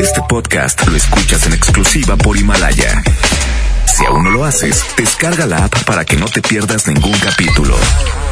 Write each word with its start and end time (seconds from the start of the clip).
Este 0.00 0.20
podcast 0.28 0.86
lo 0.86 0.96
escuchas 0.96 1.46
en 1.46 1.54
exclusiva 1.54 2.16
por 2.16 2.36
Himalaya. 2.36 3.02
Si 3.86 4.04
aún 4.04 4.24
no 4.24 4.30
lo 4.30 4.44
haces, 4.44 4.84
descarga 4.96 5.46
la 5.46 5.64
app 5.64 5.84
para 5.84 6.04
que 6.04 6.16
no 6.16 6.26
te 6.26 6.42
pierdas 6.42 6.86
ningún 6.88 7.18
capítulo. 7.18 7.74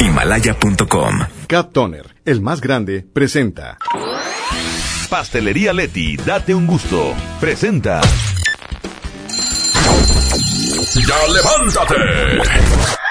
Himalaya.com. 0.00 1.20
Cat 1.46 1.72
Toner, 1.72 2.14
el 2.24 2.40
más 2.40 2.60
grande, 2.60 3.06
presenta. 3.12 3.78
Pastelería 5.08 5.72
Leti, 5.72 6.16
date 6.16 6.54
un 6.54 6.66
gusto. 6.66 7.14
Presenta. 7.40 8.00
¡Ya 10.94 11.16
levántate! 11.28 12.99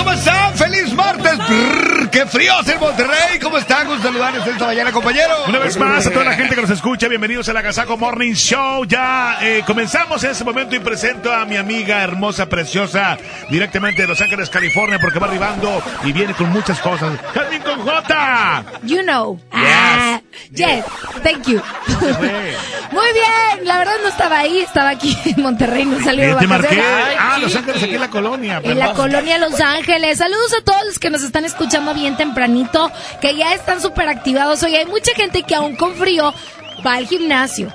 ¿Cómo 0.00 0.12
están? 0.12 0.54
¡Feliz 0.54 0.94
martes! 0.94 1.38
¡Qué 2.10 2.26
frío 2.26 2.52
es 2.60 2.68
en 2.68 2.80
Monterrey! 2.80 3.38
¿Cómo 3.40 3.56
están? 3.56 3.86
Gusto 3.86 4.02
saludarles 4.02 4.44
esta 4.44 4.66
mañana, 4.66 4.90
compañero. 4.90 5.44
Una 5.46 5.60
vez 5.60 5.76
más, 5.76 6.06
a 6.06 6.10
toda 6.10 6.24
la 6.24 6.32
gente 6.32 6.56
que 6.56 6.60
nos 6.60 6.70
escucha, 6.70 7.06
bienvenidos 7.06 7.48
a 7.48 7.52
la 7.52 7.62
Casaco 7.62 7.96
Morning 7.96 8.32
Show. 8.32 8.84
Ya 8.84 9.38
eh, 9.40 9.62
comenzamos 9.64 10.24
en 10.24 10.32
este 10.32 10.42
momento 10.42 10.74
y 10.74 10.80
presento 10.80 11.32
a 11.32 11.44
mi 11.44 11.56
amiga 11.56 12.02
hermosa, 12.02 12.48
preciosa, 12.48 13.16
directamente 13.48 14.02
de 14.02 14.08
Los 14.08 14.20
Ángeles, 14.20 14.50
California, 14.50 14.98
porque 15.00 15.20
va 15.20 15.28
arribando 15.28 15.82
y 16.02 16.12
viene 16.12 16.34
con 16.34 16.50
muchas 16.50 16.80
cosas. 16.80 17.16
¡Carmen 17.32 17.62
con 17.62 17.80
J! 17.80 18.64
You 18.82 19.02
know. 19.02 19.40
Ah, 19.52 20.20
yes. 20.52 20.84
Thank 21.22 21.46
you. 21.46 21.60
Muy 22.90 23.12
bien. 23.12 23.66
La 23.66 23.78
verdad 23.78 23.94
no 24.02 24.08
estaba 24.08 24.40
ahí, 24.40 24.58
estaba 24.60 24.90
aquí 24.90 25.16
en 25.26 25.42
Monterrey, 25.42 25.84
no 25.84 26.02
salió 26.02 26.34
de 26.34 26.40
Te 26.40 26.46
marqué. 26.48 26.82
Ah, 27.18 27.38
Los 27.40 27.54
Ángeles, 27.54 27.82
aquí 27.84 27.94
en 27.94 28.00
la 28.00 28.10
colonia. 28.10 28.60
En 28.64 28.78
la 28.78 28.94
colonia 28.94 29.38
Los 29.38 29.60
Ángeles. 29.60 30.18
Saludos 30.18 30.54
a 30.60 30.64
todos 30.64 30.84
los 30.86 30.98
que 30.98 31.10
nos 31.10 31.22
están 31.22 31.44
escuchando 31.44 31.94
bien 32.00 32.16
tempranito, 32.16 32.90
que 33.20 33.36
ya 33.36 33.54
están 33.54 33.80
súper 33.80 34.08
activados. 34.08 34.62
Oye, 34.62 34.78
hay 34.78 34.86
mucha 34.86 35.12
gente 35.14 35.42
que 35.42 35.54
aún 35.54 35.76
con 35.76 35.94
frío 35.94 36.34
va 36.84 36.94
al 36.94 37.06
gimnasio. 37.06 37.72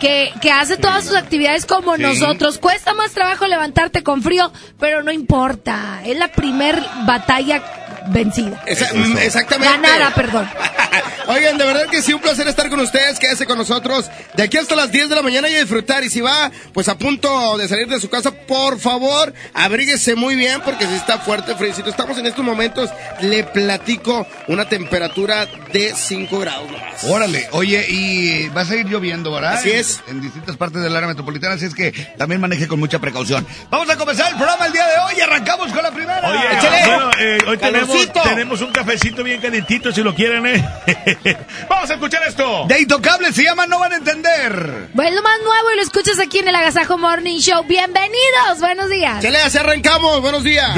Que, 0.00 0.32
que, 0.40 0.50
hace 0.50 0.76
todas 0.76 1.04
sus 1.04 1.14
actividades 1.14 1.64
como 1.64 1.96
nosotros. 1.96 2.58
Cuesta 2.58 2.92
más 2.92 3.12
trabajo 3.12 3.46
levantarte 3.46 4.02
con 4.02 4.20
frío, 4.20 4.52
pero 4.80 5.02
no 5.04 5.12
importa. 5.12 6.00
Es 6.04 6.18
la 6.18 6.26
primer 6.26 6.82
batalla 7.06 7.62
vencida. 8.08 8.62
Exactamente. 8.66 9.64
Ganada, 9.64 10.14
perdón. 10.14 10.48
Oigan, 11.28 11.56
de 11.56 11.64
verdad 11.64 11.86
que 11.90 12.02
sí, 12.02 12.12
un 12.12 12.20
placer 12.20 12.46
estar 12.48 12.68
con 12.68 12.80
ustedes. 12.80 13.18
Quédese 13.18 13.46
con 13.46 13.58
nosotros 13.58 14.10
de 14.34 14.42
aquí 14.42 14.58
hasta 14.58 14.74
las 14.74 14.90
10 14.90 15.08
de 15.08 15.14
la 15.14 15.22
mañana 15.22 15.48
y 15.48 15.54
a 15.54 15.60
disfrutar. 15.60 16.04
Y 16.04 16.10
si 16.10 16.20
va, 16.20 16.50
pues 16.72 16.88
a 16.88 16.98
punto 16.98 17.56
de 17.58 17.68
salir 17.68 17.88
de 17.88 18.00
su 18.00 18.08
casa, 18.10 18.32
por 18.32 18.78
favor, 18.78 19.32
abríguese 19.54 20.14
muy 20.14 20.36
bien 20.36 20.60
porque 20.64 20.86
si 20.86 20.94
está 20.94 21.18
fuerte, 21.18 21.54
frío. 21.54 21.72
Estamos 21.72 22.18
en 22.18 22.26
estos 22.26 22.44
momentos, 22.44 22.90
le 23.20 23.44
platico 23.44 24.26
una 24.48 24.68
temperatura 24.68 25.46
de 25.72 25.94
5 25.94 26.38
grados 26.38 26.70
más. 26.70 27.04
Órale, 27.04 27.48
oye, 27.52 27.86
y 27.88 28.48
va 28.48 28.62
a 28.62 28.64
seguir 28.64 28.86
lloviendo, 28.86 29.32
¿verdad? 29.32 29.54
Así 29.54 29.70
es. 29.70 30.00
En, 30.08 30.20
distintas 30.20 30.56
partes 30.56 30.82
del 30.82 30.94
área 30.94 31.08
metropolitana, 31.08 31.54
así 31.54 31.64
es 31.64 31.74
que 31.74 31.92
también 32.16 32.40
maneje 32.40 32.68
con 32.68 32.78
mucha 32.78 32.98
precaución. 32.98 33.46
Vamos 33.70 33.88
a 33.90 33.96
comenzar 33.96 34.30
el 34.30 34.36
programa 34.36 34.66
el 34.66 34.72
día 34.72 34.86
de 34.86 34.98
hoy 34.98 35.14
y 35.18 35.20
arrancamos 35.20 35.72
con 35.72 35.82
la 35.82 35.90
primera. 35.90 36.28
Oye, 36.28 36.86
bueno, 36.86 37.10
eh, 37.18 37.38
hoy 37.46 37.58
tenemos, 37.58 37.91
tenemos, 38.24 38.60
un 38.60 38.72
cafecito 38.72 39.22
bien 39.22 39.40
calentito 39.40 39.92
si 39.92 40.02
lo 40.02 40.14
quieren, 40.14 40.46
¿eh? 40.46 40.64
Vamos 41.68 41.90
a 41.90 41.94
escuchar 41.94 42.22
esto. 42.26 42.66
De 42.66 42.80
Intocable 42.80 43.32
se 43.32 43.44
llama 43.44 43.66
No 43.66 43.78
van 43.78 43.92
a 43.92 43.96
entender. 43.96 44.88
Bueno, 44.94 45.16
lo 45.16 45.22
más 45.22 45.38
nuevo 45.42 45.72
y 45.72 45.76
lo 45.76 45.82
escuchas 45.82 46.18
aquí 46.18 46.38
en 46.38 46.48
el 46.48 46.54
Agasajo 46.54 46.98
Morning 46.98 47.38
Show. 47.38 47.64
Bienvenidos, 47.64 48.60
buenos 48.60 48.88
días. 48.90 49.22
Chale, 49.22 49.38
así 49.38 49.58
arrancamos, 49.58 50.20
buenos 50.20 50.44
días. 50.44 50.74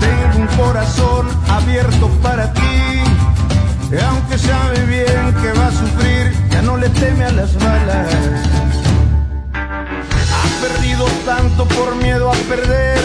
Tengo 0.00 0.38
un 0.38 0.46
corazón 0.56 1.28
abierto 1.48 2.08
para 2.22 2.52
ti. 2.52 2.60
Y 3.92 3.98
aunque 3.98 4.38
sabe 4.38 4.84
bien 4.86 5.11
sufrir, 5.72 6.32
ya 6.50 6.62
no 6.62 6.76
le 6.76 6.88
teme 6.90 7.24
a 7.24 7.32
las 7.32 7.54
balas 7.58 8.08
perdido 10.62 11.06
tanto 11.26 11.66
por 11.66 11.96
miedo 11.96 12.30
a 12.30 12.34
perder. 12.48 13.00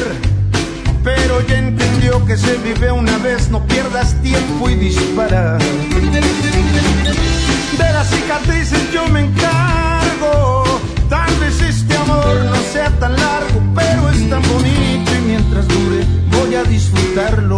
Pero 1.03 1.41
ya 1.47 1.57
entendió 1.57 2.23
que 2.25 2.37
se 2.37 2.57
vive 2.57 2.91
una 2.91 3.17
vez, 3.17 3.49
no 3.49 3.65
pierdas 3.65 4.13
tiempo 4.21 4.69
y 4.69 4.75
dispara. 4.75 5.57
De 7.77 7.93
las 7.93 8.09
cicatrices 8.09 8.91
yo 8.91 9.07
me 9.07 9.21
encargo. 9.21 10.63
Tal 11.09 11.33
vez 11.37 11.61
este 11.61 11.97
amor 11.97 12.45
no 12.45 12.55
sea 12.73 12.91
tan 12.99 13.13
largo, 13.15 13.61
pero 13.73 14.09
es 14.09 14.29
tan 14.29 14.41
bonito 14.41 15.15
y 15.15 15.21
mientras 15.25 15.67
dure 15.67 16.05
voy 16.31 16.55
a 16.55 16.63
disfrutarlo. 16.63 17.57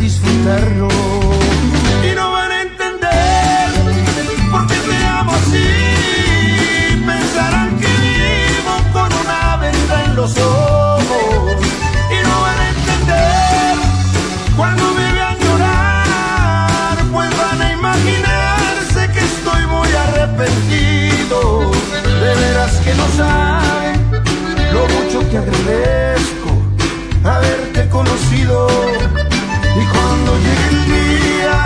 Disfrutarlo. 0.00 0.88
Y 2.02 2.14
no 2.14 2.32
van 2.32 2.52
a 2.52 2.62
entender 2.62 3.70
por 4.50 4.66
qué 4.66 4.74
te 4.74 5.06
amo 5.06 5.32
así. 5.32 5.68
Pensarán 7.06 7.78
que 7.78 7.86
vivo 7.86 8.74
con 8.92 9.10
una 9.12 9.56
venda 9.56 10.04
en 10.04 10.16
los 10.16 10.36
ojos. 10.38 11.56
Y 12.10 12.26
no 12.26 12.40
van 12.40 12.58
a 12.58 12.68
entender 12.68 13.76
cuando 14.56 14.94
me 14.94 15.12
vean 15.12 15.38
llorar. 15.38 16.98
Pues 17.12 17.30
van 17.36 17.62
a 17.62 17.72
imaginarse 17.72 19.12
que 19.12 19.20
estoy 19.20 19.66
muy 19.66 19.88
arrepentido. 20.06 21.70
De 22.20 22.34
veras 22.34 22.72
que 22.84 22.94
no 22.94 23.06
saben 23.16 24.22
lo 24.72 24.86
mucho 24.88 25.30
que 25.30 25.38
haberte 25.38 26.19
y 28.50 29.84
cuando 29.92 30.30
llegue 30.44 30.68
el 30.70 30.80
día 30.88 31.56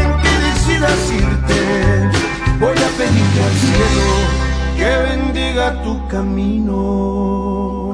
en 0.00 0.08
que 0.22 0.32
decidas 0.48 1.00
irte, 1.12 1.60
voy 2.60 2.76
a 2.76 2.90
pedirle 2.98 3.40
al 3.48 3.56
cielo 3.66 4.06
que 4.76 4.90
bendiga 5.08 5.66
tu 5.82 6.06
camino. 6.08 7.87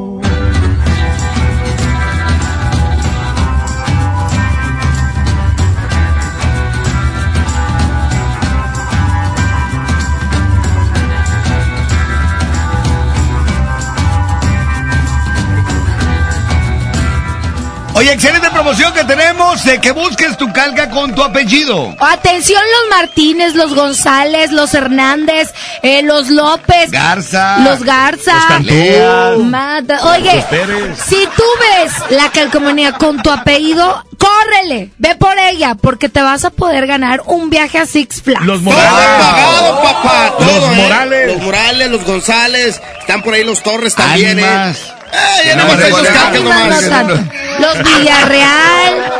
Oye, 18.04 18.12
excelente 18.12 18.50
promoción 18.50 18.92
que 18.92 19.02
tenemos 19.04 19.64
de 19.64 19.80
que 19.80 19.90
busques 19.90 20.36
tu 20.36 20.52
calca 20.52 20.90
con 20.90 21.14
tu 21.14 21.22
apellido. 21.24 21.96
Atención 21.98 22.60
los 22.62 22.98
Martínez, 22.98 23.54
los 23.54 23.74
González, 23.74 24.52
los 24.52 24.74
Hernández, 24.74 25.54
eh, 25.82 26.02
los 26.02 26.28
López. 26.28 26.90
Garza. 26.90 27.60
Los 27.60 27.82
Garza. 27.82 28.34
Los 28.34 28.44
Cantú. 28.44 29.44
Mata- 29.44 30.04
Oye, 30.12 30.34
Los 30.36 30.44
Pérez. 30.44 30.98
si 31.06 31.16
tú 31.34 31.42
ves 31.60 31.92
la 32.10 32.30
calcomanía 32.30 32.92
con 32.92 33.22
tu 33.22 33.30
apellido, 33.30 34.04
córrele, 34.18 34.90
ve 34.98 35.14
por 35.14 35.38
ella, 35.38 35.74
porque 35.74 36.10
te 36.10 36.20
vas 36.20 36.44
a 36.44 36.50
poder 36.50 36.86
ganar 36.86 37.22
un 37.24 37.48
viaje 37.48 37.78
a 37.78 37.86
Six 37.86 38.20
Flags. 38.20 38.44
Los 38.44 38.62
Todo 38.62 38.70
Morales. 38.74 39.24
pagado, 39.26 39.82
papá. 39.82 40.34
Los 40.40 40.48
todo, 40.50 40.72
¿eh? 40.72 40.76
Morales. 40.76 41.26
Los 41.32 41.42
Morales, 41.42 41.90
los 41.90 42.04
González. 42.04 42.82
Están 43.00 43.22
por 43.22 43.32
ahí 43.32 43.44
los 43.44 43.62
Torres 43.62 43.94
también. 43.94 44.40
¿eh? 44.40 44.74
Eh, 45.14 45.46
ya 45.46 45.56
No, 45.56 47.04
no, 47.04 47.14
no. 47.14 47.30
Los 47.60 47.78
Villarreal. 47.78 49.12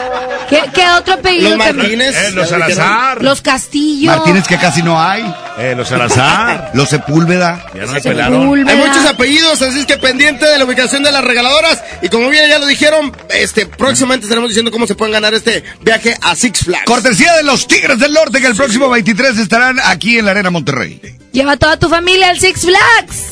¿Qué, 0.48 0.62
qué 0.74 0.86
otro 0.90 1.14
apellido? 1.14 1.56
Los 1.56 1.66
que- 1.66 1.72
Martínez. 1.72 2.14
Eh, 2.16 2.30
los 2.32 2.50
ya 2.50 2.58
lo 2.58 2.66
dijeron. 2.66 2.86
Salazar. 2.88 3.22
Los 3.22 3.40
Castillo. 3.40 4.10
Martínez 4.10 4.46
que 4.46 4.58
casi 4.58 4.82
no 4.82 5.00
hay. 5.02 5.24
Eh, 5.58 5.74
los 5.76 5.88
Salazar. 5.88 6.70
Los 6.74 6.88
Sepúlveda. 6.90 7.64
Ya 7.74 7.86
no 7.86 7.94
pelaron. 8.00 8.42
Sepúlveda. 8.42 8.70
Hay 8.72 8.76
muchos 8.88 9.06
apellidos, 9.06 9.62
así 9.62 9.80
es 9.80 9.86
que 9.86 9.96
pendiente 9.96 10.44
de 10.46 10.58
la 10.58 10.64
ubicación 10.64 11.02
de 11.02 11.12
las 11.12 11.24
regaladoras. 11.24 11.82
Y 12.02 12.08
como 12.08 12.28
bien 12.28 12.48
ya 12.48 12.58
lo 12.58 12.66
dijeron, 12.66 13.16
este 13.30 13.66
próximamente 13.66 14.26
estaremos 14.26 14.50
diciendo 14.50 14.70
cómo 14.70 14.86
se 14.86 14.94
pueden 14.94 15.12
ganar 15.12 15.32
este 15.32 15.64
viaje 15.80 16.16
a 16.20 16.34
Six 16.36 16.64
Flags. 16.64 16.84
Cortesía 16.84 17.34
de 17.36 17.44
los 17.44 17.66
Tigres 17.66 17.98
del 17.98 18.12
Norte 18.12 18.40
que 18.40 18.46
el 18.48 18.54
próximo 18.56 18.88
23 18.90 19.38
estarán 19.38 19.78
aquí 19.84 20.18
en 20.18 20.24
la 20.26 20.32
Arena 20.32 20.50
Monterrey. 20.50 21.00
Lleva 21.32 21.52
a 21.52 21.56
toda 21.56 21.76
tu 21.78 21.88
familia 21.88 22.28
al 22.30 22.38
Six 22.38 22.60
Flags. 22.62 23.22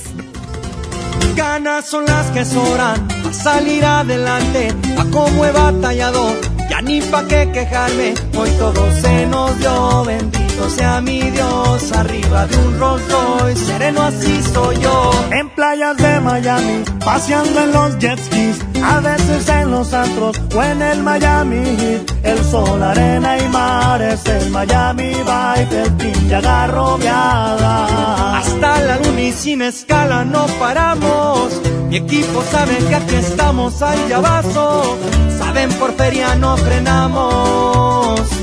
Ganas 1.37 1.87
son 1.87 2.05
las 2.05 2.27
que 2.31 2.45
sobran 2.45 3.09
a 3.27 3.33
salir 3.33 3.85
adelante. 3.85 4.69
A 4.99 5.05
como 5.11 5.45
he 5.45 5.53
batallado, 5.53 6.37
ya 6.69 6.83
ni 6.83 7.01
pa' 7.01 7.27
qué 7.27 7.51
quejarme. 7.53 8.15
Hoy 8.37 8.51
todo 8.59 8.93
se 9.01 9.27
nos 9.27 9.59
dio. 9.59 10.05
Bendito 10.05 10.42
sea 10.69 11.01
mi 11.01 11.21
Dios. 11.31 11.93
Arriba 11.93 12.47
de 12.47 12.57
un 12.57 12.79
Rolls 12.79 13.03
Royce, 13.11 13.65
sereno 13.65 14.03
así 14.03 14.43
soy 14.43 14.79
yo. 14.79 15.11
En 15.31 15.49
playas 15.51 15.97
de 15.97 16.21
Miami, 16.21 16.85
paseando 17.05 17.61
en 17.61 17.73
los 17.73 17.99
jet 17.99 18.19
skis. 18.19 18.59
A 18.83 19.01
veces 19.01 19.49
en 19.49 19.71
los 19.71 19.93
antros 19.93 20.41
o 20.55 20.63
en 20.63 20.83
el 20.83 21.03
Miami 21.03 21.65
Heat. 21.65 22.11
El 22.25 22.45
sol, 22.45 22.83
arena 22.83 23.39
y 23.39 23.49
mar 23.49 24.03
es 24.03 24.25
el 24.27 24.51
Miami 24.51 25.15
Vibe. 25.15 25.83
El 25.83 25.97
team 25.97 26.29
ya 26.29 26.39
agarrobeada. 26.39 28.39
Hasta 28.39 28.81
la 28.81 28.99
luna 28.99 29.23
y 29.23 29.33
sin 29.33 29.63
escala 29.63 30.25
no 30.25 30.47
paramos. 30.59 31.61
Mi 31.89 31.97
equipo 31.97 32.43
sabe 32.51 32.77
que 32.89 32.95
aquí 32.95 33.15
estamos 33.17 33.83
al 33.83 34.09
llavazo. 34.09 34.99
Saben 35.39 35.71
por 35.75 35.93
feria 35.95 36.35
no 36.37 36.57
frenamos. 36.57 38.42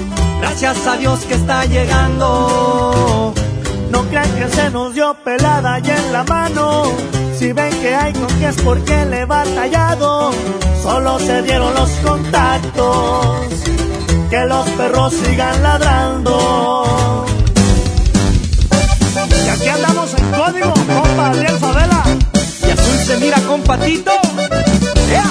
Gracias 0.62 0.88
a 0.88 0.98
Dios 0.98 1.22
que 1.22 1.36
está 1.36 1.64
llegando. 1.64 3.34
No 3.92 4.02
crean 4.10 4.30
que 4.36 4.50
se 4.50 4.70
nos 4.72 4.94
dio 4.94 5.16
pelada 5.24 5.80
y 5.80 5.90
en 5.90 6.12
la 6.12 6.26
mano. 6.26 6.84
Si 7.38 7.54
ven 7.54 7.72
que 7.80 7.96
hay 7.96 8.12
con 8.12 8.28
que 8.28 8.50
es 8.50 8.58
porque 8.58 9.06
le 9.06 9.22
he 9.22 9.26
batallado. 9.26 10.34
Solo 10.84 11.18
se 11.18 11.44
dieron 11.44 11.74
los 11.74 11.90
contactos. 12.04 13.48
Que 14.30 14.46
los 14.48 14.68
perros 14.72 15.14
sigan 15.14 15.64
ladrando. 15.64 17.26
Y 19.46 19.50
aquí 19.50 19.68
andamos 19.70 20.14
en 20.14 20.32
código, 20.32 20.74
compa 20.74 21.30
Adriel 21.30 21.58
Favela. 21.58 22.04
Y 22.68 22.72
azul 22.72 22.98
se 23.08 23.18
mira 23.18 23.40
con 23.48 23.62
patito. 23.62 24.12
¡Ea! 25.10 25.24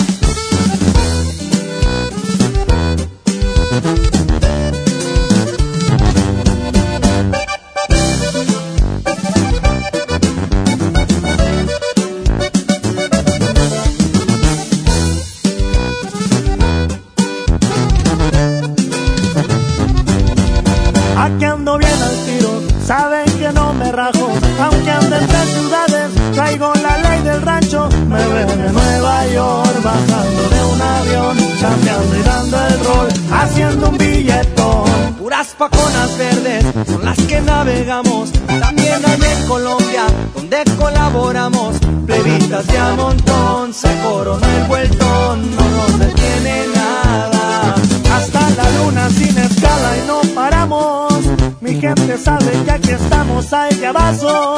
Haciendo 33.31 33.88
un 33.88 33.99
billetón. 33.99 35.14
Puras 35.19 35.49
paconas 35.58 36.17
verdes 36.19 36.64
son 36.87 37.05
las 37.05 37.19
que 37.19 37.40
navegamos. 37.40 38.32
También 38.61 39.00
hay 39.05 39.20
en 39.32 39.49
Colombia, 39.49 40.06
donde 40.35 40.64
colaboramos. 40.79 41.76
Plebitas 42.06 42.67
de 42.67 42.79
a 42.79 42.94
montón, 42.94 43.75
se 43.75 43.88
coronó 44.02 44.46
el 44.46 44.64
vueltón, 44.64 45.56
no 45.56 45.69
nos 45.76 45.99
detiene 45.99 46.67
nada. 46.75 47.75
Hasta 48.12 48.50
la 48.50 48.70
luna 48.79 49.11
sin 49.11 49.37
escala 49.37 49.96
y 49.96 50.06
no 50.06 50.20
paramos. 50.34 51.12
Mi 51.61 51.81
gente 51.81 52.17
sabe 52.19 52.52
que 52.64 52.70
aquí 52.70 52.91
estamos 52.91 53.52
al 53.52 53.79
llavazo. 53.79 54.56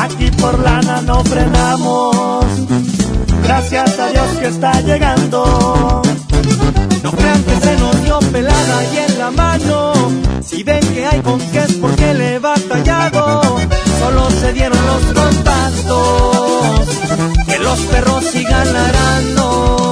Aquí 0.00 0.30
por 0.30 0.58
lana 0.58 1.00
no 1.02 1.24
frenamos. 1.24 2.46
Gracias 3.42 3.98
a 3.98 4.08
Dios 4.08 4.26
que 4.38 4.46
está 4.48 4.80
llegando. 4.82 6.01
Que 7.52 7.60
se 7.60 7.76
nos 7.76 8.02
dio 8.02 8.18
pelada 8.32 8.84
y 8.94 8.96
en 8.96 9.18
la 9.18 9.30
mano. 9.30 9.92
Si 10.42 10.62
ven 10.62 10.80
que 10.94 11.04
hay 11.04 11.20
con 11.20 11.38
qué 11.38 11.58
es 11.58 11.74
porque 11.74 12.14
le 12.14 12.36
he 12.36 12.38
batallado. 12.38 13.42
Solo 14.00 14.30
se 14.30 14.54
dieron 14.54 14.78
los 14.86 15.02
contactos. 15.12 16.88
Que 17.46 17.58
los 17.58 17.78
perros 17.80 18.24
sigan 18.24 18.72
ladrando. 18.72 19.91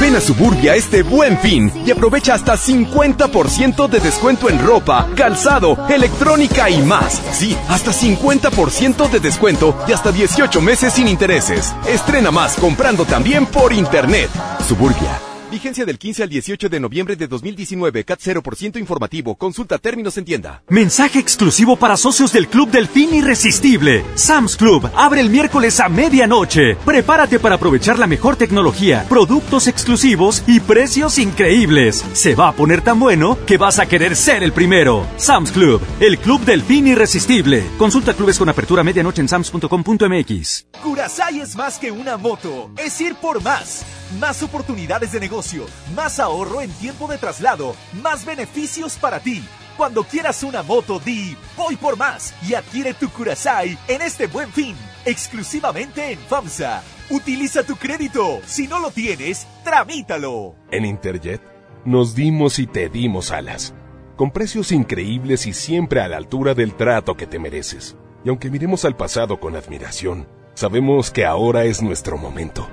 Ven 0.00 0.14
a 0.14 0.20
Suburbia 0.20 0.74
este 0.74 1.02
buen 1.02 1.38
fin 1.38 1.72
y 1.86 1.90
aprovecha 1.90 2.34
hasta 2.34 2.56
50% 2.56 3.88
de 3.88 4.00
descuento 4.00 4.50
en 4.50 4.64
ropa, 4.64 5.08
calzado, 5.16 5.78
electrónica 5.88 6.68
y 6.68 6.82
más. 6.82 7.22
Sí, 7.32 7.56
hasta 7.68 7.92
50% 7.92 9.08
de 9.08 9.20
descuento 9.20 9.74
y 9.88 9.92
hasta 9.92 10.12
18 10.12 10.60
meses 10.60 10.92
sin 10.92 11.08
intereses. 11.08 11.74
Estrena 11.88 12.30
más 12.30 12.56
comprando 12.56 13.06
también 13.06 13.46
por 13.46 13.72
internet. 13.72 14.30
Suburbia, 14.68 15.18
Vigencia 15.56 15.86
del 15.86 15.98
15 15.98 16.22
al 16.22 16.28
18 16.28 16.68
de 16.68 16.80
noviembre 16.80 17.16
de 17.16 17.26
2019. 17.26 18.04
CAT 18.04 18.20
0% 18.20 18.78
informativo. 18.78 19.36
Consulta 19.36 19.78
términos 19.78 20.18
en 20.18 20.26
tienda. 20.26 20.62
Mensaje 20.68 21.18
exclusivo 21.18 21.76
para 21.76 21.96
socios 21.96 22.30
del 22.34 22.46
Club 22.48 22.70
Delfín 22.70 23.14
Irresistible. 23.14 24.04
Sam's 24.16 24.54
Club 24.54 24.90
abre 24.94 25.22
el 25.22 25.30
miércoles 25.30 25.80
a 25.80 25.88
medianoche. 25.88 26.76
Prepárate 26.84 27.38
para 27.38 27.54
aprovechar 27.54 27.98
la 27.98 28.06
mejor 28.06 28.36
tecnología, 28.36 29.06
productos 29.08 29.66
exclusivos 29.66 30.42
y 30.46 30.60
precios 30.60 31.18
increíbles. 31.18 32.04
Se 32.12 32.34
va 32.34 32.48
a 32.48 32.52
poner 32.52 32.82
tan 32.82 33.00
bueno 33.00 33.38
que 33.46 33.56
vas 33.56 33.78
a 33.78 33.86
querer 33.86 34.14
ser 34.14 34.42
el 34.42 34.52
primero. 34.52 35.06
Sam's 35.16 35.52
Club, 35.52 35.80
el 36.00 36.18
Club 36.18 36.44
Delfín 36.44 36.86
Irresistible. 36.86 37.64
Consulta 37.78 38.12
clubes 38.12 38.38
con 38.38 38.50
apertura 38.50 38.82
a 38.82 38.84
medianoche 38.84 39.22
en 39.22 39.28
sams.com.mx. 39.30 40.66
Curasai 40.82 41.40
es 41.40 41.56
más 41.56 41.78
que 41.78 41.90
una 41.90 42.18
moto, 42.18 42.70
es 42.76 43.00
ir 43.00 43.14
por 43.14 43.42
más. 43.42 43.86
Más 44.20 44.42
oportunidades 44.42 45.12
de 45.12 45.20
negocio, 45.20 45.45
más 45.94 46.18
ahorro 46.18 46.60
en 46.60 46.70
tiempo 46.72 47.06
de 47.06 47.18
traslado, 47.18 47.74
más 48.02 48.24
beneficios 48.24 48.96
para 48.96 49.20
ti. 49.20 49.44
Cuando 49.76 50.04
quieras 50.04 50.42
una 50.42 50.62
moto, 50.62 50.98
di 50.98 51.36
voy 51.56 51.76
por 51.76 51.96
más 51.96 52.34
y 52.48 52.54
adquiere 52.54 52.94
tu 52.94 53.10
Curasai 53.10 53.78
en 53.88 54.02
este 54.02 54.26
buen 54.26 54.50
fin, 54.50 54.74
exclusivamente 55.04 56.12
en 56.12 56.18
FAMSA. 56.18 56.82
Utiliza 57.10 57.62
tu 57.62 57.76
crédito. 57.76 58.40
Si 58.46 58.66
no 58.66 58.80
lo 58.80 58.90
tienes, 58.90 59.46
tramítalo. 59.62 60.54
En 60.70 60.84
Interjet 60.84 61.42
nos 61.84 62.14
dimos 62.14 62.58
y 62.58 62.66
te 62.66 62.88
dimos 62.88 63.30
alas, 63.30 63.74
con 64.16 64.32
precios 64.32 64.72
increíbles 64.72 65.46
y 65.46 65.52
siempre 65.52 66.00
a 66.00 66.08
la 66.08 66.16
altura 66.16 66.54
del 66.54 66.74
trato 66.74 67.16
que 67.16 67.26
te 67.26 67.38
mereces. 67.38 67.96
Y 68.24 68.28
aunque 68.28 68.50
miremos 68.50 68.84
al 68.84 68.96
pasado 68.96 69.38
con 69.38 69.54
admiración, 69.54 70.26
sabemos 70.54 71.12
que 71.12 71.24
ahora 71.24 71.64
es 71.64 71.82
nuestro 71.82 72.18
momento. 72.18 72.66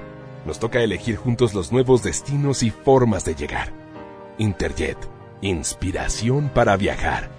Nos 0.46 0.60
toca 0.60 0.82
elegir 0.82 1.16
juntos 1.16 1.54
los 1.54 1.72
nuevos 1.72 2.04
destinos 2.04 2.64
y 2.64 2.70
formas 2.70 3.24
de 3.26 3.36
llegar. 3.36 3.72
Interjet, 4.38 4.98
inspiración 5.42 6.50
para 6.54 6.76
viajar. 6.76 7.30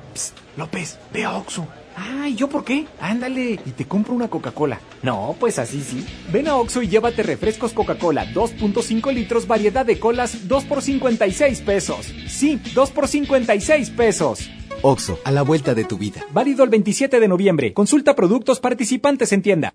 López, 0.56 0.99
ve 1.12 1.25
a 1.25 1.37
Oxxo. 1.37 1.66
Ay, 1.96 2.34
¿yo 2.34 2.49
por 2.49 2.64
qué? 2.64 2.87
Ándale, 3.00 3.52
y 3.64 3.70
te 3.70 3.84
compro 3.84 4.14
una 4.14 4.28
Coca-Cola. 4.28 4.80
No, 5.02 5.37
pues 5.38 5.58
así 5.58 5.80
sí. 5.80 6.04
Ven 6.32 6.49
a 6.49 6.56
Oxxo 6.56 6.82
y 6.82 6.88
llévate 6.88 7.23
refrescos 7.23 7.73
Coca-Cola 7.73 8.26
2.5 8.32 9.12
litros, 9.12 9.46
variedad 9.46 9.87
de 9.87 9.99
colas, 9.99 10.49
2 10.49 10.64
por 10.64 10.82
56 10.82 11.61
pesos. 11.61 12.12
Sí, 12.28 12.61
2 12.75 12.90
por 12.90 13.06
56 13.06 13.90
pesos. 13.90 14.50
Oxo, 14.84 15.18
a 15.24 15.32
la 15.32 15.42
vuelta 15.42 15.74
de 15.74 15.84
tu 15.84 15.96
vida. 15.96 16.20
Válido 16.32 16.62
el 16.62 16.70
27 16.70 17.18
de 17.18 17.26
noviembre. 17.26 17.72
Consulta 17.72 18.14
productos 18.14 18.60
participantes 18.60 19.32
en 19.32 19.40
tienda. 19.40 19.74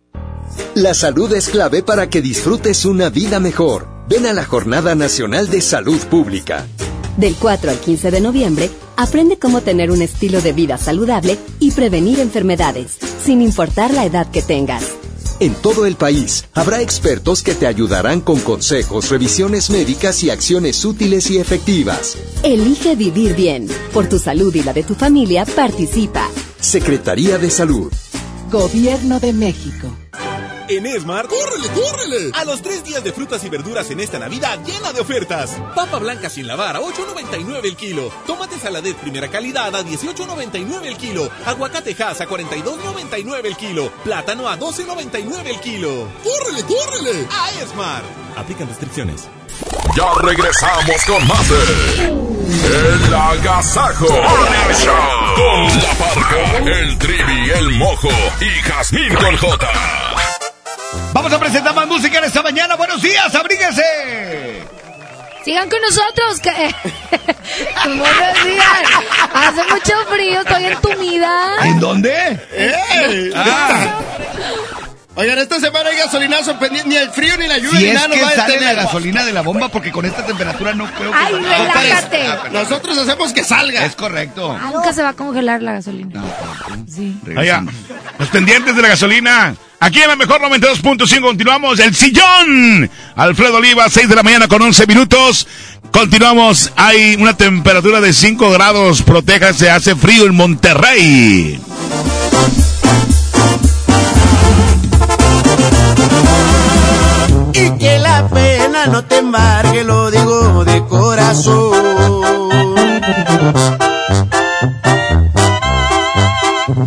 La 0.75 0.93
salud 0.93 1.33
es 1.33 1.49
clave 1.49 1.81
para 1.81 2.09
que 2.09 2.21
disfrutes 2.21 2.85
una 2.85 3.09
vida 3.09 3.39
mejor. 3.39 3.87
Ven 4.07 4.27
a 4.27 4.33
la 4.33 4.45
Jornada 4.45 4.93
Nacional 4.95 5.49
de 5.49 5.61
Salud 5.61 5.99
Pública. 6.09 6.67
Del 7.17 7.35
4 7.35 7.71
al 7.71 7.79
15 7.79 8.11
de 8.11 8.21
noviembre, 8.21 8.69
aprende 8.97 9.37
cómo 9.37 9.61
tener 9.61 9.91
un 9.91 10.01
estilo 10.01 10.41
de 10.41 10.53
vida 10.53 10.77
saludable 10.77 11.37
y 11.59 11.71
prevenir 11.71 12.19
enfermedades, 12.19 12.97
sin 13.23 13.41
importar 13.41 13.93
la 13.93 14.05
edad 14.05 14.29
que 14.31 14.41
tengas. 14.41 14.99
En 15.39 15.53
todo 15.55 15.86
el 15.86 15.96
país 15.96 16.46
habrá 16.53 16.81
expertos 16.81 17.43
que 17.43 17.55
te 17.55 17.65
ayudarán 17.65 18.19
con 18.19 18.41
consejos, 18.41 19.10
revisiones 19.10 19.69
médicas 19.69 20.22
y 20.24 20.29
acciones 20.29 20.84
útiles 20.84 21.29
y 21.31 21.38
efectivas. 21.38 22.17
Elige 22.43 22.96
vivir 22.98 23.36
bien. 23.36 23.67
Por 23.93 24.10
tu 24.10 24.19
salud 24.19 24.53
y 24.53 24.63
la 24.63 24.74
de 24.74 24.84
tu 24.84 24.96
familia, 24.96 25.46
participa. 25.46 26.27
Secretaría 26.60 27.38
de 27.38 27.50
Salud. 27.50 27.91
Gobierno 28.51 29.19
de 29.22 29.31
México. 29.31 29.99
En 30.69 30.85
Esmar, 30.85 31.27
¡córrele, 31.27 31.67
córrele! 31.69 32.31
A 32.35 32.45
los 32.45 32.61
tres 32.61 32.83
días 32.83 33.03
de 33.03 33.11
frutas 33.11 33.43
y 33.43 33.49
verduras 33.49 33.89
en 33.89 33.99
esta 33.99 34.19
Navidad 34.19 34.59
llena 34.63 34.93
de 34.93 35.01
ofertas. 35.01 35.57
Papa 35.73 35.97
blanca 35.97 36.29
sin 36.29 36.45
lavar 36.45 36.75
a 36.75 36.79
8.99 36.79 37.65
el 37.65 37.75
kilo. 37.75 38.11
Tomate 38.27 38.59
saladet 38.59 38.95
primera 38.97 39.29
calidad 39.29 39.75
a 39.75 39.83
18.99 39.83 40.85
el 40.85 40.95
kilo. 40.95 41.27
Aguacate 41.47 41.95
Hass 42.03 42.21
a 42.21 42.27
42.99 42.27 43.45
el 43.45 43.57
kilo. 43.57 43.91
Plátano 44.03 44.47
a 44.47 44.59
12.99 44.59 45.47
el 45.47 45.59
kilo. 45.59 46.07
¡Córrele, 46.23 46.63
córrele! 46.63 47.27
A 47.31 47.49
Esmar. 47.63 48.03
Aplican 48.38 48.67
restricciones. 48.67 49.27
Ya 49.97 50.13
regresamos 50.21 51.03
con 51.07 51.27
más 51.27 51.49
El 51.49 53.13
Agasajo 53.15 54.05
con 54.05 55.67
la 55.81 55.93
parca, 55.97 56.57
el 56.57 56.97
trivi, 56.99 57.49
el 57.49 57.71
mojo 57.71 58.09
y 58.39 58.49
Jazmín 58.61 59.15
con 59.15 59.35
J. 59.35 59.67
Vamos 61.13 61.34
a 61.34 61.39
presentar 61.39 61.74
más 61.75 61.88
música 61.88 62.19
en 62.19 62.25
esta 62.25 62.41
mañana. 62.41 62.75
Buenos 62.75 63.01
días, 63.01 63.34
abríguese. 63.36 64.63
Sigan 65.43 65.69
con 65.69 65.79
nosotros. 65.81 66.39
Que... 66.41 66.51
Buenos 67.86 68.43
días. 68.43 68.84
Hace 69.34 69.63
mucho 69.63 69.93
frío, 70.10 70.41
estoy 70.41 70.65
entumida. 70.65 71.55
¿En 71.63 71.79
dónde? 71.79 72.39
¡Ey! 72.51 73.31
Ah. 73.36 74.00
Oigan, 75.19 75.38
esta 75.38 75.59
semana 75.59 75.89
hay 75.89 75.97
gasolinazo 75.97 76.57
pendiente, 76.57 76.88
ni 76.88 76.95
el 76.95 77.09
frío 77.09 77.35
ni 77.38 77.45
la 77.45 77.57
lluvia 77.57 77.77
Si 77.77 77.83
ni 77.83 77.89
es 77.89 77.93
nada 77.93 78.07
nos 78.07 78.17
que 78.17 78.23
va 78.23 78.29
a 78.29 78.35
sale 78.35 78.61
la 78.61 78.73
gasolina 78.73 79.25
de 79.25 79.33
la 79.33 79.41
bomba, 79.41 79.67
porque 79.67 79.91
con 79.91 80.05
esta 80.05 80.25
temperatura 80.25 80.73
no 80.73 80.85
creo 80.93 81.11
que... 81.11 81.17
Ay, 81.17 81.33
salga. 81.33 81.73
relájate. 81.81 82.27
Ah. 82.27 82.43
Nosotros 82.53 82.97
hacemos 82.97 83.33
que 83.33 83.43
salga. 83.43 83.83
Es 83.83 83.95
correcto. 83.95 84.57
Ah, 84.57 84.71
Nunca 84.73 84.93
se 84.93 85.03
va 85.03 85.09
a 85.09 85.13
congelar 85.13 85.61
la 85.61 85.73
gasolina. 85.73 86.23
Sí. 86.88 87.17
Allá, 87.35 87.65
los 88.17 88.29
pendientes 88.29 88.73
de 88.73 88.81
la 88.81 88.88
gasolina. 88.88 89.55
Aquí 89.81 90.01
en 90.01 90.07
la 90.07 90.15
mejor 90.15 90.39
92.5 90.39 91.19
continuamos. 91.21 91.79
El 91.79 91.93
sillón. 91.93 92.89
Alfredo 93.17 93.57
Oliva, 93.57 93.89
6 93.89 94.07
de 94.07 94.15
la 94.15 94.23
mañana 94.23 94.47
con 94.47 94.61
11 94.61 94.88
minutos. 94.88 95.47
Continuamos. 95.91 96.71
Hay 96.77 97.15
una 97.15 97.35
temperatura 97.35 97.99
de 97.99 98.13
5 98.13 98.51
grados. 98.51 99.01
Protéjase, 99.01 99.69
hace 99.69 99.97
frío 99.97 100.25
en 100.27 100.35
Monterrey. 100.35 101.59
No 108.88 109.03
te 109.03 109.17
embargue, 109.17 109.83
lo 109.83 110.09
digo 110.09 110.63
de 110.63 110.85
corazón. 110.85 111.71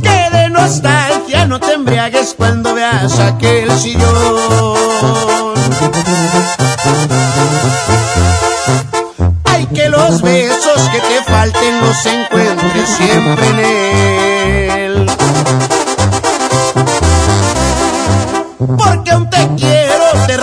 Que 0.03 0.31
de 0.33 0.51
nostalgia 0.51 1.47
no 1.47 1.61
te 1.61 1.75
embriagues 1.75 2.35
cuando 2.37 2.75
veas 2.75 3.19
aquel 3.19 3.71
sillón. 3.79 5.53
Ay, 9.45 9.67
que 9.67 9.89
los 9.89 10.23
besos 10.23 10.89
que 10.93 11.01
te 11.01 11.23
falten 11.25 11.81
los 11.81 12.07
encuentres 12.07 12.89
siempre 12.97 13.49
en 13.49 13.59
él. 13.59 15.07
Porque 18.79 19.11
aún 19.11 19.29
te 19.29 19.49
quiero, 19.57 20.05
te 20.27 20.37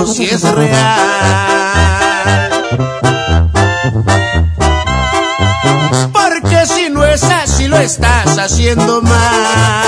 dijo 0.00 0.14
si 0.14 0.24
es 0.24 0.42
real. 0.42 1.00
Porque 6.12 6.66
si 6.66 6.90
no 6.90 7.04
es 7.04 7.22
así 7.22 7.68
lo 7.68 7.76
estás 7.78 8.38
haciendo 8.38 9.02
mal. 9.02 9.79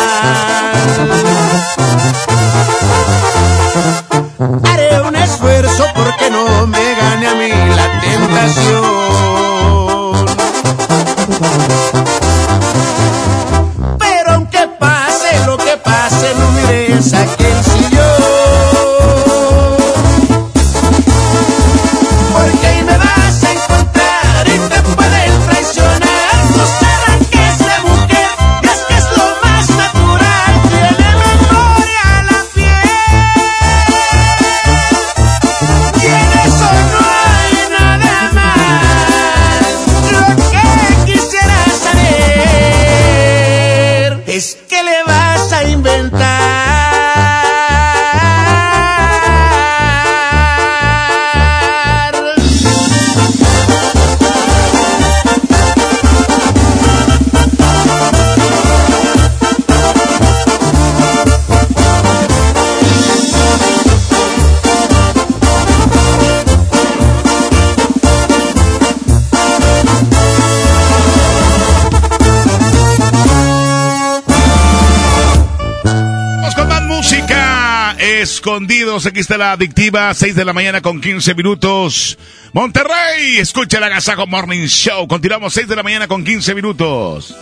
Escondidos, 78.43 79.07
aquí 79.07 79.21
está 79.21 79.39
la 79.39 79.53
adictiva, 79.53 80.13
6 80.13 80.35
de 80.35 80.45
la 80.45 80.53
mañana 80.53 80.81
con 80.81 81.01
15 81.01 81.33
minutos. 81.37 82.19
Monterrey, 82.53 83.39
escucha 83.39 83.79
el 83.79 83.85
Agasajo 83.85 84.27
Morning 84.27 84.67
Show. 84.67 85.07
Continuamos 85.07 85.55
6 85.55 85.69
de 85.69 85.77
la 85.77 85.85
mañana 85.85 86.09
con 86.09 86.25
15 86.25 86.53
minutos. 86.53 87.37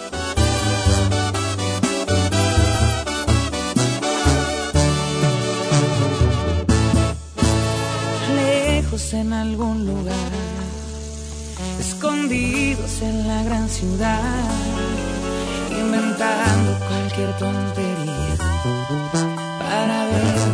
lejos 8.36 9.14
en 9.14 9.32
algún 9.32 9.86
lugar, 9.86 10.32
escondidos 11.80 13.00
en 13.00 13.26
la 13.26 13.42
gran 13.44 13.70
ciudad, 13.70 14.50
inventando 15.70 16.78
cualquier 16.86 17.38
tontería 17.38 17.79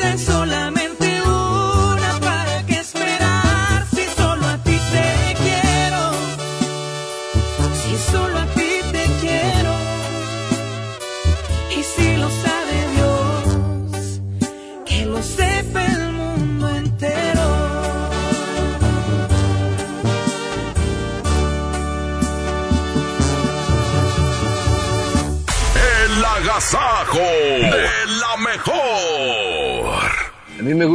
vida 0.00 0.39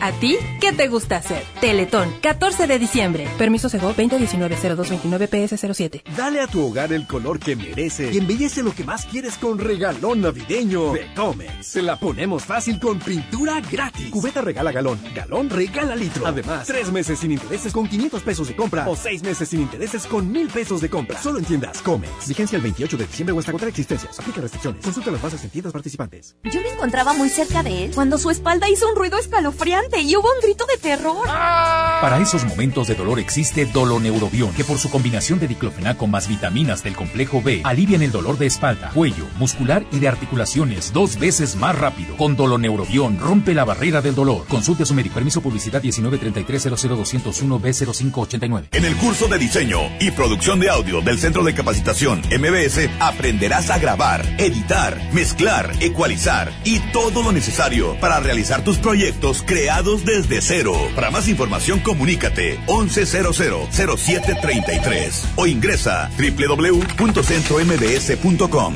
¿A 0.00 0.12
ti 0.12 0.38
qué 0.60 0.72
te 0.72 0.86
gusta 0.88 1.16
hacer? 1.16 1.42
Teletón, 1.60 2.12
14 2.20 2.66
de 2.66 2.78
diciembre. 2.78 3.26
Permiso 3.38 3.70
Sego 3.70 3.94
2019-0229-PS07. 3.94 6.02
Dale 6.16 6.40
a 6.40 6.46
tu 6.46 6.66
hogar 6.66 6.92
el 6.92 7.06
color 7.06 7.38
que 7.38 7.56
merece 7.56 8.12
y 8.12 8.18
embellece 8.18 8.62
lo 8.62 8.74
que 8.74 8.84
más 8.84 9.06
quieres 9.06 9.38
con 9.38 9.58
regalón 9.58 10.20
navideño 10.20 10.92
de 10.92 11.10
Comex. 11.14 11.66
Se 11.66 11.80
la 11.80 11.98
ponemos 11.98 12.44
fácil 12.44 12.78
con 12.78 12.98
pintura 12.98 13.58
gratis. 13.60 14.10
Cubeta 14.10 14.42
regala 14.42 14.70
galón, 14.70 15.00
galón 15.14 15.48
regala 15.48 15.96
litro. 15.96 16.26
Además, 16.26 16.66
tres 16.66 16.92
meses 16.92 17.20
sin 17.20 17.32
intereses 17.32 17.72
con 17.72 17.88
500 17.88 18.22
pesos 18.22 18.48
de 18.48 18.56
compra 18.56 18.86
o 18.88 18.94
seis 18.94 19.22
meses 19.22 19.48
sin 19.48 19.62
intereses 19.62 20.04
con 20.06 20.30
1000 20.30 20.48
pesos 20.48 20.82
de 20.82 20.90
compra. 20.90 21.18
Solo 21.22 21.38
en 21.38 21.46
tiendas 21.46 21.80
Comex. 21.80 22.28
Vigencia 22.28 22.56
el 22.56 22.62
28 22.62 22.98
de 22.98 23.06
diciembre 23.06 23.34
o 23.34 23.38
hasta 23.38 23.52
contra 23.52 23.70
existencias. 23.70 24.20
Aplica 24.20 24.42
restricciones. 24.42 24.84
Consulta 24.84 25.10
las 25.10 25.22
bases 25.22 25.42
en 25.44 25.50
tiendas 25.50 25.72
participantes. 25.72 26.36
Yo 26.44 26.60
me 26.60 26.68
encontraba 26.68 27.14
muy 27.14 27.30
cerca 27.30 27.62
de 27.62 27.86
él 27.86 27.92
cuando 27.94 28.18
su 28.18 28.28
espalda 28.30 28.68
hizo 28.68 28.86
un 28.88 28.96
ruido 28.96 29.16
escalofriante 29.18 29.85
y 29.94 30.16
hubo 30.16 30.28
un 30.28 30.40
grito 30.42 30.66
de 30.66 30.76
terror. 30.78 31.26
Para 31.26 32.18
esos 32.20 32.44
momentos 32.44 32.88
de 32.88 32.94
dolor 32.94 33.18
existe 33.18 33.66
Doloneurobion, 33.66 34.52
que 34.52 34.64
por 34.64 34.78
su 34.78 34.90
combinación 34.90 35.38
de 35.38 35.48
diclofenaco 35.48 36.06
más 36.06 36.28
vitaminas 36.28 36.82
del 36.82 36.94
complejo 36.94 37.40
B, 37.42 37.62
alivian 37.64 38.02
el 38.02 38.12
dolor 38.12 38.38
de 38.38 38.46
espalda, 38.46 38.90
cuello, 38.92 39.26
muscular 39.38 39.86
y 39.92 39.98
de 39.98 40.08
articulaciones 40.08 40.92
dos 40.92 41.18
veces 41.18 41.56
más 41.56 41.78
rápido. 41.78 42.16
Con 42.16 42.36
Doloneurobion 42.36 43.18
rompe 43.18 43.54
la 43.54 43.64
barrera 43.64 44.02
del 44.02 44.14
dolor. 44.14 44.46
Consulte 44.46 44.82
a 44.82 44.86
su 44.86 44.94
médico. 44.94 45.14
Permiso 45.14 45.40
publicidad 45.40 45.82
193300201 45.82 47.60
B0589. 47.60 48.68
En 48.72 48.84
el 48.84 48.96
curso 48.96 49.28
de 49.28 49.38
diseño 49.38 49.80
y 50.00 50.10
producción 50.10 50.60
de 50.60 50.68
audio 50.68 51.00
del 51.00 51.18
Centro 51.18 51.42
de 51.44 51.54
Capacitación 51.54 52.20
MBS 52.20 52.90
aprenderás 53.00 53.70
a 53.70 53.78
grabar, 53.78 54.26
editar, 54.38 55.00
mezclar, 55.12 55.72
ecualizar 55.80 56.52
y 56.64 56.80
todo 56.92 57.22
lo 57.22 57.32
necesario 57.32 57.98
para 58.00 58.20
realizar 58.20 58.62
tus 58.64 58.78
proyectos 58.78 59.42
desde 59.82 60.40
cero. 60.40 60.72
Para 60.94 61.10
más 61.10 61.28
información 61.28 61.80
comunícate 61.80 62.58
11000733 62.66 65.24
o 65.36 65.46
ingresa 65.46 66.10
www.centrombs.com. 66.16 68.74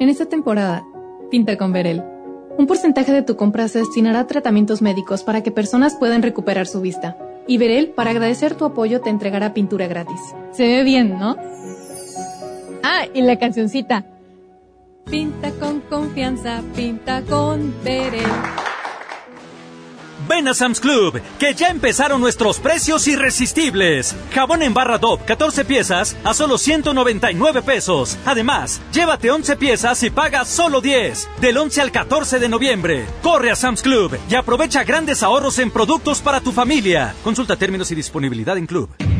En 0.00 0.08
esta 0.08 0.24
temporada, 0.26 0.82
pinta 1.30 1.58
con 1.58 1.72
Verel. 1.72 2.02
Un 2.56 2.66
porcentaje 2.66 3.12
de 3.12 3.22
tu 3.22 3.36
compra 3.36 3.68
se 3.68 3.80
destinará 3.80 4.20
a 4.20 4.26
tratamientos 4.26 4.80
médicos 4.82 5.22
para 5.22 5.42
que 5.42 5.50
personas 5.50 5.94
puedan 5.94 6.22
recuperar 6.22 6.66
su 6.66 6.80
vista. 6.80 7.18
Y 7.46 7.58
Verel, 7.58 7.90
para 7.90 8.10
agradecer 8.10 8.54
tu 8.54 8.64
apoyo, 8.64 9.00
te 9.00 9.10
entregará 9.10 9.54
pintura 9.54 9.86
gratis. 9.86 10.20
Se 10.52 10.66
ve 10.66 10.82
bien, 10.84 11.18
¿no? 11.18 11.36
Ah, 12.82 13.04
y 13.12 13.22
la 13.22 13.38
cancioncita. 13.38 14.06
Pinta 15.10 15.50
con 15.52 15.80
confianza, 15.80 16.62
pinta 16.74 17.22
con 17.22 17.74
Verel. 17.84 18.22
Ven 20.28 20.48
a 20.48 20.54
Sam's 20.54 20.80
Club, 20.80 21.20
que 21.38 21.54
ya 21.54 21.68
empezaron 21.68 22.20
nuestros 22.20 22.58
precios 22.58 23.06
irresistibles. 23.08 24.14
Jabón 24.32 24.62
en 24.62 24.74
barra 24.74 24.98
DOP 24.98 25.24
14 25.24 25.64
piezas 25.64 26.16
a 26.24 26.34
solo 26.34 26.58
199 26.58 27.62
pesos. 27.62 28.16
Además, 28.24 28.80
llévate 28.92 29.30
11 29.30 29.56
piezas 29.56 30.02
y 30.02 30.10
paga 30.10 30.44
solo 30.44 30.80
10. 30.80 31.28
Del 31.40 31.56
11 31.56 31.80
al 31.80 31.92
14 31.92 32.38
de 32.38 32.48
noviembre. 32.48 33.06
Corre 33.22 33.50
a 33.50 33.56
Sam's 33.56 33.82
Club 33.82 34.18
y 34.28 34.34
aprovecha 34.34 34.84
grandes 34.84 35.22
ahorros 35.22 35.58
en 35.58 35.70
productos 35.70 36.20
para 36.20 36.40
tu 36.40 36.52
familia. 36.52 37.14
Consulta 37.24 37.56
términos 37.56 37.90
y 37.90 37.94
disponibilidad 37.94 38.56
en 38.56 38.66
Club. 38.66 39.19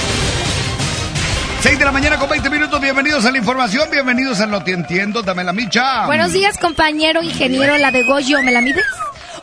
6 1.61 1.77
de 1.77 1.85
la 1.85 1.91
mañana 1.91 2.17
con 2.17 2.27
20 2.27 2.49
minutos, 2.49 2.81
bienvenidos 2.81 3.23
a 3.23 3.31
la 3.31 3.37
información, 3.37 3.87
bienvenidos 3.91 4.39
a 4.39 4.47
Lo 4.47 4.63
Te 4.63 4.71
Entiendo, 4.71 5.21
dame 5.21 5.43
la 5.43 5.53
micha. 5.53 6.07
Buenos 6.07 6.33
días, 6.33 6.57
compañero 6.57 7.21
ingeniero, 7.21 7.77
la 7.77 7.91
de 7.91 8.01
Goyo, 8.01 8.41
¿me 8.41 8.51
la 8.51 8.61
mides? 8.61 8.83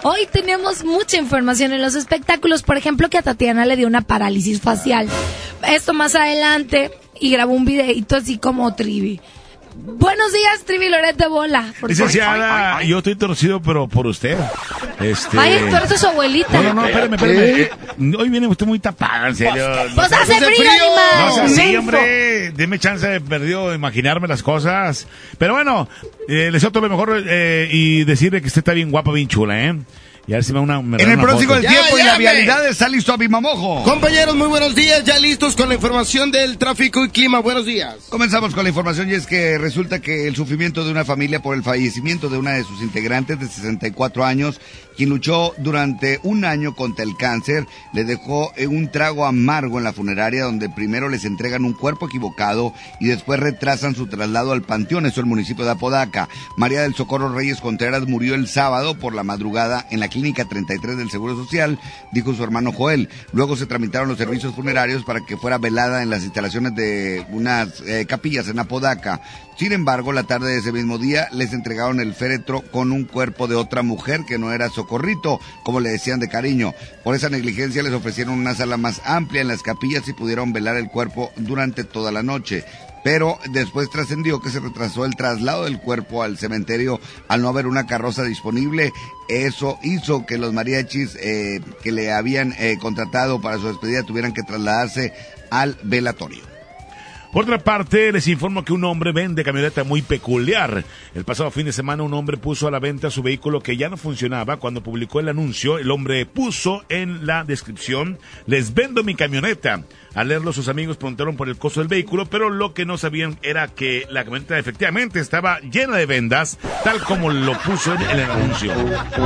Hoy 0.02 0.26
tenemos 0.32 0.84
mucha 0.84 1.16
información 1.16 1.72
en 1.72 1.80
los 1.80 1.94
espectáculos, 1.94 2.64
por 2.64 2.76
ejemplo, 2.76 3.08
que 3.08 3.18
a 3.18 3.22
Tatiana 3.22 3.66
le 3.66 3.76
dio 3.76 3.86
una 3.86 4.00
parálisis 4.00 4.60
facial. 4.60 5.08
Esto 5.68 5.94
más 5.94 6.16
adelante 6.16 6.90
y 7.20 7.30
grabó 7.30 7.52
un 7.52 7.64
videito 7.64 8.16
así 8.16 8.36
como 8.36 8.74
trivi. 8.74 9.20
Buenos 9.96 10.32
días, 10.34 10.64
Trivi 10.66 10.88
Loret 10.90 11.16
de 11.16 11.28
Bola. 11.28 11.72
Por 11.80 11.88
Licenciada, 11.88 12.82
yo 12.82 12.98
estoy 12.98 13.14
torcido, 13.14 13.62
pero 13.62 13.88
por 13.88 14.06
usted. 14.06 14.36
Este... 15.00 15.36
Vaya, 15.36 15.56
eres 15.56 16.00
su 16.00 16.06
abuelita. 16.06 16.52
No, 16.52 16.62
no, 16.62 16.74
no, 16.74 16.86
espérame, 16.86 17.14
espérame. 17.14 17.38
Eh, 17.40 18.16
hoy 18.18 18.28
viene 18.28 18.46
usted 18.48 18.66
muy 18.66 18.78
tapada, 18.78 19.28
en 19.28 19.36
serio. 19.36 19.66
Pues 19.94 20.12
hace 20.12 20.34
frío, 20.34 20.70
animal. 20.70 21.36
No 21.36 21.42
así, 21.42 21.76
hombre. 21.76 22.50
Deme 22.50 22.78
chance 22.78 23.06
de 23.06 23.20
perdido 23.20 23.70
de 23.70 23.76
imaginarme 23.76 24.28
las 24.28 24.42
cosas. 24.42 25.06
Pero 25.38 25.54
bueno, 25.54 25.88
eh, 26.28 26.50
les 26.50 26.54
deseo 26.54 26.70
todo 26.70 26.82
lo 26.82 26.90
mejor 26.90 27.22
eh, 27.26 27.68
y 27.70 28.04
decirle 28.04 28.42
que 28.42 28.48
usted 28.48 28.60
está 28.60 28.74
bien 28.74 28.90
guapa, 28.90 29.12
bien 29.12 29.28
chula, 29.28 29.64
¿eh? 29.64 29.74
Y 30.28 30.34
a 30.34 30.36
ver 30.36 30.44
si 30.44 30.52
me 30.52 30.60
una, 30.60 30.82
me 30.82 31.02
En 31.02 31.10
el 31.10 31.18
próximo 31.18 31.54
del 31.54 31.66
tiempo 31.66 31.98
y 31.98 32.02
la 32.02 32.18
vialidad 32.18 32.68
está 32.68 32.86
listo 32.86 33.14
a 33.14 33.16
Bimamojo. 33.16 33.82
Compañeros, 33.82 34.36
muy 34.36 34.48
buenos 34.48 34.74
días. 34.74 35.02
Ya 35.02 35.18
listos 35.18 35.56
con 35.56 35.70
la 35.70 35.74
información 35.76 36.30
del 36.30 36.58
tráfico 36.58 37.02
y 37.02 37.08
clima. 37.08 37.38
Buenos 37.38 37.64
días. 37.64 37.96
Comenzamos 38.10 38.54
con 38.54 38.64
la 38.64 38.68
información 38.68 39.08
y 39.08 39.14
es 39.14 39.26
que 39.26 39.56
resulta 39.56 40.02
que 40.02 40.28
el 40.28 40.36
sufrimiento 40.36 40.84
de 40.84 40.90
una 40.90 41.06
familia 41.06 41.40
por 41.40 41.56
el 41.56 41.62
fallecimiento 41.62 42.28
de 42.28 42.36
una 42.36 42.50
de 42.50 42.64
sus 42.64 42.82
integrantes 42.82 43.40
de 43.40 43.46
64 43.48 44.22
años, 44.22 44.60
quien 44.98 45.08
luchó 45.08 45.54
durante 45.56 46.20
un 46.22 46.44
año 46.44 46.74
contra 46.74 47.06
el 47.06 47.16
cáncer, 47.16 47.64
le 47.94 48.04
dejó 48.04 48.52
eh, 48.56 48.66
un 48.66 48.90
trago 48.90 49.24
amargo 49.24 49.78
en 49.78 49.84
la 49.84 49.94
funeraria 49.94 50.44
donde 50.44 50.68
primero 50.68 51.08
les 51.08 51.24
entregan 51.24 51.64
un 51.64 51.72
cuerpo 51.72 52.06
equivocado 52.06 52.74
y 53.00 53.06
después 53.06 53.40
retrasan 53.40 53.94
su 53.94 54.08
traslado 54.08 54.52
al 54.52 54.60
panteón, 54.60 55.06
eso 55.06 55.20
el 55.20 55.26
municipio 55.26 55.64
de 55.64 55.70
Apodaca. 55.70 56.28
María 56.58 56.82
del 56.82 56.94
Socorro 56.94 57.32
Reyes 57.32 57.62
Contreras 57.62 58.06
murió 58.06 58.34
el 58.34 58.46
sábado 58.46 58.98
por 58.98 59.14
la 59.14 59.22
madrugada 59.22 59.86
en 59.90 60.00
la 60.00 60.08
clínica 60.08 60.17
33 60.22 60.96
del 60.96 61.10
Seguro 61.10 61.36
Social, 61.36 61.78
dijo 62.12 62.34
su 62.34 62.42
hermano 62.42 62.72
Joel. 62.72 63.08
Luego 63.32 63.56
se 63.56 63.66
tramitaron 63.66 64.08
los 64.08 64.18
servicios 64.18 64.54
funerarios 64.54 65.04
para 65.04 65.24
que 65.24 65.36
fuera 65.36 65.58
velada 65.58 66.02
en 66.02 66.10
las 66.10 66.24
instalaciones 66.24 66.74
de 66.74 67.26
unas 67.30 67.80
eh, 67.82 68.06
capillas 68.06 68.48
en 68.48 68.58
Apodaca. 68.58 69.20
Sin 69.58 69.72
embargo, 69.72 70.12
la 70.12 70.22
tarde 70.22 70.52
de 70.52 70.58
ese 70.58 70.72
mismo 70.72 70.98
día 70.98 71.28
les 71.32 71.52
entregaron 71.52 71.98
el 71.98 72.14
féretro 72.14 72.62
con 72.70 72.92
un 72.92 73.04
cuerpo 73.04 73.48
de 73.48 73.56
otra 73.56 73.82
mujer 73.82 74.20
que 74.24 74.38
no 74.38 74.52
era 74.52 74.70
Socorrito, 74.70 75.40
como 75.64 75.80
le 75.80 75.90
decían 75.90 76.20
de 76.20 76.28
cariño. 76.28 76.74
Por 77.02 77.16
esa 77.16 77.28
negligencia 77.28 77.82
les 77.82 77.92
ofrecieron 77.92 78.34
una 78.34 78.54
sala 78.54 78.76
más 78.76 79.00
amplia 79.04 79.42
en 79.42 79.48
las 79.48 79.62
capillas 79.62 80.06
y 80.06 80.12
pudieron 80.12 80.52
velar 80.52 80.76
el 80.76 80.88
cuerpo 80.88 81.32
durante 81.36 81.82
toda 81.82 82.12
la 82.12 82.22
noche. 82.22 82.64
Pero 83.04 83.38
después 83.50 83.90
trascendió 83.90 84.40
que 84.40 84.50
se 84.50 84.60
retrasó 84.60 85.04
el 85.04 85.16
traslado 85.16 85.64
del 85.64 85.80
cuerpo 85.80 86.22
al 86.22 86.38
cementerio 86.38 87.00
al 87.28 87.42
no 87.42 87.48
haber 87.48 87.66
una 87.66 87.86
carroza 87.86 88.24
disponible. 88.24 88.92
Eso 89.28 89.78
hizo 89.82 90.26
que 90.26 90.38
los 90.38 90.52
mariachis 90.52 91.16
eh, 91.20 91.60
que 91.82 91.92
le 91.92 92.12
habían 92.12 92.52
eh, 92.58 92.78
contratado 92.80 93.40
para 93.40 93.58
su 93.58 93.68
despedida 93.68 94.02
tuvieran 94.02 94.32
que 94.32 94.42
trasladarse 94.42 95.12
al 95.50 95.78
velatorio. 95.82 96.47
Por 97.32 97.44
otra 97.44 97.58
parte, 97.58 98.10
les 98.10 98.26
informo 98.26 98.64
que 98.64 98.72
un 98.72 98.84
hombre 98.84 99.12
vende 99.12 99.44
camioneta 99.44 99.84
muy 99.84 100.00
peculiar. 100.00 100.82
El 101.14 101.24
pasado 101.24 101.50
fin 101.50 101.66
de 101.66 101.72
semana 101.72 102.02
un 102.02 102.14
hombre 102.14 102.38
puso 102.38 102.66
a 102.66 102.70
la 102.70 102.78
venta 102.78 103.10
su 103.10 103.22
vehículo 103.22 103.60
que 103.60 103.76
ya 103.76 103.90
no 103.90 103.98
funcionaba. 103.98 104.56
Cuando 104.56 104.82
publicó 104.82 105.20
el 105.20 105.28
anuncio, 105.28 105.78
el 105.78 105.90
hombre 105.90 106.24
puso 106.24 106.84
en 106.88 107.26
la 107.26 107.44
descripción, 107.44 108.18
les 108.46 108.72
vendo 108.72 109.04
mi 109.04 109.14
camioneta. 109.14 109.82
Al 110.14 110.28
leerlo, 110.28 110.54
sus 110.54 110.68
amigos 110.68 110.96
preguntaron 110.96 111.36
por 111.36 111.48
el 111.50 111.58
costo 111.58 111.80
del 111.80 111.88
vehículo, 111.88 112.24
pero 112.26 112.48
lo 112.48 112.72
que 112.72 112.86
no 112.86 112.96
sabían 112.96 113.38
era 113.42 113.68
que 113.68 114.06
la 114.10 114.24
camioneta 114.24 114.58
efectivamente 114.58 115.20
estaba 115.20 115.60
llena 115.60 115.96
de 115.96 116.06
vendas, 116.06 116.58
tal 116.82 116.98
como 117.02 117.28
lo 117.30 117.52
puso 117.60 117.94
en 117.94 118.00
el 118.02 118.20
anuncio. 118.22 118.72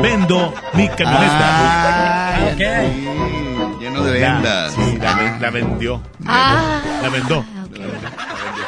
Vendo 0.03 0.53
mi 0.75 0.89
camioneta. 0.89 2.35
Ah, 2.35 2.51
Lleno 3.81 4.03
de 4.05 4.21
La- 4.21 4.35
vendas. 4.35 4.75
sí, 4.75 4.99
la, 5.01 5.15
ven- 5.15 5.41
la 5.43 5.51
vendió. 5.51 6.03
Ah. 6.27 6.83
La 7.03 7.09
vendó. 7.09 7.45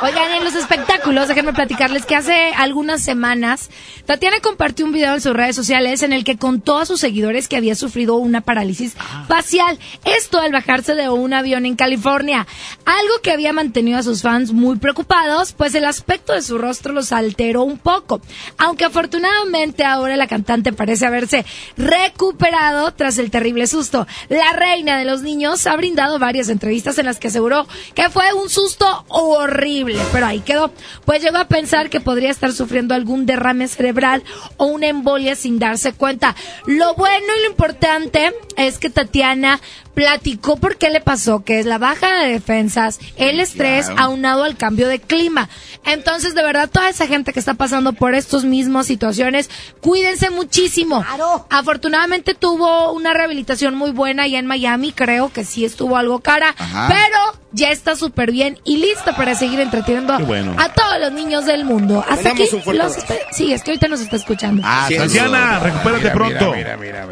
Oigan, 0.02 0.32
en 0.32 0.44
los 0.44 0.54
espectáculos, 0.54 1.28
déjenme 1.28 1.52
platicarles 1.52 2.04
que 2.04 2.16
hace 2.16 2.52
algunas 2.56 3.02
semanas 3.02 3.70
Tatiana 4.06 4.40
compartió 4.40 4.84
un 4.84 4.92
video 4.92 5.14
en 5.14 5.20
sus 5.22 5.32
redes 5.32 5.56
sociales 5.56 6.02
en 6.02 6.12
el 6.12 6.24
que 6.24 6.36
contó 6.36 6.76
a 6.78 6.84
sus 6.84 7.00
seguidores 7.00 7.48
que 7.48 7.56
había 7.56 7.74
sufrido 7.74 8.16
una 8.16 8.42
parálisis 8.42 8.94
facial. 9.28 9.78
Esto 10.04 10.40
al 10.40 10.52
bajarse 10.52 10.94
de 10.94 11.08
un 11.08 11.32
avión 11.32 11.64
en 11.64 11.74
California. 11.74 12.46
Algo 12.84 13.14
que 13.22 13.32
había 13.32 13.54
mantenido 13.54 13.98
a 13.98 14.02
sus 14.02 14.20
fans 14.20 14.52
muy 14.52 14.76
preocupados, 14.76 15.52
pues 15.52 15.74
el 15.74 15.86
aspecto 15.86 16.34
de 16.34 16.42
su 16.42 16.58
rostro 16.58 16.92
los 16.92 17.12
alteró 17.12 17.62
un 17.62 17.78
poco. 17.78 18.20
Aunque 18.58 18.84
afortunadamente 18.84 19.84
ahora 19.84 20.16
la 20.16 20.26
cantante 20.26 20.72
parece 20.74 21.06
haberse 21.06 21.46
recuperado 21.78 22.92
tras 22.92 23.16
el 23.16 23.30
terrible 23.30 23.66
susto. 23.66 24.06
La 24.28 24.52
reina 24.52 24.98
de 24.98 25.06
los 25.06 25.22
niños 25.22 25.66
ha 25.66 25.76
brindado 25.76 26.18
varias 26.18 26.50
entrevistas 26.50 26.98
en 26.98 27.06
las 27.06 27.18
que 27.18 27.28
aseguró 27.28 27.66
que 27.94 28.10
fue 28.10 28.34
un 28.34 28.50
susto 28.50 29.03
horrible, 29.08 30.00
pero 30.12 30.26
ahí 30.26 30.40
quedó. 30.40 30.72
Pues 31.04 31.22
llegó 31.22 31.38
a 31.38 31.48
pensar 31.48 31.90
que 31.90 32.00
podría 32.00 32.30
estar 32.30 32.52
sufriendo 32.52 32.94
algún 32.94 33.26
derrame 33.26 33.68
cerebral 33.68 34.22
o 34.56 34.66
una 34.66 34.86
embolia 34.88 35.36
sin 35.36 35.58
darse 35.58 35.92
cuenta. 35.92 36.34
Lo 36.66 36.94
bueno 36.94 37.26
y 37.38 37.42
lo 37.42 37.50
importante 37.50 38.32
es 38.56 38.78
que 38.78 38.90
Tatiana 38.90 39.60
platicó 39.94 40.56
por 40.56 40.76
qué 40.76 40.90
le 40.90 41.00
pasó, 41.00 41.44
que 41.44 41.60
es 41.60 41.66
la 41.66 41.78
baja 41.78 42.22
de 42.22 42.32
defensas, 42.32 42.98
el 43.16 43.38
estrés 43.38 43.86
Claro. 43.86 44.00
aunado 44.02 44.42
al 44.42 44.56
cambio 44.56 44.88
de 44.88 44.98
clima. 45.00 45.48
Entonces, 45.86 46.34
de 46.34 46.42
verdad, 46.42 46.68
toda 46.68 46.88
esa 46.88 47.06
gente 47.06 47.32
que 47.32 47.38
está 47.38 47.54
pasando 47.54 47.92
por 47.92 48.14
estas 48.14 48.42
mismas 48.44 48.86
situaciones, 48.88 49.48
cuídense 49.80 50.30
muchísimo. 50.30 51.04
Afortunadamente 51.50 52.34
tuvo 52.34 52.90
una 52.92 53.14
rehabilitación 53.14 53.76
muy 53.76 53.92
buena 53.92 54.24
allá 54.24 54.40
en 54.40 54.46
Miami, 54.46 54.92
creo 54.92 55.32
que 55.32 55.44
sí 55.44 55.64
estuvo 55.64 55.96
algo 55.96 56.18
cara, 56.20 56.54
Ajá. 56.58 56.88
pero 56.88 57.44
ya 57.52 57.70
está 57.70 57.94
súper 57.94 58.32
bien 58.32 58.58
y 58.64 58.78
lista 58.94 59.16
para 59.16 59.34
seguir 59.34 59.60
entreteniendo 59.60 60.18
bueno. 60.20 60.54
a 60.58 60.68
todos 60.68 61.00
los 61.00 61.12
niños 61.12 61.44
del 61.46 61.64
mundo. 61.64 62.04
Hasta 62.08 62.30
aquí 62.30 62.44
los 62.72 62.96
Sí, 63.32 63.52
es 63.52 63.62
que 63.62 63.72
ahorita 63.72 63.88
nos 63.88 64.00
está 64.00 64.16
escuchando. 64.16 64.62
Ah, 64.64 64.88
Tatiana, 64.94 65.58
recupérate 65.60 66.10
pronto. 66.10 66.54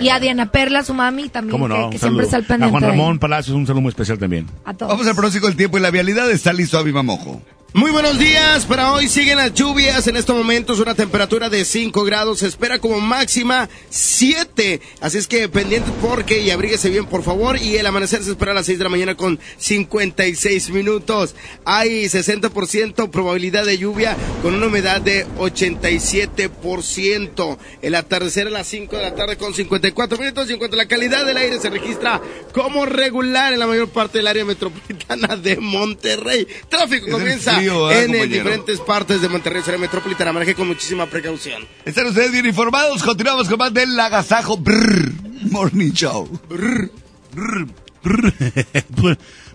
y 0.01 0.09
a 0.09 0.21
Diana 0.21 0.51
Perla, 0.51 0.83
su 0.85 0.95
mami, 0.95 1.29
también, 1.29 1.53
¿Cómo 1.53 1.69
no? 1.69 1.91
que, 1.91 1.97
que 1.97 1.99
siempre 1.99 2.25
está 2.25 2.37
al 2.37 2.45
pendiente. 2.45 2.77
A 2.77 2.81
Juan. 2.81 2.91
Ramón 2.91 3.19
Palacios, 3.19 3.57
un 3.57 3.67
saludo 3.67 3.83
muy 3.83 3.91
especial 3.91 4.19
también. 4.19 4.47
A 4.65 4.75
todos. 4.75 4.93
Vamos 4.93 5.07
al 5.07 5.15
pronóstico 5.15 5.47
del 5.47 5.57
tiempo 5.57 5.79
y 5.79 5.81
la 5.81 5.91
vialidad 5.91 6.31
está 6.31 6.53
listo 6.53 6.79
a 6.79 6.83
Viva 6.83 7.03
Mojo. 7.03 7.43
Muy 7.75 7.91
buenos 7.91 8.19
días, 8.19 8.67
para 8.67 8.93
hoy 8.93 9.09
siguen 9.09 9.39
las 9.39 9.55
lluvias, 9.55 10.07
en 10.07 10.19
estos 10.19 10.37
momentos 10.37 10.79
una 10.79 10.95
temperatura 10.95 11.49
de 11.49 11.65
5 11.65 12.05
grados, 12.05 12.41
se 12.41 12.47
espera 12.47 12.79
como 12.79 13.01
máxima 13.01 13.67
7, 13.89 14.79
así 15.01 15.17
es 15.17 15.27
que 15.27 15.49
pendiente 15.49 15.91
porque 16.03 16.43
y 16.43 16.51
abríguese 16.51 16.91
bien 16.91 17.07
por 17.07 17.23
favor 17.23 17.57
y 17.57 17.79
el 17.79 17.87
amanecer 17.87 18.23
se 18.23 18.33
espera 18.33 18.53
a 18.53 18.57
las 18.57 18.67
6 18.67 18.77
de 18.77 18.85
la 18.85 18.91
mañana 18.91 19.15
con 19.15 19.41
56 19.57 20.69
minutos, 20.69 21.35
hay 21.65 22.05
60% 22.05 23.09
probabilidad 23.09 23.65
de 23.65 23.79
lluvia 23.79 24.19
con 24.43 24.55
una 24.55 24.67
humedad 24.67 25.01
de 25.01 25.27
87%, 25.39 27.57
el 27.81 27.95
atardecer 27.95 28.49
a 28.49 28.51
las 28.51 28.67
5 28.67 28.97
de 28.97 29.03
la 29.03 29.15
tarde 29.15 29.39
con 29.39 29.55
54 29.55 30.19
minutos 30.19 30.51
y 30.51 30.53
en 30.53 30.59
cuanto 30.59 30.75
a 30.75 30.79
la 30.79 30.89
calidad 30.89 31.25
del 31.25 31.39
aire 31.39 31.59
se 31.59 31.71
registra 31.71 32.21
como 32.53 32.85
regular 32.85 33.55
en 33.55 33.61
la 33.61 33.67
mayor 33.67 33.89
parte 33.89 34.19
del 34.19 34.27
área 34.27 34.45
metropolitana 34.45 35.37
de 35.37 35.57
Monterrey, 35.57 36.47
tráfico 36.69 37.07
comienza 37.11 37.62
frío, 37.63 37.91
¿eh, 37.91 38.01
en 38.01 38.07
compañero? 38.07 38.27
diferentes 38.27 38.81
partes 38.81 39.21
de 39.21 39.29
Monterrey, 39.29 39.63
área 39.67 39.79
metropolitana. 39.79 40.33
Maneje 40.33 40.55
con 40.55 40.69
muchísima 40.69 41.07
precaución. 41.07 41.67
Están 41.85 42.07
ustedes 42.07 42.33
bien 42.33 42.47
informados. 42.47 43.03
Continuamos 43.03 43.49
con 43.49 43.59
más 43.59 43.73
del 43.73 43.99
Agasajo 43.99 44.57
Brrr, 44.57 45.13
Morning 45.51 45.93
Show. 45.93 46.29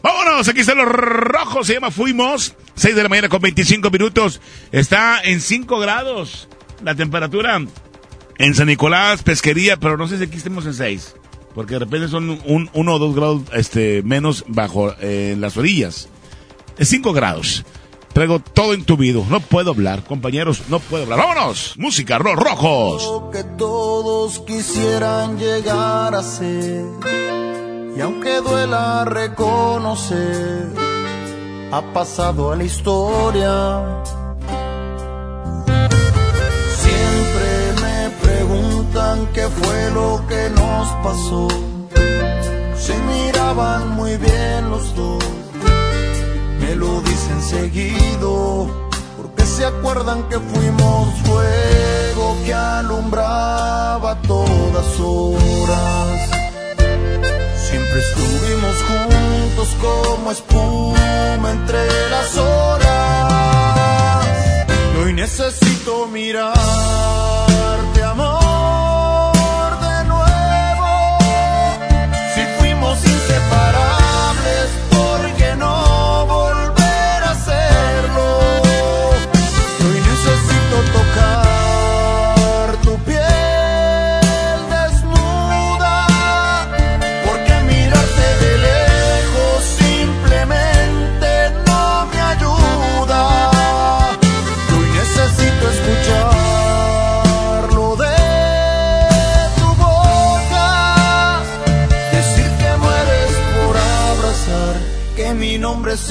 Vámonos, 0.02 0.48
aquí 0.48 0.62
están 0.62 0.78
los 0.78 0.88
rojos, 0.88 1.68
se 1.68 1.74
llama 1.74 1.92
Fuimos. 1.92 2.56
6 2.76 2.96
de 2.96 3.04
la 3.04 3.10
mañana 3.10 3.30
con 3.30 3.42
25 3.42 3.90
minutos. 3.90 4.40
Está 4.72 5.22
en 5.24 5.42
5 5.42 5.80
grados 5.80 6.48
la 6.84 6.96
temperatura 6.96 7.60
en 8.38 8.56
San 8.56 8.68
Nicolás, 8.68 9.24
pesquería, 9.24 9.78
pero 9.78 9.98
no 9.98 10.08
sé 10.08 10.18
si 10.18 10.24
aquí 10.24 10.38
estemos 10.38 10.66
en 10.66 10.74
6. 10.74 11.16
Porque 11.56 11.74
de 11.74 11.80
repente 11.80 12.08
son 12.08 12.30
un, 12.46 12.70
uno 12.74 12.94
o 12.94 13.00
dos 13.00 13.16
grados 13.16 13.42
este, 13.54 14.04
menos 14.04 14.46
bajo 14.48 14.94
eh, 15.02 15.36
las 15.40 15.58
orillas. 15.58 16.08
Es 16.78 16.90
5 16.90 17.14
grados. 17.14 17.66
Traigo 18.18 18.40
todo 18.40 18.74
entubido. 18.74 19.24
No 19.30 19.40
puedo 19.40 19.70
hablar, 19.70 20.04
compañeros, 20.04 20.64
no 20.70 20.80
puedo 20.80 21.04
hablar. 21.04 21.20
¡Vámonos! 21.20 21.76
Música, 21.78 22.18
los 22.18 22.36
rojos. 22.36 23.22
que 23.32 23.44
todos 23.44 24.40
quisieran 24.40 25.38
llegar 25.38 26.16
a 26.16 26.24
ser. 26.24 26.84
Y 27.96 28.02
aunque 28.02 28.42
duela 28.42 29.06
reconocer, 29.06 30.66
ha 31.72 31.94
pasado 31.94 32.52
a 32.52 32.56
la 32.56 32.64
historia. 32.64 33.84
Siempre 36.76 37.84
me 37.84 38.10
preguntan 38.20 39.28
qué 39.32 39.48
fue 39.48 39.92
lo 39.92 40.26
que 40.28 40.50
nos 40.56 40.88
pasó. 41.04 41.48
Se 42.76 42.98
miraban 42.98 43.92
muy 43.92 44.18
bien 44.18 44.72
los 44.72 44.96
dos, 44.96 45.24
me 46.68 46.76
lo 46.76 47.02
dicen 47.02 47.42
seguido 47.42 48.68
porque 49.16 49.46
se 49.46 49.66
acuerdan 49.66 50.24
que 50.30 50.38
fuimos 50.38 51.14
fuego 51.22 52.38
que 52.46 52.54
alumbraba 52.54 54.22
todas 54.24 55.00
horas. 55.00 56.30
Siempre 57.70 58.00
estuvimos 58.00 58.76
juntos 58.90 59.70
como 59.82 60.32
espuma 60.32 61.52
entre 61.52 62.10
las 62.10 62.38
horas. 62.38 64.26
Y 64.94 64.98
hoy 65.04 65.14
necesito 65.14 66.08
mirarte, 66.08 67.47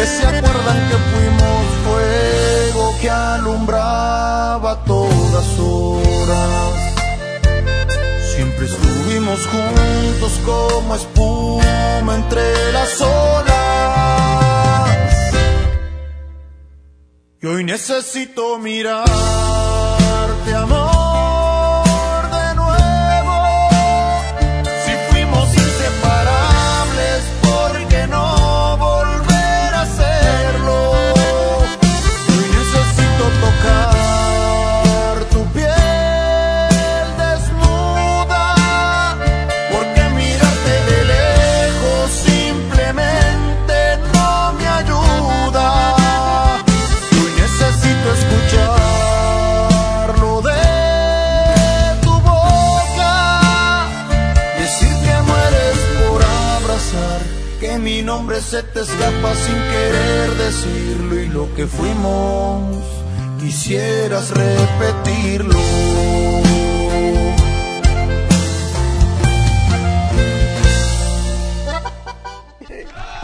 Porque 0.00 0.16
se 0.16 0.26
acuerdan 0.26 0.88
que 0.88 0.96
fuimos 1.12 1.66
fuego 1.84 2.94
que 3.02 3.10
alumbraba 3.10 4.82
todas 4.86 5.58
horas. 5.58 6.74
Siempre 8.34 8.64
estuvimos 8.64 9.46
juntos 9.46 10.40
como 10.46 10.94
espuma 10.94 12.14
entre 12.14 12.72
las 12.72 12.98
olas. 13.02 13.50
Y 17.42 17.46
hoy 17.46 17.64
necesito 17.64 18.58
mirarte, 18.58 19.04
amor, 20.54 20.99
Tu 35.30 35.42
piel 35.52 37.06
desnuda, 37.22 38.46
porque 39.72 40.02
mirarte 40.16 40.74
de 40.88 40.98
lejos 41.14 42.06
simplemente 42.30 43.76
no 44.14 44.30
me 44.54 44.66
ayuda. 44.66 45.68
Hoy 47.12 47.30
necesito 47.40 48.06
escucharlo 48.18 50.32
de 50.42 50.64
tu 52.02 52.12
boca. 52.20 53.14
Decir 54.58 54.92
que 55.04 55.14
mueres 55.30 55.78
por 56.00 56.20
abrazar, 56.24 57.20
que 57.60 57.70
mi 57.78 57.98
nombre 58.02 58.40
se 58.40 58.60
te 58.62 58.80
escapa 58.80 59.34
sin 59.34 59.58
querer 59.74 60.28
decirlo 60.46 61.14
y 61.20 61.26
lo 61.28 61.44
que 61.54 61.66
fuimos 61.66 62.99
quisieras 63.40 64.30
repetirlo. 64.30 65.58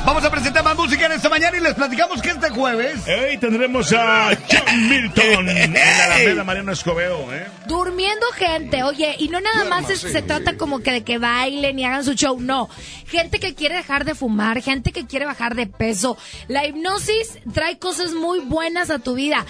Vamos 0.07 0.25
a 0.25 0.31
presentar 0.31 0.63
más 0.63 0.77
música 0.77 1.07
en 1.07 1.13
esta 1.13 1.29
mañana 1.29 1.57
y 1.57 1.61
les 1.61 1.75
platicamos 1.75 2.23
que 2.23 2.29
este 2.31 2.49
jueves. 2.51 3.01
Hoy 3.09 3.39
tendremos 3.39 3.93
a 3.93 4.31
John 4.49 4.89
Milton 4.89 5.49
en 5.49 5.75
la 5.75 6.05
Alameda 6.05 6.45
Mariano 6.45 6.71
Escobedo, 6.71 7.35
¿eh? 7.35 7.49
Durmiendo 7.67 8.25
gente, 8.37 8.85
oye, 8.85 9.17
y 9.19 9.29
no 9.29 9.41
nada 9.41 9.65
más 9.65 9.91
es- 9.91 10.01
se 10.03 10.23
trata 10.23 10.57
como 10.57 10.79
que 10.79 10.93
de 10.93 11.03
que 11.03 11.19
bailen 11.19 11.77
y 11.81 11.85
hagan 11.85 12.05
su 12.05 12.15
show, 12.15 12.39
no. 12.41 12.69
Gente 13.09 13.41
que 13.41 13.55
quiere 13.57 13.75
dejar 13.75 14.05
de 14.05 14.15
fumar, 14.15 14.63
gente 14.63 14.93
que 14.93 15.07
quiere 15.07 15.27
bajar 15.27 15.57
de 15.57 15.67
peso. 15.67 16.17
La 16.47 16.65
hipnosis 16.67 17.39
trae 17.53 17.79
cosas 17.79 18.13
muy 18.13 18.39
buenas 18.41 18.91
a 18.91 19.01
tu 19.01 19.15
vida. 19.15 19.45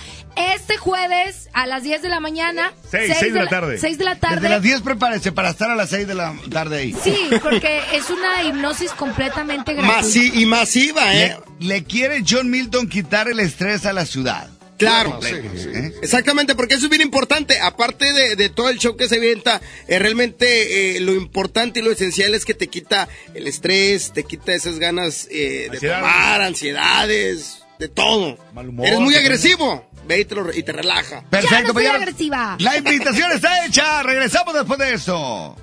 Este 0.54 0.76
jueves 0.78 1.48
a 1.52 1.66
las 1.66 1.82
10 1.82 2.00
de 2.02 2.08
la 2.08 2.20
mañana. 2.20 2.72
Seis, 2.90 3.14
seis 3.18 3.32
de 3.34 3.42
la 3.44 3.48
tarde. 3.48 3.78
6 3.78 3.98
de 3.98 4.04
la 4.04 4.16
tarde. 4.16 4.36
Desde 4.36 4.48
las 4.50 4.62
10 4.62 4.80
prepárese 4.82 5.32
para 5.32 5.50
estar 5.50 5.70
a 5.70 5.74
las 5.76 5.90
6 5.90 6.06
de 6.06 6.14
la 6.14 6.34
tarde 6.50 6.78
ahí. 6.78 6.94
Sí, 7.02 7.16
porque 7.42 7.80
es 7.92 8.08
una 8.10 8.42
hipnosis 8.42 8.92
completamente 8.92 9.72
gratuita. 9.74 10.00
Masi- 10.02 10.45
y 10.46 10.50
masiva, 10.50 11.14
¿eh? 11.14 11.36
Le, 11.60 11.66
le 11.66 11.84
quiere 11.84 12.22
John 12.28 12.48
Milton 12.50 12.88
quitar 12.88 13.28
el 13.28 13.40
estrés 13.40 13.84
a 13.86 13.92
la 13.92 14.06
ciudad. 14.06 14.48
Claro, 14.78 15.18
¿eh? 15.24 15.94
exactamente, 16.02 16.54
porque 16.54 16.74
eso 16.74 16.84
es 16.84 16.90
bien 16.90 17.00
importante. 17.00 17.58
Aparte 17.60 18.12
de, 18.12 18.36
de 18.36 18.50
todo 18.50 18.68
el 18.68 18.78
show 18.78 18.94
que 18.94 19.08
se 19.08 19.16
avienta, 19.16 19.58
eh, 19.88 19.98
realmente 19.98 20.96
eh, 20.96 21.00
lo 21.00 21.14
importante 21.14 21.80
y 21.80 21.82
lo 21.82 21.90
esencial 21.92 22.34
es 22.34 22.44
que 22.44 22.52
te 22.52 22.68
quita 22.68 23.08
el 23.32 23.46
estrés, 23.46 24.12
te 24.12 24.24
quita 24.24 24.52
esas 24.52 24.78
ganas 24.78 25.28
eh, 25.30 25.68
de 25.72 25.80
tomar, 25.80 26.42
ansiedades, 26.42 27.62
de 27.78 27.88
todo. 27.88 28.38
humor, 28.54 28.86
Eres 28.86 29.00
muy 29.00 29.14
agresivo, 29.14 29.88
ve 30.06 30.20
y 30.20 30.24
te, 30.26 30.34
lo- 30.34 30.52
y 30.54 30.62
te 30.62 30.72
relaja. 30.72 31.24
Perfecto, 31.30 31.72
pues 31.72 31.86
ya- 31.86 31.94
agresiva. 31.94 32.56
La 32.60 32.76
invitación 32.76 33.32
está 33.32 33.64
hecha. 33.64 34.02
Regresamos 34.02 34.52
después 34.54 34.78
de 34.78 34.92
eso. 34.92 35.56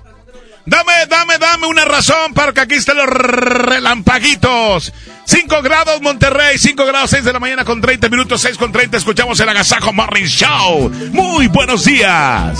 Dame, 0.66 0.92
dame, 1.08 1.38
dame 1.38 1.66
una 1.66 1.84
razón 1.84 2.32
para 2.32 2.52
que 2.52 2.60
aquí 2.60 2.74
estén 2.74 2.96
los 2.96 3.06
relampaguitos. 3.06 4.92
5 5.26 5.62
grados 5.62 6.00
Monterrey, 6.00 6.58
5 6.58 6.86
grados 6.86 7.10
6 7.10 7.24
de 7.24 7.32
la 7.32 7.40
mañana 7.40 7.64
con 7.64 7.80
30 7.80 8.08
minutos, 8.08 8.40
6 8.40 8.56
con 8.56 8.72
30. 8.72 8.96
Escuchamos 8.96 9.38
el 9.40 9.48
Agasajo 9.48 9.92
Morning 9.92 10.24
Show. 10.24 10.90
Muy 11.12 11.48
buenos 11.48 11.84
días. 11.84 12.58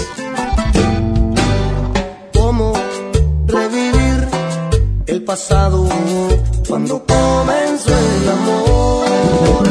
cómo 2.35 2.75
revivir 3.47 4.29
el 5.07 5.23
pasado 5.25 5.89
cuando 6.69 7.05
comenzó 7.07 7.91
el 7.91 8.29
amor. 8.29 9.64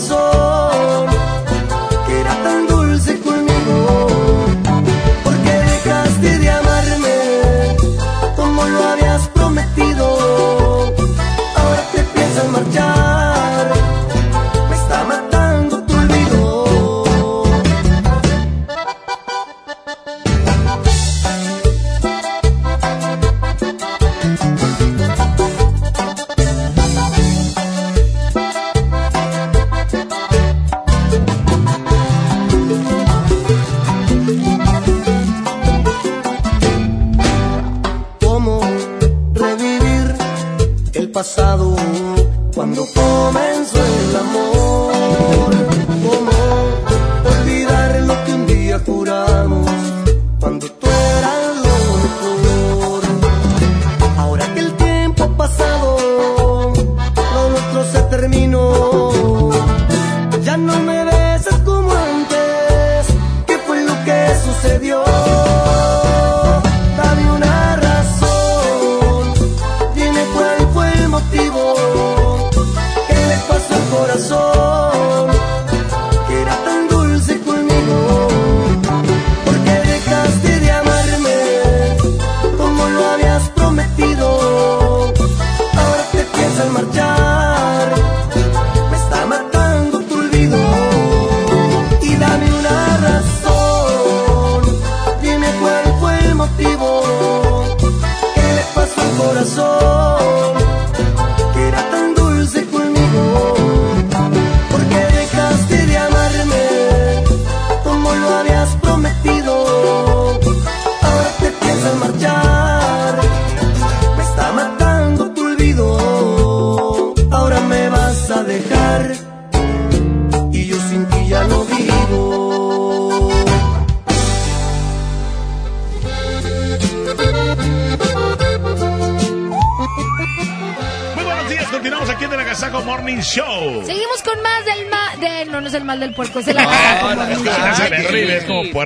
Pasó 0.00 0.29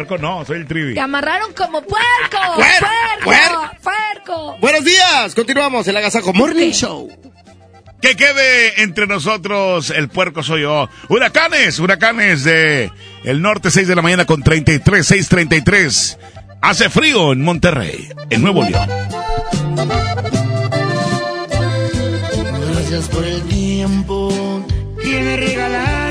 puerco, 0.07 0.19
no, 0.19 0.45
soy 0.45 0.59
el 0.59 0.67
trivi. 0.67 0.95
Te 0.95 1.01
amarraron 1.01 1.53
como 1.53 1.83
puerco. 1.83 2.39
Puer- 2.57 3.25
Puerco. 3.25 3.71
Puerco. 3.83 4.57
Buenos 4.61 4.85
días, 4.85 5.35
continuamos 5.35 5.87
el 5.89 5.97
Agasajo 5.97 6.33
Morning 6.33 6.71
Show. 6.71 7.09
Que 8.01 8.17
quede 8.17 8.83
entre 8.83 9.07
nosotros 9.07 9.89
el 9.91 10.09
puerco 10.09 10.43
soy 10.43 10.63
yo. 10.63 10.89
Huracanes, 11.09 11.79
huracanes 11.79 12.45
de 12.45 12.91
el 13.25 13.41
norte 13.41 13.71
6 13.71 13.89
de 13.89 13.97
la 13.97 14.03
mañana 14.03 14.27
con 14.27 14.43
33, 14.43 15.07
633. 15.07 16.19
Hace 16.61 16.91
frío 16.91 17.33
en 17.33 17.43
Monterrey, 17.43 18.09
en 18.31 18.43
Nuevo 18.43 18.63
León. 18.63 18.89
Gracias 22.73 23.09
por 23.09 23.25
el 23.25 23.43
tiempo 23.45 24.65
que 25.03 25.21
me 25.23 25.37
regalaste, 25.39 26.04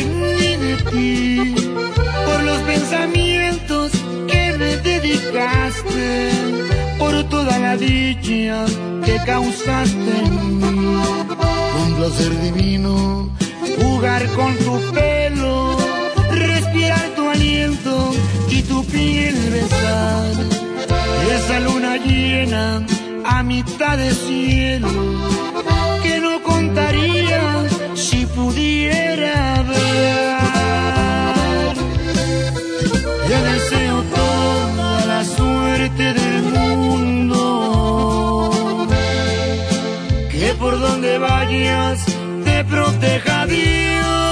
de 0.00 0.76
ti, 0.90 1.54
por 2.24 2.42
los 2.44 2.58
pensamientos 2.60 3.92
que 4.26 4.54
me 4.58 4.76
dedicaste, 4.78 6.30
por 6.98 7.24
toda 7.24 7.58
la 7.58 7.76
dicha 7.76 8.64
que 9.04 9.16
causaste 9.26 10.12
en. 10.24 10.62
Un 11.84 11.94
placer 11.96 12.40
divino, 12.40 13.30
jugar 13.82 14.26
con 14.28 14.56
tu 14.56 14.80
pelo, 14.94 15.76
respirar 16.30 17.10
tu 17.14 17.28
aliento 17.28 18.14
y 18.48 18.62
tu 18.62 18.84
piel 18.86 19.36
besar. 19.50 20.32
Esa 21.36 21.60
luna 21.60 21.98
llena 21.98 22.86
a 23.26 23.42
mitad 23.42 23.98
de 23.98 24.10
cielo 24.14 24.88
que 26.02 26.18
no 26.18 26.42
contaría 26.42 27.11
donde 41.12 41.18
vayas 41.18 42.04
te 42.44 42.64
proteja 42.64 43.46
Dios. 43.46 44.31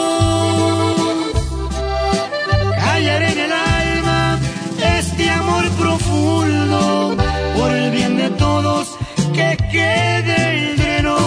Por 7.57 7.71
el 7.71 7.91
bien 7.91 8.17
de 8.17 8.29
todos 8.31 8.97
que 9.33 9.57
quede 9.71 10.71
entre 10.71 11.03
nos. 11.03 11.17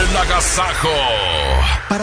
El 0.00 0.16
agasajo. 0.16 1.17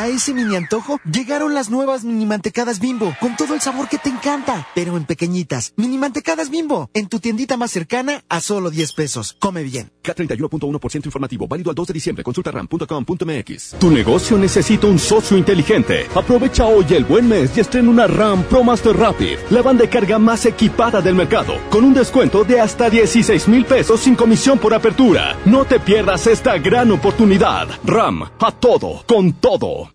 Para 0.05 0.17
ese 0.17 0.35
mini 0.35 0.55
antojo, 0.55 0.99
llegaron 1.11 1.55
las 1.55 1.71
nuevas 1.71 2.03
mini 2.03 2.27
mantecadas 2.27 2.79
bimbo, 2.79 3.15
con 3.19 3.35
todo 3.35 3.55
el 3.55 3.61
sabor 3.61 3.89
que 3.89 3.97
te 3.97 4.09
encanta, 4.09 4.67
pero 4.75 4.97
en 4.97 5.05
pequeñitas. 5.05 5.73
Mini 5.77 5.97
mantecadas 5.97 6.51
bimbo, 6.51 6.91
en 6.93 7.07
tu 7.07 7.19
tiendita 7.19 7.57
más 7.57 7.71
cercana 7.71 8.23
a 8.29 8.39
solo 8.39 8.69
10 8.69 8.93
pesos. 8.93 9.35
Come 9.39 9.63
bien. 9.63 9.89
K31.1% 10.03 11.07
informativo, 11.07 11.47
válido 11.47 11.71
al 11.71 11.75
2 11.75 11.87
de 11.87 11.93
diciembre. 11.95 12.23
Consulta 12.23 12.51
ram.com.mx. 12.51 13.77
Tu 13.79 13.89
negocio 13.89 14.37
necesita 14.37 14.85
un 14.85 14.99
socio 14.99 15.39
inteligente. 15.39 16.05
Aprovecha 16.13 16.67
hoy 16.67 16.85
el 16.91 17.05
buen 17.05 17.27
mes 17.27 17.57
y 17.57 17.61
estrena 17.61 17.89
una 17.89 18.05
RAM 18.05 18.43
Pro 18.43 18.63
Master 18.63 18.95
Rapid, 18.95 19.39
la 19.49 19.63
banda 19.63 19.85
de 19.85 19.89
carga 19.89 20.19
más 20.19 20.45
equipada 20.45 21.01
del 21.01 21.15
mercado, 21.15 21.55
con 21.71 21.83
un 21.83 21.95
descuento 21.95 22.43
de 22.43 22.61
hasta 22.61 22.91
16 22.91 23.47
mil 23.47 23.65
pesos 23.65 24.01
sin 24.01 24.13
comisión 24.13 24.59
por 24.59 24.75
apertura. 24.75 25.35
No 25.45 25.65
te 25.65 25.79
pierdas 25.79 26.27
esta 26.27 26.59
gran 26.59 26.91
oportunidad. 26.91 27.69
RAM, 27.83 28.21
a 28.21 28.51
todo, 28.51 29.03
con 29.07 29.33
todo. 29.33 29.94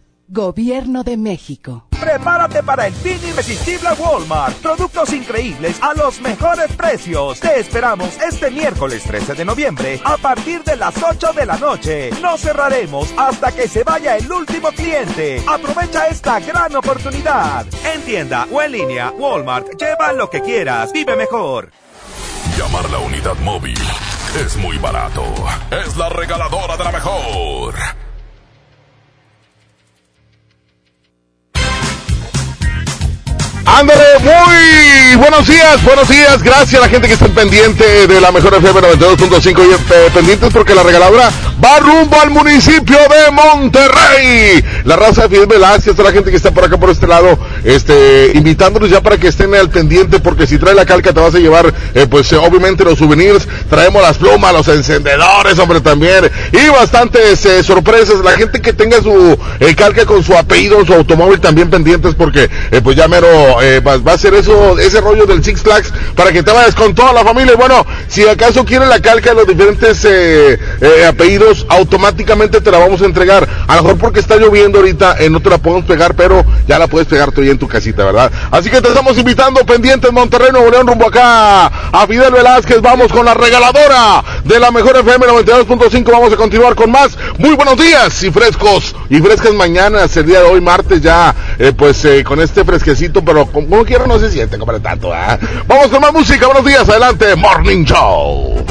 Gobierno 0.33 1.03
de 1.03 1.17
México. 1.17 1.87
Prepárate 1.89 2.63
para 2.63 2.87
el 2.87 2.93
fin 2.93 3.19
irresistible 3.27 3.89
Walmart. 3.99 4.55
Productos 4.59 5.11
increíbles 5.11 5.77
a 5.83 5.93
los 5.93 6.21
mejores 6.21 6.71
precios. 6.71 7.41
Te 7.41 7.59
esperamos 7.59 8.17
este 8.17 8.49
miércoles 8.49 9.03
13 9.03 9.33
de 9.33 9.43
noviembre 9.43 9.99
a 10.05 10.15
partir 10.15 10.63
de 10.63 10.77
las 10.77 10.95
8 11.03 11.33
de 11.33 11.45
la 11.45 11.57
noche. 11.57 12.11
No 12.21 12.37
cerraremos 12.37 13.13
hasta 13.17 13.51
que 13.51 13.67
se 13.67 13.83
vaya 13.83 14.15
el 14.15 14.31
último 14.31 14.69
cliente. 14.69 15.43
Aprovecha 15.45 16.07
esta 16.07 16.39
gran 16.39 16.73
oportunidad. 16.77 17.65
En 17.93 18.01
tienda 18.03 18.47
o 18.53 18.61
en 18.61 18.71
línea, 18.71 19.11
Walmart, 19.11 19.77
lleva 19.77 20.13
lo 20.13 20.29
que 20.29 20.39
quieras. 20.39 20.93
Vive 20.93 21.17
mejor. 21.17 21.73
Llamar 22.57 22.89
la 22.89 22.99
unidad 22.99 23.35
móvil 23.39 23.79
es 24.39 24.55
muy 24.55 24.77
barato. 24.77 25.25
Es 25.71 25.97
la 25.97 26.07
regaladora 26.07 26.77
de 26.77 26.83
la 26.85 26.91
mejor. 26.93 27.75
Muy 33.83 35.15
buenos 35.15 35.47
días, 35.47 35.83
buenos 35.83 36.07
días. 36.07 36.43
Gracias 36.43 36.75
a 36.75 36.85
la 36.85 36.89
gente 36.89 37.07
que 37.07 37.15
está 37.15 37.27
pendiente 37.29 38.05
de 38.05 38.21
la 38.21 38.31
mejor 38.31 38.53
FM 38.53 38.79
92.5 38.79 39.43
y 39.57 39.73
eh, 39.73 40.09
pendientes 40.13 40.53
porque 40.53 40.75
la 40.75 40.83
regaladora 40.83 41.31
va 41.63 41.79
rumbo 41.79 42.21
al 42.21 42.29
municipio 42.29 42.97
de 42.97 43.31
Monterrey. 43.31 44.63
La 44.83 44.97
raza 44.97 45.23
de 45.23 45.29
Fidel 45.29 45.47
Velázquez, 45.47 45.97
a 45.97 46.03
la 46.03 46.11
gente 46.11 46.29
que 46.29 46.37
está 46.37 46.51
por 46.51 46.63
acá 46.63 46.77
por 46.77 46.91
este 46.91 47.07
lado, 47.07 47.39
este, 47.63 48.31
invitándolos 48.35 48.91
ya 48.91 49.01
para 49.01 49.17
que 49.17 49.29
estén 49.29 49.55
al 49.55 49.71
pendiente 49.71 50.19
porque 50.19 50.45
si 50.45 50.59
trae 50.59 50.75
la 50.75 50.85
calca 50.85 51.11
te 51.11 51.19
vas 51.19 51.33
a 51.33 51.39
llevar, 51.39 51.73
eh, 51.95 52.05
pues 52.07 52.31
eh, 52.33 52.37
obviamente 52.37 52.83
los 52.83 52.99
souvenirs. 52.99 53.47
Traemos 53.67 54.03
las 54.03 54.17
plumas, 54.19 54.53
los 54.53 54.67
encendedores, 54.67 55.57
hombre, 55.57 55.81
también. 55.81 56.29
Y 56.51 56.69
bastantes 56.69 57.47
sorpresas. 57.65 58.19
La 58.23 58.33
gente 58.33 58.61
que 58.61 58.73
tenga 58.73 59.01
su 59.01 59.39
calca 59.75 60.05
con 60.05 60.23
su 60.23 60.37
apellido, 60.37 60.85
su 60.85 60.93
automóvil 60.93 61.39
también 61.39 61.69
pendientes 61.69 62.13
porque 62.13 62.47
pues 62.83 62.95
ya 62.95 63.07
mero 63.07 63.27
va, 63.79 64.13
a 64.13 64.17
ser 64.17 64.33
eso, 64.33 64.77
ese 64.79 65.01
rollo 65.01 65.25
del 65.25 65.43
Six 65.43 65.61
Flags 65.61 65.93
para 66.15 66.31
que 66.31 66.43
te 66.43 66.51
vayas 66.51 66.75
con 66.75 66.93
toda 66.93 67.13
la 67.13 67.23
familia. 67.23 67.53
Y 67.53 67.57
bueno, 67.57 67.85
si 68.07 68.27
acaso 68.27 68.65
quieren 68.65 68.89
la 68.89 68.99
calca 68.99 69.31
de 69.31 69.35
los 69.35 69.47
diferentes 69.47 70.03
eh, 70.05 70.59
eh, 70.81 71.05
apellidos, 71.07 71.65
automáticamente 71.69 72.61
te 72.61 72.71
la 72.71 72.79
vamos 72.79 73.01
a 73.01 73.05
entregar. 73.05 73.47
A 73.67 73.75
lo 73.77 73.83
mejor 73.83 73.97
porque 73.97 74.19
está 74.19 74.35
lloviendo 74.37 74.79
ahorita, 74.79 75.17
eh, 75.19 75.29
no 75.29 75.41
te 75.41 75.49
la 75.49 75.57
podemos 75.57 75.85
pegar, 75.85 76.15
pero 76.15 76.45
ya 76.67 76.79
la 76.79 76.87
puedes 76.87 77.07
pegar 77.07 77.31
tú 77.31 77.41
ahí 77.41 77.49
en 77.49 77.59
tu 77.59 77.67
casita, 77.67 78.05
¿verdad? 78.05 78.31
Así 78.51 78.69
que 78.69 78.81
te 78.81 78.87
estamos 78.87 79.17
invitando 79.17 79.65
pendientes 79.65 80.11
Monterrey, 80.11 80.51
Nuevo 80.51 80.69
León, 80.69 80.87
rumbo 80.87 81.07
acá 81.07 81.67
a 81.67 82.07
Fidel 82.07 82.33
Velázquez. 82.33 82.81
Vamos 82.81 83.11
con 83.11 83.25
la 83.25 83.33
regaladora 83.33 84.23
de 84.43 84.59
la 84.59 84.71
mejor 84.71 84.97
FM 84.97 85.25
92.5. 85.27 86.11
Vamos 86.11 86.33
a 86.33 86.35
continuar 86.35 86.75
con 86.75 86.91
más. 86.91 87.17
Muy 87.37 87.55
buenos 87.55 87.77
días 87.77 88.23
y 88.23 88.31
frescos 88.31 88.95
y 89.09 89.19
frescas 89.19 89.53
mañanas. 89.53 90.15
El 90.17 90.25
día 90.25 90.41
de 90.41 90.49
hoy, 90.49 90.61
martes, 90.61 91.01
ya, 91.01 91.33
pues 91.77 92.05
con 92.25 92.41
este 92.41 92.63
fresquecito, 92.63 93.23
pero 93.23 93.45
como 93.51 93.83
quiera 93.85 94.07
no 94.07 94.19
se 94.19 94.31
siente 94.31 94.57
como 94.57 94.79
tanto, 94.79 95.13
¿ah? 95.13 95.37
Vamos 95.67 95.87
con 95.87 96.01
más 96.01 96.13
música. 96.13 96.45
Buenos 96.47 96.65
días, 96.65 96.87
adelante, 96.87 97.35
Morning 97.35 97.83
Show. 97.83 98.65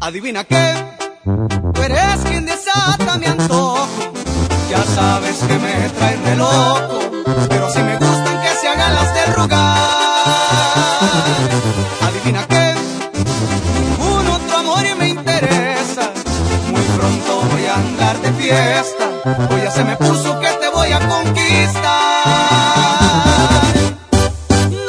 Adivina 0.00 0.44
qué, 0.44 0.74
tú 1.74 1.82
eres 1.82 2.20
quien 2.24 2.46
desata 2.46 3.18
mi 3.18 3.26
antojo. 3.26 3.88
Ya 4.70 4.82
sabes 4.94 5.36
que 5.38 5.58
me 5.58 5.88
traen 5.90 6.24
de 6.24 6.36
loco, 6.36 7.00
pero 7.48 7.70
si 7.70 7.78
me 7.80 7.96
gustan 7.96 8.42
que 8.42 8.48
se 8.60 8.68
hagan 8.68 8.94
las 8.94 9.14
del 9.14 9.34
rogar. 9.34 9.78
Adivina 12.02 12.46
qué, 12.48 12.74
ningún 13.80 14.26
otro 14.28 14.58
amor 14.58 14.84
me 14.98 15.08
interesa. 15.08 16.12
Muy 16.70 16.82
pronto 16.96 17.42
voy 17.50 17.66
a 17.66 17.74
andar 17.74 18.20
de 18.20 18.32
fiesta, 18.32 19.08
hoy 19.50 19.60
ya 19.62 19.70
se 19.70 19.84
me 19.84 19.96
puso 19.96 20.38
que 20.40 20.48
te 20.48 20.68
voy 20.68 20.92
a 20.92 21.00
conquistar. 21.08 22.05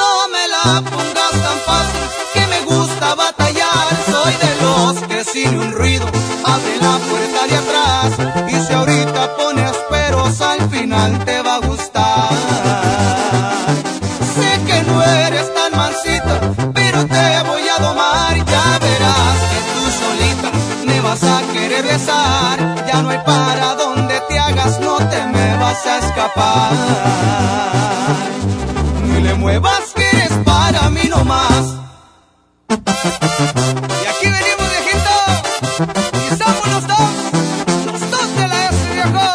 No 0.02 0.14
me 0.34 0.44
la 0.48 0.82
pongas 0.82 1.32
tan 1.46 1.60
fácil, 1.66 2.06
que 2.34 2.48
me 2.48 2.60
gusta 2.66 3.16
batallar. 3.16 3.88
Soy 4.12 4.34
de 4.46 4.52
los 4.62 4.94
que 5.08 5.24
sin 5.24 5.60
un 5.60 5.72
ruido 5.74 6.06
abre 6.44 6.78
la 6.82 6.98
puerta 6.98 7.48
de 7.48 7.56
atrás. 7.58 7.77
A 25.86 25.98
escapar. 26.00 26.72
Ni 29.04 29.22
le 29.22 29.34
muevas 29.36 29.94
que 29.96 30.08
eres 30.10 30.32
para 30.44 30.90
mí 30.90 31.04
nomás. 31.10 31.76
Y 32.70 34.06
aquí 34.12 34.28
venimos, 34.38 34.68
viejito. 34.74 35.16
Y 36.26 36.38
somos 36.38 36.68
los 36.74 36.88
dos. 36.88 37.12
Los 37.86 38.02
dos 38.12 38.36
de 38.38 38.48
la 38.48 38.70
S, 38.70 38.78
viejo. 38.94 39.28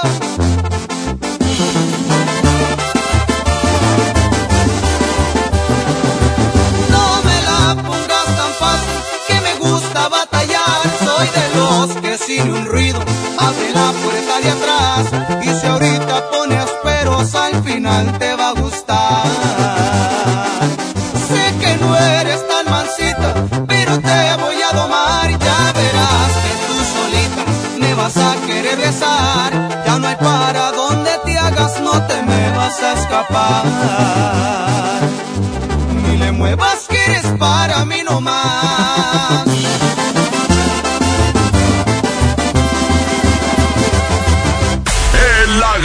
No 6.90 7.22
me 7.22 7.36
la 7.48 7.82
pongas 7.82 8.28
tan 8.38 8.52
fácil, 8.62 8.98
que 9.28 9.36
me 9.40 9.54
gusta 9.68 10.08
batallar. 10.08 10.80
Soy 11.04 11.28
de 11.28 11.46
los 11.56 11.86
que 12.02 12.18
sin 12.18 12.50
un 12.50 12.64
ruido 12.66 13.00
abre 13.38 13.72
la 13.72 13.92
puerta 13.92 14.40
de 14.40 14.50
atrás. 14.50 15.41
Final 17.82 18.16
te 18.18 18.36
va 18.36 18.48
a 18.50 18.52
gustar. 18.52 19.24
Sé 21.28 21.42
que 21.60 21.76
no 21.82 21.96
eres 21.96 22.40
tan 22.46 22.64
mansita, 22.70 23.28
pero 23.66 23.98
te 23.98 24.36
voy 24.42 24.58
a 24.68 24.70
domar. 24.80 25.28
Ya 25.46 25.72
verás 25.80 26.32
que 26.44 26.52
tú 26.66 26.74
solita 26.94 27.42
me 27.80 27.94
vas 27.94 28.16
a 28.16 28.36
querer 28.46 28.76
besar. 28.76 29.50
Ya 29.84 29.98
no 29.98 30.06
hay 30.06 30.16
para 30.16 30.70
donde 30.70 31.10
te 31.24 31.36
hagas, 31.36 31.80
no 31.80 31.94
te 32.06 32.22
me 32.22 32.50
vas 32.56 32.80
a 32.82 32.92
escapar. 32.92 33.64
Ni 36.02 36.18
le 36.18 36.30
muevas 36.30 36.86
que 36.88 37.04
eres 37.04 37.26
para 37.36 37.84
mí 37.84 38.02
nomás. 38.08 39.48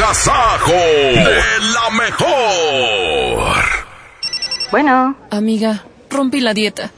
Agasajo 0.07 0.71
de 0.71 1.59
la 1.73 1.89
mejor. 1.91 3.55
Bueno. 4.71 5.15
Amiga, 5.31 5.83
rompí 6.09 6.39
la 6.39 6.53
dieta. 6.53 6.91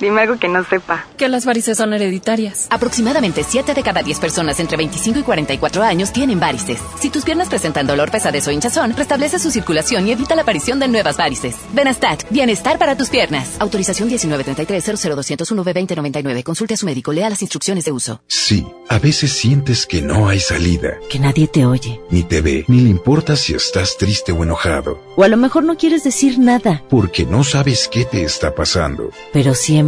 Dime 0.00 0.22
algo 0.22 0.38
que 0.38 0.48
no 0.48 0.64
sepa. 0.64 1.06
Que 1.16 1.28
las 1.28 1.44
varices 1.44 1.76
son 1.76 1.92
hereditarias. 1.92 2.66
Aproximadamente 2.70 3.44
7 3.46 3.74
de 3.74 3.82
cada 3.82 4.02
10 4.02 4.20
personas 4.20 4.60
entre 4.60 4.76
25 4.76 5.18
y 5.18 5.22
44 5.22 5.82
años 5.82 6.12
tienen 6.12 6.38
varices. 6.38 6.78
Si 7.00 7.10
tus 7.10 7.24
piernas 7.24 7.48
presentan 7.48 7.86
dolor, 7.86 8.10
pesadez 8.10 8.46
o 8.46 8.52
hinchazón, 8.52 8.94
restablece 8.96 9.38
su 9.38 9.50
circulación 9.50 10.06
y 10.06 10.12
evita 10.12 10.34
la 10.36 10.42
aparición 10.42 10.78
de 10.78 10.88
nuevas 10.88 11.16
varices. 11.16 11.56
Benastat, 11.72 12.24
bienestar 12.30 12.78
para 12.78 12.96
tus 12.96 13.08
piernas. 13.10 13.56
Autorización 13.58 14.08
1933-00201-B2099. 14.10 16.42
Consulte 16.44 16.74
a 16.74 16.76
su 16.76 16.86
médico, 16.86 17.12
lea 17.12 17.28
las 17.30 17.42
instrucciones 17.42 17.84
de 17.84 17.92
uso. 17.92 18.20
Sí, 18.28 18.66
a 18.88 18.98
veces 18.98 19.32
sientes 19.32 19.86
que 19.86 20.00
no 20.02 20.28
hay 20.28 20.40
salida, 20.40 20.98
Que 21.10 21.18
nadie 21.18 21.48
te 21.48 21.66
oye. 21.66 22.00
ni 22.10 22.22
te 22.22 22.40
ve, 22.40 22.64
ni 22.68 22.80
le 22.82 22.90
importa 22.90 23.34
si 23.36 23.54
estás 23.54 23.96
triste 23.96 24.32
o 24.32 24.42
enojado, 24.44 25.00
O 25.16 25.24
a 25.24 25.28
lo 25.28 25.36
mejor 25.36 25.64
no 25.64 25.76
quieres 25.76 26.04
decir 26.04 26.38
nada, 26.38 26.82
porque 26.88 27.24
no 27.26 27.42
sabes 27.44 27.88
qué 27.88 28.04
te 28.04 28.22
está 28.22 28.54
pasando. 28.54 29.10
pero 29.32 29.54
siempre 29.54 29.87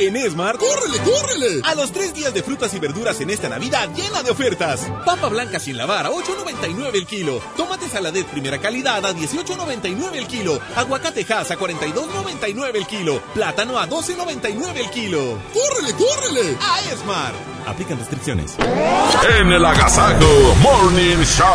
En 0.00 0.16
Esmar, 0.16 0.58
¡córrele, 0.58 0.98
córrele! 0.98 1.60
A 1.64 1.74
los 1.74 1.90
tres 1.90 2.14
días 2.14 2.32
de 2.32 2.44
frutas 2.44 2.72
y 2.72 2.78
verduras 2.78 3.20
en 3.20 3.30
esta 3.30 3.48
Navidad 3.48 3.88
llena 3.96 4.22
de 4.22 4.30
ofertas. 4.30 4.86
Papa 5.04 5.28
blanca 5.28 5.58
sin 5.58 5.76
lavar 5.76 6.06
a 6.06 6.10
8.99 6.10 6.94
el 6.94 7.06
kilo. 7.06 7.40
Tomate 7.56 7.88
saladet 7.88 8.24
primera 8.26 8.58
calidad 8.58 9.04
a 9.04 9.12
18.99 9.12 10.14
el 10.14 10.28
kilo. 10.28 10.60
Aguacate 10.76 11.26
Hass 11.28 11.50
a 11.50 11.58
42.99 11.58 12.76
el 12.76 12.86
kilo. 12.86 13.20
Plátano 13.34 13.76
a 13.76 13.88
12.99 13.88 14.76
el 14.76 14.90
kilo. 14.90 15.38
¡Córrele, 15.52 15.92
córrele! 15.94 16.56
A 16.60 16.80
Esmar. 16.92 17.32
Aplican 17.66 17.98
restricciones. 17.98 18.56
En 19.38 19.52
el 19.52 19.64
Agasajo 19.64 20.54
Morning 20.62 21.22
Show. 21.24 21.46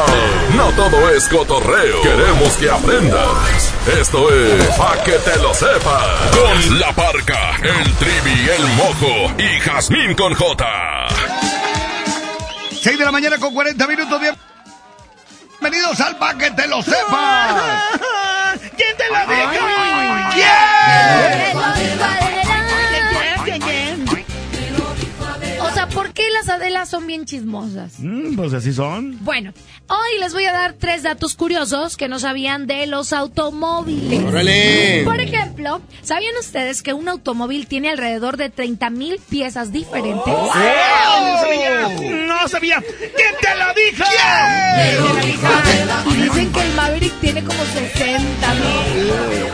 No 0.56 0.70
todo 0.76 1.10
es 1.10 1.28
cotorreo. 1.28 2.02
Queremos 2.02 2.54
que 2.58 2.70
aprendas. 2.70 3.74
Esto 4.00 4.32
es 4.32 4.64
Pa' 4.78 5.04
que 5.04 5.14
te 5.14 5.38
lo 5.40 5.54
sepas. 5.54 6.32
Con 6.32 6.80
la 6.80 6.94
parca, 6.94 7.58
el 7.58 7.94
trivi, 7.96 8.33
el 8.34 8.68
mojo 8.76 9.32
y 9.38 9.60
Jazmín 9.60 10.14
con 10.16 10.34
J. 10.34 11.08
6 12.82 12.98
de 12.98 13.06
la 13.06 13.12
mañana 13.12 13.38
con 13.38 13.54
40 13.54 13.88
minutos. 13.88 14.20
Bien- 14.20 14.36
Bienvenidos 15.62 16.00
al 16.02 16.18
Pa' 16.18 16.38
que 16.38 16.52
te 16.52 16.68
lo 16.68 16.82
sepas. 16.84 17.84
¿Quién 18.76 18.98
te 18.98 19.08
lo 19.10 19.16
O 21.56 21.83
son 26.86 27.08
bien 27.08 27.26
chismosas? 27.26 27.94
Mm, 28.00 28.36
pues 28.36 28.54
así 28.54 28.74
son. 28.74 29.18
Bueno, 29.24 29.54
hoy 29.88 30.20
les 30.20 30.34
voy 30.34 30.46
a 30.46 30.52
dar 30.54 30.74
tres 30.74 31.04
datos 31.04 31.36
curiosos 31.36 31.98
que 31.98 32.08
no 32.08 32.20
sabían 32.20 32.68
de 32.68 32.88
los 32.88 33.14
automóviles. 33.14 34.24
¡Órale! 34.24 35.02
Por 35.06 35.20
ejemplo, 35.20 35.82
¿sabían 36.02 36.36
ustedes 36.40 36.82
que 36.84 36.94
un 36.94 37.08
automóvil 37.10 37.68
tiene 37.68 37.90
alrededor 37.90 38.38
de 38.38 38.50
30 38.50 38.90
mil 38.90 39.20
piezas 39.30 39.72
diferentes? 39.72 40.24
¡Oh! 40.28 40.52
¡No 40.54 41.40
sabía! 41.40 41.90
¡No 42.28 42.48
sabía! 42.48 42.82
¿Quién 42.82 43.36
te 43.42 43.56
lo 43.56 43.74
dijo? 43.74 44.04
Y 46.12 46.22
dicen 46.24 46.52
que 46.54 46.62
el 46.62 46.74
Maverick 46.74 47.20
tiene 47.20 47.44
como 47.44 47.64
60 47.64 48.54
mil. 48.56 49.12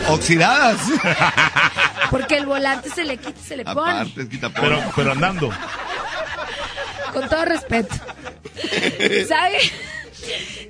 Oxidadas. 0.08 0.78
Porque 2.10 2.36
el 2.36 2.46
volante 2.46 2.90
se 2.90 3.04
le 3.04 3.16
quita 3.16 3.38
y 3.40 3.46
se 3.46 3.56
le 3.56 3.64
pone. 3.64 3.92
Aparte, 3.92 4.28
quita 4.28 4.48
por- 4.50 4.60
Pero, 4.62 4.82
pero 4.96 5.12
andando. 5.12 5.50
Con 7.12 7.28
todo 7.28 7.44
respeto. 7.44 7.94
¿Saben? 9.28 9.60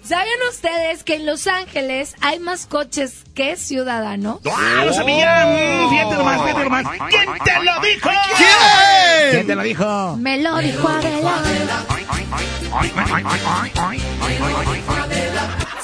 ¿Saben 0.04 0.28
ustedes 0.48 1.04
que 1.04 1.14
en 1.16 1.26
Los 1.26 1.46
Ángeles 1.46 2.14
hay 2.20 2.38
más 2.38 2.66
coches 2.66 3.22
que 3.34 3.56
ciudadanos? 3.56 4.40
¡Ah, 4.50 4.84
lo 4.84 4.92
sabía! 4.92 5.46
Mm, 5.46 5.90
Fíjate 5.90 6.14
nomás, 6.16 6.42
fíjate 6.42 6.64
nomás. 6.64 6.86
¿Quién 7.10 7.28
te 7.44 7.64
lo 7.64 7.80
dijo? 7.80 8.10
¿Quién? 8.36 9.30
¿Quién 9.30 9.46
te 9.46 9.54
lo 9.56 9.62
dijo? 9.62 10.16
Me 10.16 10.38
lo 10.40 10.56
dijo 10.58 10.88
Adela. 10.88 11.42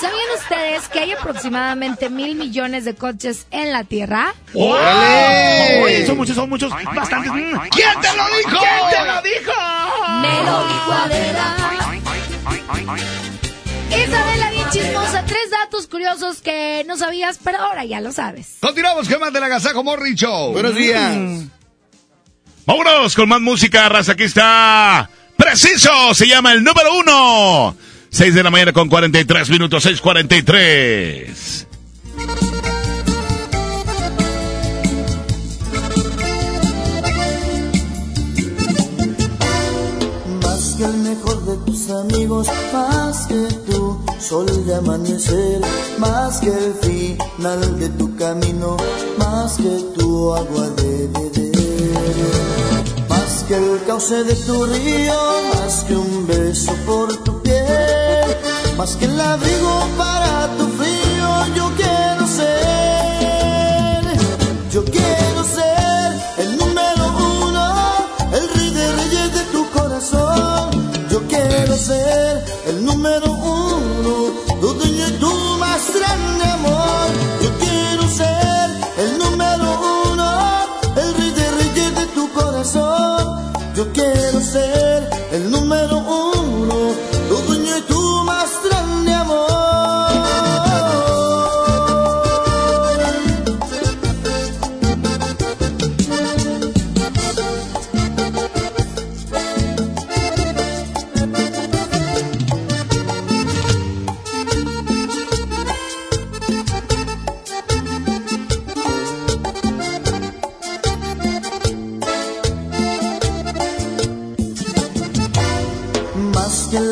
¿Sabían 0.00 0.26
ustedes 0.38 0.88
que 0.88 0.98
hay 1.00 1.12
aproximadamente 1.12 2.10
mil 2.10 2.34
millones 2.34 2.84
de 2.84 2.94
coches 2.94 3.46
en 3.50 3.72
la 3.72 3.84
Tierra? 3.84 4.34
¡Órale! 4.52 5.82
Oye, 5.82 6.06
son 6.06 6.16
muchos, 6.18 6.36
son 6.36 6.50
muchos, 6.50 6.70
bastantes. 6.94 7.32
Mm. 7.32 7.56
¿Quién 7.70 8.00
te 8.02 8.16
lo 8.16 8.26
dijo? 8.36 8.58
¿Quién 8.58 8.90
te 8.90 9.04
lo 9.04 9.22
dijo? 9.22 9.52
Me 10.20 10.42
lo 10.44 10.68
dijo 10.68 10.92
Adela. 10.92 11.56
Es 13.90 14.12
Adela 14.12 14.50
bien 14.50 14.68
chismosa. 14.70 15.24
Tres 15.24 15.50
datos 15.50 15.86
curiosos 15.86 16.42
que 16.42 16.84
no 16.86 16.98
sabías, 16.98 17.38
pero 17.42 17.58
ahora 17.58 17.84
ya 17.84 18.00
lo 18.00 18.12
sabes. 18.12 18.58
Continuamos 18.60 19.08
con 19.08 19.20
más 19.20 19.32
del 19.32 19.44
Agasajo 19.44 19.82
Morning 19.82 20.14
Show. 20.14 20.52
Buenos 20.52 20.74
días. 20.74 21.46
Vámonos 22.66 23.14
con 23.14 23.28
más 23.28 23.40
música, 23.40 23.88
raza. 23.88 24.12
Aquí 24.12 24.24
está. 24.24 25.08
Preciso, 25.36 26.14
se 26.14 26.26
llama 26.26 26.52
el 26.52 26.64
número 26.64 26.96
uno. 26.96 27.76
6 28.16 28.34
de 28.34 28.42
la 28.42 28.50
mañana 28.50 28.72
con 28.72 28.88
43 28.88 29.50
minutos, 29.50 29.84
6.43. 29.84 31.66
Más 40.42 40.76
que 40.78 40.84
el 40.84 40.96
mejor 40.96 41.44
de 41.44 41.56
tus 41.66 41.90
amigos, 41.90 42.48
más 42.72 43.26
que 43.26 43.48
tu 43.70 44.02
sol 44.18 44.46
de 44.64 44.76
amanecer, 44.76 45.60
más 45.98 46.38
que 46.38 46.46
el 46.48 46.72
final 46.80 47.78
de 47.78 47.90
tu 47.90 48.16
camino, 48.16 48.78
más 49.18 49.58
que 49.58 49.78
tu 49.94 50.34
agua 50.34 50.70
de 50.70 51.08
beber, 51.08 52.65
que 53.48 53.54
el 53.54 53.84
cauce 53.86 54.24
de 54.24 54.34
tu 54.34 54.66
río, 54.66 55.14
más 55.54 55.84
que 55.84 55.94
un 55.94 56.26
beso 56.26 56.72
por 56.84 57.16
tu 57.24 57.40
piel, 57.42 58.36
más 58.76 58.96
que 58.96 59.04
el 59.04 59.20
abrigo 59.20 59.86
para 59.96 60.48
tu 60.58 60.66
frío. 60.78 61.54
Yo 61.54 61.70
quiero 61.76 62.26
ser, 62.26 64.02
yo 64.72 64.84
quiero 64.84 65.44
ser 65.44 66.12
el 66.38 66.56
número 66.56 67.04
uno, 67.44 67.74
el 68.32 68.48
rey 68.54 68.70
de 68.70 68.92
reyes 68.92 69.34
de 69.34 69.42
tu 69.52 69.70
corazón. 69.70 70.70
Yo 71.10 71.22
quiero 71.28 71.76
ser 71.76 72.44
el 72.66 72.84
número 72.84 73.30
uno, 73.30 74.32
tu 74.60 74.74
dueño 74.74 75.08
y 75.08 75.12
tu 75.20 75.32
más 75.58 75.82
grande 75.94 76.44
amor. 76.46 77.45
Quiero 84.52 84.85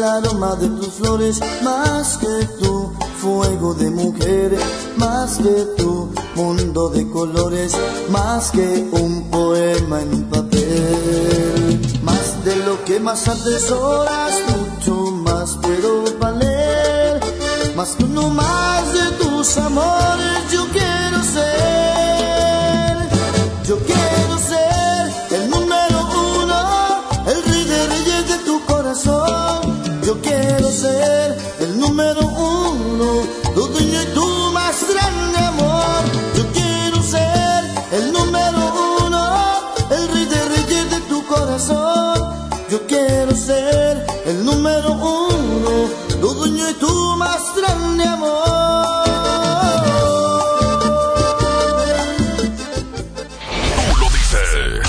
aroma 0.04 0.54
de 0.56 0.68
tus 0.68 0.94
flores, 0.94 1.40
más 1.62 2.18
que 2.18 2.46
tu 2.60 2.92
fuego 3.20 3.74
de 3.74 3.90
mujer, 3.90 4.56
más 4.96 5.38
que 5.38 5.66
tu 5.76 6.12
mundo 6.36 6.90
de 6.90 7.08
colores, 7.08 7.72
más 8.10 8.50
que 8.50 8.88
un 8.92 9.30
poema 9.30 10.02
en 10.02 10.24
papel, 10.24 11.80
más 12.02 12.44
de 12.44 12.56
lo 12.56 12.84
que 12.84 13.00
más 13.00 13.26
atesoras, 13.28 14.34
mucho 14.48 15.10
más 15.10 15.56
puedo 15.62 16.04
valer, 16.18 17.20
más 17.76 17.90
que 17.96 18.04
uno 18.04 18.28
más 18.28 18.92
de 18.92 19.24
tus 19.24 19.56
amores, 19.56 20.52
yo 20.52 20.66
quiero 20.72 21.22
ser, 21.22 22.98
yo 23.66 23.78
quiero 23.78 24.03
ser 30.84 31.38
el 31.60 31.80
número 31.80 32.20
uno, 32.20 33.08
tu 33.54 33.62
dueño 33.72 34.02
y 34.02 34.06
tu 34.16 34.26
más 34.52 34.76
grande 34.92 35.38
amor. 35.52 36.02
Yo 36.36 36.44
quiero 36.52 37.02
ser 37.02 37.60
el 37.98 38.12
número 38.12 38.60
uno, 39.00 39.22
el 39.96 40.04
rey 40.12 40.26
de 40.34 40.40
reyes 40.54 40.90
de 40.90 41.00
tu 41.10 41.24
corazón. 41.26 42.16
Yo 42.70 42.78
quiero 42.86 43.34
ser 43.34 44.04
el 44.26 44.44
número 44.44 44.92
uno, 44.92 45.72
tu 46.20 46.28
dueño 46.40 46.68
y 46.68 46.74
tu 46.74 47.16
más 47.16 47.42
grande 47.58 48.04
amor. 48.16 49.04
Tú 53.88 53.96
lo 54.02 54.08
dices. 54.18 54.82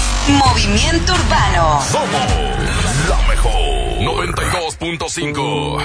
Movimiento 0.43 1.13
Urbano. 1.13 1.63
Somos 1.93 2.34
92.5. 5.16 5.80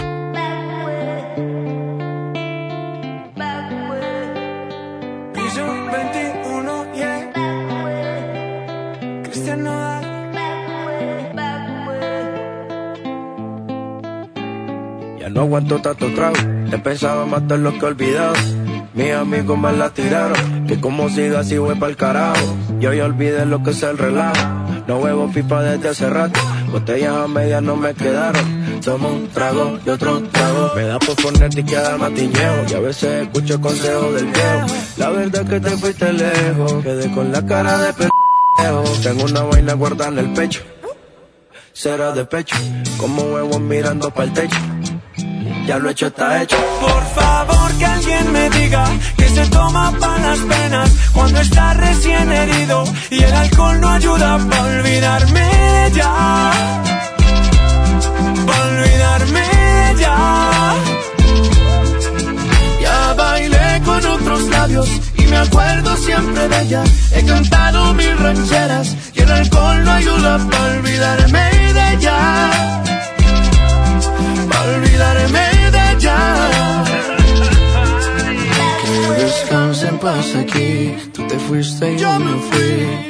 Piso 5.32 5.66
21, 5.92 6.94
yeah. 6.96 7.30
Cristian 9.22 9.62
Nodal. 9.62 10.04
Ya 15.20 15.28
no 15.28 15.42
aguanto 15.42 15.80
tanto 15.80 16.12
trago, 16.12 16.34
he 16.72 16.78
pensado 16.78 17.24
matar 17.26 17.60
lo 17.60 17.72
que 17.74 17.78
he 17.78 17.84
olvidado. 17.84 18.34
Mis 18.94 19.12
amigos 19.12 19.56
me 19.56 19.72
la 19.72 19.90
tiraron, 19.90 20.66
que 20.66 20.80
como 20.80 21.08
siga 21.08 21.40
así 21.40 21.56
voy 21.56 21.76
pa'l 21.76 21.96
carajo. 21.96 22.56
Yo 22.80 22.92
ya 22.92 23.04
olvidé 23.04 23.46
lo 23.46 23.62
que 23.62 23.70
es 23.70 23.82
el 23.84 23.96
relajo, 23.96 24.42
no 24.88 24.98
huevo 24.98 25.30
pipa 25.32 25.62
desde 25.62 25.90
hace 25.90 26.10
rato. 26.10 26.40
Botellas 26.72 27.14
a 27.14 27.28
medias 27.28 27.62
no 27.62 27.76
me 27.76 27.94
quedaron, 27.94 28.59
somos 28.82 29.12
un 29.12 29.28
trago 29.28 29.78
y 29.84 29.90
otro 29.90 30.22
trago. 30.22 30.72
Me 30.74 30.82
da 30.84 30.98
por 30.98 31.16
ponerte 31.16 31.60
y 31.60 31.64
quedar 31.64 31.98
matiñeo, 31.98 32.64
y 32.68 32.74
a 32.74 32.80
veces 32.80 33.22
escucho 33.22 33.60
consejos 33.60 34.14
del 34.14 34.26
viejo. 34.26 34.66
La 34.96 35.10
verdad 35.10 35.46
que 35.46 35.60
te 35.60 35.70
fuiste 35.70 36.12
lejos, 36.12 36.82
quedé 36.82 37.10
con 37.12 37.32
la 37.32 37.44
cara 37.44 37.78
de 37.78 37.92
pendejo. 37.92 38.84
Tengo 39.02 39.24
una 39.24 39.42
vaina 39.42 39.74
guardada 39.74 40.10
en 40.10 40.18
el 40.18 40.32
pecho, 40.32 40.62
será 41.72 42.12
de 42.12 42.24
pecho, 42.24 42.56
como 42.98 43.22
huevos 43.22 43.60
mirando 43.60 44.10
para 44.10 44.24
el 44.24 44.32
techo. 44.32 44.58
Ya 45.66 45.78
lo 45.78 45.90
hecho 45.90 46.06
está 46.08 46.42
hecho. 46.42 46.56
Por 46.80 47.04
favor 47.14 47.72
que 47.78 47.86
alguien 47.86 48.32
me 48.32 48.50
diga 48.50 48.84
que 49.16 49.28
se 49.28 49.46
toma 49.46 49.92
para 49.98 50.18
las 50.18 50.38
penas 50.40 50.90
cuando 51.12 51.40
está 51.40 51.74
recién 51.74 52.32
herido 52.32 52.84
y 53.10 53.22
el 53.22 53.32
alcohol 53.32 53.80
no 53.80 53.88
ayuda 53.88 54.38
para 54.48 54.62
olvidarme 54.62 55.40
de 55.90 56.02
olvidarme 58.46 59.40
de 59.40 59.90
ella. 59.92 60.16
Ya 62.80 63.14
bailé 63.14 63.82
con 63.84 64.06
otros 64.06 64.42
labios 64.48 64.88
y 65.16 65.22
me 65.26 65.36
acuerdo 65.36 65.96
siempre 65.96 66.48
de 66.48 66.62
ella. 66.62 66.84
He 67.12 67.24
cantado 67.24 67.94
mil 67.94 68.16
rancheras 68.18 68.96
y 69.14 69.20
el 69.20 69.30
alcohol 69.30 69.84
no 69.84 69.90
ayuda 69.92 70.38
para 70.50 70.78
olvidarme 70.78 71.44
de 71.72 71.94
ella. 71.94 72.50
Para 74.50 74.72
olvidarme 74.76 75.70
de 75.70 75.92
ella. 75.92 76.16
Que 78.84 79.22
descanse 79.22 79.88
en 79.88 79.98
paz 79.98 80.34
aquí. 80.36 80.96
Tú 81.12 81.26
te 81.26 81.38
fuiste 81.38 81.92
y 81.92 81.98
yo 81.98 82.18
me 82.18 82.34
fui. 82.48 83.09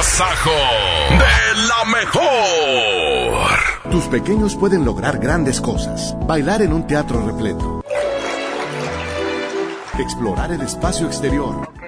Agasajo 0.00 0.50
de 1.10 1.68
la 1.68 1.84
mejor. 1.84 3.58
Tus 3.90 4.04
pequeños 4.04 4.56
pueden 4.56 4.82
lograr 4.82 5.18
grandes 5.18 5.60
cosas. 5.60 6.16
Bailar 6.26 6.62
en 6.62 6.72
un 6.72 6.86
teatro 6.86 7.22
repleto. 7.26 7.82
Explorar 9.98 10.52
el 10.52 10.62
espacio 10.62 11.06
exterior. 11.06 11.79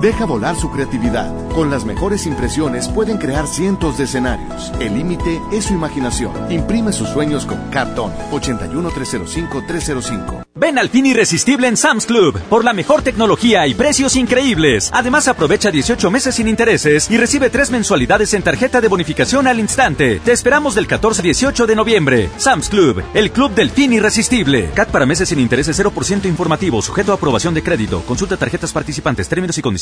Deja 0.00 0.24
volar 0.24 0.56
su 0.56 0.70
creatividad. 0.70 1.32
Con 1.50 1.70
las 1.70 1.84
mejores 1.84 2.26
impresiones 2.26 2.88
pueden 2.88 3.18
crear 3.18 3.46
cientos 3.46 3.98
de 3.98 4.04
escenarios. 4.04 4.72
El 4.80 4.94
límite 4.94 5.40
es 5.52 5.66
su 5.66 5.74
imaginación. 5.74 6.32
Imprime 6.50 6.92
sus 6.92 7.08
sueños 7.10 7.46
con 7.46 7.58
Cartón 7.70 8.12
81 8.32 8.90
305 8.90 9.62
305. 9.66 10.42
Ven 10.54 10.78
al 10.78 10.90
fin 10.90 11.06
irresistible 11.06 11.66
en 11.66 11.76
Sam's 11.76 12.06
Club 12.06 12.38
por 12.48 12.64
la 12.64 12.72
mejor 12.72 13.02
tecnología 13.02 13.66
y 13.66 13.74
precios 13.74 14.16
increíbles. 14.16 14.90
Además, 14.92 15.26
aprovecha 15.26 15.70
18 15.70 16.10
meses 16.10 16.36
sin 16.36 16.46
intereses 16.46 17.10
y 17.10 17.16
recibe 17.16 17.50
tres 17.50 17.70
mensualidades 17.70 18.32
en 18.34 18.42
tarjeta 18.42 18.80
de 18.80 18.88
bonificación 18.88 19.46
al 19.46 19.58
instante. 19.58 20.20
Te 20.24 20.32
esperamos 20.32 20.74
del 20.74 20.86
14 20.86 21.20
al 21.20 21.24
18 21.24 21.66
de 21.66 21.76
noviembre. 21.76 22.30
Sam's 22.36 22.68
Club, 22.68 23.02
el 23.14 23.32
club 23.32 23.54
del 23.54 23.70
fin 23.70 23.92
irresistible. 23.92 24.70
CAT 24.74 24.90
para 24.90 25.06
meses 25.06 25.30
sin 25.30 25.40
intereses 25.40 25.78
0% 25.80 26.26
informativo, 26.26 26.80
sujeto 26.80 27.12
a 27.12 27.16
aprobación 27.16 27.54
de 27.54 27.62
crédito. 27.62 28.02
Consulta 28.02 28.36
tarjetas 28.36 28.72
participantes, 28.72 29.28
términos 29.28 29.58
y 29.58 29.62
condiciones 29.62 29.81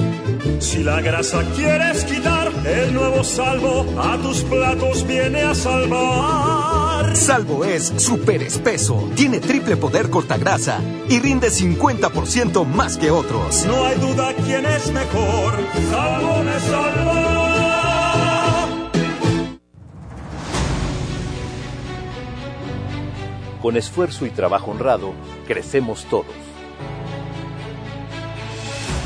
Si 0.59 0.83
la 0.83 1.01
grasa 1.01 1.43
quieres 1.55 2.03
quitar, 2.03 2.51
el 2.65 2.93
nuevo 2.93 3.23
salvo 3.23 3.85
a 3.99 4.17
tus 4.17 4.41
platos 4.43 5.05
viene 5.05 5.41
a 5.41 5.53
salvar. 5.53 7.15
Salvo 7.15 7.63
es 7.63 7.93
súper 7.97 8.41
espeso, 8.41 9.09
tiene 9.15 9.39
triple 9.39 9.77
poder 9.77 10.09
cortagrasa 10.09 10.79
y 11.09 11.19
rinde 11.19 11.49
50% 11.49 12.65
más 12.65 12.97
que 12.97 13.11
otros. 13.11 13.65
No 13.65 13.85
hay 13.85 13.99
duda 13.99 14.33
quién 14.45 14.65
es 14.65 14.91
mejor. 14.91 15.53
Salvo 15.91 16.43
me 16.43 16.59
salva. 16.59 17.41
Con 23.61 23.77
esfuerzo 23.77 24.25
y 24.25 24.31
trabajo 24.31 24.71
honrado, 24.71 25.13
crecemos 25.45 26.05
todos. 26.05 26.50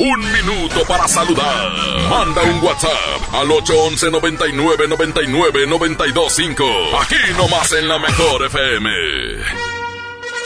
Un 0.00 0.20
minuto 0.32 0.84
para 0.86 1.08
saludar. 1.08 1.72
Manda 2.08 2.40
un 2.42 2.62
WhatsApp 2.62 3.34
al 3.34 3.50
811 3.50 4.12
99 4.12 4.86
99 4.86 5.66
925. 5.66 6.64
Aquí 7.00 7.16
nomás 7.36 7.72
en 7.72 7.88
la 7.88 7.98
mejor 7.98 8.44
FM. 8.46 8.88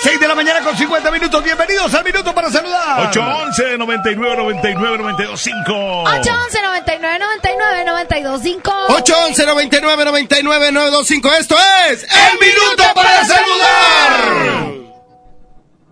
6 0.04 0.20
de 0.20 0.26
la 0.26 0.34
mañana 0.34 0.62
con 0.62 0.74
50 0.74 1.10
minutos. 1.10 1.44
Bienvenidos 1.44 1.92
al 1.92 2.02
minuto 2.02 2.34
para 2.34 2.50
saludar. 2.50 3.08
811 3.10 3.76
99 3.76 4.36
99 4.36 4.98
925. 4.98 5.72
811 6.02 6.62
99 6.62 7.18
99 7.18 7.84
925. 7.84 8.70
811 8.88 9.46
99 9.46 10.04
99 10.06 10.72
925. 10.72 11.32
Esto 11.34 11.56
es 11.90 12.04
El 12.04 12.38
Minuto 12.38 12.84
para 12.94 13.24
Saludar. 13.26 14.72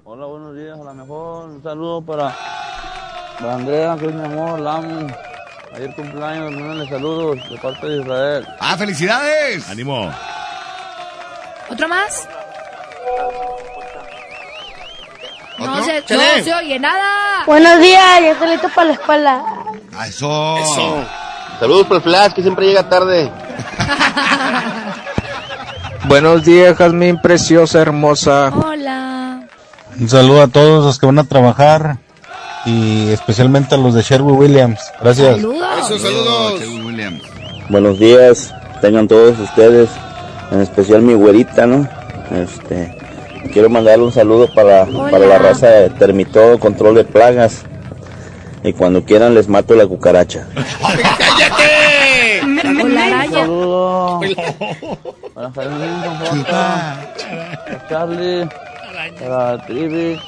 Hola, 0.04 0.26
buenos 0.26 0.56
días, 0.56 0.80
a 0.80 0.84
la 0.84 0.94
mejor. 0.94 1.50
Un 1.50 1.62
saludo 1.62 2.00
para 2.00 2.34
Andrea, 3.48 3.96
que 3.98 4.06
es 4.06 4.14
mi 4.14 4.24
amor, 4.24 4.60
la 4.60 4.76
amo. 4.76 5.06
Ayer 5.74 5.94
cumpleaños, 5.94 6.52
mándale 6.52 6.88
saludos 6.88 7.38
de 7.48 7.56
parte 7.58 7.86
de 7.86 8.00
Israel. 8.02 8.46
¡Ah, 8.58 8.76
felicidades! 8.76 9.68
¡Ánimo! 9.68 10.10
¿Otro 11.70 11.88
más? 11.88 12.28
No 15.58 15.84
se, 15.84 16.00
no 16.00 16.44
se 16.44 16.54
oye 16.54 16.78
nada. 16.78 17.44
Buenos 17.46 17.78
días, 17.80 18.20
ya 18.20 18.30
estoy 18.32 18.48
listo 18.48 18.68
para 18.74 18.88
la 18.88 18.92
escuela. 18.94 19.44
Ah, 19.96 20.06
eso. 20.06 20.56
Saludos 21.60 21.86
por 21.86 21.96
el 21.98 22.02
Flash, 22.02 22.32
que 22.32 22.42
siempre 22.42 22.66
llega 22.66 22.88
tarde. 22.88 23.30
Buenos 26.08 26.44
días, 26.44 26.76
Jazmín, 26.76 27.20
preciosa, 27.20 27.80
hermosa. 27.80 28.50
Hola. 28.54 29.42
Un 29.98 30.08
saludo 30.08 30.42
a 30.42 30.48
todos 30.48 30.84
los 30.84 30.98
que 30.98 31.06
van 31.06 31.18
a 31.18 31.24
trabajar 31.24 31.98
y 32.66 33.08
especialmente 33.10 33.74
a 33.74 33.78
los 33.78 33.94
de 33.94 34.02
Sherwood 34.02 34.38
Williams. 34.38 34.80
Gracias. 35.00 35.38
Esos 35.38 36.02
saludos. 36.02 36.62
Buenos 37.68 37.98
días, 37.98 38.52
tengan 38.80 39.06
todos 39.06 39.38
ustedes, 39.38 39.88
en 40.50 40.60
especial 40.60 41.02
mi 41.02 41.14
güerita, 41.14 41.66
¿no? 41.66 41.88
Este, 42.32 42.96
quiero 43.52 43.70
mandarle 43.70 44.04
un 44.04 44.12
saludo 44.12 44.52
para, 44.52 44.86
para 44.86 45.26
la 45.26 45.38
raza 45.38 45.68
de 45.68 45.90
Termitodo 45.90 46.58
Control 46.58 46.94
de 46.96 47.04
Plagas. 47.04 47.62
Y 48.62 48.74
cuando 48.74 49.04
quieran 49.04 49.34
les 49.34 49.48
mato 49.48 49.74
la 49.74 49.86
cucaracha. 49.86 50.46
¡Cállate! 50.54 51.90
Saludos. 53.30 54.24
Para 55.34 55.50
para 55.50 55.70
Charlie, 57.88 58.48
para 59.18 59.66
Trivi, 59.66 60.20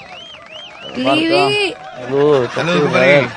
Marta. 0.97 1.49
Saludos. 2.55 3.31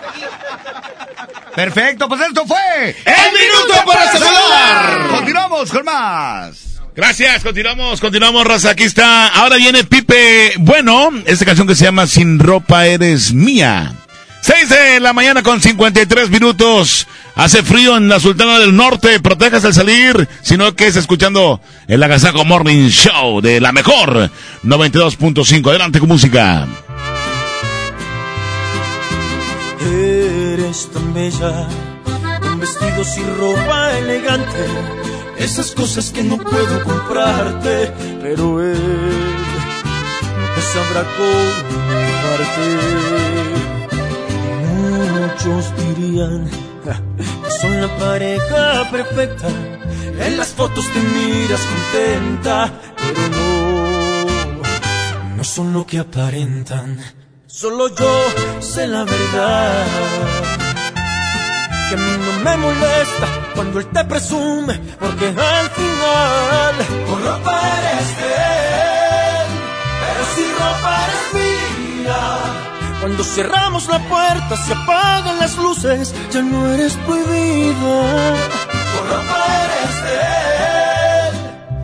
Perfecto, 1.56 2.10
pues 2.10 2.22
esto 2.22 2.46
fue 2.46 2.90
El 3.06 3.32
Minuto 3.34 3.86
para 3.86 4.12
Saludar. 4.12 5.08
Continuamos 5.10 5.72
con 5.72 5.86
más. 5.86 6.66
Gracias, 6.96 7.44
continuamos, 7.44 8.02
continuamos, 8.02 8.46
raza. 8.46 8.72
Aquí 8.72 8.84
está. 8.84 9.28
Ahora 9.28 9.58
viene 9.58 9.84
Pipe 9.84 10.54
Bueno, 10.60 11.12
esta 11.26 11.46
canción 11.46 11.68
que 11.68 11.76
se 11.76 11.86
llama 11.86 12.08
Sin 12.08 12.40
ropa 12.40 12.88
eres 12.88 13.34
mía. 13.34 13.94
6 14.42 14.70
de 14.70 15.00
la 15.00 15.12
mañana 15.12 15.44
con 15.44 15.60
53 15.60 16.30
minutos. 16.30 17.08
Hace 17.36 17.64
frío 17.64 17.98
en 17.98 18.10
la 18.10 18.20
Sultana 18.20 18.60
del 18.60 18.76
Norte. 18.76 19.20
Protejas 19.20 19.66
al 19.66 19.74
salir, 19.74 20.28
sino 20.42 20.76
que 20.76 20.88
es 20.88 20.96
escuchando 20.98 21.60
el 21.88 22.04
Agasajo 22.04 22.46
Morning 22.46 22.90
Show 22.90 23.42
de 23.42 23.60
la 23.60 23.72
mejor 23.72 24.30
92.5. 24.64 25.70
Adelante 25.70 26.00
con 26.00 26.10
música. 26.10 26.68
Eres 29.86 30.90
tan 30.92 31.14
bella, 31.14 31.68
con 32.42 32.60
vestidos 32.60 33.18
y 33.18 33.24
ropa 33.40 33.98
elegante, 34.00 34.66
esas 35.38 35.72
cosas 35.76 36.12
que 36.12 36.24
no 36.24 36.38
puedo 36.38 36.84
comprarte, 36.84 37.94
pero 38.20 38.64
él 38.64 38.78
te 40.56 40.62
sabrá 40.62 41.04
comprarte. 41.20 42.68
Muchos 45.14 45.74
dirían 45.78 46.50
que 46.84 47.52
son 47.62 47.82
la 47.82 47.98
pareja 47.98 48.90
perfecta, 48.90 49.50
en 50.20 50.38
las 50.38 50.48
fotos 50.48 50.86
te 50.94 51.00
miras 51.00 51.62
contenta, 51.62 52.72
pero 52.98 53.22
no, 55.28 55.38
no 55.38 55.44
son 55.44 55.74
lo 55.74 55.86
que 55.86 56.00
aparentan. 56.00 57.25
Solo 57.58 57.88
yo 57.88 58.26
sé 58.60 58.86
la 58.86 59.06
verdad. 59.06 59.86
que 61.88 61.96
a 61.96 61.98
mí 61.98 62.18
no 62.26 62.44
me 62.44 62.58
molesta 62.58 63.28
cuando 63.56 63.80
él 63.80 63.88
te 63.94 64.04
presume, 64.04 64.74
porque 65.00 65.28
al 65.28 65.70
final 65.70 66.76
Por 67.08 67.24
ropa 67.24 67.62
eres 67.78 68.18
de 68.18 68.34
él, 69.40 69.48
pero 70.02 70.22
si 70.36 70.44
ropa 70.52 70.92
eres 71.06 71.24
mía. 71.34 73.00
Cuando 73.00 73.24
cerramos 73.24 73.88
la 73.88 74.00
puerta, 74.00 74.58
se 74.58 74.74
apagan 74.74 75.40
las 75.40 75.58
luces, 75.58 76.14
ya 76.34 76.42
no 76.42 76.74
eres 76.74 76.98
prohibida. 77.06 78.36
Por 78.94 79.08
ropa 79.12 79.40
eres 79.64 79.96
de 80.04 80.18
él, 81.30 81.34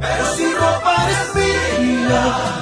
pero 0.02 0.36
si 0.36 0.54
ropa 0.54 0.96
eres 1.06 1.36
mía. 1.36 2.62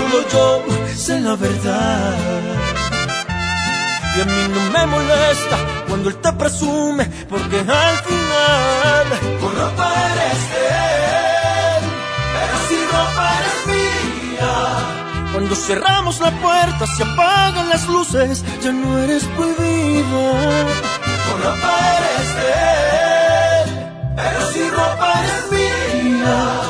Solo 0.00 0.28
yo 0.32 0.64
sé 0.96 1.20
la 1.20 1.36
verdad. 1.36 2.16
Y 4.16 4.20
a 4.22 4.24
mí 4.24 4.42
no 4.54 4.60
me 4.72 4.86
molesta 4.86 5.56
cuando 5.88 6.08
él 6.08 6.16
te 6.16 6.32
presume, 6.32 7.04
porque 7.28 7.58
al 7.58 7.96
final 8.08 9.06
Por 9.40 9.54
ropa 9.54 9.92
eres 10.06 10.42
de 10.52 10.66
él, 11.76 11.82
pero 12.34 12.56
si 12.68 12.76
ropa 12.94 13.24
eres 13.38 13.60
mía. 13.72 14.54
Cuando 15.32 15.54
cerramos 15.54 16.20
la 16.20 16.30
puerta, 16.30 16.86
se 16.86 17.02
apagan 17.02 17.68
las 17.68 17.86
luces, 17.86 18.42
ya 18.62 18.72
no 18.72 18.98
eres 18.98 19.24
prohibida. 19.36 20.24
Por 21.26 21.38
ropa 21.44 21.72
eres 21.98 22.28
de 22.40 22.50
él, 23.60 23.68
pero 24.16 24.52
si 24.52 24.70
ropa 24.70 25.08
eres 25.20 25.42
mía. 25.52 26.69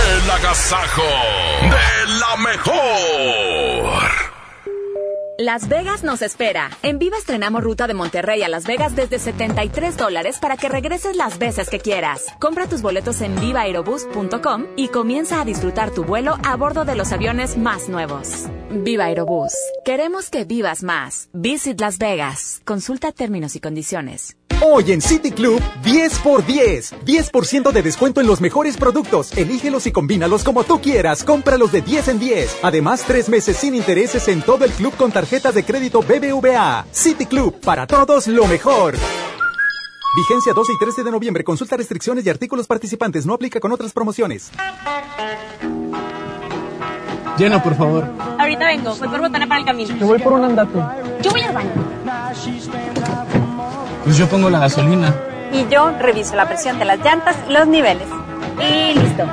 El 0.00 0.30
agasajo 0.30 1.02
de 1.62 2.06
la 2.18 2.36
mejor. 2.36 4.29
Las 5.40 5.70
Vegas 5.70 6.04
nos 6.04 6.20
espera. 6.20 6.68
En 6.82 6.98
Viva 6.98 7.16
estrenamos 7.16 7.64
ruta 7.64 7.86
de 7.86 7.94
Monterrey 7.94 8.42
a 8.42 8.48
Las 8.50 8.66
Vegas 8.66 8.94
desde 8.94 9.18
73 9.18 9.96
dólares 9.96 10.36
para 10.38 10.58
que 10.58 10.68
regreses 10.68 11.16
las 11.16 11.38
veces 11.38 11.70
que 11.70 11.78
quieras. 11.78 12.26
Compra 12.38 12.68
tus 12.68 12.82
boletos 12.82 13.22
en 13.22 13.40
vivaerobus.com 13.40 14.66
y 14.76 14.88
comienza 14.88 15.40
a 15.40 15.46
disfrutar 15.46 15.92
tu 15.92 16.04
vuelo 16.04 16.36
a 16.44 16.56
bordo 16.58 16.84
de 16.84 16.94
los 16.94 17.10
aviones 17.12 17.56
más 17.56 17.88
nuevos. 17.88 18.48
Viva 18.70 19.06
Aerobús. 19.06 19.54
Queremos 19.82 20.28
que 20.28 20.44
vivas 20.44 20.82
más. 20.82 21.30
Visit 21.32 21.80
Las 21.80 21.96
Vegas. 21.96 22.60
Consulta 22.66 23.10
términos 23.10 23.56
y 23.56 23.60
condiciones. 23.60 24.36
Hoy 24.62 24.92
en 24.92 25.00
City 25.00 25.30
Club, 25.30 25.58
10 25.84 26.18
por 26.18 26.44
10. 26.44 26.92
10% 27.06 27.72
de 27.72 27.82
descuento 27.82 28.20
en 28.20 28.26
los 28.26 28.42
mejores 28.42 28.76
productos. 28.76 29.34
Elígelos 29.34 29.86
y 29.86 29.90
combínalos 29.90 30.44
como 30.44 30.64
tú 30.64 30.82
quieras. 30.82 31.24
Cómpralos 31.24 31.72
de 31.72 31.80
10 31.80 32.08
en 32.08 32.18
10. 32.18 32.58
Además, 32.60 33.02
tres 33.06 33.30
meses 33.30 33.56
sin 33.56 33.74
intereses 33.74 34.28
en 34.28 34.42
todo 34.42 34.66
el 34.66 34.72
club 34.72 34.94
con 34.98 35.12
tarjeta 35.12 35.29
de 35.30 35.64
crédito 35.64 36.00
BBVA. 36.02 36.86
City 36.90 37.24
Club, 37.24 37.60
para 37.60 37.86
todos 37.86 38.26
lo 38.26 38.46
mejor. 38.46 38.96
Vigencia 40.16 40.52
12 40.52 40.72
y 40.72 40.78
13 40.78 41.04
de 41.04 41.10
noviembre. 41.12 41.44
Consulta 41.44 41.76
restricciones 41.76 42.26
y 42.26 42.30
artículos 42.30 42.66
participantes. 42.66 43.26
No 43.26 43.34
aplica 43.34 43.60
con 43.60 43.70
otras 43.70 43.92
promociones. 43.92 44.50
Llena, 47.38 47.62
por 47.62 47.76
favor. 47.76 48.08
Ahorita 48.40 48.66
vengo, 48.66 48.92
voy 48.96 49.08
por 49.08 49.20
botana 49.20 49.46
para 49.46 49.60
el 49.60 49.66
camino. 49.66 49.96
Yo 49.96 50.06
voy 50.08 50.18
por 50.18 50.32
un 50.32 50.44
andate. 50.44 50.78
Yo 51.22 51.30
voy 51.30 51.42
al 51.42 51.54
baño. 51.54 51.70
Pues 54.02 54.16
yo 54.16 54.28
pongo 54.28 54.50
la 54.50 54.58
gasolina. 54.58 55.14
Y 55.52 55.64
yo 55.68 55.92
reviso 56.00 56.34
la 56.34 56.48
presión 56.48 56.80
de 56.80 56.86
las 56.86 56.98
llantas 56.98 57.36
y 57.48 57.52
los 57.52 57.68
niveles. 57.68 58.08
Y 58.58 58.98
listo. 58.98 59.24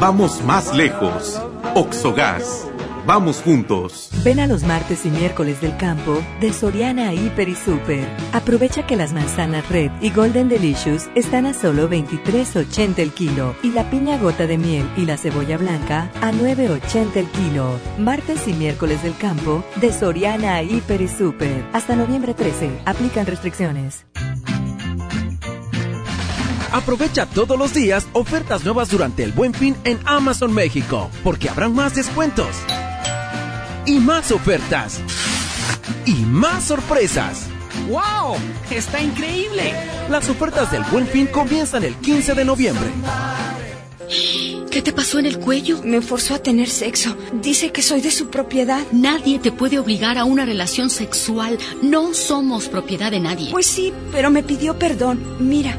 Vamos 0.00 0.42
más 0.42 0.74
lejos. 0.74 1.40
Oxogas. 1.76 2.66
Vamos 3.06 3.42
juntos. 3.42 4.08
Ven 4.24 4.40
a 4.40 4.46
los 4.46 4.62
martes 4.62 5.04
y 5.04 5.10
miércoles 5.10 5.60
del 5.60 5.76
campo 5.76 6.22
de 6.40 6.52
Soriana 6.54 7.12
Hiper 7.12 7.50
y 7.50 7.54
Super. 7.54 8.08
Aprovecha 8.32 8.86
que 8.86 8.96
las 8.96 9.12
manzanas 9.12 9.68
Red 9.68 9.90
y 10.00 10.10
Golden 10.10 10.48
Delicious 10.48 11.08
están 11.14 11.44
a 11.44 11.52
solo 11.52 11.90
23.80 11.90 12.98
el 13.00 13.12
kilo 13.12 13.54
y 13.62 13.72
la 13.72 13.90
piña 13.90 14.16
gota 14.16 14.46
de 14.46 14.56
miel 14.56 14.88
y 14.96 15.04
la 15.04 15.18
cebolla 15.18 15.58
blanca 15.58 16.10
a 16.22 16.32
9.80 16.32 17.16
el 17.16 17.26
kilo. 17.26 17.78
Martes 17.98 18.48
y 18.48 18.54
miércoles 18.54 19.02
del 19.02 19.16
campo 19.18 19.62
de 19.76 19.92
Soriana 19.92 20.62
Hiper 20.62 21.02
y 21.02 21.08
Super. 21.08 21.66
Hasta 21.74 21.96
noviembre 21.96 22.32
13. 22.32 22.70
Aplican 22.86 23.26
restricciones. 23.26 24.06
Aprovecha 26.72 27.26
todos 27.26 27.56
los 27.56 27.72
días 27.72 28.08
ofertas 28.14 28.64
nuevas 28.64 28.90
durante 28.90 29.22
el 29.22 29.30
Buen 29.32 29.54
Fin 29.54 29.76
en 29.84 30.00
Amazon 30.06 30.52
México, 30.52 31.08
porque 31.22 31.48
habrán 31.48 31.72
más 31.72 31.94
descuentos. 31.94 32.48
Y 33.86 34.00
más 34.00 34.32
ofertas. 34.32 35.00
Y 36.06 36.14
más 36.24 36.64
sorpresas. 36.64 37.46
¡Wow! 37.88 38.36
¡Está 38.70 39.02
increíble! 39.02 39.74
Las 40.08 40.28
ofertas 40.30 40.72
del 40.72 40.82
Buen 40.84 41.06
Fin 41.06 41.26
comienzan 41.26 41.84
el 41.84 41.94
15 41.96 42.34
de 42.34 42.44
noviembre. 42.46 42.88
¿Qué 44.70 44.80
te 44.80 44.92
pasó 44.92 45.18
en 45.18 45.26
el 45.26 45.38
cuello? 45.38 45.82
Me 45.84 46.00
forzó 46.00 46.34
a 46.34 46.38
tener 46.38 46.70
sexo. 46.70 47.14
Dice 47.42 47.72
que 47.72 47.82
soy 47.82 48.00
de 48.00 48.10
su 48.10 48.28
propiedad. 48.28 48.80
Nadie 48.90 49.38
te 49.38 49.52
puede 49.52 49.78
obligar 49.78 50.16
a 50.16 50.24
una 50.24 50.46
relación 50.46 50.88
sexual. 50.88 51.58
No 51.82 52.14
somos 52.14 52.68
propiedad 52.68 53.10
de 53.10 53.20
nadie. 53.20 53.50
Pues 53.50 53.66
sí, 53.66 53.92
pero 54.12 54.30
me 54.30 54.42
pidió 54.42 54.78
perdón. 54.78 55.22
Mira, 55.40 55.78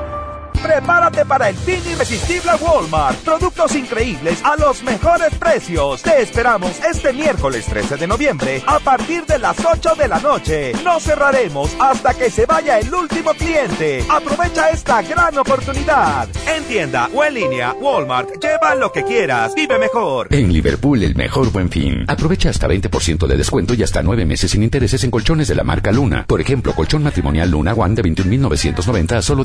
Prepárate 0.61 1.25
para 1.25 1.49
el 1.49 1.55
fin 1.55 1.81
irresistible 1.91 2.51
Walmart. 2.61 3.17
Productos 3.19 3.75
increíbles 3.75 4.41
a 4.43 4.55
los 4.55 4.83
mejores 4.83 5.33
precios. 5.35 6.03
Te 6.03 6.21
esperamos 6.21 6.79
este 6.87 7.13
miércoles 7.13 7.65
13 7.65 7.97
de 7.97 8.07
noviembre 8.07 8.63
a 8.67 8.79
partir 8.79 9.25
de 9.25 9.39
las 9.39 9.57
8 9.65 9.95
de 9.95 10.07
la 10.07 10.19
noche. 10.19 10.73
No 10.83 10.99
cerraremos 10.99 11.75
hasta 11.79 12.13
que 12.13 12.29
se 12.29 12.45
vaya 12.45 12.79
el 12.79 12.93
último 12.93 13.33
cliente. 13.33 14.05
Aprovecha 14.09 14.69
esta 14.69 15.01
gran 15.01 15.37
oportunidad. 15.37 16.29
En 16.47 16.63
tienda 16.65 17.09
o 17.13 17.23
en 17.23 17.33
línea, 17.33 17.73
Walmart. 17.73 18.29
Lleva 18.41 18.75
lo 18.75 18.91
que 18.91 19.03
quieras. 19.03 19.55
Vive 19.55 19.79
mejor. 19.79 20.27
En 20.31 20.53
Liverpool, 20.53 21.03
el 21.03 21.15
mejor 21.15 21.51
buen 21.51 21.69
fin. 21.69 22.05
Aprovecha 22.07 22.49
hasta 22.49 22.67
20% 22.67 23.25
de 23.25 23.37
descuento 23.37 23.73
y 23.73 23.83
hasta 23.83 24.03
9 24.03 24.25
meses 24.25 24.51
sin 24.51 24.63
intereses 24.63 25.03
en 25.03 25.11
colchones 25.11 25.47
de 25.47 25.55
la 25.55 25.63
marca 25.63 25.91
Luna. 25.91 26.25
Por 26.27 26.39
ejemplo, 26.39 26.73
colchón 26.73 27.03
matrimonial 27.03 27.49
Luna 27.49 27.73
One 27.73 27.95
de 27.95 28.03
21.990 28.03 29.13
a 29.13 29.21
solo 29.21 29.43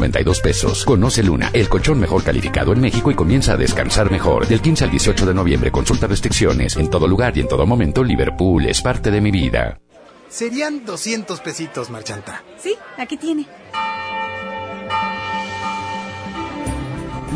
17.592 0.00 0.42
pesos. 0.42 0.84
Conoce 0.84 1.22
Luna, 1.22 1.50
el 1.52 1.68
colchón 1.68 2.00
mejor 2.00 2.22
calificado 2.22 2.72
en 2.72 2.80
México 2.80 3.10
y 3.10 3.14
comienza 3.14 3.52
a 3.52 3.56
descansar 3.56 4.10
mejor. 4.10 4.46
Del 4.46 4.60
15 4.60 4.84
al 4.84 4.90
18 4.90 5.26
de 5.26 5.34
noviembre, 5.34 5.70
consulta 5.70 6.06
restricciones. 6.06 6.76
En 6.76 6.88
todo 6.88 7.06
lugar 7.06 7.36
y 7.36 7.40
en 7.40 7.48
todo 7.48 7.66
momento, 7.66 8.02
Liverpool 8.02 8.66
es 8.66 8.80
parte 8.80 9.10
de 9.10 9.20
mi 9.20 9.30
vida. 9.30 9.80
Serían 10.28 10.84
200 10.84 11.40
pesitos, 11.40 11.90
Marchanta. 11.90 12.44
Sí, 12.58 12.74
aquí 12.96 13.16
tiene. 13.16 13.46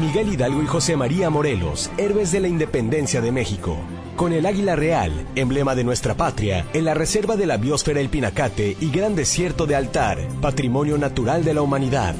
Miguel 0.01 0.33
Hidalgo 0.33 0.63
y 0.63 0.67
José 0.67 0.97
María 0.97 1.31
Morelos, 1.31 1.91
héroes 1.97 2.33
de 2.33 2.41
la 2.41 2.49
independencia 2.49 3.21
de 3.21 3.31
México. 3.31 3.79
Con 4.17 4.33
el 4.33 4.45
águila 4.45 4.77
real, 4.77 5.27
emblema 5.35 5.75
de 5.75 5.85
nuestra 5.85 6.15
patria, 6.15 6.67
en 6.73 6.85
la 6.85 6.95
reserva 6.95 7.37
de 7.37 7.47
la 7.47 7.57
biosfera 7.57 8.01
El 8.01 8.09
Pinacate 8.09 8.77
y 8.81 8.91
Gran 8.91 9.15
Desierto 9.15 9.67
de 9.67 9.77
Altar, 9.77 10.19
patrimonio 10.41 10.99
natural 10.99 11.45
de 11.45 11.55
la 11.55 11.63
humanidad. 11.63 12.15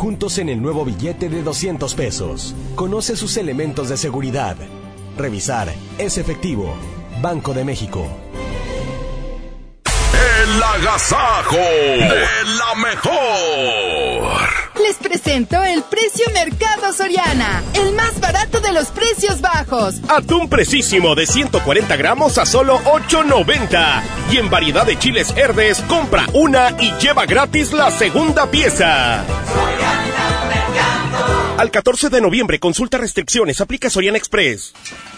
Juntos 0.00 0.38
en 0.38 0.48
el 0.48 0.62
nuevo 0.62 0.86
billete 0.86 1.28
de 1.28 1.42
200 1.42 1.94
pesos. 1.94 2.54
Conoce 2.74 3.16
sus 3.16 3.36
elementos 3.36 3.90
de 3.90 3.98
seguridad. 3.98 4.56
Revisar 5.18 5.74
es 5.98 6.16
efectivo. 6.16 6.72
Banco 7.20 7.52
de 7.52 7.66
México. 7.66 8.08
El 10.52 10.62
agasajo 10.62 11.56
de 11.56 12.26
la 12.58 12.74
mejor. 12.74 14.48
Les 14.82 14.96
presento 14.96 15.62
el 15.62 15.84
precio 15.84 16.26
Mercado 16.32 16.92
Soriana, 16.92 17.62
el 17.74 17.92
más 17.92 18.18
barato 18.18 18.60
de 18.60 18.72
los 18.72 18.88
precios 18.88 19.40
bajos. 19.40 19.96
Atún 20.08 20.48
precisísimo 20.48 21.14
de 21.14 21.26
140 21.26 21.96
gramos 21.96 22.36
a 22.38 22.46
solo 22.46 22.80
8.90. 22.80 24.02
Y 24.32 24.38
en 24.38 24.50
variedad 24.50 24.84
de 24.84 24.98
chiles 24.98 25.32
verdes, 25.34 25.80
compra 25.82 26.26
una 26.32 26.70
y 26.80 26.90
lleva 26.98 27.26
gratis 27.26 27.72
la 27.72 27.92
segunda 27.92 28.50
pieza. 28.50 29.24
Al 31.60 31.70
14 31.70 32.08
de 32.08 32.22
noviembre, 32.22 32.58
consulta 32.58 32.96
restricciones, 32.96 33.60
aplica 33.60 33.90
Soriana 33.90 34.16
Express. 34.16 34.72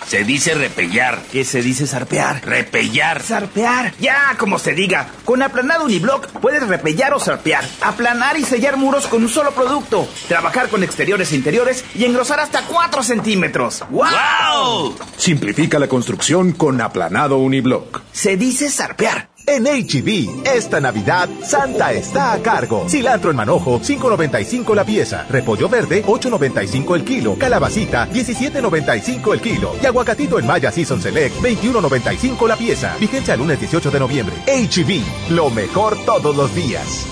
Se 0.08 0.24
dice 0.24 0.54
repellar. 0.54 1.22
¿Qué 1.30 1.44
se 1.44 1.62
dice 1.62 1.86
zarpear? 1.86 2.44
Repellar. 2.44 3.22
Zarpear. 3.22 3.94
Ya, 4.00 4.34
como 4.36 4.58
se 4.58 4.72
diga. 4.72 5.08
Con 5.24 5.40
aplanado 5.40 5.84
uniblock 5.84 6.26
puedes 6.40 6.66
repellar 6.66 7.14
o 7.14 7.20
zarpear. 7.20 7.64
Aplanar 7.80 8.36
y 8.36 8.44
sellar 8.44 8.76
muros 8.76 9.06
con 9.06 9.22
un 9.22 9.28
solo 9.28 9.52
producto. 9.52 10.08
Trabajar 10.26 10.68
con 10.68 10.82
exteriores 10.82 11.30
e 11.30 11.36
interiores 11.36 11.84
y 11.94 12.06
engrosar 12.06 12.40
hasta 12.40 12.66
4 12.66 13.04
centímetros. 13.04 13.84
¡Wow! 13.90 14.96
Simplifica 15.16 15.78
la 15.78 15.86
construcción 15.86 16.50
con 16.50 16.80
aplanado 16.80 17.38
uniblock. 17.38 18.02
Se 18.10 18.36
dice 18.36 18.68
zarpear. 18.68 19.28
En 19.46 19.64
HB, 19.64 20.46
esta 20.46 20.80
Navidad, 20.80 21.28
Santa 21.42 21.92
está 21.92 22.32
a 22.32 22.38
cargo. 22.42 22.88
Cilantro 22.88 23.30
en 23.30 23.36
manojo, 23.36 23.80
5.95 23.80 24.74
la 24.74 24.84
pieza. 24.84 25.26
Repollo 25.28 25.68
verde, 25.68 26.04
8.95 26.04 26.94
el 26.94 27.04
kilo. 27.04 27.36
Calabacita, 27.36 28.08
17.95 28.08 29.32
el 29.32 29.40
kilo. 29.40 29.72
Y 29.82 29.86
aguacatito 29.86 30.38
en 30.38 30.46
Maya 30.46 30.70
Season 30.70 31.02
Select, 31.02 31.36
21.95 31.40 32.46
la 32.46 32.56
pieza. 32.56 32.96
Vigencia 33.00 33.34
el 33.34 33.40
lunes 33.40 33.58
18 33.58 33.90
de 33.90 33.98
noviembre. 33.98 34.36
HB, 34.46 35.32
lo 35.32 35.50
mejor 35.50 35.96
todos 36.04 36.36
los 36.36 36.54
días. 36.54 37.06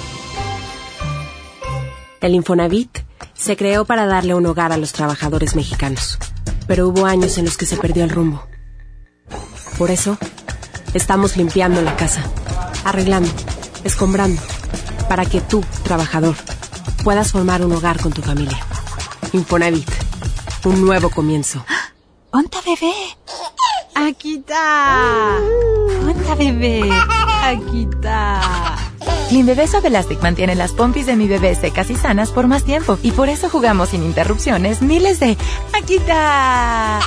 El 2.20 2.35
Infonavit 2.35 2.99
se 3.35 3.57
creó 3.57 3.85
para 3.85 4.07
darle 4.07 4.35
un 4.35 4.47
hogar 4.47 4.72
a 4.72 4.76
los 4.76 4.93
trabajadores 4.93 5.57
mexicanos. 5.57 6.18
Pero 6.68 6.89
hubo 6.89 7.07
años 7.07 7.39
en 7.39 7.47
los 7.47 7.57
que 7.57 7.66
se 7.66 7.76
perdió 7.76 8.05
el 8.05 8.11
rumbo. 8.11 8.47
Por 9.78 9.91
eso, 9.91 10.18
Estamos 10.93 11.36
limpiando 11.36 11.82
la 11.82 11.95
casa, 11.97 12.22
arreglando, 12.84 13.30
escombrando, 13.84 14.43
para 15.09 15.24
que 15.24 15.41
tú, 15.41 15.64
trabajador, 15.84 16.34
puedas 17.05 17.30
formar 17.30 17.64
un 17.64 17.72
hogar 17.72 18.01
con 18.01 18.12
tu 18.12 18.22
familia. 18.22 18.59
Infonavit, 19.32 19.88
un 20.64 20.84
nuevo 20.84 21.11
comienzo. 21.11 21.64
¡Onta 22.32 22.59
bebé! 22.62 22.93
Aquí 23.95 24.36
está. 24.36 25.38
¡Onta 26.03 26.34
bebé! 26.34 26.91
Aquí 27.43 27.88
está. 27.93 28.70
Clean 29.31 29.47
Bebé 29.47 29.68
Suave 29.68 29.87
Elastic 29.87 30.20
mantiene 30.22 30.57
las 30.57 30.72
pompis 30.72 31.07
de 31.07 31.14
mi 31.14 31.28
bebé 31.28 31.55
secas 31.55 31.89
y 31.89 31.95
sanas 31.95 32.33
por 32.33 32.49
más 32.49 32.64
tiempo 32.64 32.99
y 33.01 33.12
por 33.12 33.28
eso 33.28 33.49
jugamos 33.49 33.91
sin 33.91 34.03
interrupciones 34.03 34.83
miles 34.83 35.20
de 35.20 35.39
aquí 35.72 35.99
está. 35.99 36.99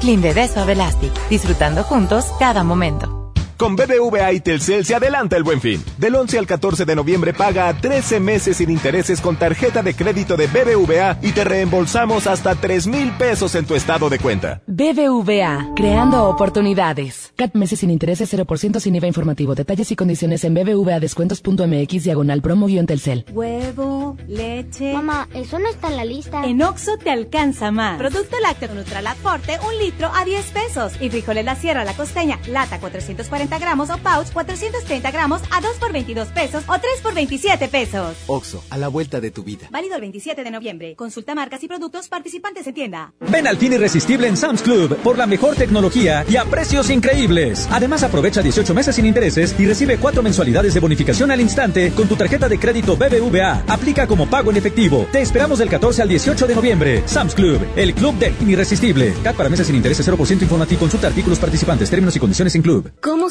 Clean 0.00 0.22
Bebé 0.22 0.46
Suave 0.46 0.74
Elastic, 0.74 1.12
disfrutando 1.28 1.82
juntos 1.82 2.26
cada 2.38 2.62
momento. 2.62 3.23
Con 3.56 3.76
BBVA 3.76 4.32
y 4.32 4.40
Telcel 4.40 4.84
se 4.84 4.96
adelanta 4.96 5.36
el 5.36 5.44
buen 5.44 5.60
fin. 5.60 5.82
Del 5.96 6.16
11 6.16 6.38
al 6.38 6.46
14 6.46 6.84
de 6.84 6.96
noviembre 6.96 7.32
paga 7.32 7.68
a 7.68 7.74
13 7.74 8.18
meses 8.18 8.56
sin 8.56 8.68
intereses 8.70 9.20
con 9.20 9.36
tarjeta 9.36 9.82
de 9.82 9.94
crédito 9.94 10.36
de 10.36 10.48
BBVA 10.48 11.18
y 11.22 11.32
te 11.32 11.44
reembolsamos 11.44 12.26
hasta 12.26 12.56
3 12.56 12.88
mil 12.88 13.12
pesos 13.12 13.54
en 13.54 13.64
tu 13.64 13.76
estado 13.76 14.10
de 14.10 14.18
cuenta. 14.18 14.60
BBVA, 14.66 15.72
creando 15.76 16.28
oportunidades. 16.28 17.32
CAT 17.36 17.54
meses 17.54 17.78
sin 17.78 17.90
intereses 17.90 18.32
0% 18.34 18.80
sin 18.80 18.96
IVA 18.96 19.06
informativo. 19.06 19.54
Detalles 19.54 19.90
y 19.92 19.96
condiciones 19.96 20.42
en 20.44 20.54
bbvadescuentos.mx 20.54 22.04
diagonal 22.04 22.42
promo 22.42 22.66
guion 22.66 22.86
Telcel. 22.86 23.24
Huevo, 23.30 24.16
leche. 24.26 24.92
Mamá, 24.94 25.28
eso 25.32 25.60
no 25.60 25.68
está 25.68 25.88
en 25.88 25.96
la 25.96 26.04
lista. 26.04 26.44
En 26.44 26.60
Oxo 26.60 26.96
te 26.98 27.10
alcanza 27.10 27.70
más. 27.70 27.98
Producto 27.98 28.38
lácteo 28.40 28.74
Nutralat 28.74 29.16
Forte, 29.18 29.58
un 29.64 29.78
litro 29.78 30.10
a 30.12 30.24
10 30.24 30.44
pesos. 30.50 30.92
Y 31.00 31.10
frijoles 31.10 31.44
La 31.44 31.54
Sierra, 31.54 31.84
La 31.84 31.94
Costeña, 31.94 32.40
lata 32.48 32.80
440 32.80 33.53
gramos 33.58 33.90
o 33.90 33.98
pouch 33.98 34.32
430 34.32 35.10
gramos 35.10 35.42
a 35.50 35.60
2 35.60 35.76
por 35.78 35.92
22 35.92 36.28
pesos 36.28 36.64
o 36.66 36.78
3 36.78 37.00
por 37.02 37.14
27 37.14 37.68
pesos. 37.68 38.16
Oxo, 38.26 38.62
a 38.70 38.78
la 38.78 38.88
vuelta 38.88 39.20
de 39.20 39.30
tu 39.30 39.42
vida. 39.42 39.68
Válido 39.70 39.94
el 39.96 40.00
27 40.00 40.44
de 40.44 40.50
noviembre. 40.50 40.94
Consulta 40.96 41.34
marcas 41.34 41.62
y 41.62 41.68
productos 41.68 42.08
participantes 42.08 42.66
en 42.66 42.74
tienda. 42.74 43.12
Ven 43.20 43.46
al 43.46 43.56
fin 43.56 43.72
irresistible 43.72 44.28
en 44.28 44.36
Sam's 44.36 44.62
Club 44.62 44.96
por 44.98 45.18
la 45.18 45.26
mejor 45.26 45.56
tecnología 45.56 46.24
y 46.28 46.36
a 46.36 46.44
precios 46.44 46.90
increíbles. 46.90 47.68
Además 47.70 48.02
aprovecha 48.02 48.42
18 48.42 48.74
meses 48.74 48.96
sin 48.96 49.06
intereses 49.06 49.54
y 49.58 49.66
recibe 49.66 49.98
4 49.98 50.22
mensualidades 50.22 50.74
de 50.74 50.80
bonificación 50.80 51.30
al 51.30 51.40
instante 51.40 51.92
con 51.92 52.08
tu 52.08 52.16
tarjeta 52.16 52.48
de 52.48 52.58
crédito 52.58 52.96
BBVA. 52.96 53.64
Aplica 53.68 54.06
como 54.06 54.28
pago 54.28 54.50
en 54.50 54.56
efectivo. 54.56 55.06
Te 55.12 55.20
esperamos 55.20 55.58
del 55.58 55.68
14 55.68 56.02
al 56.02 56.08
18 56.08 56.46
de 56.46 56.54
noviembre. 56.54 57.02
Sam's 57.06 57.34
Club, 57.34 57.60
el 57.76 57.94
club 57.94 58.16
del 58.18 58.34
irresistible. 58.48 59.14
CAT 59.22 59.36
para 59.36 59.48
meses 59.48 59.66
sin 59.66 59.76
intereses 59.76 60.06
0% 60.08 60.42
Infonati. 60.42 60.76
Consulta 60.76 61.08
artículos 61.08 61.38
participantes, 61.38 61.90
términos 61.90 62.16
y 62.16 62.20
condiciones 62.20 62.54
en 62.54 62.62
club. 62.62 62.92
¿Cómo 63.00 63.30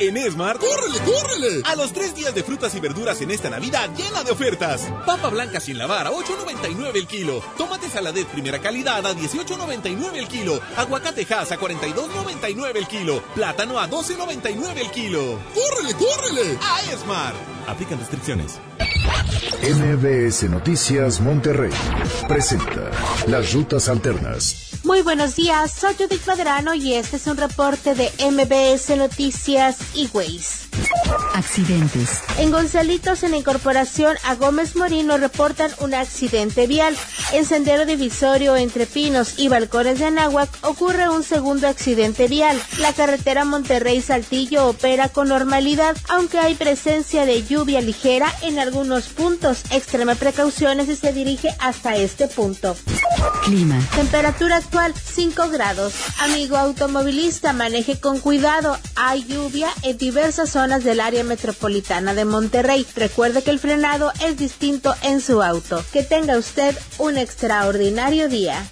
En 0.00 0.16
Esmar, 0.16 0.58
¡córrele, 0.58 0.98
córrele! 1.00 1.62
A 1.64 1.76
los 1.76 1.92
tres 1.92 2.14
días 2.14 2.34
de 2.34 2.42
frutas 2.42 2.74
y 2.74 2.80
verduras 2.80 3.20
en 3.20 3.30
esta 3.30 3.48
Navidad 3.48 3.88
llena 3.96 4.24
de 4.24 4.32
ofertas. 4.32 4.82
Papa 5.06 5.28
blanca 5.28 5.60
sin 5.60 5.78
lavar 5.78 6.06
a 6.06 6.10
8.99 6.10 6.96
el 6.96 7.06
kilo. 7.06 7.40
Tomate 7.56 7.88
saladet 7.88 8.26
primera 8.26 8.58
calidad 8.60 9.06
a 9.06 9.14
18.99 9.14 10.14
el 10.14 10.26
kilo. 10.26 10.60
Aguacate 10.76 11.22
Hass 11.32 11.52
a 11.52 11.58
42.99 11.58 12.76
el 12.76 12.88
kilo. 12.88 13.22
Plátano 13.34 13.78
a 13.78 13.88
12.99 13.88 14.78
el 14.78 14.90
kilo. 14.90 15.38
¡Córrele, 15.54 15.94
córrele! 15.94 16.58
A 16.60 16.92
Esmar. 16.92 17.34
Aplican 17.68 17.98
restricciones. 17.98 18.58
MBS 19.62 20.50
Noticias 20.50 21.20
Monterrey 21.20 21.70
presenta 22.28 22.90
las 23.28 23.52
rutas 23.52 23.88
alternas. 23.88 24.73
Muy 24.84 25.00
buenos 25.00 25.34
días, 25.34 25.72
soy 25.72 25.94
Judith 25.94 26.26
Madrano 26.26 26.74
y 26.74 26.92
este 26.92 27.16
es 27.16 27.26
un 27.26 27.38
reporte 27.38 27.94
de 27.94 28.12
MBS 28.30 28.94
Noticias 28.98 29.78
y 29.94 30.10
Ways. 30.12 30.68
Accidentes. 31.32 32.20
En 32.38 32.50
Gonzalitos, 32.50 33.22
en 33.22 33.30
la 33.30 33.38
incorporación 33.38 34.16
a 34.24 34.34
Gómez 34.34 34.76
Morino, 34.76 35.16
reportan 35.16 35.70
un 35.80 35.94
accidente 35.94 36.66
vial. 36.66 36.96
En 37.32 37.46
Sendero 37.46 37.86
Divisorio 37.86 38.56
entre 38.56 38.84
Pinos 38.86 39.38
y 39.38 39.48
Balcones 39.48 40.00
de 40.00 40.06
Anáhuac 40.06 40.50
ocurre 40.62 41.08
un 41.08 41.22
segundo 41.22 41.66
accidente 41.66 42.28
vial. 42.28 42.60
La 42.78 42.92
carretera 42.92 43.44
Monterrey-Saltillo 43.44 44.68
opera 44.68 45.08
con 45.08 45.28
normalidad, 45.28 45.96
aunque 46.10 46.38
hay 46.38 46.54
presencia 46.56 47.24
de 47.24 47.42
lluvia 47.44 47.80
ligera 47.80 48.32
en 48.42 48.58
algunos 48.58 49.06
puntos. 49.08 49.62
Extreme 49.70 50.14
precauciones 50.14 50.86
si 50.86 50.96
se 50.96 51.12
dirige 51.12 51.54
hasta 51.58 51.96
este 51.96 52.28
punto. 52.28 52.76
Clima. 53.44 53.80
Temperatura 53.94 54.60
actual 54.74 54.94
5 54.94 55.50
grados. 55.50 55.94
Amigo 56.20 56.56
automovilista, 56.56 57.52
maneje 57.52 58.00
con 58.00 58.18
cuidado. 58.18 58.76
Hay 58.96 59.24
lluvia 59.24 59.68
en 59.82 59.96
diversas 59.98 60.50
zonas 60.50 60.82
del 60.82 61.00
área 61.00 61.22
metropolitana 61.22 62.12
de 62.14 62.24
Monterrey. 62.24 62.84
Recuerde 62.96 63.42
que 63.42 63.50
el 63.50 63.60
frenado 63.60 64.12
es 64.26 64.36
distinto 64.36 64.94
en 65.02 65.20
su 65.20 65.42
auto. 65.42 65.84
Que 65.92 66.02
tenga 66.02 66.36
usted 66.36 66.76
un 66.98 67.16
extraordinario 67.18 68.28
día. 68.28 68.66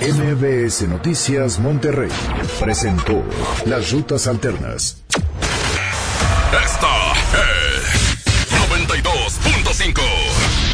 MBS 0.00 0.82
Noticias 0.88 1.60
Monterrey 1.60 2.10
presentó 2.58 3.22
las 3.66 3.92
rutas 3.92 4.26
alternas. 4.26 5.04
Esta 6.50 7.12
es 7.12 7.53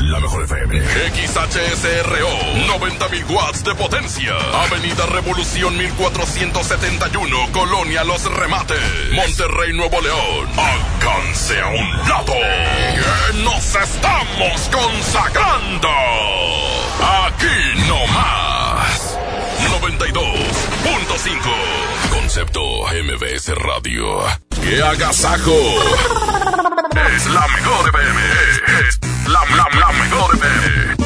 La 0.00 0.18
mejor 0.18 0.42
FM. 0.44 0.80
XHSRO. 0.80 2.30
90.000 2.66 3.28
watts 3.30 3.62
de 3.62 3.74
potencia. 3.74 4.34
Avenida 4.64 5.04
Revolución 5.06 5.76
1471. 5.76 7.52
Colonia 7.52 8.02
Los 8.04 8.24
Remates. 8.24 8.80
Monterrey, 9.12 9.74
Nuevo 9.74 10.00
León. 10.00 10.48
Alcance 10.56 11.60
a 11.60 11.66
un 11.68 12.08
lado. 12.08 12.32
Que 12.32 13.34
nos 13.44 13.74
estamos 13.74 14.70
consagrando. 14.72 15.90
Aquí 17.26 17.84
no 17.86 18.06
más. 18.06 19.18
92.5. 19.82 22.10
Concepto 22.10 22.62
MBS 22.86 23.54
Radio. 23.54 24.22
¡Qué 24.62 24.82
agasajo! 24.82 25.52
Es 27.14 27.26
la 27.26 27.46
mejor 27.48 27.86
FM. 27.88 29.09
La, 29.28 29.40
la, 29.56 29.68
la 29.78 29.92
mejor 29.92 30.36
FM. 30.36 30.96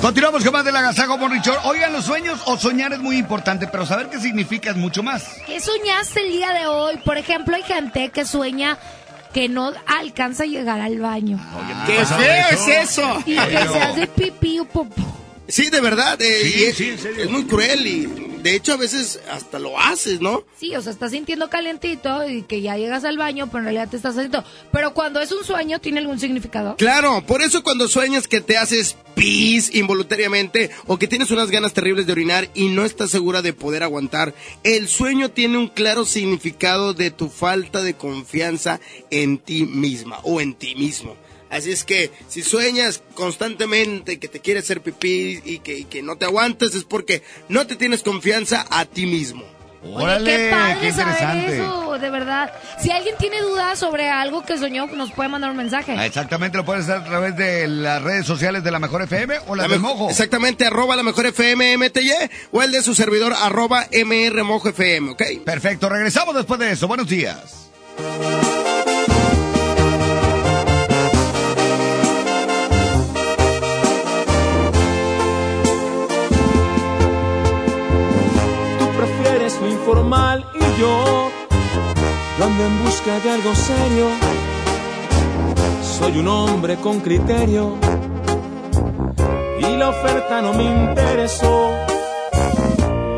Continuamos 0.00 0.44
con 0.44 0.52
más 0.52 0.64
del 0.64 0.76
agasajo 0.76 1.16
Morrichor. 1.16 1.58
Oigan, 1.64 1.92
los 1.92 2.04
sueños 2.04 2.40
o 2.46 2.58
soñar 2.58 2.92
es 2.92 2.98
muy 2.98 3.16
importante, 3.16 3.66
pero 3.68 3.86
saber 3.86 4.08
qué 4.10 4.18
significa 4.20 4.70
es 4.70 4.76
mucho 4.76 5.02
más. 5.02 5.24
¿Qué 5.46 5.60
soñaste 5.60 6.20
el 6.20 6.32
día 6.32 6.52
de 6.52 6.66
hoy? 6.66 6.96
Por 6.98 7.16
ejemplo, 7.16 7.56
hay 7.56 7.62
gente 7.62 8.10
que 8.10 8.24
sueña 8.26 8.78
que 9.32 9.48
no 9.48 9.72
alcanza 9.86 10.42
a 10.42 10.46
llegar 10.46 10.80
al 10.80 10.98
baño. 10.98 11.38
¡Qué 11.86 12.04
feo 12.04 12.44
es 12.50 12.68
eso! 12.90 13.22
Y 13.26 13.34
que 13.36 13.58
se 13.68 13.80
hace 13.82 14.06
pipí 14.08 14.58
o 14.58 14.64
popó. 14.66 15.02
Sí, 15.48 15.70
de 15.70 15.80
verdad. 15.80 16.20
eh, 16.20 16.40
Sí, 16.44 16.54
y 16.60 16.64
es, 16.64 16.76
sí, 16.76 16.90
en 16.90 16.98
serio. 16.98 17.24
es 17.24 17.30
muy 17.30 17.44
cruel 17.46 17.86
y 17.86 18.33
de 18.44 18.54
hecho 18.54 18.74
a 18.74 18.76
veces 18.76 19.20
hasta 19.30 19.58
lo 19.58 19.80
haces, 19.80 20.20
¿no? 20.20 20.44
Sí, 20.60 20.76
o 20.76 20.82
sea, 20.82 20.92
estás 20.92 21.12
sintiendo 21.12 21.48
calientito 21.48 22.28
y 22.28 22.42
que 22.42 22.60
ya 22.60 22.76
llegas 22.76 23.04
al 23.04 23.16
baño, 23.16 23.46
pero 23.46 23.60
en 23.60 23.64
realidad 23.64 23.88
te 23.88 23.96
estás 23.96 24.18
haciendo. 24.18 24.44
Pero 24.70 24.92
cuando 24.92 25.20
es 25.20 25.32
un 25.32 25.42
sueño, 25.42 25.80
¿tiene 25.80 26.00
algún 26.00 26.20
significado? 26.20 26.76
Claro, 26.76 27.24
por 27.26 27.40
eso 27.40 27.62
cuando 27.62 27.88
sueñas 27.88 28.28
que 28.28 28.42
te 28.42 28.58
haces 28.58 28.98
pis 29.14 29.74
involuntariamente 29.74 30.70
o 30.86 30.98
que 30.98 31.08
tienes 31.08 31.30
unas 31.30 31.50
ganas 31.50 31.72
terribles 31.72 32.06
de 32.06 32.12
orinar 32.12 32.50
y 32.52 32.68
no 32.68 32.84
estás 32.84 33.10
segura 33.10 33.40
de 33.40 33.54
poder 33.54 33.82
aguantar, 33.82 34.34
el 34.62 34.88
sueño 34.88 35.30
tiene 35.30 35.56
un 35.56 35.68
claro 35.68 36.04
significado 36.04 36.92
de 36.92 37.10
tu 37.10 37.30
falta 37.30 37.82
de 37.82 37.94
confianza 37.94 38.78
en 39.10 39.38
ti 39.38 39.64
misma 39.64 40.18
o 40.22 40.42
en 40.42 40.52
ti 40.52 40.74
mismo. 40.74 41.16
Así 41.54 41.70
es 41.70 41.84
que 41.84 42.10
si 42.28 42.42
sueñas 42.42 43.02
constantemente 43.14 44.18
que 44.18 44.26
te 44.26 44.40
quieres 44.40 44.64
hacer 44.64 44.80
pipí 44.80 45.40
y 45.44 45.60
que, 45.60 45.78
y 45.78 45.84
que 45.84 46.02
no 46.02 46.16
te 46.16 46.24
aguantas 46.24 46.74
es 46.74 46.82
porque 46.82 47.22
no 47.48 47.64
te 47.66 47.76
tienes 47.76 48.02
confianza 48.02 48.66
a 48.70 48.84
ti 48.86 49.06
mismo. 49.06 49.44
Órale, 49.86 50.34
qué 50.36 50.50
padre 50.50 50.78
qué 50.80 50.92
saber 50.92 51.14
interesante. 51.14 51.56
eso, 51.58 51.98
de 51.98 52.10
verdad. 52.10 52.52
Si 52.80 52.90
alguien 52.90 53.14
tiene 53.18 53.40
dudas 53.42 53.78
sobre 53.78 54.08
algo 54.08 54.44
que 54.44 54.58
soñó, 54.58 54.86
nos 54.86 55.12
puede 55.12 55.28
mandar 55.28 55.50
un 55.50 55.56
mensaje. 55.56 55.94
Ah, 55.96 56.06
Exactamente, 56.06 56.56
lo 56.56 56.64
puedes 56.64 56.84
hacer 56.88 57.02
a 57.02 57.04
través 57.04 57.36
de 57.36 57.68
las 57.68 58.02
redes 58.02 58.26
sociales 58.26 58.64
de 58.64 58.70
la 58.70 58.80
Mejor 58.80 59.02
FM 59.02 59.40
o 59.46 59.54
las 59.54 59.68
La 59.68 59.74
de 59.74 59.78
Mojo. 59.78 60.08
Exactamente, 60.10 60.66
arroba 60.66 60.96
la 60.96 61.02
mejor 61.02 61.26
FM 61.26 61.76
MTY 61.76 62.10
o 62.50 62.62
el 62.62 62.72
de 62.72 62.82
su 62.82 62.94
servidor 62.94 63.32
arroba 63.32 63.86
MR 63.92 64.42
Mojo 64.42 64.70
FM, 64.70 65.10
¿ok? 65.10 65.22
Perfecto, 65.44 65.88
regresamos 65.88 66.34
después 66.34 66.58
de 66.58 66.72
eso. 66.72 66.88
Buenos 66.88 67.06
días. 67.06 67.70
Y 80.54 80.80
yo, 80.80 81.30
yo 82.38 82.44
ando 82.44 82.64
en 82.64 82.84
busca 82.84 83.18
de 83.20 83.30
algo 83.30 83.54
serio. 83.54 84.06
Soy 85.82 86.18
un 86.18 86.28
hombre 86.28 86.76
con 86.76 87.00
criterio 87.00 87.76
y 89.58 89.76
la 89.76 89.88
oferta 89.88 90.40
no 90.42 90.52
me 90.52 90.64
interesó. 90.64 91.70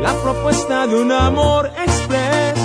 La 0.01 0.13
propuesta 0.23 0.87
de 0.87 0.95
un 1.01 1.11
amor 1.11 1.71
express 1.85 2.59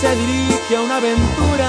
se 0.00 0.14
dirige 0.16 0.76
a 0.76 0.80
una 0.80 0.96
aventura. 0.96 1.68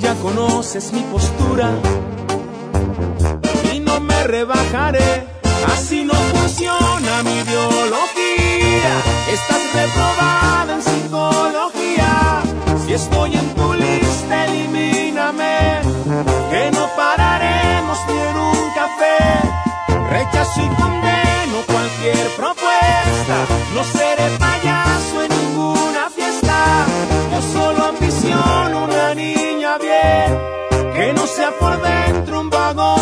Ya 0.00 0.14
conoces 0.16 0.92
mi 0.92 1.00
postura 1.02 1.70
y 3.72 3.80
no 3.80 4.00
me 4.00 4.22
rebajaré. 4.24 5.26
Así 5.72 6.04
no 6.04 6.14
funciona 6.14 7.22
mi 7.22 7.42
biología. 7.42 8.21
Estás 9.32 9.62
reprobada 9.72 10.74
en 10.74 10.82
psicología. 10.82 12.42
Si 12.84 12.92
estoy 12.92 13.34
en 13.34 13.54
tu 13.54 13.72
lista, 13.72 14.44
elimíname. 14.44 15.80
Que 16.50 16.70
no 16.70 16.86
pararemos 16.94 17.98
ni 18.08 18.18
en 18.28 18.36
un 18.36 18.70
café. 18.80 19.16
Rechazo 20.10 20.60
y 20.60 20.68
condeno 20.80 21.56
cualquier 21.66 22.28
propuesta. 22.36 23.36
No 23.74 23.82
seré 23.84 24.28
payaso 24.38 25.22
en 25.24 25.30
ninguna 25.40 26.10
fiesta. 26.14 26.84
Yo 27.32 27.40
solo 27.54 27.84
ambiciono 27.86 28.84
una 28.84 29.14
niña 29.14 29.78
bien. 29.78 30.92
Que 30.94 31.14
no 31.14 31.26
sea 31.26 31.52
por 31.58 31.80
dentro 31.80 32.38
un 32.38 32.50
vagón 32.50 33.01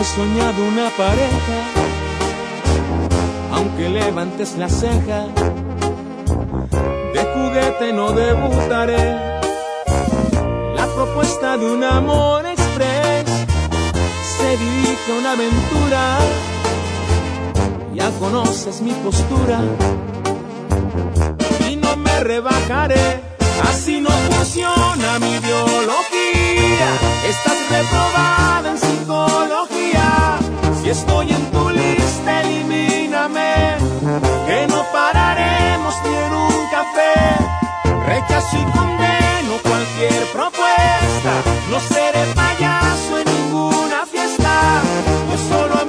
he 0.00 0.04
soñado 0.04 0.64
una 0.64 0.88
pareja, 0.96 1.58
aunque 3.52 3.90
levantes 3.90 4.56
la 4.56 4.68
ceja, 4.68 5.26
de 7.12 7.22
juguete 7.34 7.92
no 7.92 8.12
debutaré. 8.12 9.14
La 10.74 10.86
propuesta 10.94 11.58
de 11.58 11.66
un 11.66 11.84
amor 11.84 12.46
express 12.46 13.26
se 14.38 14.56
dirige 14.56 15.12
a 15.12 15.18
una 15.18 15.32
aventura, 15.32 16.18
ya 17.94 18.10
conoces 18.18 18.80
mi 18.80 18.92
postura 18.92 19.60
y 21.68 21.76
no 21.76 21.96
me 21.96 22.20
rebajaré. 22.20 23.29
Así 23.68 24.00
no 24.00 24.10
funciona 24.10 25.18
mi 25.18 25.38
biología. 25.38 26.88
Estás 27.28 27.58
reprobada 27.70 28.70
en 28.70 28.78
psicología. 28.78 30.38
Si 30.82 30.90
estoy 30.90 31.30
en 31.30 31.50
tu 31.50 31.70
lista, 31.70 32.40
elimíname. 32.42 33.76
Que 34.46 34.66
no 34.68 34.84
pararemos 34.92 35.94
ni 36.04 36.14
en 36.16 36.32
un 36.34 36.66
café. 36.70 37.14
Rechazo 38.06 38.56
y 38.56 38.64
condeno 38.76 39.52
cualquier 39.62 40.24
propuesta. 40.32 41.32
No 41.70 41.80
seré 41.80 42.24
payaso 42.34 43.18
en 43.20 43.26
ninguna 43.26 44.06
fiesta. 44.06 44.82
Solo 45.48 45.79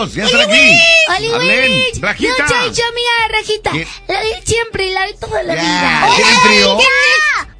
Huercos, 0.00 0.14
ya 0.14 0.24
están 0.24 0.40
aquí. 0.42 0.78
¡Oli! 1.34 1.92
Rajita. 2.00 2.34
Yo 2.38 2.48
soy 2.48 2.72
yo, 2.74 2.84
amiga 2.86 3.28
Rajita. 3.30 3.70
¿Quién? 3.70 3.88
La 4.08 4.20
de 4.20 4.42
siempre, 4.44 4.90
la 4.92 5.06
de 5.06 5.14
toda 5.14 5.42
la 5.42 5.54
Ya, 5.54 5.60
vida. 5.62 6.16
¿tienen 6.16 6.40
frío? 6.40 6.78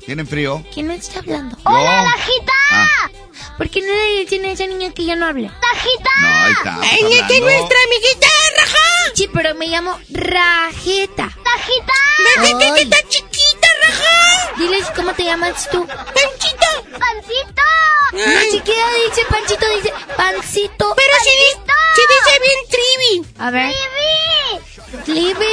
¿Tienen 0.07 0.27
frío? 0.27 0.65
¿Quién 0.73 0.87
me 0.89 0.95
está 0.97 1.19
hablando? 1.21 1.57
¡Hola, 1.65 2.05
Rajita! 2.17 2.53
Ah. 2.71 3.11
¿Por 3.59 3.69
qué 3.69 3.83
no 3.83 3.89
le 3.93 4.21
dicen 4.21 4.45
a 4.47 4.53
esa 4.53 4.67
niña 4.67 4.91
que 4.95 5.05
ya 5.05 5.17
no 5.17 5.27
habla? 5.27 5.49
¡Rajita! 5.61 6.11
No, 6.21 6.45
ahí 6.45 6.53
está. 6.53 6.81
¡Ella 6.97 7.27
que 7.27 7.35
es 7.37 7.41
nuestra 7.43 7.79
amiguita, 7.87 8.27
Raja! 8.57 8.79
Richie, 9.09 9.29
pero 9.35 9.55
me 9.55 9.67
llamo 9.67 9.99
Rajita. 10.11 11.25
¡Rajita! 11.45 11.93
¡Rajita 12.37 12.75
que 12.75 12.83
está 12.83 12.97
chiquita, 13.09 13.69
Raja! 13.87 14.53
Diles 14.57 14.87
cómo 14.97 15.13
te 15.13 15.25
llamas 15.25 15.69
tú. 15.71 15.87
¡Panchito! 15.87 16.99
¡Pancito! 16.99 17.63
La 18.13 18.41
chiquita 18.51 18.87
dice 19.07 19.23
Panchito, 19.29 19.67
dice 19.77 19.93
Pancito. 20.17 20.95
Pero 20.97 21.15
si, 21.23 21.31
di- 21.31 21.37
si 21.37 21.59
dice. 21.59 21.70
A 23.41 23.51
ver. 23.51 23.73
Clive. 25.07 25.47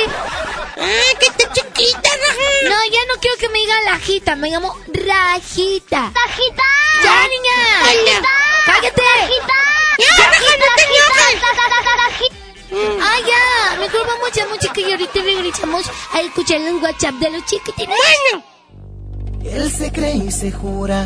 ¡Ah, 0.78 1.20
que 1.20 1.28
está 1.28 1.54
chiquita, 1.54 2.10
Raja! 2.10 2.50
No, 2.64 2.76
ya 2.92 3.00
no 3.08 3.22
quiero 3.22 3.38
que 3.38 3.48
me 3.48 3.60
digan 3.60 3.86
Lajita, 3.86 4.36
me 4.36 4.50
llamo 4.50 4.76
Rajita. 4.88 6.12
¡Rajita! 6.14 6.64
¡Ya, 7.02 7.28
niña! 7.30 7.80
¡Rajita! 7.80 8.30
¡Cállate! 8.66 9.02
¡Rajita! 9.22 9.54
¡Ya, 10.00 10.30
¡Rajita, 10.30 10.52
no 10.60 10.76
te 10.76 10.84
Rajita! 12.04 12.38
Ah, 13.02 13.20
ya. 13.26 13.80
Mejor 13.80 14.06
vamos 14.06 14.38
a 14.38 14.48
música 14.48 14.82
y 14.82 14.92
ahorita 14.92 15.22
regresamos 15.24 15.90
a 16.12 16.22
escuchar 16.22 16.60
el 16.60 16.76
WhatsApp 16.76 17.16
de 17.16 17.30
los 17.30 17.46
chiquitines. 17.46 17.96
Bueno. 17.96 18.44
Él 19.46 19.72
se 19.72 19.94
cree 19.94 20.16
y 20.16 20.32
se 20.32 20.52
jura 20.52 21.06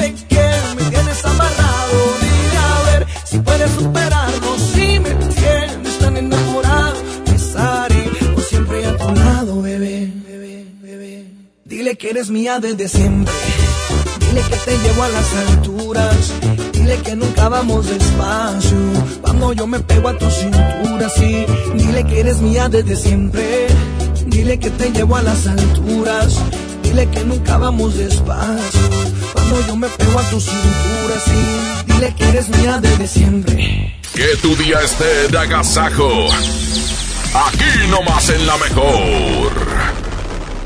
Dile 11.91 11.99
que 11.99 12.09
eres 12.11 12.29
mía 12.29 12.57
desde 12.61 12.87
siempre. 12.87 13.33
Dile 14.21 14.41
que 14.43 14.55
te 14.55 14.77
llevo 14.77 15.03
a 15.03 15.09
las 15.09 15.33
alturas. 15.33 16.15
Dile 16.71 16.97
que 16.99 17.17
nunca 17.17 17.49
vamos 17.49 17.85
despacio. 17.85 18.77
Cuando 19.21 19.51
yo 19.51 19.67
me 19.67 19.77
pego 19.81 20.07
a 20.07 20.17
tu 20.17 20.31
cintura, 20.31 21.09
sí. 21.09 21.45
Dile 21.75 22.05
que 22.05 22.21
eres 22.21 22.37
mía 22.39 22.69
desde 22.69 22.95
siempre. 22.95 23.67
Dile 24.25 24.57
que 24.57 24.69
te 24.69 24.89
llevo 24.91 25.17
a 25.17 25.21
las 25.21 25.45
alturas. 25.47 26.39
Dile 26.81 27.09
que 27.09 27.25
nunca 27.25 27.57
vamos 27.57 27.97
despacio. 27.97 28.89
Cuando 29.33 29.67
yo 29.67 29.75
me 29.75 29.89
pego 29.89 30.17
a 30.17 30.29
tu 30.29 30.39
cintura, 30.39 31.15
sí. 31.25 31.91
Dile 31.93 32.15
que 32.15 32.29
eres 32.29 32.47
mía 32.55 32.79
desde 32.81 33.05
siempre. 33.05 33.99
Que 34.13 34.37
tu 34.41 34.55
día 34.55 34.79
esté 34.79 35.27
de 35.27 35.37
agasajo. 35.37 36.29
Aquí 37.33 37.89
nomás 37.89 38.29
en 38.29 38.47
la 38.47 38.55
mejor. 38.55 40.10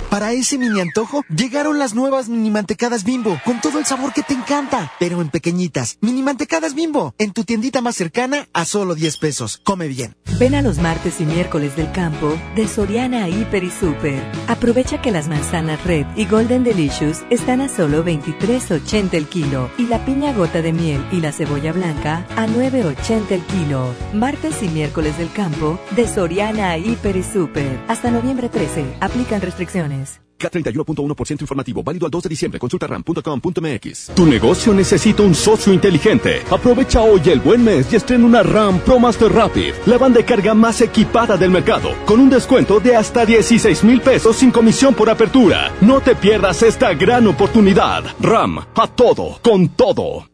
Para 0.10 0.32
ese 0.32 0.58
mini 0.58 0.80
antojo, 0.80 1.24
llegaron 1.30 1.78
las 1.78 1.94
nuevas 1.94 2.30
mini 2.30 2.50
mantecadas 2.50 3.04
bimbo, 3.04 3.40
con 3.44 3.60
todo 3.60 3.80
el 3.80 3.86
sabor 3.86 4.14
que 4.14 4.24
te 4.24 4.34
encanta, 4.34 4.92
pero 5.00 5.22
en 5.22 5.30
pequeñitas. 5.30 5.98
Mini 6.02 6.24
mantecadas 6.24 6.74
bimbo, 6.74 7.14
en 7.18 7.34
tu 7.34 7.44
tiendita 7.44 7.82
más 7.82 7.96
cercana 7.96 8.48
a 8.54 8.66
solo 8.66 8.96
10 8.96 9.18
pesos. 9.18 9.62
Come 9.64 9.88
bien. 9.88 10.16
Ven 10.40 10.56
a 10.56 10.62
los 10.62 10.78
martes 10.80 11.20
y 11.22 11.26
miércoles 11.26 11.76
del 11.76 11.92
campo 11.92 12.38
de 12.56 12.68
Soriana 12.68 13.28
Hiper 13.28 13.64
y 13.64 13.72
Super. 13.72 14.22
Aprovecha 14.48 15.02
que 15.02 15.12
las 15.12 15.28
manzanas 15.28 15.84
Red 15.84 16.06
y 16.16 16.26
Golden 16.26 16.64
Delicious 16.64 17.24
están 17.30 17.62
a 17.62 17.70
solo 17.70 18.06
23.80 18.06 19.14
el 19.14 19.28
kilo 19.28 19.70
y 19.78 19.88
la 19.88 20.04
piña 20.06 20.34
gota 20.34 20.62
de 20.62 20.74
miel 20.74 21.06
y 21.12 21.20
la 21.22 21.32
cebolla 21.32 21.74
blanca 21.74 22.26
a 22.36 22.48
9.80 22.48 23.32
el 23.32 23.42
kilo. 23.46 23.94
Martes 24.14 24.62
y 24.62 24.70
miércoles 24.70 25.18
del 25.18 25.32
campo 25.32 25.80
de 25.96 26.08
Soriana 26.08 26.78
Hiper 26.78 27.18
y 27.18 27.24
Super. 27.24 27.80
Hasta 27.88 28.12
noviembre 28.12 28.50
13. 28.50 28.98
Aplican 29.02 29.42
restricciones. 29.42 30.05
K31.1% 30.40 31.42
informativo, 31.42 31.84
válido 31.84 32.06
al 32.06 32.12
2 32.12 32.24
de 32.24 32.30
diciembre. 32.30 32.60
Consulta 32.60 32.88
ram.com.mx. 32.88 34.12
Tu 34.16 34.26
negocio 34.26 34.74
necesita 34.74 35.24
un 35.24 35.36
socio 35.36 35.74
inteligente. 35.74 36.44
Aprovecha 36.50 37.02
hoy 37.02 37.22
el 37.26 37.40
buen 37.40 37.64
mes 37.64 37.92
y 37.92 37.96
estrena 37.96 38.26
una 38.26 38.44
RAM 38.44 38.80
Pro 38.80 39.00
Master 39.00 39.32
Rapid, 39.32 39.74
la 39.86 39.98
banda 39.98 40.20
de 40.20 40.26
carga 40.26 40.54
más 40.54 40.82
equipada 40.82 41.38
del 41.38 41.52
mercado, 41.52 41.92
con 42.06 42.20
un 42.20 42.30
descuento 42.30 42.80
de 42.80 42.96
hasta 42.96 43.26
16 43.26 43.84
mil 43.84 44.02
pesos 44.02 44.38
sin 44.38 44.52
comisión 44.52 44.94
por 44.94 45.10
apertura. 45.10 45.72
No 45.82 46.02
te 46.02 46.16
pierdas 46.16 46.64
esta 46.64 46.94
gran 46.94 47.28
oportunidad. 47.28 48.04
RAM, 48.20 48.60
a 48.76 48.88
todo, 48.88 49.40
con 49.42 49.70
todo. 49.70 50.28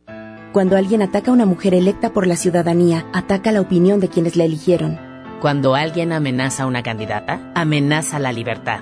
Cuando 0.51 0.75
alguien 0.75 1.01
ataca 1.01 1.31
a 1.31 1.33
una 1.33 1.45
mujer 1.45 1.73
electa 1.73 2.11
por 2.11 2.27
la 2.27 2.35
ciudadanía, 2.35 3.07
ataca 3.13 3.53
la 3.53 3.61
opinión 3.61 4.01
de 4.01 4.09
quienes 4.09 4.35
la 4.35 4.43
eligieron. 4.43 4.99
Cuando 5.39 5.75
alguien 5.75 6.11
amenaza 6.11 6.63
a 6.63 6.65
una 6.67 6.83
candidata, 6.83 7.51
amenaza 7.55 8.19
la 8.19 8.33
libertad. 8.33 8.81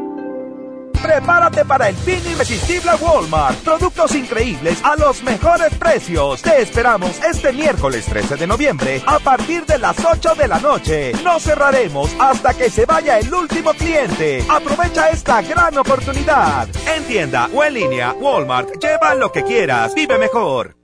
Prepárate 1.01 1.65
para 1.65 1.89
el 1.89 1.95
fin 1.95 2.21
irresistible 2.31 2.91
Walmart. 3.01 3.57
Productos 3.59 4.15
increíbles 4.15 4.79
a 4.83 4.95
los 4.95 5.23
mejores 5.23 5.73
precios. 5.75 6.41
Te 6.41 6.61
esperamos 6.61 7.19
este 7.23 7.51
miércoles 7.53 8.05
13 8.05 8.37
de 8.37 8.47
noviembre 8.47 9.01
a 9.05 9.19
partir 9.19 9.65
de 9.65 9.77
las 9.77 9.97
8 10.03 10.35
de 10.35 10.47
la 10.47 10.59
noche. 10.59 11.11
No 11.23 11.39
cerraremos 11.39 12.15
hasta 12.19 12.53
que 12.53 12.69
se 12.69 12.85
vaya 12.85 13.19
el 13.19 13.33
último 13.33 13.73
cliente. 13.73 14.45
Aprovecha 14.49 15.09
esta 15.09 15.41
gran 15.41 15.77
oportunidad. 15.77 16.67
En 16.95 17.03
tienda 17.05 17.49
o 17.53 17.63
en 17.63 17.73
línea, 17.73 18.13
Walmart. 18.13 18.69
Lleva 18.81 19.15
lo 19.15 19.31
que 19.31 19.43
quieras. 19.43 19.95
Vive 19.95 20.17
mejor. 20.17 20.80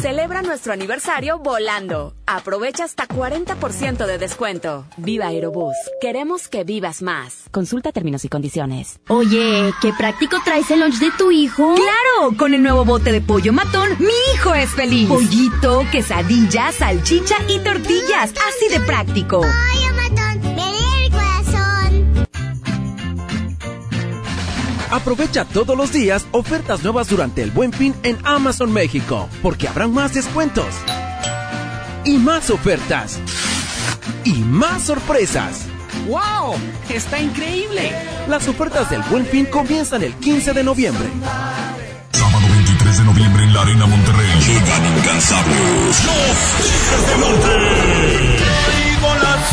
Celebra 0.00 0.42
nuestro 0.42 0.72
aniversario 0.72 1.38
volando. 1.38 2.14
Aprovecha 2.26 2.84
hasta 2.84 3.06
40% 3.06 4.06
de 4.06 4.18
descuento. 4.18 4.84
Viva 4.96 5.26
Aerobús. 5.26 5.76
Queremos 6.00 6.48
que 6.48 6.64
vivas 6.64 7.02
más. 7.02 7.44
Consulta 7.50 7.92
términos 7.92 8.24
y 8.24 8.28
condiciones. 8.28 9.00
Oye, 9.08 9.72
qué 9.80 9.92
práctico 9.92 10.38
traes 10.44 10.70
el 10.70 10.80
lunch 10.80 10.98
de 10.98 11.10
tu 11.12 11.30
hijo. 11.30 11.74
Claro, 11.74 12.36
con 12.36 12.54
el 12.54 12.62
nuevo 12.62 12.84
bote 12.84 13.12
de 13.12 13.20
pollo 13.20 13.52
matón, 13.52 13.90
mi 13.98 14.12
hijo 14.34 14.54
es 14.54 14.70
feliz. 14.70 15.08
Pollito, 15.08 15.84
quesadilla, 15.92 16.72
salchicha 16.72 17.36
y 17.48 17.58
tortillas. 17.60 18.32
Así 18.48 18.68
de 18.70 18.80
práctico. 18.80 19.40
Pollo 19.40 19.81
Aprovecha 24.92 25.46
todos 25.46 25.74
los 25.74 25.90
días 25.90 26.26
ofertas 26.32 26.82
nuevas 26.82 27.08
durante 27.08 27.42
el 27.42 27.50
Buen 27.50 27.72
Fin 27.72 27.94
en 28.02 28.18
Amazon 28.24 28.70
México, 28.70 29.26
porque 29.40 29.66
habrán 29.66 29.94
más 29.94 30.12
descuentos. 30.12 30.66
Y 32.04 32.18
más 32.18 32.50
ofertas. 32.50 33.18
Y 34.24 34.34
más 34.34 34.82
sorpresas. 34.82 35.62
¡Wow! 36.06 36.56
¡Está 36.90 37.22
increíble! 37.22 37.90
Las 38.28 38.46
ofertas 38.48 38.90
del 38.90 39.00
Buen 39.04 39.24
Fin 39.24 39.46
comienzan 39.46 40.02
el 40.02 40.12
15 40.12 40.52
de 40.52 40.62
noviembre. 40.62 41.08
Sábado 42.12 42.46
23 42.50 42.98
de 42.98 43.04
noviembre 43.04 43.44
en 43.44 43.54
la 43.54 43.62
Arena 43.62 43.86
Monterrey. 43.86 44.28
Llegan 44.46 44.98
incansables. 44.98 46.04
Los 46.04 46.36
Tigres 46.58 47.06
del 47.08 47.20
Norte. 47.20 48.41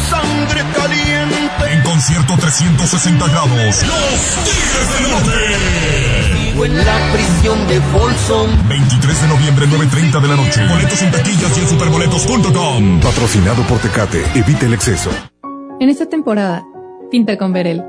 Sangre 0.09 0.61
caliente. 0.75 1.73
En 1.73 1.83
concierto 1.83 2.35
360 2.37 3.27
grados. 3.27 3.51
Los 3.51 4.19
Tigres 4.43 4.87
del 4.93 5.11
Norte. 5.11 5.89
Vivo 6.33 6.65
en 6.65 6.77
la 6.77 7.11
prisión 7.13 7.67
de 7.67 7.79
Folsom. 7.81 8.49
23 8.69 9.21
de 9.21 9.27
noviembre, 9.27 9.65
9.30 9.67 10.21
de 10.21 10.27
la 10.27 10.35
noche. 10.35 10.67
Boletos 10.67 11.01
en 11.01 11.11
taquillas 11.11 11.57
y 11.57 11.61
en 11.61 11.67
superboletos.com. 11.67 12.99
Patrocinado 13.01 13.63
por 13.63 13.79
Tecate. 13.79 14.23
Evite 14.35 14.65
el 14.65 14.73
exceso. 14.73 15.09
En 15.79 15.89
esta 15.89 16.07
temporada, 16.07 16.65
pinta 17.11 17.37
con 17.37 17.53
Verel. 17.53 17.83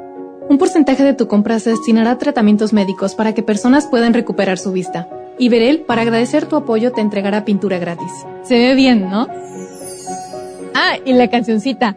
Un 0.48 0.59
porcentaje 0.59 1.05
de 1.05 1.14
tu 1.14 1.28
compra 1.28 1.59
se 1.60 1.70
destinará 1.70 2.12
a 2.12 2.18
tratamientos 2.18 2.72
médicos 2.72 3.14
para 3.14 3.34
que 3.34 3.42
personas 3.42 3.86
puedan 3.86 4.14
recuperar 4.14 4.59
su 4.59 4.72
vista. 4.72 5.09
Y 5.38 5.48
Verel, 5.48 5.80
para 5.80 6.02
agradecer 6.02 6.47
tu 6.47 6.56
apoyo, 6.56 6.92
te 6.92 7.01
entregará 7.01 7.44
pintura 7.44 7.78
gratis. 7.78 8.12
Se 8.42 8.59
ve 8.59 8.74
bien, 8.74 9.09
¿no? 9.09 9.28
Ah, 10.74 10.97
y 11.05 11.12
la 11.12 11.28
cancioncita. 11.30 11.97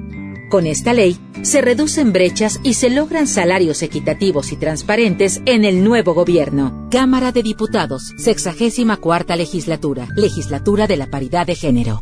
Con 0.51 0.67
esta 0.67 0.91
ley, 0.91 1.17
se 1.43 1.61
reducen 1.61 2.11
brechas 2.11 2.59
y 2.61 2.73
se 2.73 2.89
logran 2.89 3.25
salarios 3.25 3.81
equitativos 3.83 4.51
y 4.51 4.57
transparentes 4.57 5.41
en 5.45 5.63
el 5.63 5.81
nuevo 5.81 6.13
gobierno. 6.13 6.89
Cámara 6.91 7.31
de 7.31 7.41
Diputados, 7.41 8.11
64 8.17 9.37
legislatura, 9.37 10.09
legislatura 10.17 10.87
de 10.87 10.97
la 10.97 11.07
paridad 11.07 11.47
de 11.47 11.55
género. 11.55 12.01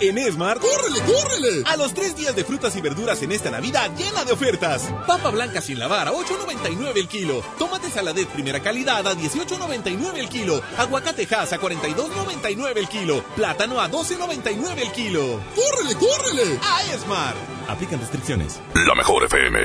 En 0.00 0.18
Esmar, 0.18 0.58
¡córrele, 0.58 1.00
córrele! 1.00 1.62
A 1.66 1.76
los 1.76 1.94
tres 1.94 2.16
días 2.16 2.36
de 2.36 2.44
frutas 2.44 2.76
y 2.76 2.80
verduras 2.82 3.22
en 3.22 3.32
esta 3.32 3.50
Navidad 3.50 3.90
llena 3.96 4.24
de 4.24 4.32
ofertas. 4.32 4.92
Papa 5.06 5.30
blanca 5.30 5.60
sin 5.60 5.78
lavar 5.78 6.08
a 6.08 6.12
8.99 6.12 6.96
el 6.96 7.08
kilo. 7.08 7.42
Tomate 7.58 7.90
saladet 7.90 8.28
primera 8.28 8.60
calidad 8.60 9.06
a 9.06 9.14
18.99 9.14 10.16
el 10.16 10.28
kilo. 10.28 10.60
Aguacate 10.76 11.26
Hass 11.34 11.52
a 11.54 11.58
42.99 11.58 12.76
el 12.76 12.88
kilo. 12.88 13.24
Plátano 13.34 13.80
a 13.80 13.90
12.99 13.90 14.78
el 14.78 14.92
kilo. 14.92 15.40
¡Córrele, 15.54 15.94
córrele! 15.94 16.58
A 16.62 16.92
Esmar. 16.92 17.34
Aplican 17.68 18.00
restricciones. 18.00 18.60
La 18.86 18.94
mejor 18.94 19.24
FM. 19.24 19.58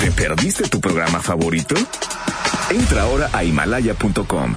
¿Te 0.00 0.10
perdiste 0.12 0.68
tu 0.68 0.80
programa 0.80 1.20
favorito? 1.20 1.74
Entra 2.70 3.02
ahora 3.02 3.30
a 3.32 3.44
himalaya.com 3.44 4.56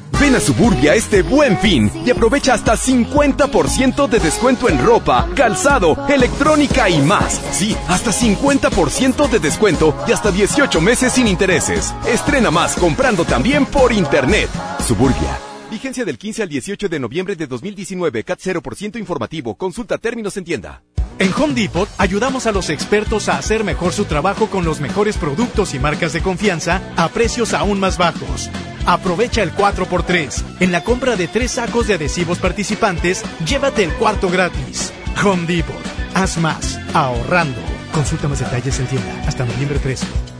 Ven 0.19 0.35
a 0.35 0.39
Suburbia 0.39 0.95
este 0.95 1.21
buen 1.23 1.57
fin 1.57 1.91
y 2.05 2.09
aprovecha 2.11 2.53
hasta 2.53 2.73
50% 2.73 4.07
de 4.07 4.19
descuento 4.19 4.69
en 4.69 4.83
ropa, 4.83 5.27
calzado, 5.35 5.97
electrónica 6.07 6.89
y 6.89 6.99
más. 7.01 7.41
Sí, 7.51 7.75
hasta 7.87 8.11
50% 8.11 9.29
de 9.29 9.39
descuento 9.39 9.95
y 10.07 10.11
hasta 10.11 10.31
18 10.31 10.81
meses 10.81 11.13
sin 11.13 11.27
intereses. 11.27 11.93
Estrena 12.05 12.51
más 12.51 12.75
comprando 12.75 13.25
también 13.25 13.65
por 13.65 13.91
internet. 13.91 14.49
Suburbia. 14.87 15.39
Vigencia 15.71 16.03
del 16.03 16.17
15 16.17 16.43
al 16.43 16.49
18 16.49 16.89
de 16.89 16.99
noviembre 16.99 17.35
de 17.37 17.47
2019. 17.47 18.25
CAT 18.25 18.39
0% 18.39 18.99
informativo. 18.99 19.55
Consulta 19.55 19.97
términos 19.97 20.35
en 20.35 20.43
tienda. 20.43 20.83
En 21.21 21.31
Home 21.39 21.53
Depot 21.53 21.87
ayudamos 21.99 22.47
a 22.47 22.51
los 22.51 22.71
expertos 22.71 23.29
a 23.29 23.37
hacer 23.37 23.63
mejor 23.63 23.93
su 23.93 24.05
trabajo 24.05 24.47
con 24.49 24.65
los 24.65 24.79
mejores 24.79 25.17
productos 25.17 25.75
y 25.75 25.79
marcas 25.79 26.13
de 26.13 26.21
confianza 26.23 26.81
a 26.97 27.09
precios 27.09 27.53
aún 27.53 27.79
más 27.79 27.99
bajos. 27.99 28.49
Aprovecha 28.87 29.43
el 29.43 29.53
4x3. 29.55 30.43
En 30.61 30.71
la 30.71 30.83
compra 30.83 31.15
de 31.15 31.27
tres 31.27 31.51
sacos 31.51 31.85
de 31.85 31.93
adhesivos 31.93 32.39
participantes, 32.39 33.21
llévate 33.45 33.83
el 33.83 33.93
cuarto 33.93 34.31
gratis. 34.31 34.91
Home 35.23 35.45
Depot. 35.45 35.75
Haz 36.15 36.39
más. 36.39 36.79
Ahorrando. 36.95 37.61
Consulta 37.93 38.27
más 38.27 38.39
detalles 38.39 38.79
en 38.79 38.87
tienda 38.87 39.23
hasta 39.27 39.45
noviembre 39.45 39.77
13. 39.77 40.30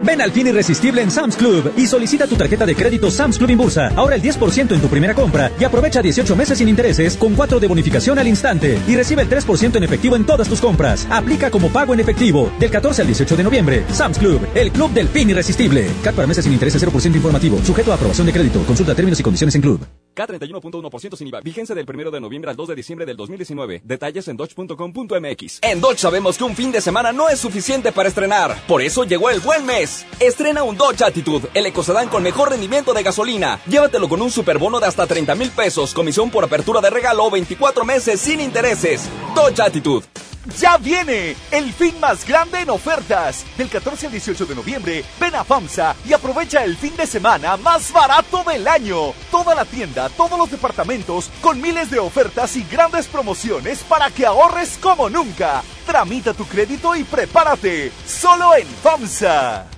Ven 0.00 0.20
al 0.20 0.30
fin 0.30 0.46
irresistible 0.46 1.02
en 1.02 1.10
Sam's 1.10 1.36
Club 1.36 1.72
y 1.76 1.86
solicita 1.86 2.28
tu 2.28 2.36
tarjeta 2.36 2.64
de 2.64 2.76
crédito 2.76 3.10
Sam's 3.10 3.36
Club 3.36 3.50
Inbursa. 3.50 3.88
Ahora 3.96 4.14
el 4.14 4.22
10% 4.22 4.72
en 4.72 4.80
tu 4.80 4.88
primera 4.88 5.12
compra 5.12 5.50
y 5.58 5.64
aprovecha 5.64 6.00
18 6.00 6.36
meses 6.36 6.58
sin 6.58 6.68
intereses 6.68 7.16
con 7.16 7.34
4 7.34 7.58
de 7.58 7.66
bonificación 7.66 8.16
al 8.18 8.28
instante 8.28 8.78
y 8.86 8.94
recibe 8.94 9.22
el 9.22 9.28
3% 9.28 9.76
en 9.76 9.82
efectivo 9.82 10.14
en 10.14 10.24
todas 10.24 10.48
tus 10.48 10.60
compras. 10.60 11.06
Aplica 11.10 11.50
como 11.50 11.68
pago 11.70 11.94
en 11.94 12.00
efectivo 12.00 12.52
del 12.60 12.70
14 12.70 13.02
al 13.02 13.08
18 13.08 13.36
de 13.36 13.44
noviembre. 13.44 13.84
Sam's 13.92 14.18
Club, 14.18 14.40
el 14.54 14.70
club 14.70 14.92
del 14.92 15.08
fin 15.08 15.30
irresistible. 15.30 15.90
CAT 16.04 16.14
para 16.14 16.28
meses 16.28 16.44
sin 16.44 16.52
intereses 16.52 16.80
0% 16.80 17.16
informativo. 17.16 17.58
Sujeto 17.64 17.90
a 17.90 17.96
aprobación 17.96 18.26
de 18.28 18.32
crédito. 18.32 18.62
Consulta 18.64 18.94
términos 18.94 19.18
y 19.18 19.22
condiciones 19.24 19.54
en 19.56 19.62
Club. 19.62 19.80
K31.1% 20.18 21.16
sin 21.16 21.28
IVA. 21.28 21.40
Vigencia 21.40 21.74
del 21.74 21.86
1 21.88 22.10
de 22.10 22.20
noviembre 22.20 22.50
al 22.50 22.56
2 22.56 22.68
de 22.68 22.74
diciembre 22.74 23.06
del 23.06 23.16
2019. 23.16 23.82
Detalles 23.84 24.28
en 24.28 24.36
dodge.com.mx. 24.36 25.58
En 25.62 25.80
Dodge 25.80 25.98
sabemos 25.98 26.36
que 26.36 26.44
un 26.44 26.56
fin 26.56 26.72
de 26.72 26.80
semana 26.80 27.12
no 27.12 27.28
es 27.28 27.38
suficiente 27.38 27.92
para 27.92 28.08
estrenar. 28.08 28.56
Por 28.66 28.82
eso 28.82 29.04
llegó 29.04 29.30
el 29.30 29.40
buen 29.40 29.64
mes. 29.64 29.87
Estrena 30.20 30.62
un 30.62 30.76
Dodge 30.76 31.02
Attitude, 31.04 31.48
el 31.54 31.66
ecocedán 31.66 32.08
con 32.08 32.22
mejor 32.22 32.50
rendimiento 32.50 32.92
de 32.92 33.02
gasolina. 33.02 33.60
Llévatelo 33.66 34.08
con 34.08 34.20
un 34.20 34.30
superbono 34.30 34.80
de 34.80 34.86
hasta 34.86 35.06
30 35.06 35.34
mil 35.34 35.50
pesos, 35.50 35.94
comisión 35.94 36.30
por 36.30 36.44
apertura 36.44 36.80
de 36.80 36.90
regalo 36.90 37.24
o 37.24 37.30
24 37.30 37.84
meses 37.84 38.20
sin 38.20 38.40
intereses. 38.40 39.08
Dodge 39.34 39.60
Attitude. 39.60 40.04
ya 40.58 40.76
viene 40.78 41.36
el 41.50 41.72
fin 41.72 41.98
más 42.00 42.26
grande 42.26 42.60
en 42.60 42.70
ofertas. 42.70 43.44
Del 43.56 43.68
14 43.68 44.06
al 44.06 44.12
18 44.12 44.46
de 44.46 44.54
noviembre, 44.54 45.04
ven 45.20 45.34
a 45.34 45.44
FAMSA 45.44 45.94
y 46.06 46.12
aprovecha 46.12 46.64
el 46.64 46.76
fin 46.76 46.96
de 46.96 47.06
semana 47.06 47.56
más 47.56 47.92
barato 47.92 48.42
del 48.44 48.66
año. 48.66 49.12
Toda 49.30 49.54
la 49.54 49.64
tienda, 49.64 50.08
todos 50.10 50.38
los 50.38 50.50
departamentos, 50.50 51.30
con 51.40 51.60
miles 51.60 51.90
de 51.90 51.98
ofertas 51.98 52.56
y 52.56 52.64
grandes 52.64 53.06
promociones 53.06 53.80
para 53.80 54.10
que 54.10 54.26
ahorres 54.26 54.78
como 54.80 55.08
nunca. 55.10 55.62
Tramita 55.86 56.34
tu 56.34 56.44
crédito 56.46 56.94
y 56.96 57.04
prepárate. 57.04 57.92
Solo 58.06 58.56
en 58.56 58.66
FAMSA. 58.66 59.77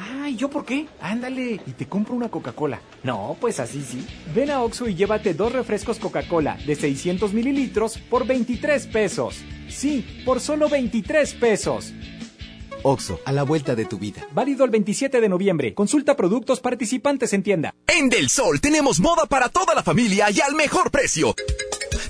Ay, 0.00 0.36
¿yo 0.36 0.48
por 0.48 0.64
qué? 0.64 0.86
Ándale, 1.00 1.60
y 1.66 1.72
te 1.72 1.86
compro 1.86 2.14
una 2.14 2.28
Coca-Cola. 2.28 2.80
No, 3.02 3.36
pues 3.40 3.58
así 3.58 3.82
sí. 3.82 4.06
Ven 4.32 4.48
a 4.50 4.62
Oxxo 4.62 4.88
y 4.88 4.94
llévate 4.94 5.34
dos 5.34 5.52
refrescos 5.52 5.98
Coca-Cola 5.98 6.56
de 6.64 6.76
600 6.76 7.32
mililitros 7.32 7.98
por 7.98 8.24
23 8.24 8.86
pesos. 8.86 9.42
Sí, 9.68 10.22
por 10.24 10.38
solo 10.38 10.68
23 10.68 11.34
pesos. 11.34 11.92
Oxo, 12.82 13.20
a 13.24 13.32
la 13.32 13.42
vuelta 13.42 13.74
de 13.74 13.84
tu 13.84 13.98
vida. 13.98 14.26
Válido 14.32 14.64
el 14.64 14.70
27 14.70 15.20
de 15.20 15.28
noviembre. 15.28 15.74
Consulta 15.74 16.16
productos 16.16 16.60
participantes 16.60 17.32
en 17.32 17.42
tienda. 17.42 17.74
En 17.86 18.08
Del 18.08 18.28
Sol 18.28 18.60
tenemos 18.60 19.00
moda 19.00 19.26
para 19.26 19.48
toda 19.48 19.74
la 19.74 19.82
familia 19.82 20.30
y 20.30 20.40
al 20.40 20.54
mejor 20.54 20.90
precio. 20.90 21.34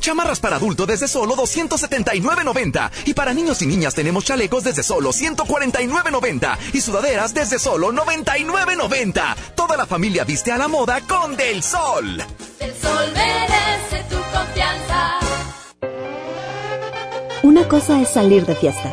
Chamarras 0.00 0.40
para 0.40 0.56
adulto 0.56 0.86
desde 0.86 1.08
solo 1.08 1.34
279.90 1.36 2.90
y 3.06 3.14
para 3.14 3.34
niños 3.34 3.62
y 3.62 3.66
niñas 3.66 3.94
tenemos 3.94 4.24
chalecos 4.24 4.64
desde 4.64 4.82
solo 4.82 5.10
149.90 5.10 6.58
y 6.72 6.80
sudaderas 6.80 7.34
desde 7.34 7.58
solo 7.58 7.92
99.90. 7.92 9.36
Toda 9.54 9.76
la 9.76 9.86
familia 9.86 10.24
viste 10.24 10.52
a 10.52 10.58
la 10.58 10.68
moda 10.68 11.00
con 11.06 11.36
Del 11.36 11.62
Sol. 11.62 12.18
Del 12.58 12.74
Sol 12.74 13.12
merece 13.12 14.04
tu 14.08 14.16
confianza. 14.36 15.18
Una 17.42 17.68
cosa 17.68 18.00
es 18.00 18.08
salir 18.08 18.46
de 18.46 18.54
fiesta. 18.54 18.92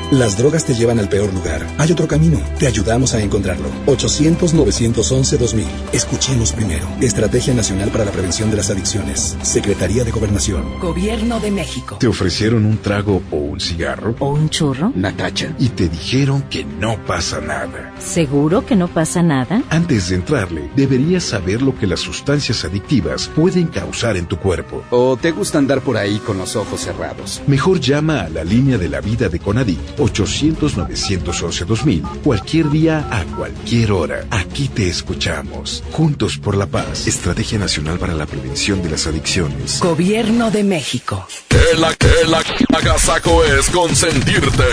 Las 0.11 0.37
drogas 0.37 0.65
te 0.65 0.73
llevan 0.73 0.99
al 0.99 1.07
peor 1.07 1.33
lugar. 1.33 1.65
Hay 1.77 1.89
otro 1.89 2.05
camino. 2.05 2.37
Te 2.59 2.67
ayudamos 2.67 3.13
a 3.13 3.21
encontrarlo. 3.21 3.69
800-911-2000. 3.85 5.65
Escuchemos 5.93 6.51
primero. 6.51 6.85
Estrategia 6.99 7.53
Nacional 7.53 7.91
para 7.91 8.03
la 8.03 8.11
Prevención 8.11 8.51
de 8.51 8.57
las 8.57 8.69
Adicciones. 8.69 9.37
Secretaría 9.41 10.03
de 10.03 10.11
Gobernación. 10.11 10.79
Gobierno 10.81 11.39
de 11.39 11.51
México. 11.51 11.95
¿Te 11.97 12.07
ofrecieron 12.07 12.65
un 12.65 12.79
trago 12.79 13.21
o 13.31 13.37
un 13.37 13.61
cigarro? 13.61 14.13
¿O 14.19 14.33
un 14.33 14.49
churro? 14.49 14.91
Natacha. 14.93 15.55
Y 15.57 15.69
te 15.69 15.87
dijeron 15.87 16.41
que 16.49 16.65
no 16.65 16.97
pasa 17.05 17.39
nada. 17.39 17.93
¿Seguro 17.97 18.65
que 18.65 18.75
no 18.75 18.89
pasa 18.89 19.23
nada? 19.23 19.63
Antes 19.69 20.09
de 20.09 20.15
entrarle, 20.15 20.69
deberías 20.75 21.23
saber 21.23 21.61
lo 21.61 21.73
que 21.77 21.87
las 21.87 22.01
sustancias 22.01 22.65
adictivas 22.65 23.29
pueden 23.33 23.67
causar 23.67 24.17
en 24.17 24.25
tu 24.25 24.35
cuerpo. 24.35 24.83
¿O 24.89 25.15
te 25.15 25.31
gusta 25.31 25.57
andar 25.57 25.79
por 25.79 25.95
ahí 25.95 26.17
con 26.17 26.37
los 26.37 26.57
ojos 26.57 26.81
cerrados? 26.81 27.41
Mejor 27.47 27.79
llama 27.79 28.23
a 28.23 28.29
la 28.29 28.43
línea 28.43 28.77
de 28.77 28.89
la 28.89 28.99
vida 28.99 29.29
de 29.29 29.39
Conadic 29.39 30.00
800-911-2000 30.01 32.21
cualquier 32.23 32.69
día 32.69 33.07
a 33.09 33.23
cualquier 33.35 33.91
hora. 33.91 34.25
Aquí 34.29 34.67
te 34.67 34.89
escuchamos. 34.89 35.83
Juntos 35.91 36.37
por 36.37 36.57
la 36.57 36.67
paz. 36.67 37.07
Estrategia 37.07 37.57
Nacional 37.59 37.99
para 37.99 38.13
la 38.13 38.25
Prevención 38.25 38.81
de 38.81 38.89
las 38.89 39.07
Adicciones. 39.07 39.79
Gobierno 39.79 40.51
de 40.51 40.63
México. 40.63 41.27
El, 41.49 41.83
el 42.25 42.33
agasaco 42.75 43.43
es 43.43 43.69
consentirte. 43.69 44.63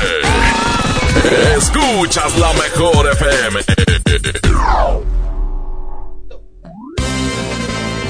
Escuchas 1.56 2.38
la 2.38 2.52
mejor 2.52 3.10
FM. 3.12 3.60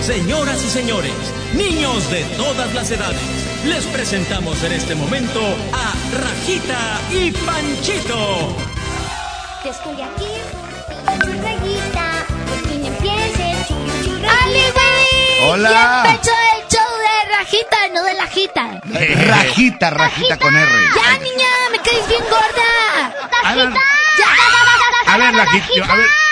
Señoras 0.02 0.64
y 0.64 0.70
señores, 0.70 1.12
niños 1.54 2.10
de 2.10 2.24
todas 2.36 2.74
las 2.74 2.90
edades, 2.90 3.20
les 3.64 3.86
presentamos 3.86 4.62
en 4.62 4.72
este 4.72 4.94
momento 4.94 5.40
a 5.72 5.92
Rajita 6.20 7.00
y 7.10 7.30
Panchito. 7.32 8.56
Yo 9.64 9.70
estoy 9.70 10.00
aquí, 10.02 10.24
y 11.14 12.86
¡Ali, 14.26 14.64
güey! 14.72 15.50
Hola. 15.50 15.70
Ya 15.70 16.10
empezó 16.10 16.30
el 16.30 16.68
show 16.68 16.98
de 16.98 17.36
Rajita, 17.36 17.76
no 17.94 18.02
de 18.04 18.14
Lajita. 18.14 18.80
Rajita, 19.26 19.90
rajita 19.90 20.36
con 20.38 20.56
R. 20.56 20.70
Ya, 20.94 21.18
niña, 21.18 21.48
me 21.72 21.78
caes 21.78 22.08
bien 22.08 22.22
gorda. 22.24 23.28
Rajita. 23.42 23.80
Ya. 24.18 25.12
A 25.12 25.16
ver, 25.16 25.34
Lajita, 25.34 25.92
a 25.92 25.96
ver. 25.96 26.27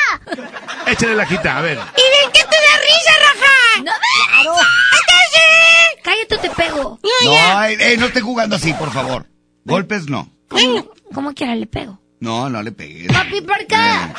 Échale 0.86 1.14
Lajita, 1.14 1.58
a 1.58 1.60
ver. 1.62 1.78
¿Y 1.78 1.80
ven 1.80 2.32
qué 2.32 2.40
te 2.40 2.56
da 2.56 2.78
risa, 2.82 3.12
Raja? 3.20 3.78
No 3.78 3.92
me 3.92 4.42
Claro. 4.42 4.68
Entonces, 4.92 6.02
cállate 6.02 6.34
o 6.34 6.38
te 6.38 6.50
pego. 6.50 6.98
No, 7.24 7.64
ey, 7.64 7.76
ey, 7.80 7.96
no 7.96 8.06
esté 8.06 8.20
jugando 8.20 8.56
así, 8.56 8.72
por 8.74 8.92
favor. 8.92 9.26
Golpes 9.64 10.08
no. 10.08 10.28
¿Cómo, 10.48 10.86
¿Cómo 11.12 11.34
quiera 11.34 11.54
le 11.54 11.66
pego? 11.66 11.98
No, 12.20 12.48
no 12.48 12.62
le 12.62 12.72
pegues. 12.72 13.12
Papi, 13.12 13.40
por 13.42 13.60
acá. 13.60 14.14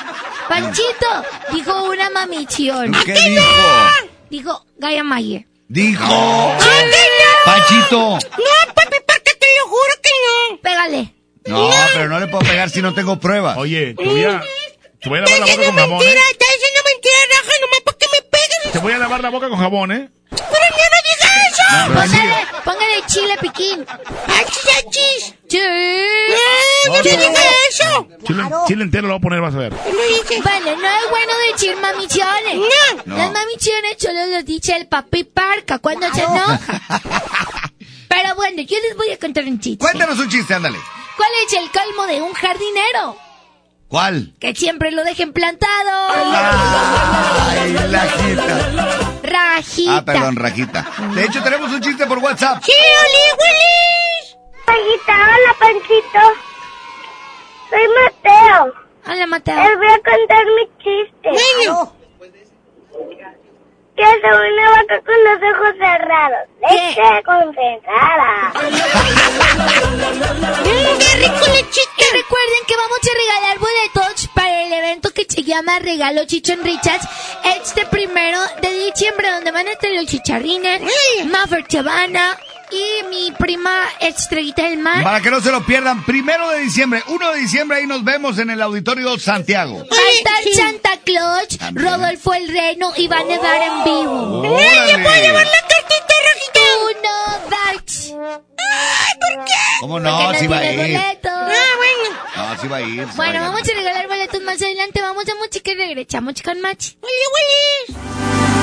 Panchito, 0.48 1.26
dijo 1.54 1.84
una 1.90 2.10
mamichión. 2.10 2.92
¿Qué 3.06 3.14
dijo? 3.14 3.44
Dijo 4.30 4.66
Gaia 4.78 5.04
Mayer. 5.04 5.48
Dijo. 5.68 6.04
Panchito. 7.46 8.00
No, 8.14 8.74
papi, 8.74 8.98
porque 9.06 9.34
te 9.40 9.48
lo 9.60 9.68
juro 9.68 9.94
que 10.02 10.10
no. 10.52 10.58
Pégale. 10.62 11.14
No, 11.48 11.70
pero 11.94 12.10
no 12.10 12.20
le 12.20 12.28
puedo 12.28 12.44
pegar 12.46 12.70
si 12.70 12.82
no 12.82 12.94
tengo 12.94 13.20
pruebas. 13.20 13.58
Oye, 13.58 13.94
te 13.94 14.04
voy 14.04 14.24
a, 14.26 14.44
te 15.00 15.10
voy 15.10 15.20
a 15.20 15.22
lavar 15.22 15.40
la 15.40 15.46
boca 15.46 15.66
con 15.66 15.76
jabón, 15.76 16.00
mentira, 16.00 16.22
¿eh? 16.22 16.32
está 16.32 16.46
diciendo 16.54 16.80
mentira, 16.86 17.18
Raja, 17.32 17.54
nomás 17.62 17.80
porque 17.86 18.06
me 18.12 18.22
pegues. 18.22 18.72
Te 18.74 18.80
voy 18.80 18.94
a 18.94 18.98
lavar 18.98 19.22
la 19.22 19.30
boca 19.30 19.50
con 19.50 19.60
jabón, 19.60 19.92
¿eh? 19.92 20.10
Pero 20.30 20.42
yo 20.50 20.86
no 20.94 21.00
diga 21.08 21.30
eso. 21.50 21.64
No, 21.72 21.94
póngale, 21.94 22.48
póngale 22.64 23.06
chile 23.08 23.38
piquín. 23.42 23.86
¡Achis, 24.28 24.68
achis! 24.78 25.34
Sí. 25.50 25.60
No, 26.88 26.94
¿Yo 26.94 26.98
no, 26.98 27.04
dije 27.04 27.30
no. 27.30 27.40
eso? 27.70 28.08
Chile, 28.26 28.44
chile 28.68 28.84
entero 28.84 29.08
lo 29.08 29.14
voy 29.14 29.20
a 29.20 29.22
poner, 29.22 29.42
vas 29.42 29.56
a 29.56 29.60
ver. 29.60 29.74
Bueno, 29.74 30.76
no 30.76 30.88
es 30.88 31.10
bueno 31.10 31.34
decir 31.52 31.76
mamichones. 31.78 32.56
No. 32.56 33.04
No. 33.06 33.18
Las 33.18 33.32
mamichones 33.32 33.96
solo 34.00 34.26
lo 34.28 34.44
dice 34.44 34.76
el 34.76 34.88
papi 34.88 35.24
parca 35.24 35.80
cuando 35.80 36.12
se 36.14 36.22
enoja. 36.22 36.60
Pero 38.10 38.36
bueno, 38.36 38.62
yo 38.64 38.78
les 38.80 38.98
voy 38.98 39.12
a 39.12 39.18
contar 39.18 39.44
un 39.46 39.60
chiste. 39.60 39.80
Cuéntanos 39.80 40.20
un 40.20 40.30
chiste, 40.30 40.54
ándale. 40.54 40.80
¿Cuál 41.16 41.30
es 41.46 41.54
el 41.54 41.72
colmo 41.72 42.06
de 42.08 42.22
un 42.22 42.34
jardinero? 42.34 43.18
¿Cuál? 43.88 44.34
Que 44.40 44.54
siempre 44.54 44.92
lo 44.92 45.04
dejen 45.06 45.32
plantado. 45.32 46.10
Ay, 46.14 47.74
Lajita. 47.90 48.58
Rajita. 49.24 49.98
Ah, 49.98 50.06
perdón, 50.06 50.36
Rajita. 50.36 50.86
De 51.16 51.24
hecho, 51.24 51.42
tenemos 51.42 51.72
un 51.72 51.80
chiste 51.82 52.06
por 52.06 52.18
WhatsApp. 52.20 52.62
Sí, 52.64 52.74
Oli 52.74 53.24
Willis. 53.40 54.38
Rayita, 54.68 55.14
hola, 55.14 55.56
Panchito. 55.58 56.24
Soy 57.70 57.88
Mateo. 58.04 58.74
Hola, 59.08 59.28
Mateo. 59.28 59.56
Les 59.56 59.78
voy 59.78 59.88
a 59.88 60.00
contar 60.04 60.46
mi 60.46 60.66
chiste. 60.84 61.30
Bueno. 61.30 61.94
Que 63.96 64.04
hace 64.04 64.28
una 64.28 64.70
vaca 64.72 65.02
con 65.06 65.24
los 65.24 65.38
ojos 65.56 65.74
cerrados. 65.80 66.44
Leche 66.62 67.24
concentrada. 67.26 68.30
Mm, 70.62 70.98
¡Qué 71.00 71.12
rico 71.16 71.46
lechita! 71.48 71.77
Y 72.10 72.16
recuerden 72.16 72.64
que 72.68 72.76
vamos 72.76 73.00
a 73.04 73.18
regalar 73.18 73.60
boletos 73.60 74.30
para 74.34 74.64
el 74.64 74.74
evento 74.74 75.12
que 75.12 75.26
se 75.28 75.44
llama 75.44 75.80
Regalo 75.80 76.26
Chichon 76.26 76.64
Richards 76.64 77.06
este 77.58 77.86
primero 77.86 78.40
de 78.62 78.86
diciembre, 78.86 79.30
donde 79.32 79.52
van 79.52 79.68
a 79.68 79.72
estar 79.72 79.90
los 79.92 80.06
chicharrines, 80.06 80.82
Maffer 81.26 81.68
Chavana 81.68 82.38
y 82.72 83.04
mi 83.10 83.32
prima 83.32 83.84
Estrellita 84.00 84.64
del 84.64 84.80
Mar. 84.80 85.04
Para 85.04 85.22
que 85.22 85.32
no 85.32 85.42
se 85.42 85.52
lo 85.52 85.66
pierdan, 85.66 86.06
primero 86.06 86.50
de 86.50 86.60
diciembre, 86.62 87.04
1 87.08 87.32
de 87.32 87.40
diciembre, 87.40 87.80
ahí 87.80 87.88
nos 87.88 88.04
vemos 88.04 88.40
en 88.40 88.52
el 88.52 88.62
Auditorio 88.62 89.18
Santiago. 89.20 89.80
Va 89.80 89.98
a 89.98 90.12
estar 90.14 90.66
Santa 90.66 90.98
Claus, 91.04 91.48
Rodolfo 91.74 92.34
el 92.34 92.48
Reno 92.48 92.94
y 92.96 93.08
van 93.08 93.30
a 93.32 93.38
dar 93.38 93.62
en 93.62 93.84
vivo. 93.84 94.54
¡Órale! 94.54 94.98
¿Le 94.98 95.04
puedo 95.04 95.22
llevar 95.22 95.46
la 95.46 95.68
cartita? 95.68 96.08
Das. 97.50 98.14
Ay, 98.14 99.20
¿por 99.20 99.46
qué? 99.46 99.54
¿Cómo 99.82 100.00
no? 100.00 100.20
Porque 100.26 100.40
Sí 100.40 100.48
va 100.48 100.58
a 100.58 100.72
ir. 100.72 100.78
boletos. 100.78 101.32
Ah, 101.32 101.74
bueno. 101.78 102.18
No, 102.36 102.62
sí 102.62 102.68
va 102.68 102.78
a 102.78 102.82
ir. 102.82 103.02
a 103.02 103.06
Bueno, 103.16 103.40
vamos 103.42 103.62
a 103.62 103.74
regalar 103.76 104.08
boletos 104.08 104.42
más 104.42 104.62
adelante. 104.62 105.02
Vamos 105.02 105.28
a 105.28 105.36
música 105.36 105.72
y 105.72 105.76
regresamos 105.76 106.42
con 106.42 106.62
Machi. 106.62 106.98
¡Oye, 107.02 107.14
Willis! 107.34 108.57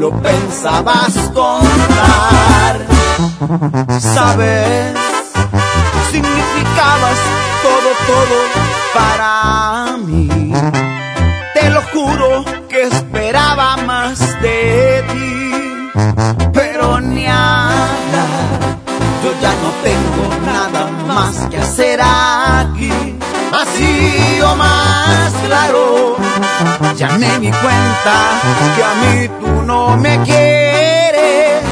Lo 0.00 0.10
pensabas 0.22 1.12
contar. 1.34 2.74
Sabes, 4.00 4.94
significabas 6.10 7.18
todo, 7.62 7.90
todo 8.06 8.36
para 8.94 9.98
mí. 9.98 10.52
Te 11.52 11.68
lo 11.68 11.82
juro 11.92 12.44
que 12.66 12.84
esperaba 12.84 13.76
más 13.76 14.18
de 14.40 15.04
ti, 15.12 15.90
pero 16.54 16.98
ni 17.00 17.26
hablar. 17.26 18.70
Yo 19.22 19.30
ya 19.42 19.52
no 19.62 19.70
tengo 19.84 20.24
nada 20.46 20.90
más 21.06 21.46
que 21.50 21.58
hacer 21.58 22.00
aquí. 22.02 23.19
Así 23.52 24.40
o 24.42 24.56
más 24.56 25.32
claro, 25.46 26.16
ya 26.96 27.08
me 27.18 27.38
di 27.38 27.50
cuenta 27.50 28.14
que 28.76 28.84
a 28.84 28.94
mí 28.94 29.28
tú 29.40 29.62
no 29.62 29.96
me 29.96 30.20
quieres. 30.22 31.64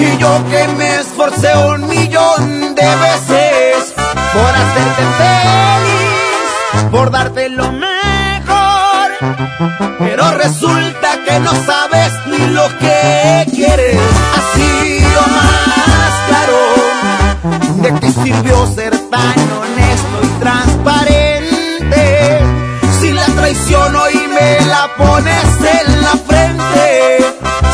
Y 0.00 0.16
yo 0.18 0.44
que 0.50 0.66
me 0.76 0.96
esforcé 0.96 1.56
un 1.56 1.86
millón 1.88 2.74
de 2.74 2.96
veces 3.06 3.94
por 4.32 4.48
hacerte 4.48 5.02
feliz, 5.20 6.90
por 6.90 7.10
darte 7.10 7.48
lo 7.48 7.70
mejor. 7.70 7.92
Pero 9.98 10.30
resulta 10.32 11.18
que 11.24 11.38
no 11.38 11.52
sabes 11.64 12.12
ni 12.26 12.46
lo 12.48 12.66
que 12.78 13.46
quieres. 13.54 13.98
Así 14.36 15.04
o 15.16 15.28
más 15.30 16.12
claro, 16.26 16.58
¿de 17.82 18.00
qué 18.00 18.12
sirvió 18.12 18.66
ser 18.74 18.91
pones 25.02 25.50
en 25.78 26.02
la 26.02 26.14
frente, 26.28 26.86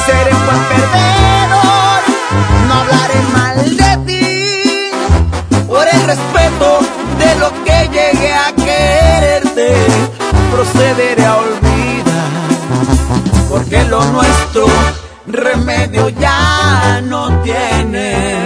seré 0.07 0.31
un 0.39 0.45
buen 0.47 0.63
perdedor, 0.73 2.01
no 2.67 2.75
hablaré 2.81 3.21
mal 3.39 3.77
de 3.83 3.93
ti, 4.07 4.91
por 5.67 5.87
el 5.87 6.01
respeto 6.13 6.69
de 7.19 7.31
lo 7.43 7.49
que 7.65 7.79
llegué 7.97 8.33
a 8.35 8.53
quererte, 8.65 9.69
procederé 10.53 11.25
a 11.27 11.37
olvidar, 11.37 12.31
porque 13.51 13.85
lo 13.85 14.05
nuestro 14.07 14.67
remedio 15.27 16.09
ya 16.09 17.01
no 17.03 17.43
tiene. 17.43 18.38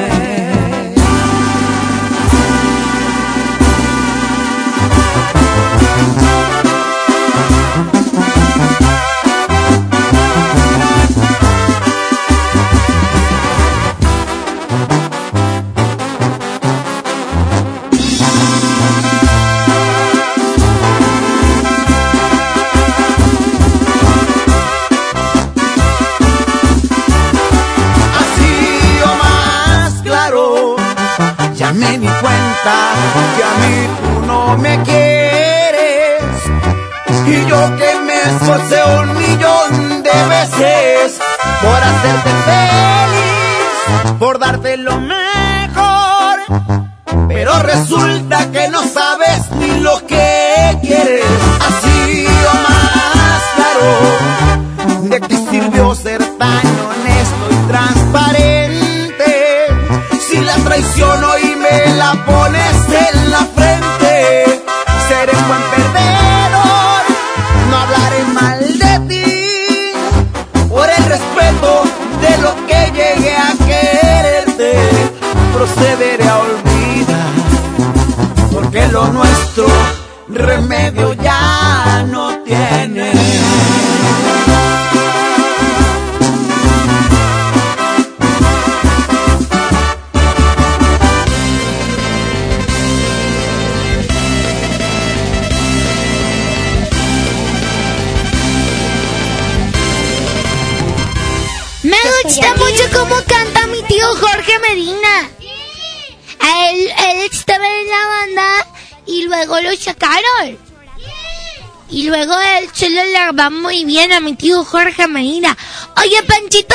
Bien 114.03 114.13
a 114.15 114.21
mi 114.21 114.35
tío 114.35 114.65
Jorge 114.65 115.07
Medina. 115.07 115.57
Oye, 115.97 116.21
Panchito, 116.25 116.75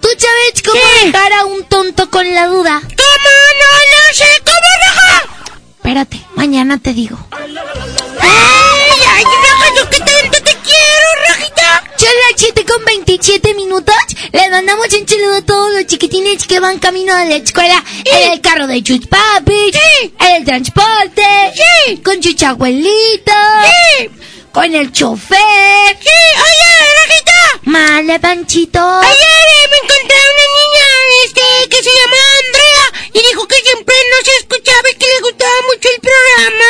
¿tú 0.00 0.08
sabes 0.16 0.62
cómo 0.64 0.80
dejar 1.04 1.32
a 1.32 1.44
un 1.44 1.64
tonto 1.64 2.08
con 2.08 2.32
la 2.32 2.46
duda? 2.46 2.80
¿Cómo? 2.82 3.30
No, 3.60 3.70
no 3.92 4.14
sé 4.14 4.26
cómo 4.44 4.68
dejar. 4.86 5.28
Espérate, 5.76 6.24
mañana 6.36 6.78
te 6.78 6.92
digo. 6.92 7.18
¡Ay, 7.32 7.50
ay, 9.08 9.24
Raja, 9.24 9.88
qué 9.90 9.98
tanto 9.98 10.38
te 10.44 10.56
quiero, 10.62 11.08
Rajita! 11.26 11.84
Son 11.96 12.14
las 12.30 12.40
7 12.40 12.64
con 12.64 12.84
27 12.84 13.54
minutos. 13.54 13.96
Les 14.30 14.48
mandamos 14.48 14.86
un 14.86 15.08
saludo 15.08 15.34
a 15.34 15.42
todos 15.42 15.74
los 15.74 15.86
chiquitines 15.86 16.46
que 16.46 16.60
van 16.60 16.78
camino 16.78 17.12
a 17.12 17.24
la 17.24 17.36
escuela 17.36 17.82
en 18.04 18.32
el 18.34 18.40
carro 18.40 18.68
de 18.68 18.84
sus 18.86 19.04
papis, 19.08 19.74
en 20.20 20.36
el 20.36 20.44
transporte, 20.44 21.24
con 22.04 22.22
sus 22.22 22.40
abuelitos, 22.44 23.34
con 24.52 24.72
el 24.72 24.92
chofer. 24.92 25.45
Panchito. 28.18 28.80
Ayer 28.80 29.70
me 29.70 29.76
encontré 29.76 30.16
a 30.16 30.30
una 30.32 30.46
niña 30.58 30.86
este, 31.24 31.68
que 31.68 31.82
se 31.82 31.90
llama 31.90 32.16
Andrea 32.46 33.10
y 33.12 33.28
dijo 33.28 33.46
que 33.48 33.56
siempre 33.56 33.94
nos 34.10 34.28
escuchaba 34.40 34.90
y 34.90 34.98
que 34.98 35.06
le 35.06 35.20
gustaba 35.20 35.52
mucho 35.68 35.88
el 35.94 36.00
programa. 36.00 36.68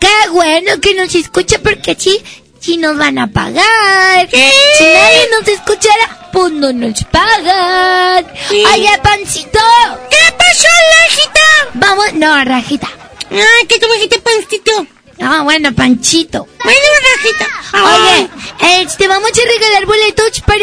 Qué 0.00 0.30
bueno 0.30 0.80
que 0.80 0.94
nos 0.94 1.14
escucha 1.14 1.58
porque 1.62 1.92
así, 1.92 2.22
si 2.60 2.76
nos 2.76 2.96
van 2.96 3.18
a 3.18 3.26
pagar. 3.26 4.28
Si 4.30 4.84
nadie 4.84 5.28
nos 5.30 5.48
escuchara, 5.48 6.30
pues 6.32 6.52
no 6.52 6.72
nos 6.72 7.04
pagan. 7.04 8.26
Oye, 8.50 8.90
Pancito. 9.02 9.60
¿Qué 10.10 10.32
pasó, 10.36 10.68
Rajita? 11.00 11.40
Vamos, 11.74 12.12
no, 12.14 12.44
Rajita. 12.44 12.88
Que 13.68 13.78
tú 13.78 13.86
me 13.88 13.94
dijiste 13.94 14.18
pancito. 14.20 14.86
Ah, 15.20 15.42
bueno, 15.42 15.74
Panchito. 15.74 16.46
Bueno, 16.62 16.88
Rajita. 17.10 17.48
Oye, 17.84 18.30
este, 18.82 19.08
vamos 19.08 19.30
a 19.30 19.48
regalar 19.48 19.84
boletos 19.84 20.40
para 20.46 20.57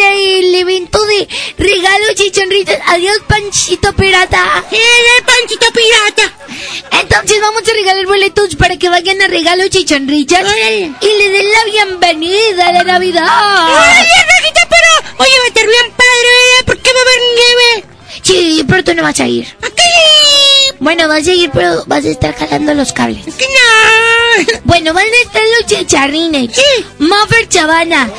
sonrisas. 2.34 2.80
Adiós, 2.88 3.18
Panchito 3.28 3.94
Pirata. 3.94 4.64
el 4.72 5.24
Panchito 5.26 5.68
Pirata. 5.72 6.34
Entonces 7.02 7.42
vamos 7.42 7.62
a 7.68 7.74
regalar 7.74 8.06
boletos 8.06 8.56
para 8.56 8.78
que 8.78 8.90
vayan 8.90 9.22
a 9.22 9.28
regalos 9.28 9.70
y 9.74 9.88
sonrisas 9.88 10.44
y 11.02 11.06
le 11.18 11.30
den 11.30 11.52
la 11.52 11.64
bienvenida 11.66 12.68
a 12.68 12.72
la 12.74 12.84
Navidad. 12.84 13.28
Oye, 13.68 14.08
Rajita, 14.30 14.62
pero... 14.70 15.24
Oye, 15.24 15.40
va 15.40 15.46
a 15.46 15.48
estar 15.48 15.68
bien 15.68 15.92
padre, 15.92 16.30
¿verdad? 16.42 16.66
¿Por 16.66 16.78
qué 16.80 16.92
va 16.94 17.00
a 17.00 17.04
haber 17.04 17.22
nieve? 17.36 17.96
Sí, 18.22 18.66
pero 18.68 18.84
tú 18.84 18.94
no 18.96 19.04
vas 19.04 19.20
a 19.20 19.28
ir. 19.28 19.48
Bueno, 20.80 21.08
vas 21.08 21.26
a 21.28 21.32
ir, 21.32 21.50
pero 21.54 21.84
vas 21.88 22.06
a 22.06 22.10
estar 22.10 22.36
jalando 22.36 22.74
los 22.74 22.92
cables. 22.92 23.24
¿Qué 23.38 23.46
no? 23.46 24.25
Bueno, 24.64 24.94
van 24.94 25.06
a 25.06 25.22
estar 25.24 25.42
los 25.58 25.66
chicharrines. 25.68 26.52
Muffer 27.00 27.48
Chavana. 27.50 28.10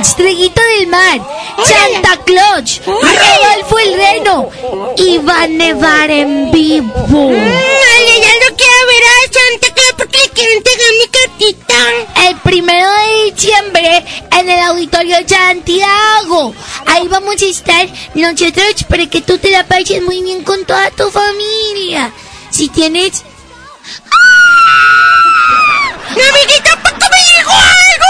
Estrellita 0.00 0.62
del 0.78 0.86
Mar. 0.88 1.20
Santa 1.64 2.18
Claus. 2.24 2.80
Rodolfo 2.84 3.78
el 3.78 3.94
Reno. 3.94 4.50
Y 4.96 5.18
va 5.18 5.42
a 5.42 5.48
nevar 5.48 6.10
en 6.10 6.50
vivo. 6.50 6.92
Ay, 7.30 8.06
ay, 8.14 8.22
ay, 8.22 8.54
quiero 8.56 8.86
ver 8.86 9.02
a 9.04 9.14
Santa 9.32 9.74
Claus 9.74 9.94
porque 9.96 10.18
le 10.18 10.28
quiero 10.30 10.52
entregar 10.52 10.92
mi 11.00 11.08
cartita. 11.08 12.28
El 12.28 12.36
primero 12.36 12.88
de 12.92 13.32
diciembre 13.32 14.04
en 14.32 14.50
el 14.50 14.60
auditorio 14.60 15.16
Santiago. 15.26 16.54
Ahí 16.86 17.08
vamos 17.08 17.40
a 17.40 17.46
estar 17.46 17.88
nosotros 18.14 18.84
para 18.88 19.06
que 19.06 19.22
tú 19.22 19.38
te 19.38 19.50
la 19.50 19.66
pases 19.66 20.02
muy 20.02 20.22
bien 20.22 20.42
con 20.44 20.64
toda 20.64 20.90
tu 20.90 21.10
familia. 21.10 22.12
Si 22.50 22.68
tienes... 22.68 23.22
¡Mi 23.22 23.36
amiguita 26.22 26.82
Paco 26.82 27.06
me 27.10 27.38
dijo 27.38 27.50
algo! 27.50 28.06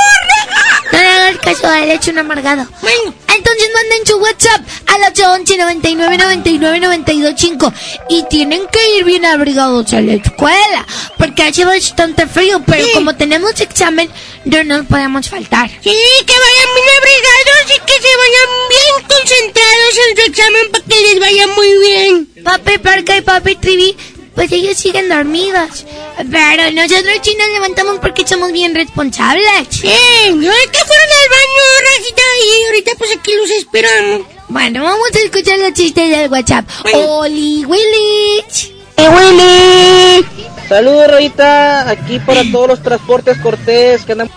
No 0.92 0.98
le 0.98 1.08
hagas 1.08 1.36
caso 1.38 1.66
a 1.68 1.82
él, 1.82 1.90
hecho 1.90 2.10
un 2.10 2.18
amargado. 2.18 2.66
Bueno, 2.80 3.14
entonces 3.34 3.68
manden 3.74 4.06
su 4.06 4.16
WhatsApp 4.18 4.62
al 4.86 5.02
811 5.12 5.56
99 5.58 6.18
99 6.18 6.80
925 6.80 7.72
y 8.08 8.22
tienen 8.28 8.66
que 8.68 8.96
ir 8.96 9.04
bien 9.04 9.24
abrigados 9.24 9.92
a 9.92 10.00
la 10.00 10.14
escuela 10.14 10.86
porque 11.18 11.42
hace 11.42 11.64
bastante 11.64 12.26
frío, 12.26 12.62
pero 12.64 12.86
como 12.94 13.14
tenemos 13.16 13.60
examen, 13.60 14.08
no 14.44 14.64
nos 14.64 14.86
podemos 14.86 15.28
faltar. 15.28 15.68
Sí, 15.68 15.92
que 16.26 16.34
vayan 16.34 16.74
bien 16.74 16.86
abrigados 16.98 17.76
y 17.76 17.80
que 17.80 17.92
se 17.92 18.16
vayan 18.22 18.50
bien 18.68 19.08
concentrados 19.08 19.98
en 20.08 20.16
su 20.16 20.22
examen 20.30 20.70
para 20.72 20.84
que 20.84 21.00
les 21.00 21.20
vaya 21.20 21.46
muy 21.48 21.78
bien. 21.78 22.28
Papi 22.44 22.78
Parca 22.78 23.16
y 23.16 23.20
Papi 23.22 23.56
Trivi, 23.56 23.96
pues 24.36 24.52
ellos 24.52 24.76
siguen 24.76 25.08
dormidos. 25.08 25.84
Pero 26.30 26.70
nosotros 26.70 27.14
sí 27.22 27.34
nos 27.36 27.48
levantamos 27.48 27.98
porque 28.00 28.26
somos 28.26 28.52
bien 28.52 28.74
responsables. 28.74 29.66
Sí, 29.70 29.80
que 29.80 30.30
fueron 30.30 31.08
al 31.10 31.28
baño, 31.32 31.64
Rajita, 31.96 32.22
y 32.44 32.64
ahorita 32.66 32.92
pues 32.98 33.16
aquí 33.16 33.32
los 33.34 33.50
esperamos. 33.50 34.26
Bueno, 34.48 34.84
vamos 34.84 35.08
a 35.12 35.18
escuchar 35.18 35.58
los 35.58 35.72
chistes 35.72 36.10
del 36.10 36.30
WhatsApp. 36.30 36.68
Oli 36.94 37.64
Willich. 37.64 38.72
Willy! 38.98 40.26
Saludos, 40.68 41.16
Rita. 41.16 41.88
Aquí 41.88 42.18
para 42.20 42.42
todos 42.52 42.68
los 42.68 42.82
transportes 42.82 43.38
Cortés 43.38 44.04
que 44.04 44.12
andan. 44.12 44.30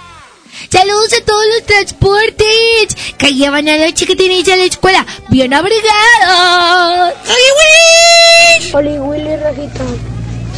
Saludos 0.70 1.14
a 1.14 1.26
todos 1.26 1.46
los 1.56 1.66
transportes 1.66 2.96
que 3.18 3.34
llevan 3.34 3.68
a 3.70 3.78
los 3.78 3.94
chiquitines 3.94 4.48
a 4.50 4.56
la 4.56 4.64
escuela 4.64 5.06
bien 5.30 5.54
abrigados. 5.54 7.14
¡Oli 7.26 7.50
Willy! 7.58 8.74
Oli 8.74 9.00
Willy 9.00 9.19
Rajita, 9.50 9.86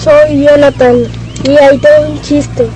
soy 0.03 0.43
Jonathan 0.43 1.07
y 1.45 1.51
ahí 1.51 1.77
tengo 1.77 2.09
un 2.09 2.22
chiste. 2.22 2.68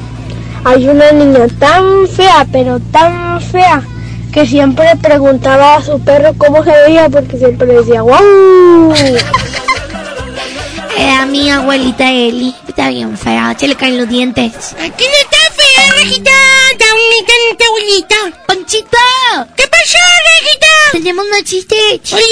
Hay 0.64 0.88
una 0.88 1.12
niña 1.12 1.46
tan 1.60 2.08
fea, 2.08 2.48
pero 2.54 2.80
tan 2.80 3.42
fea, 3.42 3.84
que 4.32 4.46
siempre 4.46 4.96
preguntaba 5.02 5.76
a 5.76 5.84
su 5.84 6.00
perro 6.00 6.34
cómo 6.38 6.64
se 6.64 6.72
veía 6.72 7.10
porque 7.10 7.38
siempre 7.38 7.68
le 7.68 7.82
decía 7.82 8.02
¡Wow! 8.02 8.94
Era 10.98 11.26
mi 11.26 11.52
abuelita 11.52 12.10
Eli. 12.10 12.56
Está 12.66 12.88
bien 12.90 13.18
fea, 13.18 13.54
se 13.60 13.68
le 13.68 13.76
caen 13.76 13.98
los 13.98 14.08
dientes. 14.08 14.74
Aquí 14.80 15.04
no 15.04 15.18
está 15.22 15.38
fea, 15.54 15.92
Rajita. 15.98 16.32
Está 16.72 16.86
bonita 16.94 17.34
nuestra 17.46 17.68
abuelita. 17.68 18.16
¡Ponchito! 18.48 18.98
¿Qué 19.58 19.68
pasó, 19.68 19.98
Rajita? 20.30 20.68
Tenemos 20.94 21.26
más 21.30 21.44
chistes. 21.44 22.14
¡Oli 22.14 22.24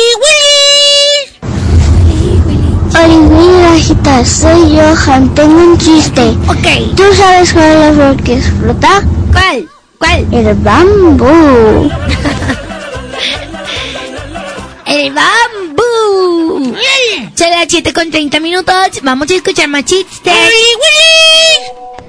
Willy! 2.93 3.03
Oli 3.03 3.17
Willy 3.27 3.63
Rajita, 3.63 4.25
soy 4.25 4.77
Johan, 4.77 5.33
tengo 5.35 5.57
un 5.57 5.77
chiste. 5.77 6.21
Ok. 6.47 6.95
¿Tú 6.95 7.03
sabes 7.15 7.53
cuál 7.53 7.65
es 7.65 7.79
la 7.79 7.93
flor 7.93 8.23
que 8.23 8.33
explota? 8.35 9.03
¿Cuál? 9.31 9.69
¿Cuál? 9.97 10.27
El 10.31 10.53
bambú. 10.55 11.25
El 14.85 15.13
bambú. 15.13 16.75
Son 17.35 17.49
las 17.49 17.67
7 17.67 17.93
con 17.93 18.11
30 18.11 18.39
minutos. 18.39 18.75
Vamos 19.01 19.29
a 19.31 19.35
escuchar 19.35 19.67
más 19.67 19.85
chistes. 19.85 20.33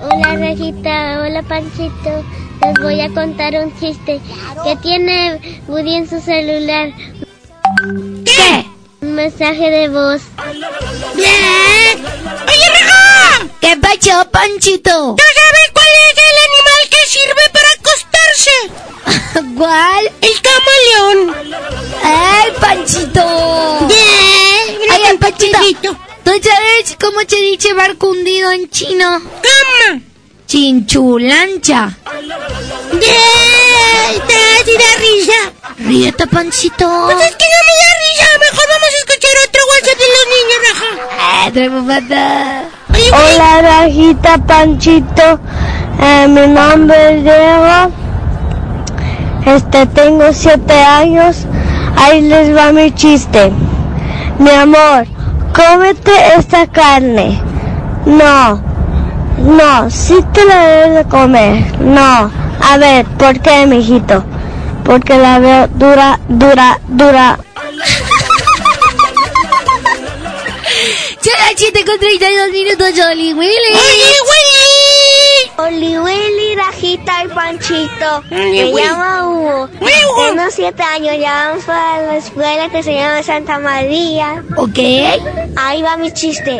Hola 0.02 0.36
Rajita, 0.36 1.23
hola 1.23 1.43
Panchito. 1.43 2.24
Les 2.62 2.74
voy 2.82 3.01
a 3.01 3.09
contar 3.11 3.55
un 3.55 3.74
chiste 3.78 4.20
que 4.65 4.77
tiene 4.77 5.62
Woody 5.66 5.94
en 5.94 6.09
su 6.09 6.20
celular. 6.20 6.93
¿Qué? 8.24 8.74
Un 9.15 9.19
mensaje 9.19 9.70
de 9.70 9.89
voz. 9.91 10.23
¡Bien! 11.15 12.05
¡Oye, 12.05 12.69
Raja! 12.73 13.47
¿Qué 13.61 13.77
pasó, 13.77 14.28
Panchito? 14.28 15.15
¿Tú 15.16 15.23
sabes 15.36 15.70
cuál 15.73 15.86
es 16.11 16.19
el 16.19 16.36
animal 16.49 16.82
que 16.91 17.03
sirve 17.07 17.45
para 17.53 17.70
acostarse? 17.78 18.57
¿Cuál? 19.57 20.11
El 20.20 20.35
camaleón. 20.43 21.19
¡Ay, 22.03 22.53
Panchito! 22.61 23.86
Bien. 23.86 24.78
Ay, 24.91 25.16
Panchito. 25.19 25.97
¿Tú 26.24 26.32
sabes 26.43 26.97
cómo 27.01 27.20
se 27.20 27.36
dice 27.36 27.73
barco 27.73 28.09
hundido 28.09 28.51
en 28.51 28.69
chino? 28.69 29.20
¿Cómo? 29.20 30.14
Chinchulancha. 30.55 31.97
¡Bien! 32.93 34.23
¿Te 34.65 34.73
da 34.79 34.93
risa? 35.01 35.41
Ríete, 35.79 36.29
Panchito. 36.29 36.89
Pues 37.07 37.17
es 37.27 37.35
que 37.35 37.47
no 37.53 37.61
me 37.67 37.75
da 37.83 37.91
risa. 38.05 38.29
Mejor 38.39 38.67
vamos 38.71 38.89
a 38.89 38.99
escuchar 39.03 39.35
otro 39.49 39.61
WhatsApp 39.73 39.99
de 39.99 40.09
los 40.15 40.27
niños, 40.37 40.59
Raja. 40.71 40.91
Ah. 41.19 41.51
Hola 43.35 43.51
Rajita, 43.63 44.33
Panchito. 44.47 45.41
Eh, 46.01 46.29
mi 46.29 46.47
nombre 46.47 47.17
es 47.17 47.25
Diego. 47.25 47.79
Este, 49.47 49.87
tengo 49.87 50.33
siete 50.33 50.75
años. 50.75 51.47
Ahí 51.97 52.21
les 52.21 52.57
va 52.57 52.71
mi 52.71 52.93
chiste. 52.93 53.51
Mi 54.39 54.51
amor, 54.51 55.09
cómete 55.53 56.13
esta 56.39 56.69
carne. 56.69 57.43
No, 58.07 58.74
no, 59.39 59.90
sí 59.90 60.24
te 60.32 60.44
la 60.44 60.66
debes 60.66 60.94
de 60.94 61.11
comer. 61.11 61.81
No, 61.81 62.31
a 62.61 62.77
ver, 62.78 63.06
¿por 63.19 63.40
qué, 63.40 63.66
mijito? 63.66 64.24
Porque 64.85 65.19
la 65.19 65.39
veo 65.39 65.69
dura, 65.69 66.20
dura, 66.28 66.81
dura. 66.89 67.39
Son 71.20 71.32
las 71.39 71.55
7 71.56 71.85
con 71.85 71.98
32 71.98 72.51
minutos, 72.52 73.06
Oli 73.11 73.32
Willy. 73.32 73.73
¡Oli 73.73 74.15
Willy! 74.28 74.65
Oli 75.56 75.98
Willy, 75.98 76.56
Rajita 76.56 77.24
y 77.24 77.28
Panchito. 77.28 78.23
Oli 78.31 78.73
Me 78.73 78.73
llamo 78.73 79.31
Hugo. 79.31 79.65
Hugo. 79.65 80.27
Tengo 80.27 80.51
siete 80.51 80.82
años, 80.82 81.16
ya 81.19 81.48
vamos 81.48 81.65
para 81.65 82.02
la 82.02 82.16
escuela 82.16 82.69
que 82.69 82.82
se 82.82 82.94
llama 82.94 83.23
Santa 83.23 83.59
María. 83.59 84.44
Ok. 84.56 84.78
Ahí 85.56 85.82
va 85.82 85.97
mi 85.97 86.12
chiste. 86.12 86.59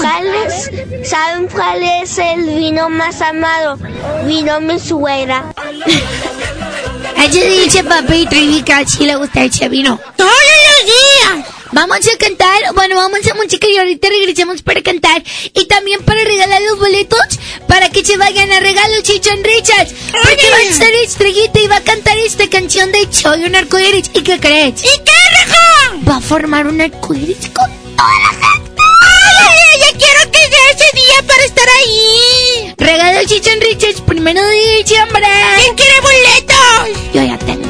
¿Cuáles- 0.00 1.08
¿Saben 1.08 1.48
cuál 1.48 1.82
es 2.02 2.18
el 2.18 2.46
vino 2.46 2.88
más 2.88 3.20
amado? 3.20 3.78
Vino 4.26 4.60
mi 4.60 4.78
suegra. 4.78 5.52
Así 7.16 7.40
dice 7.40 7.82
papi 7.84 8.26
Trivi 8.26 8.62
que 8.62 8.72
así 8.72 9.04
le 9.04 9.16
gusta 9.16 9.42
ese 9.44 9.68
vino. 9.68 9.98
Todos 10.16 10.30
los 10.30 10.86
días. 10.86 11.46
Vamos 11.72 11.98
a 11.98 12.16
cantar, 12.18 12.74
bueno, 12.74 12.96
vamos 12.96 13.18
a 13.30 13.34
música 13.34 13.66
y 13.68 13.76
ahorita 13.76 14.08
regresamos 14.08 14.62
para 14.62 14.80
cantar 14.82 15.22
y 15.52 15.66
también 15.66 16.00
para 16.02 16.22
regalar 16.24 16.62
los 16.62 16.78
boletos 16.78 17.20
para 17.66 17.90
que 17.90 18.04
se 18.04 18.16
vayan 18.16 18.50
a 18.52 18.60
regalo 18.60 18.94
Chichon 19.02 19.42
Richards. 19.44 19.92
Porque 20.12 20.50
va 20.50 20.56
a 20.56 20.62
estar 20.62 20.90
estrellita 21.04 21.58
y 21.60 21.66
va 21.66 21.76
a 21.76 21.80
cantar 21.82 22.16
esta 22.18 22.48
canción 22.48 22.90
de 22.92 23.06
Soy 23.12 23.44
un 23.44 23.54
arcoíris. 23.54 24.10
¿Y 24.14 24.22
qué 24.22 24.38
crees? 24.40 24.80
¿Y 24.82 24.98
qué, 25.04 25.12
Raja? 25.32 26.00
Va 26.08 26.16
a 26.16 26.20
formar 26.20 26.66
un 26.68 26.80
arcoíris 26.80 27.48
con 27.52 27.70
toda 27.96 28.08
la 28.22 28.46
gente. 28.46 28.67
¡Ay, 29.28 29.80
ya 29.80 29.98
quiero 29.98 30.30
que 30.32 30.38
sea 30.38 30.70
ese 30.74 30.88
día 30.94 31.22
para 31.26 31.44
estar 31.44 31.68
ahí! 31.78 32.74
Regalo 32.76 33.26
Chichon 33.26 33.60
Richards 33.60 34.00
primero 34.02 34.42
de 34.42 34.78
diciembre. 34.78 35.26
¿Quién 35.56 35.76
quiere 35.76 36.00
boletos? 36.00 37.12
Yo 37.14 37.22
ya 37.24 37.38
tengo. 37.38 37.68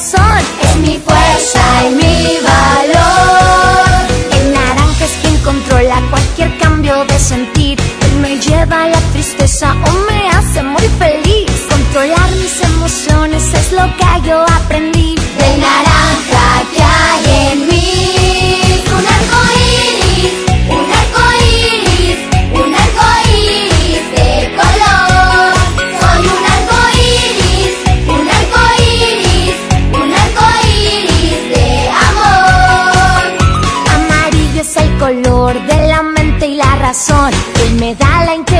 Es 0.00 0.76
mi 0.76 0.96
fuerza 0.98 1.60
y 1.90 1.94
mi 1.96 2.38
valor. 2.40 4.06
El 4.30 4.52
naranja 4.52 5.04
es 5.04 5.10
quien 5.20 5.36
controla 5.38 6.00
cualquier 6.08 6.56
cambio 6.58 7.04
de 7.04 7.18
sentir. 7.18 7.80
Él 8.02 8.20
me 8.20 8.38
lleva 8.38 8.84
a 8.84 8.88
la 8.90 9.00
tristeza 9.12 9.72
o 9.72 9.92
me 10.08 10.28
hace 10.30 10.62
muy 10.62 10.88
feliz. 11.00 11.50
Controlar 11.68 12.30
mis 12.30 12.62
emociones 12.62 13.42
es 13.52 13.72
lo 13.72 13.86
que 13.96 14.28
yo 14.28 14.40
aprendí. 14.44 14.97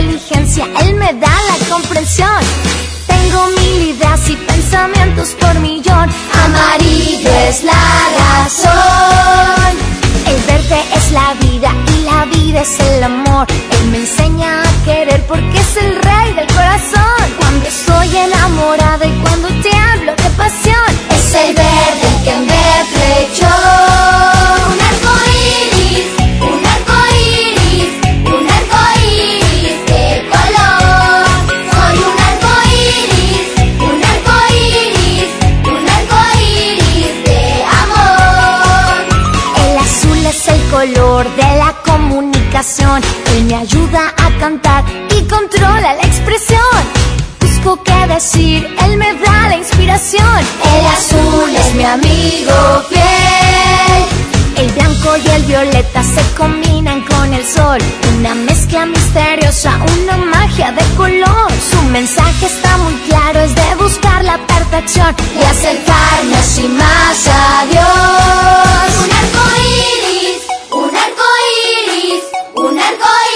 Inteligencia, 0.00 0.64
él 0.80 0.94
me 0.94 1.12
da 1.14 1.36
la 1.50 1.74
comprensión. 1.74 2.40
Tengo 3.06 3.46
mil 3.48 3.94
ideas 3.94 4.30
y 4.30 4.36
pensamientos 4.36 5.30
por 5.40 5.58
millón. 5.58 6.08
Amarillo 6.44 7.30
es 7.48 7.64
la 7.64 7.72
razón. 8.18 9.72
El 10.26 10.36
verde 10.46 10.80
es 10.94 11.10
la 11.10 11.34
vida 11.40 11.70
y 11.96 12.02
la 12.04 12.24
vida 12.26 12.60
es 12.60 12.78
el 12.78 13.02
amor. 13.02 13.46
Él 13.50 13.90
me 13.90 13.98
enseña 13.98 14.62
a 14.62 14.84
querer 14.84 15.20
porque 15.26 15.58
es 15.58 15.76
el 15.76 16.00
rey 16.00 16.32
del 16.34 16.46
corazón. 16.46 17.24
Cuando 17.38 17.66
estoy 17.66 18.16
enamorada 18.16 19.04
y 19.04 19.20
cuando 19.22 19.48
te 19.48 19.76
hablo 19.76 20.12
de 20.14 20.30
pasión, 20.36 20.90
es 21.10 21.34
el 21.34 21.54
verde 21.54 21.77
Él 42.58 43.44
me 43.44 43.54
ayuda 43.54 44.12
a 44.16 44.36
cantar 44.40 44.84
y 45.16 45.22
controla 45.28 45.94
la 45.94 46.02
expresión. 46.02 46.58
Busco 47.38 47.80
qué 47.84 48.12
decir, 48.12 48.66
él 48.84 48.96
me 48.96 49.14
da 49.14 49.48
la 49.50 49.56
inspiración. 49.58 50.40
El 50.64 50.86
azul 50.86 51.54
es 51.54 51.74
mi 51.76 51.84
amigo 51.84 52.82
fiel. 52.88 54.02
El 54.56 54.72
blanco 54.72 55.16
y 55.24 55.28
el 55.28 55.42
violeta 55.44 56.02
se 56.02 56.20
combinan 56.36 57.02
con 57.02 57.32
el 57.32 57.46
sol. 57.46 57.78
Una 58.18 58.34
mezcla 58.34 58.86
misteriosa, 58.86 59.78
una 59.96 60.16
magia 60.16 60.72
de 60.72 60.82
color. 60.96 61.52
Su 61.70 61.80
mensaje 61.92 62.46
está 62.46 62.76
muy 62.78 62.94
claro, 63.08 63.38
es 63.38 63.54
de 63.54 63.74
buscar 63.76 64.24
la 64.24 64.36
perfección 64.48 65.14
y 65.40 65.44
acercarme 65.44 66.34
así 66.36 66.66
más 66.66 67.24
a 67.28 67.66
Dios. 67.70 69.04
Un 69.04 69.12
arco 69.12 69.44
iris, 69.62 70.42
un 70.72 70.96
arco 70.96 71.37
un 72.78 72.84
arco 72.84 73.27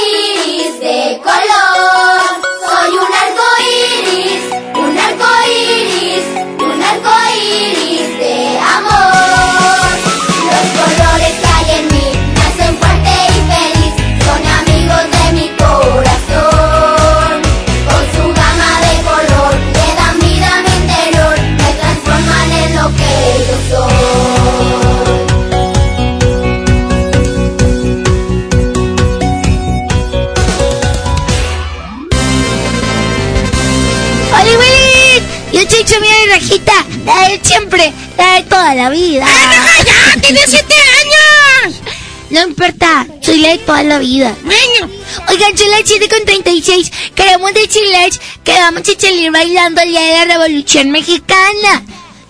la 37.15 37.29
de 37.29 37.41
siempre, 37.43 37.93
la 38.17 38.35
de 38.35 38.43
toda 38.45 38.75
la 38.75 38.91
vida. 38.91 39.27
¡Ah, 39.29 39.83
ya! 39.85 40.21
¡Tiene 40.21 40.41
siete 40.47 40.75
años! 40.75 41.75
No 42.33 42.43
importa, 42.45 43.07
soy 43.21 43.39
la 43.39 43.51
de 43.51 43.59
toda 43.59 43.83
la 43.83 43.99
vida. 43.99 44.35
Bueno, 44.43 44.91
oigan, 45.29 45.59
son 45.59 45.71
las 45.71 45.83
7 45.85 46.09
con 46.09 46.25
36. 46.25 46.91
Queremos 47.15 47.53
decirles 47.53 48.19
que 48.43 48.53
vamos 48.53 48.89
a 48.89 48.99
salir 49.01 49.31
bailando 49.31 49.83
el 49.83 49.91
día 49.91 50.01
de 50.01 50.27
la 50.27 50.35
Revolución 50.37 50.91
Mexicana. 50.91 51.85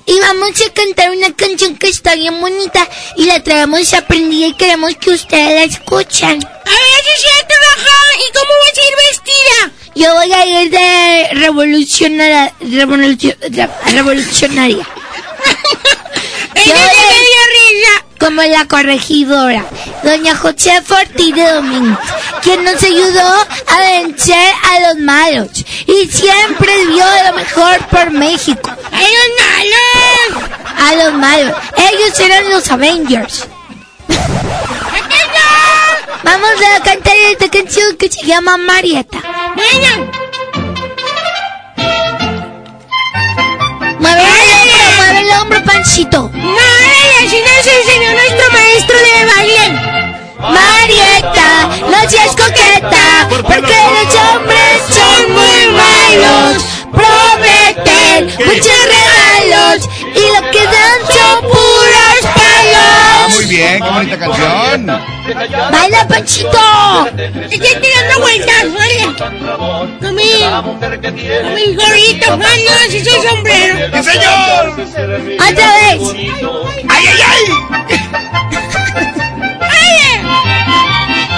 Y 0.05 0.19
vamos 0.19 0.61
a 0.61 0.73
cantar 0.73 1.13
una 1.13 1.33
canción 1.37 1.77
que 1.77 1.87
está 1.87 2.17
bien 2.17 2.41
bonita 2.41 2.89
y 3.17 3.27
la 3.27 3.45
traemos 3.45 3.95
aprendida 3.95 4.49
y 4.49 4.55
queremos 4.55 4.97
que 4.97 5.11
ustedes 5.11 5.55
la 5.55 5.63
escuchen. 5.63 6.45
A 6.45 6.71
ver, 6.71 7.05
si 7.05 7.23
cierto, 7.23 7.55
Raja. 7.69 7.97
¿Y 8.19 8.33
cómo 8.33 8.51
vas 8.59 8.79
a 8.79 8.89
ir 8.89 8.97
vestida? 9.09 9.82
Yo 9.94 10.12
voy 10.14 10.32
a 10.32 10.47
ir 10.47 10.70
de 10.70 11.28
revolucionaria. 11.35 12.52
Revolucio- 12.60 13.36
re- 13.40 13.69
revolucionaria. 13.93 14.86
Yo 16.55 16.74
voy 16.74 16.77
a 16.77 17.23
como 18.19 18.40
la 18.43 18.64
corregidora, 18.66 19.64
doña 20.05 20.36
José 20.36 20.81
Fortí 20.82 21.32
de 21.32 21.44
Domínguez, 21.55 21.98
quien 22.40 22.62
nos 22.62 22.81
ayudó 22.81 23.20
a 23.66 23.81
vencer 23.81 24.52
a 24.70 24.81
los 24.89 24.98
malos 25.01 25.48
y 25.89 26.06
siempre 26.09 26.86
dio 26.86 27.05
lo 27.27 27.32
mejor 27.35 27.78
por 27.89 28.12
México. 28.12 28.70
¡A 28.70 29.01
los 29.01 30.39
malos! 30.39 30.51
A 30.78 30.94
los 31.05 31.14
malos. 31.14 31.52
Ellos 31.77 32.20
eran 32.20 32.48
los 32.48 32.70
Avengers. 32.70 33.48
Vamos 36.24 36.51
a 36.51 36.82
cantar 36.82 37.16
esta 37.30 37.48
canción 37.48 37.97
que 37.97 38.09
se 38.09 38.24
llama 38.26 38.56
Marieta. 38.56 39.18
Bueno. 39.56 40.10
Mueve 43.98 44.20
el 44.20 44.51
hombro, 44.60 44.84
mueve 44.97 45.20
el 45.20 45.30
hombro, 45.40 45.64
pancito. 45.64 46.30
Madre, 46.32 47.26
así 47.26 47.39
nos 47.40 47.66
enseñó 47.66 48.12
nuestro 48.12 48.52
maestro 48.52 48.98
de 48.98 49.26
baile. 49.26 49.64
Marieta, 50.39 51.68
no 51.89 52.10
seas 52.10 52.36
coqueta, 52.36 53.28
porque 53.47 53.76
los 53.94 54.14
hombres 54.14 54.82
son 54.89 55.32
muy 55.32 55.60
malos. 55.72 56.62
Prometen 56.93 58.26
muchos 58.47 58.78
regalos 58.94 59.89
y 60.14 60.20
lo 60.20 60.51
que 60.51 60.64
dan 60.64 61.01
son 61.09 61.40
puros. 61.43 61.72
Muy 63.35 63.45
bien, 63.47 63.83
qué 63.83 63.91
bonita 63.91 64.19
canción. 64.19 64.87
¡Baila, 65.73 66.09
Panchito! 66.09 67.09
Estoy 67.51 67.81
tirando 67.81 68.21
vueltas, 68.21 68.65
vale. 68.75 69.15
Con 70.01 70.15
mi, 70.15 70.41
con 70.41 71.55
mi 71.55 71.75
gorrito, 71.75 72.37
manos 72.37 72.89
y 72.95 73.05
su 73.05 73.23
sombrero. 73.29 73.77
¡Sí, 74.03 74.11
señor! 74.11 74.71
¡Otra 75.41 75.69
vez! 75.75 76.01
¡Ay, 76.89 77.07
ay, 77.09 77.23
ay! 77.29 77.43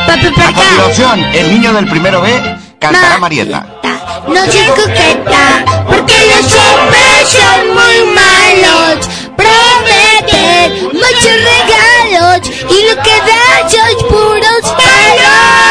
Papi, 0.07 0.27
A 0.27 0.53
continuación, 0.53 1.25
el 1.35 1.51
niño 1.51 1.73
del 1.73 1.89
primero 1.89 2.21
B 2.21 2.31
cantará 2.79 3.15
Ma- 3.15 3.21
Marieta. 3.21 3.67
No 4.29 4.45
seas 4.51 4.71
coqueta, 4.71 5.65
porque 5.87 6.15
los 6.27 6.55
hombres 6.55 7.29
son 7.29 7.69
muy 7.69 8.15
malos. 8.15 9.09
Prometen 9.37 10.85
muchos 10.93 11.37
son 13.75 14.09
puros 14.09 14.63
palos. 14.63 15.65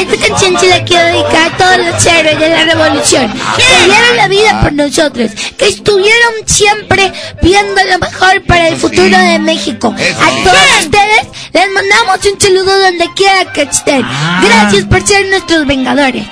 Esta 0.00 0.26
canción 0.28 0.58
se 0.58 0.68
la 0.68 0.84
quiero 0.84 1.04
dedicar 1.06 1.52
a 1.52 1.56
todos 1.56 1.78
los 1.78 2.06
héroes 2.06 2.38
de 2.38 2.48
la 2.48 2.64
revolución 2.64 3.32
que 3.56 3.84
dieron 3.84 4.16
la 4.16 4.28
vida 4.28 4.60
por 4.60 4.72
nosotros, 4.72 5.30
que 5.56 5.68
estuvieron 5.68 6.32
siempre 6.46 7.12
viendo 7.42 7.82
lo 7.84 7.98
mejor 7.98 8.42
para 8.44 8.68
el 8.68 8.76
futuro 8.76 9.16
de 9.18 9.38
México. 9.38 9.88
A 9.88 10.44
todos 10.44 10.84
ustedes 10.84 11.26
les 11.52 11.70
mandamos 11.72 12.18
un 12.32 12.40
saludo 12.40 12.78
donde 12.82 13.08
quiera 13.14 13.52
que 13.52 13.62
estén. 13.62 14.06
Gracias 14.42 14.84
por 14.84 15.06
ser 15.06 15.26
nuestros 15.28 15.66
vengadores. 15.66 16.26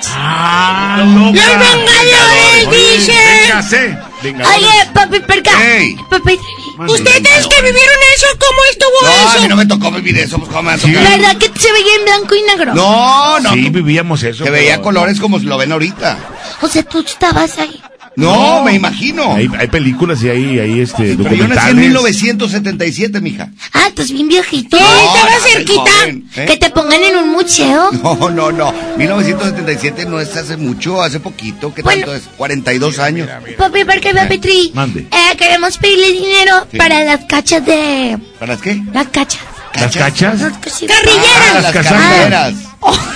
¡Los 0.97 1.33
vengadores, 1.33 2.69
dice! 2.71 4.12
Venga, 4.23 4.47
Oye, 4.55 4.67
papi 4.93 5.19
perca. 5.19 5.51
Ey. 5.77 5.95
Papi, 6.09 6.39
¿ustedes 6.87 7.47
que 7.47 7.61
vivieron 7.61 7.97
eso, 8.15 8.25
cómo 8.39 8.59
estuvo 8.71 9.01
No, 9.03 9.09
a 9.29 9.31
eso? 9.33 9.41
mí 9.41 9.47
no 9.49 9.55
me 9.57 9.65
tocó 9.65 9.91
vivir 9.91 10.17
eso, 10.17 10.37
pues 10.39 10.49
cómo 10.49 10.63
me? 10.71 10.77
¿Verdad 10.77 11.37
que 11.37 11.51
se 11.59 11.71
veía 11.71 11.95
en 11.99 12.05
blanco 12.05 12.35
y 12.35 12.41
negro? 12.43 12.73
No, 12.73 13.39
no. 13.41 13.53
Sí, 13.53 13.69
vivíamos 13.69 14.23
eso. 14.23 14.45
Se 14.45 14.49
veía 14.49 14.81
colores 14.81 15.19
como 15.19 15.37
lo 15.39 15.57
ven 15.57 15.71
ahorita. 15.73 16.17
O 16.61 16.67
sea, 16.67 16.83
tú 16.83 16.99
estabas 16.99 17.57
ahí. 17.57 17.81
No, 18.15 18.63
me 18.63 18.73
imagino. 18.73 19.33
Hay, 19.35 19.49
hay 19.57 19.67
películas 19.67 20.21
y 20.23 20.29
hay, 20.29 20.59
hay 20.59 20.79
este, 20.81 21.15
Pero 21.17 21.33
yo 21.35 21.47
nací 21.47 21.69
en 21.71 21.73
documentales. 21.73 21.75
1977, 21.75 23.21
mija. 23.21 23.49
Ah, 23.73 23.87
estás 23.87 24.11
bien 24.11 24.27
viejito. 24.27 24.77
No, 24.79 24.85
Estaba 24.85 25.39
cerquita. 25.51 25.81
joven, 25.81 26.29
¿eh? 26.35 26.45
Que 26.45 26.57
te 26.57 26.69
pongan 26.69 27.03
en 27.03 27.15
un 27.17 27.29
museo. 27.31 27.89
No, 28.03 28.29
no, 28.29 28.51
no. 28.51 28.73
1977 28.97 30.05
no 30.05 30.19
es 30.19 30.35
hace 30.35 30.57
mucho, 30.57 31.01
hace 31.01 31.19
poquito. 31.19 31.73
¿Qué 31.73 31.81
Bueno. 31.81 32.01
tanto 32.05 32.15
es? 32.15 32.23
42 32.37 32.99
años. 32.99 33.27
Papi, 33.57 33.83
¿por 33.85 33.99
qué, 33.99 34.13
papi 34.13 34.37
Tri? 34.37 34.71
Mande. 34.73 35.01
Eh, 35.11 35.37
queremos 35.37 35.77
pedirle 35.77 36.11
dinero 36.11 36.67
Sí. 36.71 36.77
para 36.77 37.03
las 37.03 37.25
cachas 37.25 37.65
de... 37.65 38.17
¿Para 38.39 38.53
las 38.53 38.61
qué? 38.61 38.81
Las 38.93 39.07
cachas. 39.07 39.39
¿Las 39.79 39.95
cachas? 39.95 40.41
Carrilleras. 40.41 41.55
Ah, 41.55 41.59
las 41.61 41.71
carrilleras. 41.71 42.53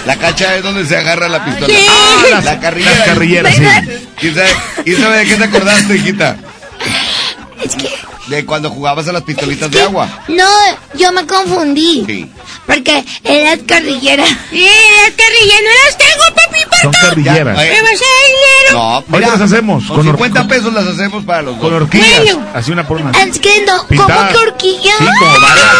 La 0.05 0.15
cacha 0.15 0.55
es 0.55 0.63
donde 0.63 0.85
se 0.85 0.95
agarra 0.97 1.27
la 1.27 1.43
pistola. 1.43 1.73
Ah, 1.89 2.23
las, 2.31 2.45
la 2.45 2.59
carrillera. 2.59 2.95
las 2.97 3.07
carrilleras, 3.07 3.55
sí. 3.55 3.63
¿Quién 4.19 4.35
sabe, 4.35 4.49
quién 4.83 5.01
sabe 5.01 5.17
de 5.17 5.25
qué 5.25 5.35
te 5.35 5.43
acordaste, 5.43 5.95
hijita? 5.95 6.37
Es 7.63 7.75
que... 7.75 7.89
De 8.27 8.45
cuando 8.45 8.69
jugabas 8.69 9.07
a 9.07 9.13
las 9.13 9.23
pistolitas 9.23 9.71
de 9.71 9.81
agua. 9.81 10.07
No, 10.27 10.49
yo 10.95 11.11
me 11.13 11.25
confundí. 11.25 12.03
Sí. 12.05 12.29
Porque 12.65 13.05
eran 13.23 13.59
carrilleras. 13.61 14.29
¡Eh, 14.51 14.69
las 15.03 15.11
carrilleras 15.15 15.61
no 15.63 15.85
las 15.85 15.97
tengo, 15.97 16.35
papi! 16.35 16.57
Son 16.81 16.91
carrilleras. 16.91 17.57
Ya, 17.57 17.65
eh, 17.65 17.69
¿Me 17.75 17.81
vas 17.81 17.91
a 17.91 18.03
dar 18.03 18.27
dinero? 18.27 18.73
No, 18.73 19.03
Ahorita 19.15 19.31
las 19.31 19.41
hacemos. 19.41 19.85
Con 19.85 19.95
Con, 19.97 20.07
or- 20.09 20.15
50 20.17 20.47
pesos 20.47 20.73
las 20.73 20.87
hacemos 20.87 21.23
para 21.23 21.41
los 21.43 21.57
con 21.57 21.69
dos. 21.71 21.81
horquillas. 21.83 22.19
Bueno. 22.23 22.45
Así 22.53 22.71
una 22.71 22.85
por 22.87 22.97
una. 23.01 23.11
Es 23.11 23.39
que 23.39 23.61
no, 23.65 23.77
¿cómo 23.77 23.87
Pintadas. 23.87 24.31
que 24.33 24.37
horquilla? 24.39 24.91
Sí, 24.99 25.05
como 25.19 25.31
varas. 25.39 25.65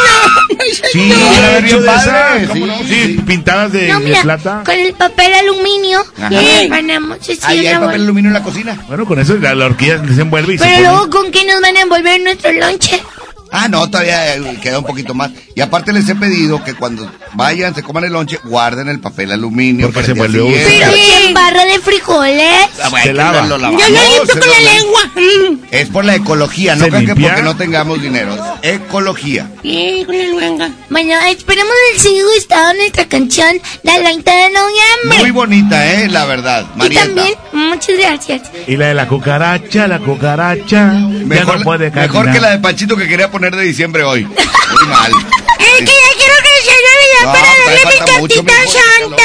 No, 0.57 0.64
Sí, 0.91 1.10
No, 1.10 1.15
de 1.15 1.86
padre, 1.86 2.44
esas, 2.44 2.49
¿cómo 2.49 2.65
sí, 2.65 2.72
no? 2.72 2.78
sí. 2.80 2.86
Sí, 2.88 3.22
pintadas 3.26 3.72
de, 3.72 3.88
No, 3.90 3.99
de 3.99 4.06
mira, 4.06 4.22
plata. 4.22 4.64
con 4.65 4.76
el 4.76 4.94
papel 4.94 5.34
aluminio 5.34 6.03
Ajá. 6.18 6.30
y 6.34 6.68
ponemos 6.69 7.18
así 7.19 7.38
Ahí 7.44 7.68
hay 7.68 7.76
papel 7.78 8.02
aluminio 8.02 8.30
en 8.30 8.34
la 8.34 8.44
cocina. 8.44 8.84
Bueno, 8.88 9.06
con 9.06 9.19
eso 9.19 9.36
la, 9.38 9.53
la 9.56 9.65
horquilla 9.65 10.02
se 10.14 10.22
envuelve 10.22 10.56
y 10.56 10.57
se 10.57 10.64
Pero 10.64 10.76
pone. 10.78 10.88
luego, 10.90 11.10
¿con 11.10 11.32
qué 11.32 11.45
nos 11.45 11.61
van 11.61 11.76
a 11.78 11.82
envolver 11.82 12.19
nuestro 12.38 12.51
lonche? 12.51 13.27
Ah, 13.52 13.68
no, 13.68 13.90
todavía 13.90 14.36
eh, 14.36 14.57
queda 14.61 14.80
un 14.80 14.86
poquito 14.86 15.14
más. 15.14 15.32
Y 15.56 15.61
aparte 15.61 15.94
les 15.94 16.07
he 16.10 16.15
pedido 16.15 16.64
que 16.64 16.74
cuando 16.74 17.10
vayan, 17.34 17.74
se 17.74 17.82
coman 17.84 18.03
el 18.03 18.14
lonche, 18.14 18.40
guarden 18.44 18.90
el 18.90 18.99
papel 18.99 19.32
aluminio. 19.32 19.88
Porque 19.91 20.03
se 20.07 20.14
vuelve 20.14 20.40
siguiente. 20.40 20.76
Pero 20.80 20.91
¿quién 20.94 21.34
barra 21.34 21.65
de 21.65 21.80
frijoles? 21.80 22.53
Ah, 22.84 22.90
bueno, 22.90 23.06
Se 23.06 23.14
lava. 23.14 23.41
lo 23.44 23.48
Yo 23.48 23.57
lavamos, 23.57 23.82
lo 23.82 23.88
limpio 23.90 24.26
se 24.34 24.40
con 24.40 24.49
la 24.49 24.60
la- 24.60 24.74
lengua. 24.74 25.61
Es 25.72 25.90
por 25.90 26.06
la 26.06 26.15
ecología, 26.15 26.76
no 26.76 26.86
¿Se 26.86 26.90
crean 26.90 27.06
que 27.06 27.15
porque 27.15 27.41
no 27.41 27.56
tengamos 27.56 28.02
dinero. 28.02 28.38
Ecología. 28.61 29.49
Sí, 29.61 30.03
con 30.06 30.18
la 30.18 30.24
lengua. 30.48 30.69
Bueno, 30.90 31.14
esperemos 31.30 31.74
el 31.94 31.99
sigue 31.99 32.24
gustado 32.36 32.74
nuestra 32.74 33.06
canción 33.06 33.60
del 33.84 34.03
20 34.03 34.30
de 34.32 34.49
noviembre. 34.49 35.19
Muy 35.19 35.32
bonita, 35.32 35.94
¿eh? 35.94 36.07
La 36.10 36.26
verdad. 36.26 36.65
y 36.76 36.78
Marieta. 36.80 37.06
también, 37.06 37.34
muchas 37.53 37.98
gracias. 37.98 38.41
Y 38.68 38.76
la 38.78 38.88
de 38.88 38.94
la 38.94 39.07
cucaracha, 39.07 39.88
la 39.88 39.99
cucaracha. 39.99 40.65
ya 40.68 40.91
Mejor, 40.94 41.57
no 41.60 41.64
puede 41.64 41.91
caminar. 41.91 42.10
mejor 42.10 42.32
que 42.32 42.40
la 42.41 42.49
de 42.52 42.60
Panchito 42.60 42.95
que 42.98 43.07
quería 43.07 43.30
poner 43.32 43.36
de 43.39 43.61
diciembre 43.64 44.03
hoy. 44.03 44.23
Muy 44.26 44.88
mal. 44.88 45.11
Es 45.59 45.77
que 45.80 45.85
ya 45.85 46.18
quiero 46.18 46.35
que 46.43 46.64
sea 46.64 46.76
Navidad 46.88 47.23
No, 47.23 47.34
para 47.34 47.47
darle 47.65 47.85
mi 47.85 48.38
cartita 48.39 48.53
santa. 48.72 49.23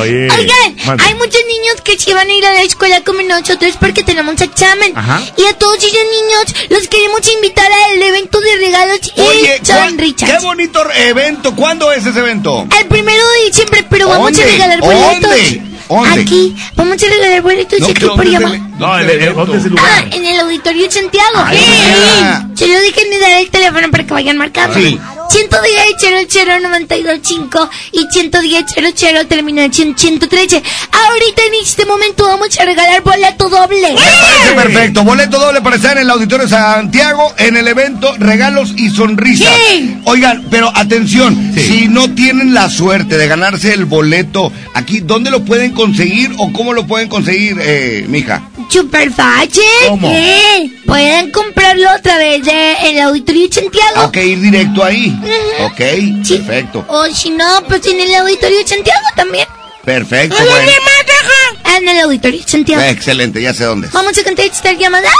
Oye. 0.00 0.28
Oigan, 0.30 0.76
mande. 0.86 1.04
hay 1.04 1.14
muchos 1.14 1.40
niños 1.46 1.80
que 1.84 1.98
sí 1.98 2.12
van 2.14 2.28
a 2.28 2.32
ir 2.32 2.44
a 2.46 2.54
la 2.54 2.62
escuela 2.62 3.02
como 3.02 3.20
nosotros 3.22 3.74
porque 3.78 4.02
tenemos 4.02 4.40
examen. 4.40 4.92
Ajá. 4.96 5.22
Y 5.36 5.44
a 5.44 5.52
todos 5.58 5.76
esos 5.76 5.92
niños 5.92 6.68
los 6.70 6.88
queremos 6.88 7.20
invitar 7.32 7.70
al 7.70 8.02
evento 8.02 8.40
de 8.40 8.56
regalos 8.56 9.00
Oye, 9.16 9.40
y 9.62 9.66
John 9.66 9.76
¿cuál- 9.76 9.98
Richards. 9.98 10.32
qué 10.32 10.38
bonito 10.44 10.90
evento. 10.92 11.54
¿Cuándo 11.54 11.92
es 11.92 12.06
ese 12.06 12.18
evento? 12.18 12.66
El 12.80 12.86
primero 12.86 13.22
de 13.30 13.44
diciembre, 13.46 13.84
pero 13.90 14.08
vamos 14.08 14.32
¿Dónde? 14.32 14.42
a 14.42 14.46
regalar 14.46 14.80
boletos. 14.80 15.20
¿Dónde? 15.20 15.62
¿Dónde? 15.88 16.22
Aquí, 16.22 16.56
vamos 16.76 16.96
a 17.02 17.06
regalar 17.06 17.42
boletos 17.42 17.80
No, 17.80 17.86
aquí 17.88 18.00
¿dónde 18.00 18.16
por 18.16 18.26
llamar. 18.32 18.58
No, 18.78 18.98
el, 18.98 19.10
el- 19.10 19.34
¿dónde 19.34 19.58
es 19.58 19.64
el 19.64 19.72
Ah, 19.78 20.00
lugar? 20.00 20.14
en 20.14 20.24
el 20.26 20.40
Auditorio 20.40 20.90
Santiago. 20.90 21.30
Ah, 21.36 21.50
Sí. 21.52 21.58
ya. 21.60 22.48
Se 22.54 22.66
lo 22.72 22.80
dije 22.80 23.00
ni 23.10 23.18
dar 23.18 23.40
el 23.40 23.50
teléfono 23.50 23.90
para 23.90 24.04
que 24.06 24.14
vayan 24.14 24.36
marcando. 24.38 24.78
Sí. 24.78 24.98
110 25.34 26.30
00925 26.32 27.70
y 27.92 28.06
110 28.10 28.64
00 28.96 29.26
terminación 29.26 29.94
113. 29.98 30.62
Ahorita 30.92 31.42
en 31.48 31.54
este 31.62 31.84
momento 31.86 32.24
vamos 32.24 32.56
a 32.58 32.64
regalar 32.64 33.02
boleto 33.02 33.48
doble. 33.48 33.80
Me 33.92 33.96
parece 33.96 34.54
perfecto. 34.54 35.02
Boleto 35.02 35.38
doble 35.40 35.60
para 35.60 35.76
estar 35.76 35.96
en 35.96 36.04
el 36.04 36.10
Auditorio 36.10 36.46
Santiago 36.48 37.34
en 37.38 37.56
el 37.56 37.66
evento 37.66 38.14
Regalos 38.18 38.74
y 38.76 38.90
Sonrisas. 38.90 39.52
Sí. 39.68 39.96
Oigan, 40.04 40.46
pero 40.50 40.70
atención, 40.74 41.52
Sí. 41.54 41.60
si 41.66 41.88
no 41.88 42.14
tienen 42.14 42.54
la 42.54 42.70
suerte 42.70 43.18
de 43.18 43.26
ganarse 43.26 43.72
el 43.72 43.86
boleto 43.86 44.52
aquí, 44.74 45.00
¿dónde 45.00 45.30
lo 45.30 45.44
pueden 45.44 45.72
conseguir 45.72 46.30
o 46.38 46.52
cómo 46.52 46.72
lo 46.74 46.86
pueden 46.86 47.08
conseguir, 47.08 47.56
eh, 47.60 48.04
mija? 48.08 48.42
Super 48.70 49.10
fácil. 49.12 49.62
¿Cómo? 49.88 50.10
Sí. 50.10 50.80
Pueden 50.86 51.30
comprarlo 51.30 51.88
a 51.90 51.98
través 52.00 52.44
de 52.44 52.72
el 52.90 53.00
Auditorio 53.00 53.46
Santiago. 53.52 54.04
Ok, 54.04 54.16
ir 54.16 54.40
directo 54.40 54.82
ahí. 54.84 55.16
Ok, 55.60 55.80
Sí. 56.24 56.38
perfecto. 56.38 56.84
O 56.88 57.06
si 57.06 57.30
no, 57.30 57.62
pues 57.68 57.86
en 57.86 58.00
el 58.00 58.14
Auditorio 58.16 58.66
Santiago 58.66 59.06
también. 59.14 59.46
Perfecto, 59.84 60.36
¿A 60.36 60.44
dónde 60.44 60.52
bueno. 60.54 60.72
más? 60.82 61.76
En 61.76 61.88
el 61.88 62.00
Auditorio 62.00 62.42
Santiago. 62.46 62.82
Excelente, 62.82 63.40
ya 63.42 63.52
sé 63.54 63.64
dónde 63.64 63.86
es. 63.88 63.92
Vamos 63.92 64.16
a 64.18 64.22
contestar 64.24 64.76
llamada. 64.76 65.10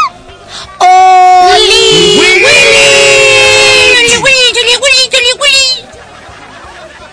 ¡Oli! 0.78 2.18
Willy. 2.18 2.44
¡Oli, 2.44 4.16
Willy! 4.16 4.46
¡Oli, 4.62 4.76
Willy! 4.76 5.16
¡Oli, 5.16 5.32
Willy! 5.40 5.88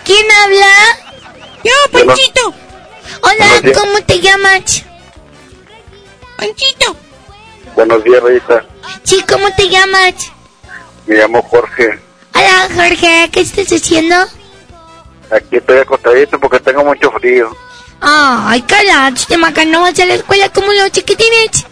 ¿Quién 0.04 0.26
habla? 0.30 0.74
Yo, 1.64 1.72
Panchito. 2.06 2.54
Hola. 3.22 3.72
¿cómo 3.74 4.00
te 4.02 4.20
llamas? 4.20 4.84
Panchito. 6.46 6.96
Buenos 7.76 8.02
días, 8.02 8.20
Rita. 8.22 8.64
Sí, 9.04 9.22
¿cómo 9.28 9.48
te 9.54 9.68
llamas? 9.68 10.14
Me 11.06 11.16
llamo 11.16 11.40
Jorge. 11.42 12.00
Hola, 12.34 12.68
Jorge, 12.74 13.28
¿qué 13.32 13.40
estás 13.40 13.66
haciendo? 13.72 14.16
Aquí 15.30 15.56
estoy 15.56 15.78
acostadito 15.78 16.40
porque 16.40 16.58
tengo 16.58 16.84
mucho 16.84 17.10
frío. 17.12 17.54
Ay, 18.00 18.60
carajo, 18.62 19.14
te 19.28 19.36
maca, 19.36 19.64
no 19.64 19.82
vas 19.82 19.98
a 20.00 20.04
la 20.06 20.14
escuela 20.14 20.48
como 20.48 20.72
los 20.72 20.90
chiquitines. 20.90 21.64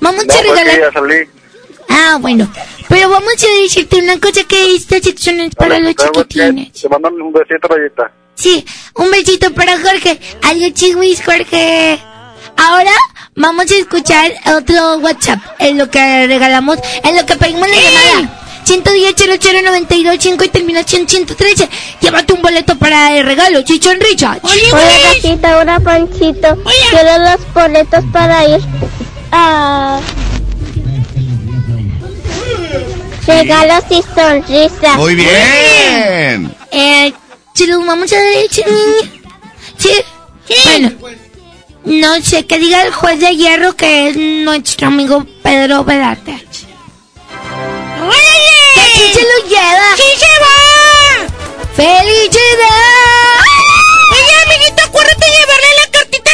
Vamos 0.00 0.26
No, 0.26 0.34
a 0.34 0.36
porque 0.36 0.52
regalar. 0.64 0.92
salí. 0.92 1.16
Ah, 1.88 2.18
bueno. 2.20 2.52
Pero 2.88 3.08
vamos 3.08 3.32
a 3.42 3.62
decirte 3.62 3.96
una 3.96 4.20
cosa 4.20 4.44
que 4.44 4.74
esta 4.76 5.00
sección 5.00 5.40
es 5.40 5.54
para 5.54 5.78
los 5.80 5.94
chiquitines. 5.94 6.72
Te 6.72 6.88
mando 6.90 7.08
un 7.08 7.32
besito, 7.32 7.66
Rayita. 7.66 8.12
Sí, 8.34 8.64
un 8.94 9.10
besito 9.10 9.52
para 9.54 9.78
Jorge. 9.78 10.20
Algo 10.42 10.68
chihuis, 10.74 11.22
Jorge. 11.24 11.98
Ahora 12.56 12.92
vamos 13.38 13.70
a 13.70 13.74
escuchar 13.74 14.32
otro 14.56 14.98
WhatsApp 14.98 15.38
en 15.58 15.78
lo 15.78 15.88
que 15.90 16.26
regalamos, 16.26 16.78
en 17.02 17.16
lo 17.16 17.24
que 17.24 17.36
pedimos 17.36 17.68
la 17.68 17.76
llamada. 17.76 18.34
110 18.64 19.14
00925 19.40 20.44
y 20.44 20.48
terminación 20.48 21.08
113. 21.08 21.68
Llévate 22.02 22.32
un 22.34 22.42
boleto 22.42 22.76
para 22.76 23.16
el 23.16 23.24
regalo, 23.24 23.62
Chichón 23.62 23.98
Richard. 23.98 24.40
Hola, 24.42 24.90
gatita, 25.14 25.58
hola, 25.58 25.80
Panchito. 25.80 26.58
Quiero 26.90 27.18
los 27.24 27.54
boletos 27.54 28.04
para 28.12 28.44
ir 28.46 28.60
a... 29.32 30.00
Regalos 33.26 33.84
y 33.90 34.02
sonrisas. 34.14 34.96
Muy 34.96 35.14
bien. 35.14 36.54
Eh, 36.70 37.12
los 37.54 37.86
vamos 37.86 38.12
a 38.12 38.16
dar 38.16 38.24
el 38.26 38.48
chi- 38.48 38.62
Sí. 39.78 39.90
Bueno, 40.64 40.90
no 41.88 42.20
sé 42.22 42.46
qué 42.46 42.58
diga 42.58 42.82
el 42.82 42.92
juez 42.92 43.18
de 43.18 43.34
hierro 43.34 43.74
que 43.74 44.08
es 44.08 44.16
nuestro 44.16 44.88
amigo 44.88 45.26
Pedro 45.42 45.84
Velarte. 45.84 46.32
¡Que 48.74 48.80
sí 48.94 49.12
se 49.14 49.22
lo 49.22 49.48
lleva! 49.48 49.96
¡Sí 49.96 50.02
se 50.18 50.26
va! 50.42 50.48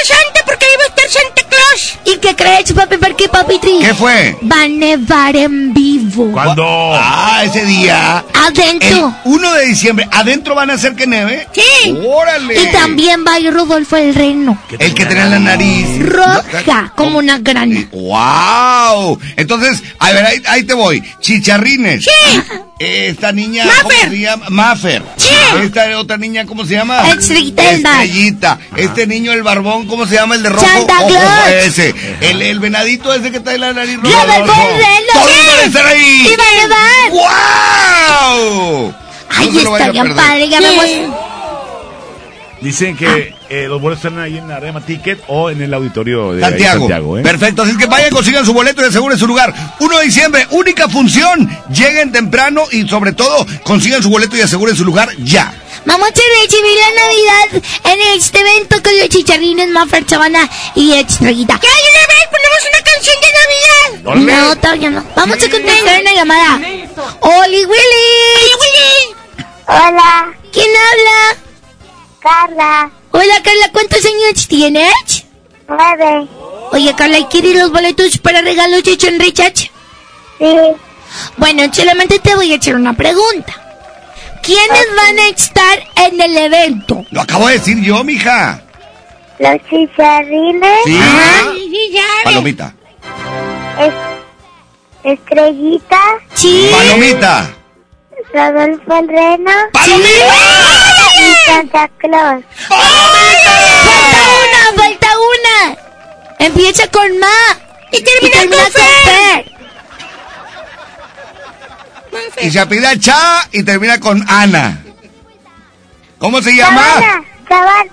Santa 0.04 0.40
porque 0.44 0.66
va 0.78 0.84
a 0.84 0.88
estar 0.88 1.22
Santa 1.22 1.42
Claus. 1.48 1.98
¿Y 2.04 2.18
qué 2.18 2.36
crees, 2.36 2.72
papi? 2.72 2.96
¿Por 2.98 3.16
qué, 3.16 3.28
papi 3.28 3.58
Tri? 3.58 3.78
¿Qué 3.80 3.94
fue? 3.94 4.36
Va 4.50 4.62
a 4.62 4.68
nevar 4.68 5.34
en 5.36 5.72
vivo. 5.72 6.30
¿Cuándo? 6.32 6.64
Ah, 6.94 7.42
ese 7.44 7.64
día. 7.64 8.24
El 8.34 8.40
Adentro. 8.40 9.14
1 9.24 9.54
de 9.54 9.66
diciembre. 9.66 10.08
¿Adentro 10.12 10.54
van 10.54 10.70
a 10.70 10.74
hacer 10.74 10.94
que 10.94 11.06
nieve? 11.06 11.48
Sí. 11.52 11.98
¡Órale! 12.06 12.60
Y 12.60 12.72
también 12.72 13.24
va 13.26 13.34
a 13.34 13.40
ir 13.40 13.52
Rodolfo 13.52 13.96
el 13.96 14.14
Reno. 14.14 14.58
El 14.78 14.94
que 14.94 15.06
tenía 15.06 15.26
la 15.26 15.38
nariz. 15.38 15.86
Roja, 16.00 16.92
como 16.94 17.18
una 17.18 17.38
grana. 17.38 17.88
¡Wow! 17.90 19.18
Entonces, 19.36 19.82
a 19.98 20.12
ver, 20.12 20.24
ahí, 20.26 20.42
ahí 20.46 20.62
te 20.64 20.74
voy. 20.74 21.02
Chicharrines. 21.20 22.04
Sí. 22.04 22.40
Esta 22.78 23.30
niña, 23.30 23.66
¿cómo 23.82 23.90
se 24.10 24.18
llama? 24.18 24.46
Maffer. 24.50 25.02
Sí. 25.16 25.28
Esta 25.62 25.96
otra 25.98 26.16
niña, 26.16 26.44
¿cómo 26.44 26.64
se 26.64 26.74
llama? 26.74 27.08
Estrellita. 27.08 28.58
Este 28.76 29.06
niño, 29.06 29.32
el 29.32 29.44
barbón, 29.44 29.86
¿cómo 29.86 30.06
se 30.06 30.16
llama? 30.16 30.34
El 30.34 30.42
de 30.42 30.48
rojo. 30.50 30.66
Santa 30.66 31.00
Ojo, 31.00 31.08
Claus. 31.10 31.48
ese. 31.62 31.94
El, 32.20 32.42
el 32.42 32.58
venadito 32.58 33.14
ese 33.14 33.30
que 33.30 33.38
trae 33.38 33.58
la 33.58 33.72
nariz 33.72 33.96
roja. 34.02 34.26
Todos 34.44 34.46
van 34.48 35.58
a 35.60 35.62
estar 35.62 35.86
ahí. 35.86 36.26
¡Y 36.32 36.36
va 36.36 36.44
a 36.44 36.62
nevar! 36.62 37.10
¡Wow! 38.88 38.94
Ay, 39.30 39.50
No 39.50 39.76
está 39.76 39.90
bien 39.92 40.14
padre, 40.16 40.48
ya 40.48 40.60
vemos. 40.60 40.84
Dicen 42.60 42.96
que 42.96 43.33
eh, 43.48 43.66
los 43.68 43.80
boletos 43.80 44.04
están 44.04 44.20
ahí 44.20 44.38
en 44.38 44.48
la 44.48 44.56
Arema 44.56 44.80
Ticket 44.80 45.22
o 45.28 45.50
en 45.50 45.60
el 45.62 45.72
auditorio 45.74 46.32
de 46.32 46.40
Santiago. 46.40 46.80
Santiago, 46.80 47.18
¿eh? 47.18 47.22
Perfecto, 47.22 47.62
así 47.62 47.72
es 47.72 47.78
que 47.78 47.86
vayan, 47.86 48.10
consigan 48.10 48.44
su 48.44 48.52
boleto 48.52 48.82
y 48.82 48.86
aseguren 48.88 49.18
su 49.18 49.26
lugar. 49.26 49.54
1 49.80 49.98
de 49.98 50.04
diciembre, 50.04 50.46
única 50.50 50.88
función. 50.88 51.48
Lleguen 51.70 52.12
temprano 52.12 52.64
y 52.70 52.88
sobre 52.88 53.12
todo 53.12 53.46
consigan 53.62 54.02
su 54.02 54.10
boleto 54.10 54.36
y 54.36 54.40
aseguren 54.40 54.76
su 54.76 54.84
lugar 54.84 55.10
ya. 55.18 55.54
Vamos 55.86 56.08
a 56.08 56.42
recibir 56.42 56.78
la 56.80 57.02
Navidad 57.02 57.62
en 57.92 58.16
este 58.16 58.40
evento 58.40 58.82
con 58.82 58.98
los 58.98 59.08
chicharrines 59.10 59.68
Maffer, 59.68 60.06
Chavana 60.06 60.48
y 60.74 60.94
Estrellita. 60.94 61.58
¿Qué 61.60 61.66
hay 61.66 61.82
una 61.92 62.06
vez? 62.06 62.28
¿Ponemos 62.30 62.60
una 62.72 62.82
canción 62.90 63.16
de 63.20 63.28
Navidad? 64.22 64.48
No, 64.48 64.56
todavía 64.56 64.90
no. 64.90 65.04
Vamos 65.14 65.36
a 65.36 65.50
contestar 65.50 66.00
una 66.00 66.14
llamada. 66.14 66.60
¡Oli 67.20 67.64
Willy! 67.66 69.14
Hola, 69.66 70.32
¿Quién 70.52 70.66
habla? 70.66 71.36
Carla. 72.20 72.90
Hola 73.16 73.34
Carla, 73.44 73.70
¿cuántos 73.72 74.04
años 74.04 74.48
tienes? 74.48 75.24
Nueve. 75.68 76.26
Oye 76.72 76.92
Carla, 76.96 77.18
¿y 77.20 77.24
quieres 77.26 77.54
los 77.56 77.70
boletos 77.70 78.18
para 78.18 78.42
regalos 78.42 78.82
de 78.82 78.98
John 79.00 79.20
Richard? 79.20 79.54
Sí. 79.54 80.56
Bueno, 81.36 81.62
solamente 81.72 82.18
te 82.18 82.34
voy 82.34 82.52
a 82.52 82.56
hacer 82.56 82.74
una 82.74 82.92
pregunta. 82.92 83.54
¿Quiénes 84.42 84.86
van 84.96 85.18
a 85.20 85.28
estar 85.28 85.78
en 86.06 86.20
el 86.20 86.36
evento? 86.36 87.04
Lo 87.12 87.20
acabo 87.20 87.46
de 87.46 87.54
decir 87.54 87.80
yo, 87.82 88.02
mija. 88.02 88.60
Los 89.38 89.56
chicharrines. 89.70 90.80
Sí. 90.84 90.98
Ya. 91.92 92.02
Palomita. 92.24 92.74
Es- 93.78 95.12
Estrellita. 95.12 96.00
Sí. 96.34 96.68
Palomita. 96.72 97.48
Rodolfo 98.32 98.96
el 98.98 99.08
Reno. 99.08 99.50
Y 99.86 99.90
Santa 101.46 101.88
Claus. 101.98 102.44
¡Falta 102.68 103.08
una! 104.42 104.82
¡Falta 104.82 105.08
una! 105.18 105.76
Empieza 106.38 106.86
con 106.88 107.18
Ma. 107.18 107.26
Y 107.92 108.02
termina 108.02 108.40
con 108.40 108.48
con 108.50 108.72
Fer. 108.72 109.52
Y 112.42 112.50
se 112.50 112.60
apellida 112.60 112.98
Cha 112.98 113.48
y 113.52 113.62
termina 113.62 114.00
con 114.00 114.24
Ana. 114.28 114.82
¿Cómo 116.18 116.40
se 116.42 116.56
llama? 116.56 116.82
Chaval. 117.48 117.90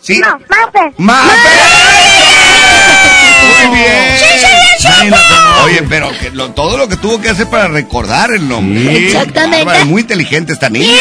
Sí. 0.00 0.18
No, 0.20 0.38
Maffer. 0.48 0.92
¡Mafer! 0.98 1.52
Muy 3.42 3.76
bien. 3.76 4.35
Oye, 5.64 5.82
pero 5.88 6.10
que 6.18 6.30
lo- 6.30 6.50
todo 6.52 6.76
lo 6.76 6.88
que 6.88 6.96
tuvo 6.96 7.20
que 7.20 7.30
hacer 7.30 7.48
para 7.48 7.68
recordar 7.68 8.30
el 8.32 8.46
nombre. 8.48 9.06
Exactamente. 9.06 9.78
Es 9.78 9.86
muy 9.86 10.02
inteligente 10.02 10.52
esta 10.52 10.68
niña. 10.70 10.92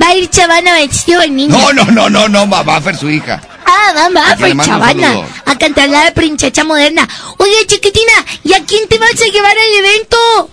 Va 0.00 0.08
a 0.08 0.14
ir 0.14 0.28
Chavana 0.30 0.74
vestido 0.74 1.20
de 1.20 1.28
niña. 1.30 1.56
No, 1.56 1.72
no, 1.72 1.84
no, 1.86 2.08
no, 2.10 2.28
no, 2.28 2.46
Mafer, 2.46 2.96
su 2.96 3.08
hija. 3.10 3.40
Ah, 3.66 3.92
vamos, 3.94 4.22
A 4.24 4.36
le 4.36 4.54
pues 4.54 4.66
Chavana. 4.66 5.22
A 5.46 5.56
cantar 5.58 5.88
la 5.88 6.10
princesa 6.12 6.64
moderna. 6.64 7.08
Oye, 7.38 7.66
chiquitina, 7.66 8.12
¿y 8.42 8.52
a 8.52 8.64
quién 8.64 8.86
te 8.88 8.98
vas 8.98 9.12
a 9.12 9.26
llevar 9.32 9.52
al 9.56 9.84
evento? 9.84 10.50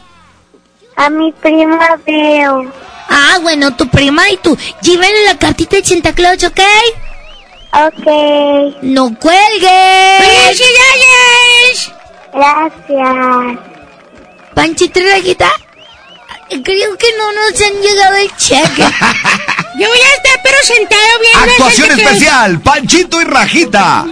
A 0.96 1.10
mi 1.10 1.32
prima 1.34 1.98
Veo. 2.06 2.72
Ah, 3.10 3.40
bueno, 3.42 3.76
tu 3.76 3.88
prima 3.90 4.30
y 4.30 4.38
tú. 4.38 4.58
Llévale 4.82 5.26
la 5.26 5.38
cartita 5.38 5.76
de 5.76 5.84
Santa 5.84 6.14
Claus, 6.14 6.44
¿ok? 6.44 6.60
Ok. 7.74 8.08
No 8.82 9.14
cuelgues. 9.20 10.20
¡Felicidades! 10.20 11.92
Gracias. 12.34 13.60
Panchito 14.54 15.00
y 15.00 15.04
Rayita, 15.10 15.52
creo 16.50 16.98
que 16.98 17.08
no 17.18 17.32
nos 17.34 17.62
han 17.62 17.82
llegado 17.82 18.16
el 18.18 18.36
cheque. 18.36 18.82
Yo 19.80 19.88
voy 19.88 20.00
a 20.00 20.16
estar 20.16 20.40
pero 20.44 20.58
sentado 20.64 21.02
viendo 21.22 21.52
Actuación 21.52 21.92
especial, 22.00 22.60
Panchito 22.62 23.22
y 23.22 23.26
Rajita. 23.26 24.06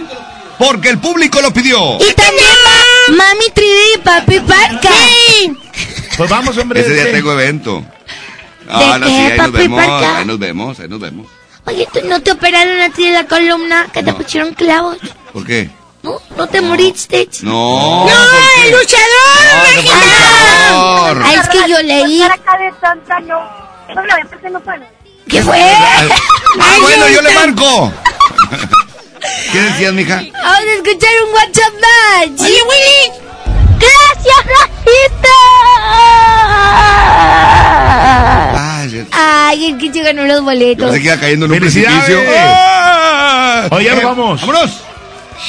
Porque 0.58 0.88
el 0.90 0.98
público 0.98 1.40
lo 1.40 1.52
pidió. 1.52 1.96
y 1.96 2.12
también 2.14 2.46
va 2.66 3.14
Mami 3.16 3.44
3D 3.54 3.94
y 3.94 3.98
Papi 3.98 4.40
Parca. 4.40 4.90
Pues 6.16 6.28
vamos, 6.30 6.56
hombre. 6.58 6.80
Ese 6.80 6.92
día 6.92 7.02
este. 7.04 7.14
tengo 7.14 7.32
evento. 7.32 7.80
¿De 7.80 7.86
Ah, 8.72 8.98
no, 9.00 9.06
qué, 9.06 9.12
sí, 9.12 9.18
ahí 9.18 9.28
nos 9.38 9.46
papi 9.46 9.58
vemos, 9.58 9.84
Parca? 9.86 10.18
ahí 10.18 10.24
nos 10.26 10.38
vemos, 10.38 10.80
ahí 10.80 10.88
nos 10.88 11.00
vemos. 11.00 11.26
Oye, 11.66 11.88
¿tú 11.92 12.00
no 12.04 12.20
te 12.22 12.32
operaron 12.32 12.80
a 12.80 12.90
ti 12.90 13.06
de 13.06 13.12
la 13.12 13.26
columna? 13.26 13.86
¿Que 13.92 14.02
te 14.02 14.12
pusieron 14.12 14.54
clavos? 14.54 14.96
¿Por 15.32 15.46
qué? 15.46 15.70
¿No? 16.02 16.18
¿No 16.36 16.46
te 16.48 16.60
moriste? 16.62 17.28
No. 17.42 18.06
¡No, 18.06 18.12
el 18.64 18.70
luchador! 18.72 19.44
No, 19.52 19.82
luchador. 19.82 21.22
Ah, 21.24 21.34
es 21.34 21.48
que 21.48 21.68
yo 21.68 21.82
leí. 21.82 22.18
no. 22.20 22.30
No, 23.94 24.02
no, 24.02 24.50
no. 24.50 24.60
¿Qué 25.28 25.42
fue? 25.42 25.60
Ah, 25.60 26.76
bueno, 26.80 27.08
yo 27.14 27.20
le 27.22 27.34
marco. 27.34 27.92
¿Qué 29.52 29.58
decías, 29.60 29.92
mija? 29.92 30.22
Vamos 30.32 30.58
a 30.60 30.72
escuchar 30.76 31.10
un 31.26 31.34
WhatsApp 31.34 31.74
más. 31.80 32.40
Oye, 32.40 32.62
Willy. 32.62 33.12
¡Gracias, 33.78 34.46
Rajita! 34.46 35.38
Ay, 39.12 39.66
el 39.66 39.78
que 39.78 39.92
se 39.92 40.02
ganó 40.02 40.24
los 40.24 40.42
boletos. 40.42 40.92
se 40.94 41.02
queda 41.02 41.18
cayendo 41.20 41.46
en 41.46 41.52
un 41.52 41.58
precipicio. 41.60 42.18
Oye, 43.70 43.84
ya 43.84 43.94
nos 43.94 44.02
Eh, 44.02 44.04
vamos. 44.04 44.40
¡Vámonos! 44.40 44.70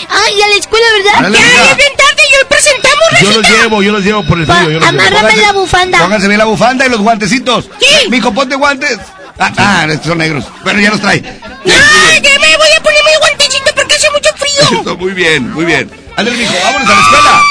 Ay, 0.09 0.41
a 0.41 0.47
la 0.47 0.55
escuela, 0.55 0.85
¿verdad? 0.97 1.21
Dale, 1.23 1.37
Ya, 1.39 1.45
ya 1.45 1.71
es 1.71 1.77
bien 1.77 1.93
tarde 1.97 2.21
y 2.31 2.33
hoy 2.35 2.45
presentamos, 2.49 3.05
Yo 3.21 3.31
los 3.41 3.49
llevo, 3.49 3.83
yo 3.83 3.91
los 3.91 4.03
llevo 4.03 4.23
por 4.25 4.39
el. 4.39 4.45
Yo 4.45 4.53
los 4.53 4.67
llevo. 4.67 4.85
amárrame 4.85 5.35
la 5.37 5.51
bufanda. 5.53 5.99
Pónganse 5.99 6.27
bien 6.27 6.37
la 6.39 6.45
bufanda 6.45 6.85
y 6.85 6.89
los 6.89 6.99
guantecitos. 7.01 7.69
¿Qué? 7.79 8.09
Mijo, 8.09 8.33
ponte 8.33 8.55
guantes. 8.55 8.97
Ah, 9.39 9.51
ah, 9.57 9.85
estos 9.89 10.07
son 10.07 10.17
negros. 10.19 10.45
Pero 10.63 10.79
ya 10.79 10.91
los 10.91 11.01
trae. 11.01 11.21
No, 11.21 11.73
ya 11.73 12.39
me 12.39 12.57
voy 12.57 12.71
a 12.77 12.83
poner 12.83 13.01
mi 13.03 13.19
guantecito 13.19 13.71
porque 13.75 13.95
hace 13.95 14.09
mucho 14.11 14.29
frío. 14.35 14.81
Eso, 14.81 14.97
muy 14.97 15.11
bien, 15.13 15.51
muy 15.51 15.65
bien. 15.65 15.89
Ándale, 16.15 16.37
mijo, 16.37 16.53
vámonos 16.63 16.89
a 16.89 16.93
la 16.93 17.01
escuela. 17.01 17.41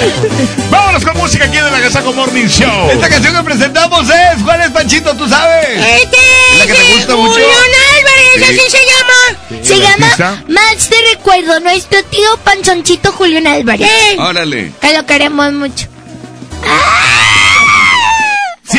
Vámonos 0.70 1.04
con 1.04 1.16
música 1.18 1.44
aquí 1.44 1.56
en 1.58 1.66
el 1.66 1.74
Agasaco 1.74 2.12
Morning 2.12 2.46
Show. 2.46 2.90
Esta 2.90 3.08
canción 3.08 3.34
que 3.36 3.42
presentamos 3.42 4.06
es, 4.08 4.42
¿cuál 4.44 4.60
es, 4.62 4.70
Panchito? 4.70 5.14
¿Tú 5.16 5.28
sabes? 5.28 5.68
Este 5.68 6.16
La 6.58 6.66
que 6.66 6.72
te 6.74 6.82
es 6.88 6.94
gusta 6.96 7.16
mucho. 7.16 7.32
Julián 7.32 7.50
Álvarez, 7.96 8.26
Sí. 8.36 8.42
así 8.44 8.70
se 8.70 8.84
llama. 8.84 9.62
Se 9.64 9.72
¿El 9.74 9.80
llama 9.80 10.06
artista? 10.06 10.42
Max 10.48 10.90
de 10.90 10.96
Recuerdo, 11.14 11.60
nuestro 11.60 12.02
tío 12.04 12.36
Panchonchito 12.44 13.12
Julián 13.12 13.46
Álvarez. 13.46 13.88
Eh, 13.90 14.16
Órale. 14.18 14.72
Que 14.80 14.92
lo 14.92 15.06
queremos 15.06 15.52
mucho. 15.52 15.86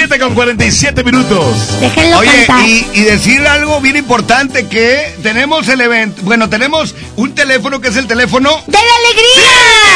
7 0.07 0.19
con 0.23 0.35
47 0.35 1.03
minutos. 1.03 1.79
Déjenlo 1.81 2.19
Oye, 2.19 2.31
cantar. 2.45 2.65
y, 2.65 2.87
y 2.93 3.01
decir 3.01 3.45
algo 3.45 3.81
bien 3.81 3.97
importante 3.97 4.65
que 4.69 5.17
tenemos 5.21 5.67
el 5.67 5.81
evento, 5.81 6.21
bueno, 6.23 6.49
tenemos 6.49 6.95
un 7.17 7.35
teléfono 7.35 7.81
que 7.81 7.89
es 7.89 7.97
el 7.97 8.07
teléfono 8.07 8.63
¡De 8.67 8.77
la 8.77 8.79
alegría! 8.79 9.43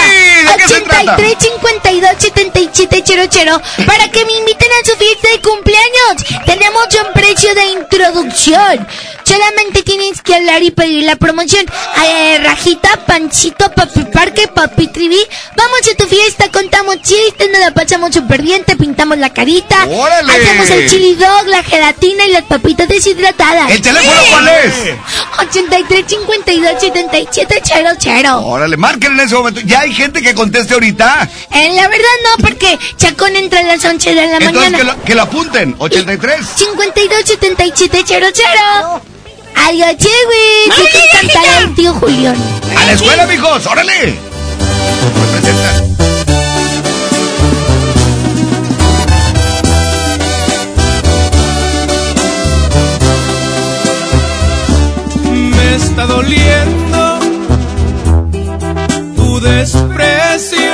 Sí, 0.04 0.48
¿de 0.48 0.58
qué 0.58 0.68
se 0.68 0.82
trata? 0.82 1.14
83 1.16 1.38
52 1.40 2.10
77 2.20 3.04
00 3.32 3.62
para 3.86 4.10
que 4.12 4.26
me 4.26 4.34
inviten 4.34 4.68
a 4.82 4.86
su 4.90 4.98
fiesta 4.98 5.30
de 5.32 5.40
cumpleaños. 5.42 6.46
Tenemos 6.46 6.88
un 7.06 7.14
precio 7.14 7.56
de 7.56 7.66
introducción. 7.68 8.88
Solamente 9.32 9.84
tienes 9.84 10.22
que 10.22 10.36
hablar 10.36 10.62
y 10.62 10.72
pedir 10.72 11.04
la 11.06 11.16
promoción. 11.16 11.66
Eh, 12.04 12.38
rajita, 12.44 12.90
Panchito, 13.08 13.72
Papi 13.72 14.04
Parque, 14.06 14.50
Papi 14.50 14.88
Trivi. 14.88 15.20
Vamos 15.56 15.80
a 15.90 15.96
tu 15.96 16.06
fiesta, 16.06 16.52
contamos 16.52 16.98
chistes, 17.02 17.50
nos 17.50 17.62
la 17.62 17.72
pasamos 17.74 18.14
súper 18.14 18.42
bien, 18.42 18.66
te 18.66 18.76
pintamos 18.76 19.18
la 19.18 19.30
carita. 19.30 19.86
¡Órale! 19.86 20.34
Hacemos 20.34 20.70
el 20.72 20.90
chili 20.90 21.16
dog, 21.16 21.48
la 21.48 21.64
gelatina 21.64 22.26
y 22.26 22.32
las 22.32 22.44
papitas 22.44 22.90
deshidratadas. 22.90 23.72
¿El 23.72 23.82
teléfono 23.82 24.22
cuál 24.32 24.48
es? 24.50 24.74
83 25.40 26.06
52 26.08 26.82
77 26.82 27.62
00. 28.02 28.42
Órale, 28.46 28.76
marquen 28.76 29.14
en 29.14 29.22
ese 29.22 29.36
momento. 29.36 29.62
Ya 29.62 29.80
hay 29.82 29.94
gente 29.94 30.22
que 30.22 30.36
conteste 30.36 30.74
ahorita. 30.74 31.30
Eh, 31.52 31.72
la 31.74 31.88
verdad 31.88 32.06
no, 32.26 32.44
porque 32.44 32.78
Chacón 32.98 33.36
entra 33.38 33.60
a 33.62 33.64
las 33.64 33.86
11 33.86 34.10
de 34.10 34.16
la 34.28 34.38
Entonces 34.38 34.54
mañana. 34.54 34.78
que 34.78 34.84
lo, 34.84 35.04
que 35.04 35.16
lo 35.16 35.22
apunten. 35.22 35.76
83. 35.80 36.46
52 36.58 37.22
77 37.26 38.04
00. 38.06 39.02
Adiós, 39.56 39.96
Chewi. 39.98 40.70
Vamos, 40.70 40.86
Hay 40.86 40.92
que 40.92 40.98
hijita. 40.98 41.34
cantar 41.42 41.58
al 41.64 41.76
tío 41.76 41.94
Julián. 41.94 42.36
A 42.78 42.86
la 42.86 42.92
escuela, 42.94 43.26
mijos. 43.28 43.66
Órale. 43.68 44.18
Me 55.32 55.76
está 55.76 56.06
doliendo 56.06 57.20
tu 59.16 59.40
desprecio, 59.40 60.71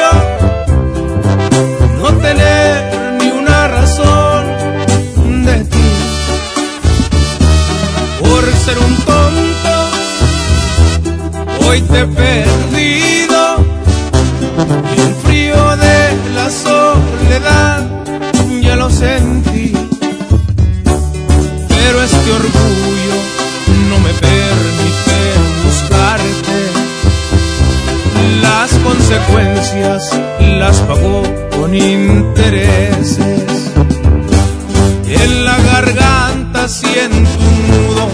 hoy 11.78 11.84
te 11.84 12.00
he 12.00 12.08
perdido 12.08 13.58
y 14.96 15.00
el 15.00 15.16
frío 15.24 15.78
de 15.78 16.34
la 16.36 16.50
soledad 16.50 17.86
ya 18.62 18.76
lo 18.76 18.90
sentí. 18.90 19.74
este 22.04 22.32
orgullo 22.32 23.16
no 23.90 24.00
me 24.00 24.14
permite 24.14 25.18
buscarte. 25.66 26.58
Las 28.42 28.72
consecuencias 28.88 30.02
las 30.60 30.80
pagó 30.82 31.24
con 31.60 31.76
intereses. 31.76 33.72
En 35.08 35.46
la 35.46 35.58
garganta 35.58 36.68
siento 36.68 37.40
un 37.40 37.68
nudo 37.68 38.10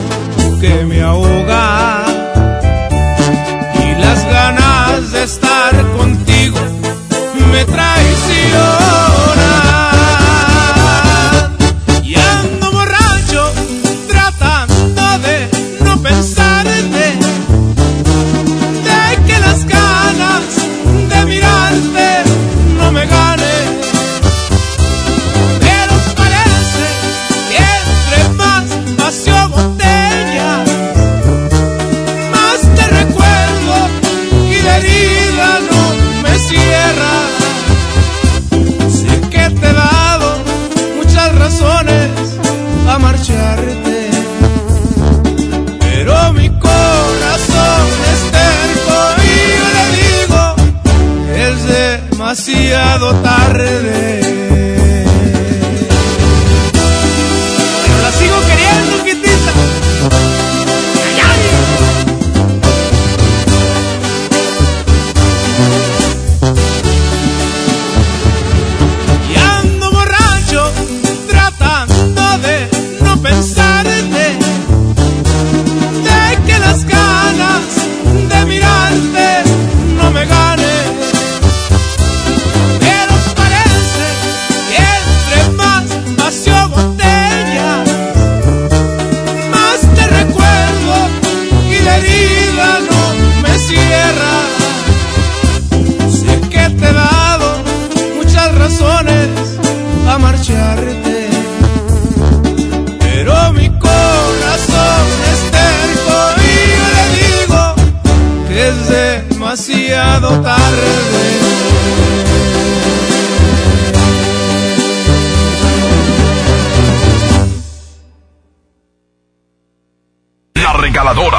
que 0.59 0.85
me 0.85 1.01
ahoga. 1.01 1.82
Demasiado 52.73 53.21
tarde. 53.21 54.22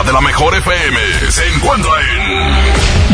De 0.03 0.13
la 0.13 0.21
mejor 0.21 0.55
FM 0.57 1.31
se 1.31 1.47
encuentra 1.55 1.93
en. 2.01 3.14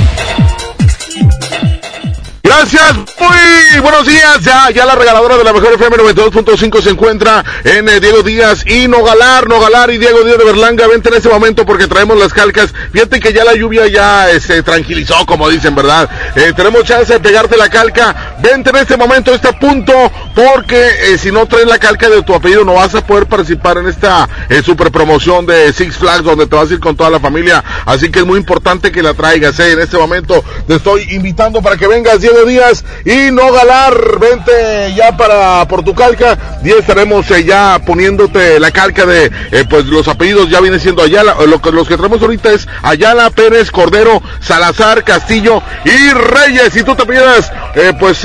Gracias, 2.51 2.97
muy 2.97 3.81
buenos 3.81 4.05
días. 4.09 4.41
Ya, 4.43 4.71
ya 4.71 4.85
la 4.85 4.97
regaladora 4.97 5.37
de 5.37 5.45
la 5.45 5.53
mejor 5.53 5.73
FM 5.73 5.99
92.5 5.99 6.83
se 6.83 6.91
encuentra 6.91 7.45
en 7.63 7.89
eh, 7.89 8.01
Diego 8.01 8.25
Díaz 8.25 8.67
y 8.67 8.89
Nogalar, 8.89 9.49
Nogalar 9.49 9.93
y 9.93 9.99
Diego 9.99 10.25
Díaz 10.25 10.37
de 10.37 10.45
Berlanga. 10.45 10.89
Vente 10.89 11.11
en 11.11 11.15
este 11.15 11.29
momento 11.29 11.65
porque 11.65 11.87
traemos 11.87 12.19
las 12.19 12.33
calcas. 12.33 12.75
Fíjate 12.93 13.21
que 13.21 13.33
ya 13.33 13.45
la 13.45 13.55
lluvia 13.55 13.87
ya 13.87 14.27
se 14.41 14.65
tranquilizó, 14.65 15.25
como 15.27 15.49
dicen, 15.49 15.77
¿verdad? 15.77 16.11
Eh, 16.35 16.53
tenemos 16.57 16.83
chance 16.83 17.13
de 17.13 17.21
pegarte 17.21 17.57
la 17.57 17.69
calca. 17.69 18.35
Vente 18.43 18.71
en 18.71 18.77
este 18.77 18.97
momento, 18.97 19.33
está 19.33 19.51
a 19.51 19.59
punto, 19.59 19.93
porque 20.35 21.13
eh, 21.13 21.19
si 21.19 21.31
no 21.31 21.47
traes 21.47 21.69
la 21.69 21.79
calca 21.79 22.09
de 22.09 22.21
tu 22.25 22.35
apellido 22.35 22.65
no 22.65 22.75
vas 22.75 22.97
a 22.97 23.07
poder 23.07 23.27
participar 23.27 23.79
en 23.79 23.87
esta 23.87 24.29
super 24.65 24.91
promoción 24.91 25.47
de 25.47 25.73
Six 25.73 25.99
Flags 25.99 26.25
donde 26.25 26.49
te 26.49 26.57
vas 26.57 26.69
a 26.69 26.75
ir 26.75 26.81
con 26.81 26.97
toda 26.97 27.11
la 27.11 27.21
familia. 27.21 27.63
Así 27.87 28.11
que 28.11 28.19
es 28.19 28.27
muy 28.27 28.39
importante 28.39 28.91
que 28.91 29.05
la 29.05 29.15
traigas. 29.15 29.61
En 29.61 29.79
este 29.79 29.97
momento 29.97 30.43
te 30.67 30.75
estoy 30.75 31.07
invitando 31.13 31.63
para 31.63 31.77
que 31.77 31.87
vengas, 31.87 32.21
Diego 32.21 32.40
Díaz 32.45 32.85
y 33.05 33.31
no 33.31 33.53
galar. 33.53 34.19
Vente 34.19 34.95
ya 34.95 35.17
para 35.17 35.67
por 35.69 35.85
tu 35.85 35.95
calca. 35.95 36.39
Y 36.63 36.71
estaremos 36.71 37.31
eh, 37.31 37.45
ya 37.45 37.81
poniéndote 37.85 38.61
la 38.61 38.71
calca 38.71 39.07
de 39.07 39.31
eh, 39.51 39.65
pues 39.69 39.87
los 39.87 40.09
apellidos. 40.09 40.51
Ya 40.51 40.61
viene 40.61 40.79
siendo 40.79 41.03
Ayala. 41.03 41.37
Lo 41.47 41.61
que, 41.61 41.73
los 41.73 41.89
que 41.89 41.97
traemos 41.97 42.21
ahorita 42.23 42.53
es 42.53 42.69
Ayala, 42.83 43.31
Pérez, 43.31 43.71
Cordero, 43.71 44.23
Salazar, 44.41 45.05
Castillo 45.05 45.63
y 45.85 46.11
Reyes. 46.13 46.73
Si 46.73 46.83
tú 46.83 46.95
te 46.95 47.07
pidas, 47.07 47.53
eh, 47.75 47.93
pues 47.99 48.25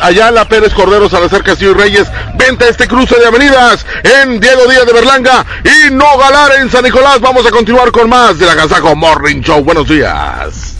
Ayala, 0.00 0.46
Pérez, 0.46 0.72
Cordero, 0.74 1.08
Salazar, 1.08 1.42
Castillo 1.42 1.72
y 1.72 1.74
Reyes, 1.74 2.08
vente 2.34 2.64
a 2.64 2.68
este 2.68 2.88
cruce 2.88 3.18
de 3.18 3.26
avenidas 3.26 3.84
en 4.02 4.40
Diego 4.40 4.66
Díaz 4.66 4.86
de 4.86 4.92
Berlanga 4.92 5.44
y 5.64 5.90
no 5.92 6.16
galar 6.18 6.52
en 6.60 6.70
San 6.70 6.84
Nicolás. 6.84 7.20
Vamos 7.20 7.46
a 7.46 7.50
continuar 7.50 7.90
con 7.90 8.08
más 8.08 8.38
de 8.38 8.46
la 8.46 8.54
Gazaco 8.54 8.94
Morning 8.96 9.40
Show. 9.42 9.62
Buenos 9.62 9.88
días. 9.88 10.79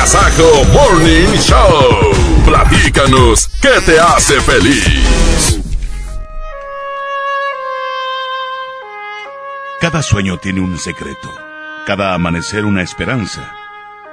Agasajo 0.00 0.64
Morning 0.72 1.36
Show. 1.36 2.44
Platícanos 2.46 3.50
qué 3.60 3.82
te 3.84 4.00
hace 4.00 4.40
feliz. 4.40 5.60
Cada 9.78 10.02
sueño 10.02 10.38
tiene 10.38 10.62
un 10.62 10.78
secreto, 10.78 11.28
cada 11.86 12.14
amanecer 12.14 12.64
una 12.64 12.80
esperanza 12.80 13.54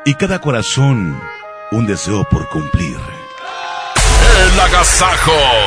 y 0.04 0.16
cada 0.16 0.42
corazón 0.42 1.18
un 1.72 1.88
deseo 1.88 2.26
por 2.26 2.50
cumplir. 2.50 2.98
El 4.42 4.60
Agasajo. 4.60 5.67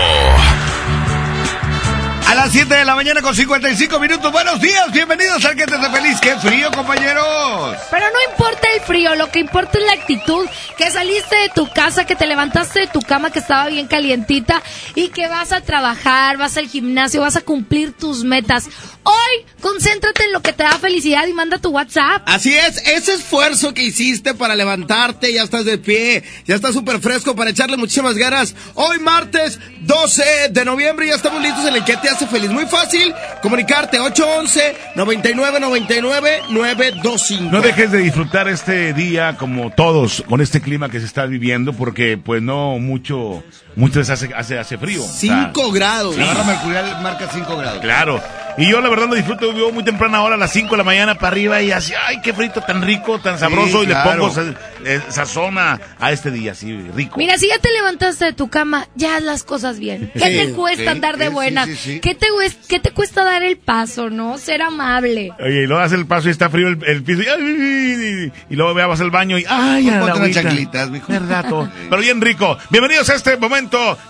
Las 2.51 2.57
7 2.57 2.75
de 2.75 2.85
la 2.85 2.97
mañana 2.97 3.23
con 3.23 3.33
55 3.33 4.01
minutos. 4.01 4.33
Buenos 4.33 4.61
días, 4.61 4.91
bienvenidos 4.93 5.45
al 5.45 5.55
que 5.55 5.67
te 5.67 5.75
hace 5.77 5.89
feliz. 5.89 6.19
¡Qué 6.21 6.35
frío, 6.35 6.69
compañeros! 6.73 7.77
Pero 7.93 8.07
no 8.07 8.33
importa 8.33 8.67
el 8.75 8.81
frío, 8.81 9.15
lo 9.15 9.31
que 9.31 9.39
importa 9.39 9.79
es 9.79 9.85
la 9.85 9.93
actitud, 9.93 10.49
que 10.77 10.91
saliste 10.91 11.37
de 11.37 11.51
tu 11.51 11.71
casa, 11.71 12.07
que 12.07 12.17
te 12.17 12.27
levantaste 12.27 12.81
de 12.81 12.87
tu 12.89 13.03
cama 13.03 13.31
que 13.31 13.39
estaba 13.39 13.69
bien 13.69 13.87
calientita 13.87 14.65
y 14.97 15.11
que 15.11 15.29
vas 15.29 15.53
a 15.53 15.61
trabajar, 15.61 16.39
vas 16.39 16.57
al 16.57 16.67
gimnasio, 16.67 17.21
vas 17.21 17.37
a 17.37 17.41
cumplir 17.41 17.93
tus 17.93 18.25
metas. 18.25 18.69
Hoy, 19.05 19.47
concéntrate 19.61 20.25
en 20.25 20.33
lo 20.33 20.43
que 20.43 20.53
te 20.53 20.65
da 20.65 20.77
felicidad 20.77 21.29
y 21.29 21.33
manda 21.33 21.59
tu 21.59 21.71
WhatsApp. 21.71 22.23
Así 22.27 22.53
es, 22.53 22.79
ese 22.79 23.15
esfuerzo 23.15 23.75
que 23.75 23.85
hiciste 23.85 24.35
para 24.35 24.57
levantarte, 24.57 25.33
ya 25.33 25.45
estás 25.45 25.65
de 25.65 25.79
pie, 25.79 26.25
ya 26.47 26.57
estás 26.57 26.75
súper 26.75 27.01
fresco 27.01 27.37
para 27.37 27.51
echarle 27.51 27.77
muchísimas 27.77 28.17
ganas. 28.17 28.57
Hoy 28.75 28.99
martes 28.99 29.61
12 29.83 30.49
de 30.51 30.65
noviembre 30.65 31.07
ya 31.07 31.15
estamos 31.15 31.41
listos 31.41 31.65
en 31.65 31.77
el 31.77 31.85
que 31.85 31.97
te 31.97 32.09
hace 32.09 32.27
feliz. 32.27 32.40
Muy 32.49 32.67
fácil, 32.67 33.15
comunicarte 33.43 33.99
811 33.99 34.77
99 34.97 35.61
99 35.61 36.43
925. 36.51 37.51
No 37.53 37.61
dejes 37.61 37.93
de 37.93 37.99
disfrutar 37.99 38.49
este 38.49 38.93
día 38.95 39.37
como 39.37 39.71
todos 39.71 40.25
con 40.29 40.41
este 40.41 40.61
clima 40.61 40.89
que 40.89 41.01
se 41.01 41.07
está 41.07 41.27
viviendo 41.27 41.73
porque 41.73 42.19
pues 42.19 42.43
no 42.43 42.79
mucho 42.79 43.43
muchas 43.77 44.09
veces 44.09 44.11
hace 44.11 44.35
hace, 44.35 44.59
hace 44.59 44.79
frío. 44.79 45.03
O 45.05 45.09
sea, 45.09 45.51
5 45.55 45.73
grados. 45.73 46.17
La 46.17 46.27
barra 46.27 46.45
mercurial 46.45 47.03
marca 47.03 47.29
5 47.33 47.57
grados. 47.57 47.81
Claro. 47.81 48.21
Y 48.59 48.69
yo 48.69 48.81
la 48.81 48.89
verdad 48.89 49.09
lo 49.09 49.15
disfruto, 49.15 49.53
vivo 49.55 49.71
muy 49.73 49.85
temprana 49.85 50.23
hora, 50.23 50.35
a 50.35 50.39
las 50.39 50.53
5 50.53 50.71
de 50.73 50.77
la 50.79 50.85
mañana 50.85 51.15
para 51.15 51.29
arriba 51.29 51.63
y 51.63 51.71
así, 51.71 51.93
ay, 52.07 52.21
qué 52.21 52.35
frito 52.35 52.61
tan 52.61 52.83
rico, 52.83 53.19
tan 53.21 53.39
sabroso 53.39 53.85
y 53.85 53.87
claro. 53.87 54.11
le 54.11 54.17
pongo 54.19 54.35
sa- 54.35 54.55
eh, 54.85 55.01
sazón 55.09 55.57
a, 55.57 55.79
este 56.11 56.31
día, 56.31 56.53
así 56.53 56.77
rico. 56.95 57.17
Mira, 57.17 57.39
si 57.39 57.47
ya 57.49 57.59
te 57.59 57.71
levantaste 57.71 58.25
de 58.27 58.33
tu 58.33 58.49
cama, 58.51 58.89
ya 58.97 59.17
haz 59.17 59.23
las 59.23 59.45
cosas 59.45 59.79
bien. 59.79 60.11
¿Qué 60.13 60.19
Sí, 60.21 60.37
te 60.47 60.53
cuesta 60.53 60.83
sí, 60.83 60.89
andar 60.89 61.17
de 61.17 61.29
buena? 61.29 61.65
sí, 61.65 61.77
sí, 61.77 61.93
sí. 61.95 62.01
¿Qué, 62.01 62.15
te, 62.15 62.27
¿Qué 62.69 62.81
te 62.81 62.91
cuesta 62.91 63.25
dar 63.25 63.43
el 63.45 63.57
paso, 63.57 64.11
no? 64.11 64.37
Ser 64.37 64.63
amable. 64.63 65.31
Oye, 65.39 65.63
y 65.63 65.67
luego 65.67 65.83
hace 65.83 65.95
el 65.95 66.07
paso 66.07 66.29
y 66.29 66.33
está 66.33 66.51
frío 66.51 66.69
el, 66.69 66.85
el 66.85 67.03
piso 67.05 67.23
y, 67.23 67.29
ay, 67.29 68.33
y, 68.51 68.53
y 68.53 68.57
luego 68.57 68.75
vas 68.75 69.01
al 69.01 69.11
baño 69.13 69.39
y 69.39 69.47
ay, 69.49 69.89
a 69.89 70.01
la 70.01 70.31
chanclitas, 70.33 70.91
mijo. 70.91 71.07
Verdad, 71.11 71.47
todo. 71.49 71.71
Pero 71.89 72.03
bien 72.03 72.21
rico. 72.21 72.59
Bienvenidos 72.71 73.09
a 73.11 73.15
este 73.15 73.37
momento 73.37 73.60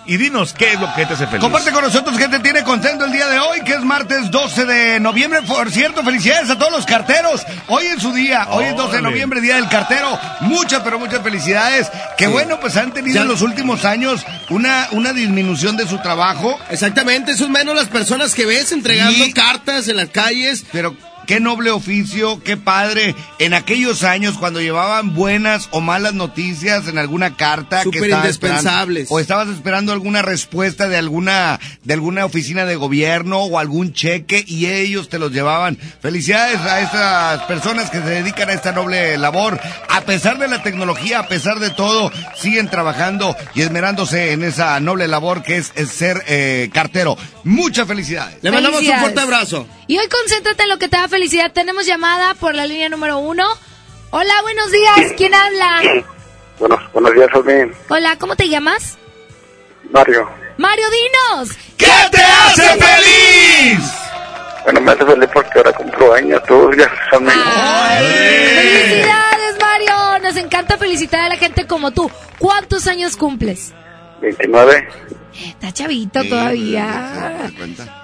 y 0.06 0.16
dinos 0.16 0.52
qué 0.55 0.72
es 0.74 0.81
lo 0.81 0.93
que 0.94 1.06
te 1.06 1.14
hace 1.14 1.27
feliz. 1.27 1.40
Comparte 1.40 1.72
con 1.72 1.82
nosotros 1.82 2.16
que 2.16 2.28
te 2.28 2.39
tiene 2.40 2.62
contento 2.62 3.05
el 3.05 3.12
día 3.12 3.27
de 3.28 3.39
hoy, 3.39 3.60
que 3.64 3.72
es 3.72 3.81
martes 3.81 4.31
12 4.31 4.64
de 4.66 5.01
noviembre. 5.01 5.43
Por 5.43 5.70
cierto, 5.70 6.02
felicidades 6.02 6.51
a 6.51 6.59
todos 6.59 6.70
los 6.72 6.86
carteros. 6.86 7.43
Hoy 7.68 7.86
es 7.86 8.02
su 8.02 8.12
día, 8.12 8.47
hoy 8.51 8.66
es 8.66 8.77
12 8.77 8.97
de 8.97 9.02
noviembre, 9.02 9.40
día 9.40 9.56
del 9.56 9.68
cartero. 9.68 10.18
Muchas, 10.40 10.82
pero 10.82 10.98
muchas 10.98 11.22
felicidades. 11.22 11.90
Que 12.16 12.27
bueno, 12.27 12.60
pues 12.60 12.77
han 12.77 12.93
tenido 12.93 13.16
Ya- 13.16 13.22
en 13.22 13.28
los 13.28 13.43
últimos 13.43 13.85
años 13.85 14.24
una, 14.51 14.89
una 14.93 15.12
disminución 15.12 15.77
de 15.77 15.86
su 15.89 15.98
trabajo. 15.98 16.59
Exactamente, 16.70 17.36
son 17.36 17.51
menos 17.52 17.74
las 17.74 17.89
personas 17.89 18.35
que 18.35 18.47
ves 18.47 18.72
entregando 18.72 19.24
Sí. 19.24 19.32
cartas 19.32 19.89
en 19.89 19.97
las 19.97 20.09
calles. 20.10 20.64
Pero 20.72 20.94
qué 21.27 21.41
noble 21.41 21.71
oficio, 21.71 22.43
qué 22.43 22.57
padre. 22.57 23.15
En 23.39 23.55
aquellos 23.55 24.03
años 24.05 24.39
cuando 24.39 24.61
llevaban 24.61 25.15
buenas 25.15 25.69
o 25.71 25.81
malas 25.81 26.15
noticias 26.15 26.89
en 26.89 26.99
alguna 26.99 27.37
carta 27.37 27.83
Súper 27.83 28.01
que 28.01 28.07
estabas 28.07 28.25
indispensables. 28.27 29.03
esperando, 29.05 29.15
o 29.15 29.21
estabas 29.21 29.49
esperando 29.49 29.93
alguna 29.93 30.23
respuesta 30.23 30.89
de 30.89 30.97
alguna 30.97 31.59
de 31.85 31.95
alguna 31.95 32.25
oficina 32.25 32.65
de 32.65 32.77
gobierno 32.77 33.41
o 33.41 33.59
algún 33.59 33.93
cheque 33.93 34.45
y 34.47 34.67
ellos 34.67 35.09
te 35.09 35.19
los 35.19 35.33
llevaban. 35.33 35.79
Felicidades 36.01 36.61
a 36.61 36.81
estas 36.81 37.43
personas 37.45 37.91
que 37.91 37.99
se 37.99 38.09
dedican 38.09 38.49
a 38.49 38.53
esta 38.53 38.73
noble 38.73 39.17
labor. 39.19 39.61
A 39.89 40.03
pesar 40.03 40.39
de 40.39 40.49
la 40.49 40.63
tecnología, 40.63 41.21
a 41.21 41.29
pesar 41.29 41.59
de 41.61 41.71
todo, 41.71 42.11
siguen 42.37 42.69
trabajando 42.69 43.37
y 43.55 43.63
esmerándose 43.63 44.33
en 44.33 44.45
esa 44.45 44.79
noble 44.81 45.09
labor 45.09 45.43
que 45.43 45.57
es, 45.57 45.73
es 45.75 45.91
ser 45.91 46.23
eh, 46.27 46.71
cartero. 46.73 47.17
Muchas 47.45 47.87
felicidades. 47.87 48.39
Le 48.43 48.51
mandamos 48.51 48.81
un 48.81 48.99
fuerte 48.99 49.21
abrazo. 49.21 49.67
Y 49.87 49.99
hoy 49.99 50.07
concéntrate 50.09 50.63
en 50.63 50.69
lo 50.69 50.79
que 50.79 50.89
te 50.89 50.97
da 50.97 51.09
felicidad. 51.11 51.53
Tenemos 51.53 51.85
llamada 51.87 52.32
por 52.35 52.55
la 52.55 52.66
línea 52.66 52.89
número 52.89 53.19
uno. 53.19 53.45
Hola, 54.11 54.32
buenos 54.43 54.73
días. 54.73 55.12
¿Quién 55.16 55.35
habla? 55.35 55.82
Bueno, 56.59 56.78
buenos 56.93 57.15
días, 57.15 57.27
Solín. 57.32 57.73
Hola, 57.89 58.16
¿cómo 58.19 58.37
te 58.37 58.47
llamas? 58.47 58.99
Mario. 59.91 60.28
Mario 60.59 60.85
Dinos. 60.91 61.57
¿Qué 61.78 61.87
te 62.11 62.23
hace 62.23 62.62
feliz? 62.62 63.81
Bueno, 64.65 64.82
me 64.82 64.93
hace 64.93 65.07
feliz 65.07 65.31
porque 65.32 65.53
ahora 65.57 65.73
cumplo 65.73 66.12
años. 66.12 66.43
Tú 66.47 66.70
ya 66.74 66.87
sabes. 67.11 67.32
Felicidades, 68.61 69.57
Mario. 69.59 70.19
Nos 70.23 70.37
encanta 70.37 70.77
felicitar 70.77 71.20
a 71.20 71.28
la 71.31 71.37
gente 71.37 71.66
como 71.66 71.93
tú. 71.93 72.11
¿Cuántos 72.39 72.87
años 72.87 73.16
cumples? 73.16 73.73
29. 74.20 74.87
Está 75.43 75.73
chavito 75.73 76.23
todavía. 76.24 77.51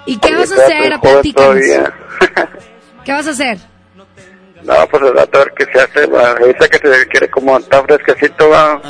¿Y 0.07 0.17
qué 0.17 0.35
vas 0.35 0.51
a 0.51 0.55
hacer? 0.55 0.99
Platícanos. 0.99 1.61
¿Qué 3.07 3.13
vas 3.13 3.25
a 3.25 3.29
hacer? 3.31 3.57
No, 4.63 4.73
pues 4.91 5.01
a 5.01 5.37
ver 5.37 5.53
qué 5.55 5.65
se 5.71 5.79
hace. 5.79 6.05
va. 6.07 6.31
Ahorita 6.31 6.67
que 6.67 6.77
se 6.77 7.07
quiere 7.07 7.29
como 7.29 7.57
tan 7.61 7.85
fresquecito, 7.85 8.49
va. 8.49 8.81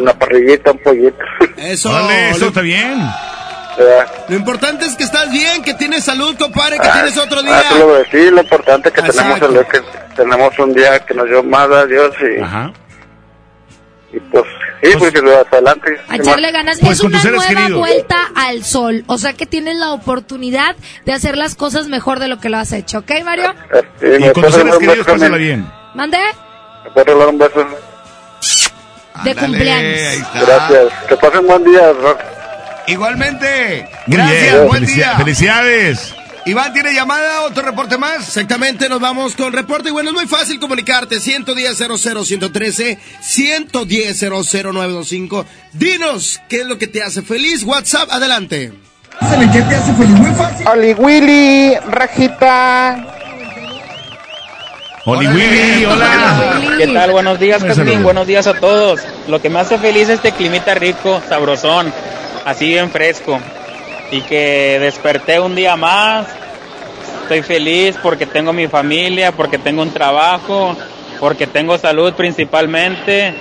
Una 0.00 0.14
parrillita, 0.14 0.72
un 0.72 0.78
pollito. 0.78 1.22
Eso. 1.58 1.90
Eso 2.08 2.46
está 2.46 2.62
bien. 2.62 2.98
lo 4.28 4.36
importante 4.36 4.86
es 4.86 4.96
que 4.96 5.04
estás 5.04 5.30
bien, 5.30 5.62
que 5.62 5.74
tienes 5.74 6.02
salud, 6.02 6.34
compadre, 6.38 6.78
que 6.78 6.88
Ah, 6.88 6.92
tienes 6.94 7.18
otro 7.18 7.40
ah, 7.40 7.42
día. 7.42 7.60
eso 7.60 7.78
lo 7.78 7.86
voy 7.88 7.96
a 7.96 7.98
decir, 7.98 8.32
lo 8.32 8.40
importante 8.40 8.88
es 8.88 8.94
que 8.94 9.02
tenemos, 9.02 9.42
el, 9.42 9.66
que 9.66 9.82
tenemos 10.16 10.58
un 10.58 10.72
día 10.72 11.00
que 11.00 11.12
nos 11.12 11.28
dio 11.28 11.42
más 11.42 11.68
a 11.70 11.84
Dios 11.84 12.14
y, 12.22 12.40
y 14.12 14.20
pues, 14.20 14.44
sí, 14.82 14.90
pues, 14.98 15.12
que 15.12 15.18
hacia 15.20 15.40
adelante. 15.50 15.90
A 16.08 16.16
echarle 16.16 16.52
ganas. 16.52 16.78
Pues 16.80 16.98
es 16.98 17.04
una 17.04 17.22
nueva 17.22 17.46
queridos. 17.46 17.78
vuelta 17.78 18.16
al 18.34 18.64
sol. 18.64 19.04
O 19.06 19.18
sea 19.18 19.32
que 19.32 19.46
tienes 19.46 19.76
la 19.76 19.92
oportunidad 19.92 20.76
de 21.06 21.12
hacer 21.12 21.36
las 21.36 21.54
cosas 21.54 21.88
mejor 21.88 22.18
de 22.18 22.28
lo 22.28 22.38
que 22.38 22.48
lo 22.48 22.58
has 22.58 22.72
hecho. 22.72 22.98
¿Ok, 22.98 23.10
Mario? 23.24 23.54
Sí, 24.00 24.06
Y 24.06 24.18
¿me 24.20 24.32
con 24.32 24.44
tus 24.44 24.54
seres 24.54 24.76
queridos, 24.76 25.06
pásala 25.06 25.36
bien. 25.36 25.66
¿Mandé? 25.94 26.18
¿Me 26.84 26.90
puedes 26.90 27.06
regalar 27.06 27.28
un 27.28 27.38
beso? 27.38 27.66
De 29.24 29.30
Ándale, 29.30 29.46
cumpleaños. 29.46 30.26
Gracias. 30.34 30.92
Que 31.08 31.16
pasen 31.16 31.46
buen 31.46 31.64
día, 31.64 31.92
Rock. 31.92 32.18
Igualmente. 32.86 33.88
Gracias, 34.06 34.52
bien. 34.52 34.68
buen 34.68 34.86
día. 34.86 35.16
Felicidades. 35.16 36.14
Iván, 36.44 36.72
¿tiene 36.72 36.92
llamada? 36.92 37.42
¿Otro 37.42 37.62
reporte 37.62 37.96
más? 37.96 38.26
Exactamente, 38.26 38.88
nos 38.88 38.98
vamos 38.98 39.36
con 39.36 39.52
reporte. 39.52 39.90
Y 39.90 39.92
bueno, 39.92 40.10
es 40.10 40.14
muy 40.14 40.26
fácil 40.26 40.58
comunicarte. 40.58 41.18
110-00-113, 41.18 42.98
110-00-925. 43.22 45.44
Dinos 45.72 46.40
qué 46.48 46.62
es 46.62 46.66
lo 46.66 46.78
que 46.78 46.88
te 46.88 47.00
hace 47.00 47.22
feliz. 47.22 47.62
WhatsApp, 47.62 48.10
adelante. 48.10 48.72
¿Qué 49.52 49.62
te 49.62 49.76
hace 49.76 49.94
feliz? 49.94 50.10
Muy 50.10 50.32
fácil. 50.32 50.66
Oli 50.66 50.94
Willy, 50.94 51.76
Rajita. 51.88 53.06
Oli 55.04 55.28
Willy, 55.28 55.84
hola. 55.84 56.60
¿Qué 56.76 56.88
tal? 56.88 57.12
Buenos 57.12 57.38
días, 57.38 57.62
Castín. 57.62 58.02
Buenos 58.02 58.26
días 58.26 58.48
a 58.48 58.54
todos. 58.54 59.00
Lo 59.28 59.40
que 59.40 59.48
me 59.48 59.60
hace 59.60 59.78
feliz 59.78 60.08
es 60.08 60.16
este 60.16 60.32
climita 60.32 60.74
rico, 60.74 61.22
sabrosón, 61.28 61.94
así 62.44 62.66
bien 62.66 62.90
fresco. 62.90 63.40
Y 64.12 64.20
que 64.20 64.78
desperté 64.78 65.40
un 65.40 65.54
día 65.56 65.74
más. 65.74 66.26
Estoy 67.22 67.42
feliz 67.42 67.96
porque 68.02 68.26
tengo 68.26 68.52
mi 68.52 68.68
familia, 68.68 69.32
porque 69.32 69.56
tengo 69.58 69.80
un 69.82 69.90
trabajo, 69.90 70.76
porque 71.18 71.46
tengo 71.46 71.78
salud 71.78 72.12
principalmente. 72.12 73.34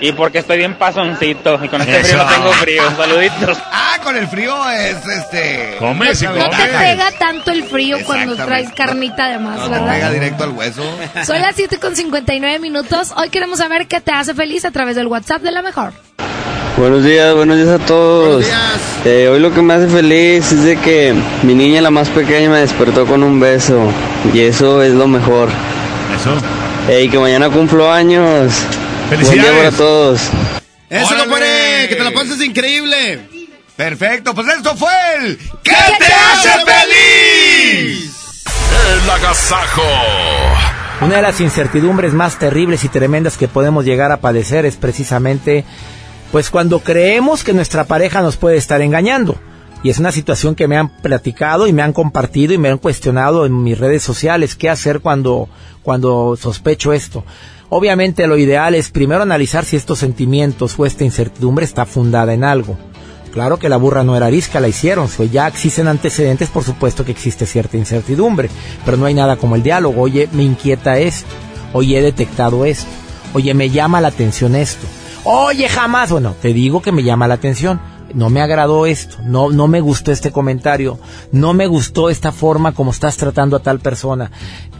Y 0.00 0.12
porque 0.12 0.38
estoy 0.38 0.58
bien 0.58 0.74
pasoncito. 0.74 1.58
Y 1.62 1.68
con 1.68 1.80
este 1.80 2.02
frío 2.04 2.16
no 2.18 2.26
tengo 2.26 2.52
frío. 2.54 2.82
Saluditos. 2.96 3.58
Ah, 3.90 4.00
con 4.02 4.16
el 4.16 4.28
frío 4.28 4.54
es 4.70 4.96
este. 5.06 5.76
Come, 5.78 6.14
sí, 6.14 6.24
No 6.26 6.48
te 6.50 6.56
pega 6.78 7.10
tanto 7.18 7.50
el 7.50 7.64
frío 7.64 7.98
cuando 8.04 8.36
traes 8.36 8.70
carnita 8.72 9.24
además, 9.24 9.58
No, 9.58 9.68
no 9.68 9.70
pega 9.70 9.92
¿verdad? 9.94 10.10
directo 10.12 10.44
al 10.44 10.50
hueso. 10.50 10.82
Son 11.24 11.40
las 11.40 11.56
7 11.56 11.78
con 11.78 11.96
59 11.96 12.58
minutos. 12.58 13.12
Hoy 13.16 13.30
queremos 13.30 13.58
saber 13.58 13.86
qué 13.88 14.00
te 14.00 14.12
hace 14.12 14.34
feliz 14.34 14.64
a 14.64 14.70
través 14.70 14.94
del 14.94 15.06
WhatsApp 15.08 15.42
de 15.42 15.50
la 15.52 15.62
mejor. 15.62 15.92
Buenos 16.78 17.02
días, 17.02 17.34
buenos 17.34 17.56
días 17.56 17.68
a 17.70 17.84
todos. 17.84 18.46
Eh, 19.04 19.28
hoy 19.28 19.40
lo 19.40 19.52
que 19.52 19.60
me 19.62 19.74
hace 19.74 19.88
feliz 19.88 20.52
es 20.52 20.62
de 20.62 20.76
que 20.76 21.12
mi 21.42 21.52
niña, 21.52 21.80
la 21.82 21.90
más 21.90 22.08
pequeña, 22.08 22.48
me 22.50 22.60
despertó 22.60 23.04
con 23.04 23.24
un 23.24 23.40
beso. 23.40 23.90
Y 24.32 24.42
eso 24.42 24.80
es 24.84 24.92
lo 24.92 25.08
mejor. 25.08 25.48
Eso. 26.14 26.96
Y 27.02 27.08
que 27.08 27.18
mañana 27.18 27.50
cumplo 27.50 27.90
años. 27.90 28.52
Buen 29.08 29.20
día 29.20 29.28
Felicidades. 29.28 29.56
para 29.56 29.70
todos. 29.76 30.20
Eso, 30.88 31.06
¡Órale! 31.06 31.22
compadre, 31.24 31.86
que 31.88 31.96
te 31.96 32.04
la 32.04 32.12
pases 32.12 32.40
increíble. 32.42 33.28
Perfecto, 33.74 34.32
pues 34.32 34.46
esto 34.48 34.76
fue 34.76 34.92
el 35.20 35.36
¿Qué, 35.36 35.46
¿Qué 35.64 35.74
te 35.98 36.12
hace 36.12 36.48
feliz? 36.64 38.44
El 39.02 39.10
agasajo. 39.10 39.82
Una 41.00 41.16
de 41.16 41.22
las 41.22 41.40
incertidumbres 41.40 42.12
más 42.12 42.38
terribles 42.38 42.84
y 42.84 42.88
tremendas 42.88 43.36
que 43.36 43.48
podemos 43.48 43.84
llegar 43.84 44.12
a 44.12 44.20
padecer 44.20 44.64
es 44.64 44.76
precisamente 44.76 45.64
pues 46.32 46.50
cuando 46.50 46.80
creemos 46.80 47.44
que 47.44 47.52
nuestra 47.52 47.84
pareja 47.84 48.22
nos 48.22 48.36
puede 48.36 48.56
estar 48.56 48.80
engañando. 48.82 49.36
Y 49.82 49.90
es 49.90 49.98
una 49.98 50.10
situación 50.10 50.54
que 50.54 50.66
me 50.66 50.76
han 50.76 50.88
platicado 50.88 51.68
y 51.68 51.72
me 51.72 51.82
han 51.82 51.92
compartido 51.92 52.52
y 52.52 52.58
me 52.58 52.68
han 52.68 52.78
cuestionado 52.78 53.46
en 53.46 53.62
mis 53.62 53.78
redes 53.78 54.02
sociales 54.02 54.56
qué 54.56 54.68
hacer 54.68 55.00
cuando 55.00 55.48
cuando 55.82 56.36
sospecho 56.36 56.92
esto. 56.92 57.24
Obviamente 57.70 58.26
lo 58.26 58.36
ideal 58.36 58.74
es 58.74 58.90
primero 58.90 59.22
analizar 59.22 59.64
si 59.64 59.76
estos 59.76 59.98
sentimientos 59.98 60.74
o 60.78 60.84
esta 60.84 61.04
incertidumbre 61.04 61.64
está 61.64 61.86
fundada 61.86 62.34
en 62.34 62.44
algo. 62.44 62.76
Claro 63.32 63.58
que 63.58 63.68
la 63.68 63.76
burra 63.76 64.04
no 64.04 64.16
era 64.16 64.26
arisca, 64.26 64.60
la 64.60 64.68
hicieron. 64.68 65.08
Si 65.08 65.28
ya 65.28 65.46
existen 65.46 65.86
antecedentes, 65.86 66.48
por 66.48 66.64
supuesto 66.64 67.04
que 67.04 67.12
existe 67.12 67.46
cierta 67.46 67.76
incertidumbre. 67.76 68.48
Pero 68.84 68.96
no 68.96 69.06
hay 69.06 69.14
nada 69.14 69.36
como 69.36 69.54
el 69.54 69.62
diálogo. 69.62 70.02
Oye, 70.02 70.28
me 70.32 70.42
inquieta 70.42 70.98
esto. 70.98 71.28
Oye, 71.72 71.98
he 71.98 72.02
detectado 72.02 72.64
esto. 72.64 72.90
Oye, 73.34 73.52
me 73.54 73.70
llama 73.70 74.00
la 74.00 74.08
atención 74.08 74.56
esto. 74.56 74.86
Oye, 75.24 75.68
jamás. 75.68 76.10
Bueno, 76.10 76.34
te 76.40 76.52
digo 76.52 76.82
que 76.82 76.92
me 76.92 77.02
llama 77.02 77.28
la 77.28 77.34
atención. 77.34 77.80
No 78.14 78.30
me 78.30 78.40
agradó 78.40 78.86
esto. 78.86 79.18
No, 79.24 79.50
no 79.50 79.68
me 79.68 79.80
gustó 79.80 80.12
este 80.12 80.32
comentario. 80.32 80.98
No 81.30 81.52
me 81.52 81.66
gustó 81.66 82.08
esta 82.08 82.32
forma 82.32 82.72
como 82.72 82.90
estás 82.90 83.16
tratando 83.18 83.56
a 83.56 83.60
tal 83.60 83.80
persona. 83.80 84.30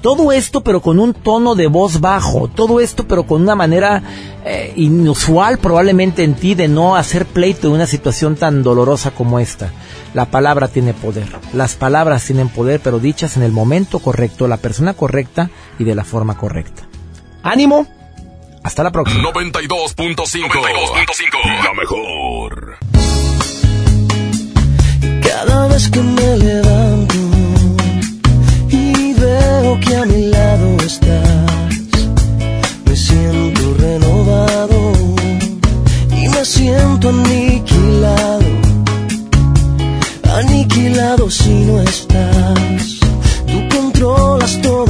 Todo 0.00 0.32
esto, 0.32 0.62
pero 0.62 0.80
con 0.80 0.98
un 0.98 1.12
tono 1.12 1.54
de 1.54 1.66
voz 1.66 2.00
bajo. 2.00 2.48
Todo 2.48 2.80
esto, 2.80 3.06
pero 3.06 3.24
con 3.24 3.42
una 3.42 3.54
manera 3.54 4.02
eh, 4.44 4.72
inusual 4.76 5.58
probablemente 5.58 6.24
en 6.24 6.34
ti 6.34 6.54
de 6.54 6.68
no 6.68 6.96
hacer 6.96 7.26
pleito 7.26 7.68
de 7.68 7.74
una 7.74 7.86
situación 7.86 8.36
tan 8.36 8.62
dolorosa 8.62 9.10
como 9.10 9.40
esta. 9.40 9.72
La 10.14 10.30
palabra 10.30 10.68
tiene 10.68 10.94
poder. 10.94 11.28
Las 11.52 11.74
palabras 11.74 12.24
tienen 12.24 12.48
poder, 12.48 12.80
pero 12.80 12.98
dichas 12.98 13.36
en 13.36 13.42
el 13.42 13.52
momento 13.52 13.98
correcto, 13.98 14.48
la 14.48 14.56
persona 14.56 14.94
correcta 14.94 15.50
y 15.78 15.84
de 15.84 15.94
la 15.94 16.04
forma 16.04 16.38
correcta. 16.38 16.84
ánimo. 17.42 17.86
Hasta 18.62 18.82
la 18.82 18.90
próxima. 18.90 19.22
92.5. 19.30 21.64
La 21.64 21.72
mejor. 21.74 22.78
Cada 25.22 25.68
vez 25.68 25.88
que 25.90 26.00
me 26.00 26.36
levanto 26.38 27.14
y 28.70 29.12
veo 29.14 29.80
que 29.80 29.96
a 29.96 30.04
mi 30.04 30.26
lado 30.26 30.76
estás, 30.84 31.80
me 32.84 32.96
siento 32.96 33.74
renovado 33.78 34.92
y 36.12 36.28
me 36.28 36.44
siento 36.44 37.08
aniquilado, 37.10 38.44
aniquilado 40.36 41.30
si 41.30 41.50
no 41.50 41.80
estás. 41.82 42.98
Tú 43.46 43.68
controlas 43.76 44.60
toda 44.62 44.87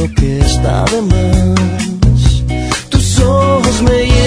lo 0.00 0.14
que 0.14 0.38
está 0.38 0.84
de 0.86 1.02
más. 1.02 2.44
Tus 2.88 3.18
ojos 3.20 3.82
me 3.82 4.19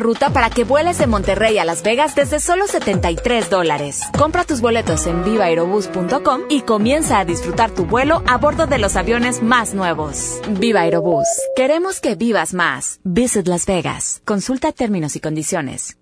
Ruta 0.00 0.30
para 0.30 0.50
que 0.50 0.64
vueles 0.64 0.98
de 0.98 1.06
Monterrey 1.06 1.58
a 1.58 1.64
Las 1.64 1.82
Vegas 1.82 2.14
desde 2.14 2.38
solo 2.38 2.66
73 2.66 3.48
dólares. 3.48 4.02
Compra 4.16 4.44
tus 4.44 4.60
boletos 4.60 5.06
en 5.06 5.24
vivaerobus.com 5.24 6.42
y 6.48 6.62
comienza 6.62 7.18
a 7.18 7.24
disfrutar 7.24 7.70
tu 7.70 7.86
vuelo 7.86 8.22
a 8.26 8.36
bordo 8.36 8.66
de 8.66 8.78
los 8.78 8.96
aviones 8.96 9.42
más 9.42 9.74
nuevos. 9.74 10.40
Viva 10.50 10.80
Aerobús. 10.80 11.26
Queremos 11.56 12.00
que 12.00 12.14
vivas 12.14 12.52
más. 12.52 13.00
Visit 13.04 13.48
Las 13.48 13.66
Vegas. 13.66 14.20
Consulta 14.24 14.72
términos 14.72 15.16
y 15.16 15.20
condiciones. 15.20 15.96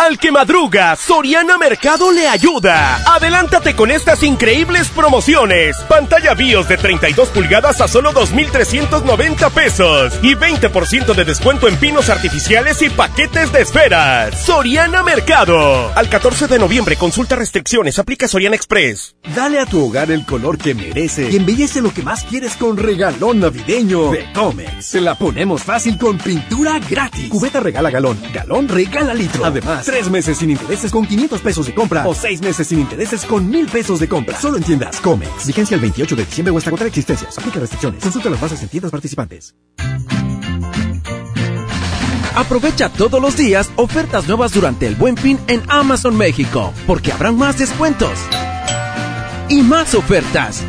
Al 0.00 0.18
que 0.18 0.32
madruga, 0.32 0.96
Soriana 0.96 1.58
Mercado 1.58 2.10
le 2.10 2.26
ayuda. 2.26 2.96
Adelántate 3.04 3.76
con 3.76 3.90
estas 3.90 4.22
increíbles 4.22 4.88
promociones. 4.88 5.76
Pantalla 5.90 6.32
BIOS 6.32 6.68
de 6.68 6.78
32 6.78 7.28
pulgadas 7.28 7.82
a 7.82 7.86
solo 7.86 8.10
2,390 8.12 9.50
pesos. 9.50 10.18
Y 10.22 10.34
20% 10.36 11.14
de 11.14 11.24
descuento 11.26 11.68
en 11.68 11.76
pinos 11.76 12.08
artificiales 12.08 12.80
y 12.80 12.88
paquetes 12.88 13.52
de 13.52 13.60
esferas. 13.60 14.40
Soriana 14.42 15.02
Mercado. 15.02 15.92
Al 15.94 16.08
14 16.08 16.46
de 16.46 16.58
noviembre, 16.58 16.96
consulta 16.96 17.36
restricciones. 17.36 17.98
Aplica 17.98 18.26
Soriana 18.26 18.56
Express. 18.56 19.16
Dale 19.34 19.60
a 19.60 19.66
tu 19.66 19.84
hogar 19.84 20.10
el 20.10 20.24
color 20.24 20.56
que 20.56 20.72
merece 20.74 21.28
y 21.30 21.36
embellece 21.36 21.82
lo 21.82 21.92
que 21.92 22.02
más 22.02 22.24
quieres 22.24 22.56
con 22.56 22.78
regalón 22.78 23.40
navideño 23.40 24.12
de 24.12 24.32
Comex. 24.32 24.82
Se 24.82 25.02
la 25.02 25.14
ponemos 25.14 25.62
fácil 25.62 25.98
con 25.98 26.16
pintura 26.16 26.78
gratis. 26.78 27.28
Cubeta 27.28 27.60
regala 27.60 27.90
galón, 27.90 28.18
galón 28.32 28.66
regala 28.66 29.12
litro. 29.12 29.44
Además, 29.44 29.89
tres 29.90 30.08
meses 30.08 30.38
sin 30.38 30.50
intereses 30.50 30.92
con 30.92 31.04
500 31.04 31.40
pesos 31.40 31.66
de 31.66 31.74
compra 31.74 32.06
o 32.06 32.14
seis 32.14 32.40
meses 32.40 32.68
sin 32.68 32.78
intereses 32.78 33.24
con 33.24 33.50
1000 33.50 33.66
pesos 33.66 33.98
de 33.98 34.08
compra. 34.08 34.40
Solo 34.40 34.56
en 34.56 34.62
tiendas 34.62 35.00
Comex. 35.00 35.48
Vigencia 35.48 35.74
el 35.74 35.80
28 35.80 36.14
de 36.16 36.24
diciembre 36.24 36.52
o 36.54 36.58
hasta 36.58 36.70
agotar 36.70 36.86
existencias. 36.86 37.36
Aplica 37.36 37.58
restricciones. 37.58 38.00
Consulta 38.00 38.30
las 38.30 38.40
bases 38.40 38.62
en 38.62 38.68
tiendas 38.68 38.92
participantes. 38.92 39.54
Aprovecha 42.36 42.88
todos 42.88 43.20
los 43.20 43.36
días 43.36 43.70
ofertas 43.74 44.28
nuevas 44.28 44.52
durante 44.52 44.86
el 44.86 44.94
Buen 44.94 45.16
Fin 45.16 45.40
en 45.48 45.60
Amazon 45.68 46.16
México, 46.16 46.72
porque 46.86 47.12
habrán 47.12 47.36
más 47.36 47.58
descuentos 47.58 48.12
y 49.48 49.62
más 49.62 49.94
ofertas 49.96 50.62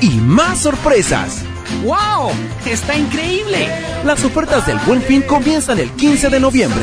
y 0.00 0.10
más 0.10 0.60
sorpresas. 0.60 1.42
¡Wow! 1.84 2.30
¡Está 2.66 2.96
increíble! 2.96 3.68
Las 4.04 4.24
ofertas 4.24 4.64
del 4.66 4.78
Buen 4.86 5.02
Fin 5.02 5.22
comienzan 5.22 5.80
el 5.80 5.90
15 5.90 6.30
de 6.30 6.38
noviembre. 6.38 6.82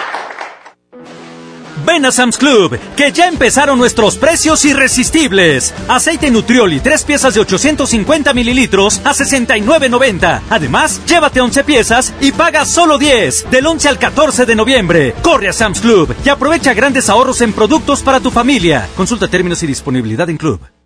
Ven 1.85 2.05
a 2.05 2.11
Sam's 2.11 2.37
Club, 2.37 2.77
que 2.95 3.11
ya 3.11 3.27
empezaron 3.27 3.77
nuestros 3.77 4.17
precios 4.17 4.63
irresistibles. 4.65 5.73
Aceite 5.87 6.31
Nutrioli, 6.31 6.79
tres 6.79 7.03
piezas 7.03 7.33
de 7.33 7.41
850 7.41 8.33
mililitros 8.33 8.99
a 9.03 9.13
69.90. 9.13 10.41
Además, 10.49 11.01
llévate 11.05 11.41
11 11.41 11.63
piezas 11.63 12.13
y 12.21 12.31
paga 12.31 12.65
solo 12.65 12.97
10. 12.97 13.51
Del 13.51 13.65
11 13.65 13.89
al 13.89 13.99
14 13.99 14.45
de 14.45 14.55
noviembre. 14.55 15.15
Corre 15.21 15.49
a 15.49 15.53
Sam's 15.53 15.79
Club 15.81 16.15
y 16.25 16.29
aprovecha 16.29 16.73
grandes 16.73 17.09
ahorros 17.09 17.41
en 17.41 17.53
productos 17.53 18.01
para 18.01 18.19
tu 18.19 18.31
familia. 18.31 18.87
Consulta 18.95 19.27
términos 19.27 19.61
y 19.63 19.67
disponibilidad 19.67 20.29
en 20.29 20.37
Club. 20.37 20.80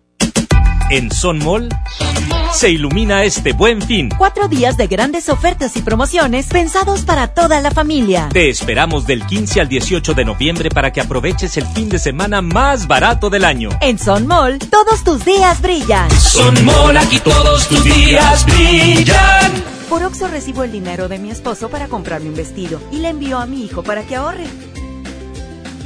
En 0.88 1.10
Son 1.10 1.38
Mall 1.38 1.68
se 2.52 2.70
ilumina 2.70 3.24
este 3.24 3.52
buen 3.52 3.82
fin. 3.82 4.08
Cuatro 4.16 4.46
días 4.46 4.76
de 4.76 4.86
grandes 4.86 5.28
ofertas 5.28 5.76
y 5.76 5.82
promociones 5.82 6.46
pensados 6.46 7.02
para 7.02 7.34
toda 7.34 7.60
la 7.60 7.72
familia. 7.72 8.28
Te 8.32 8.48
esperamos 8.48 9.04
del 9.04 9.26
15 9.26 9.60
al 9.60 9.68
18 9.68 10.14
de 10.14 10.24
noviembre 10.24 10.70
para 10.70 10.92
que 10.92 11.00
aproveches 11.00 11.56
el 11.56 11.66
fin 11.66 11.88
de 11.88 11.98
semana 11.98 12.40
más 12.40 12.86
barato 12.86 13.30
del 13.30 13.44
año. 13.44 13.70
En 13.80 13.98
Son 13.98 14.28
Mall, 14.28 14.58
todos 14.58 15.02
tus 15.02 15.24
días 15.24 15.60
brillan. 15.60 16.08
Son 16.12 16.64
Mall, 16.64 16.96
aquí 16.96 17.18
todos 17.18 17.66
tus 17.66 17.82
días 17.82 18.46
brillan. 18.46 19.52
Por 19.88 20.04
Oxo 20.04 20.28
recibo 20.28 20.62
el 20.62 20.70
dinero 20.70 21.08
de 21.08 21.18
mi 21.18 21.30
esposo 21.30 21.68
para 21.68 21.88
comprarme 21.88 22.28
un 22.28 22.36
vestido 22.36 22.80
y 22.92 22.98
le 22.98 23.08
envío 23.08 23.38
a 23.38 23.46
mi 23.46 23.64
hijo 23.64 23.82
para 23.82 24.04
que 24.04 24.14
ahorre. 24.14 24.46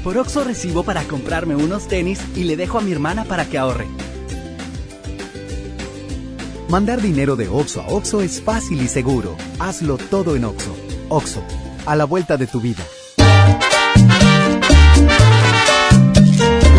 Por 0.04 0.18
Oxo 0.18 0.44
recibo 0.44 0.82
para 0.82 1.04
comprarme 1.04 1.56
unos 1.56 1.88
tenis 1.88 2.20
y 2.36 2.44
le 2.44 2.56
dejo 2.56 2.78
a 2.78 2.82
mi 2.82 2.92
hermana 2.92 3.24
para 3.24 3.46
que 3.46 3.56
ahorre. 3.56 3.86
Mandar 6.70 7.02
dinero 7.02 7.34
de 7.34 7.48
Oxo 7.48 7.80
a 7.80 7.88
Oxo 7.88 8.20
es 8.20 8.40
fácil 8.40 8.80
y 8.80 8.86
seguro. 8.86 9.36
Hazlo 9.58 9.98
todo 9.98 10.36
en 10.36 10.44
Oxo. 10.44 10.72
Oxo, 11.08 11.42
a 11.84 11.96
la 11.96 12.04
vuelta 12.04 12.36
de 12.36 12.46
tu 12.46 12.60
vida. 12.60 12.84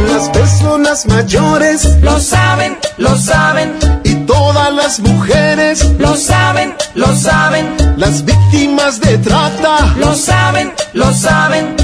Las 0.07 0.29
personas 0.29 1.05
mayores 1.07 2.01
lo 2.01 2.21
saben, 2.21 2.77
lo 2.97 3.17
saben. 3.17 3.73
Y 4.05 4.15
todas 4.25 4.73
las 4.73 5.01
mujeres 5.01 5.85
lo 5.99 6.15
saben, 6.15 6.73
lo 6.95 7.13
saben. 7.13 7.75
Las 7.97 8.23
víctimas 8.23 9.01
de 9.01 9.17
trata 9.17 9.93
lo 9.97 10.15
saben, 10.15 10.71
lo 10.93 11.11
saben. 11.13 11.75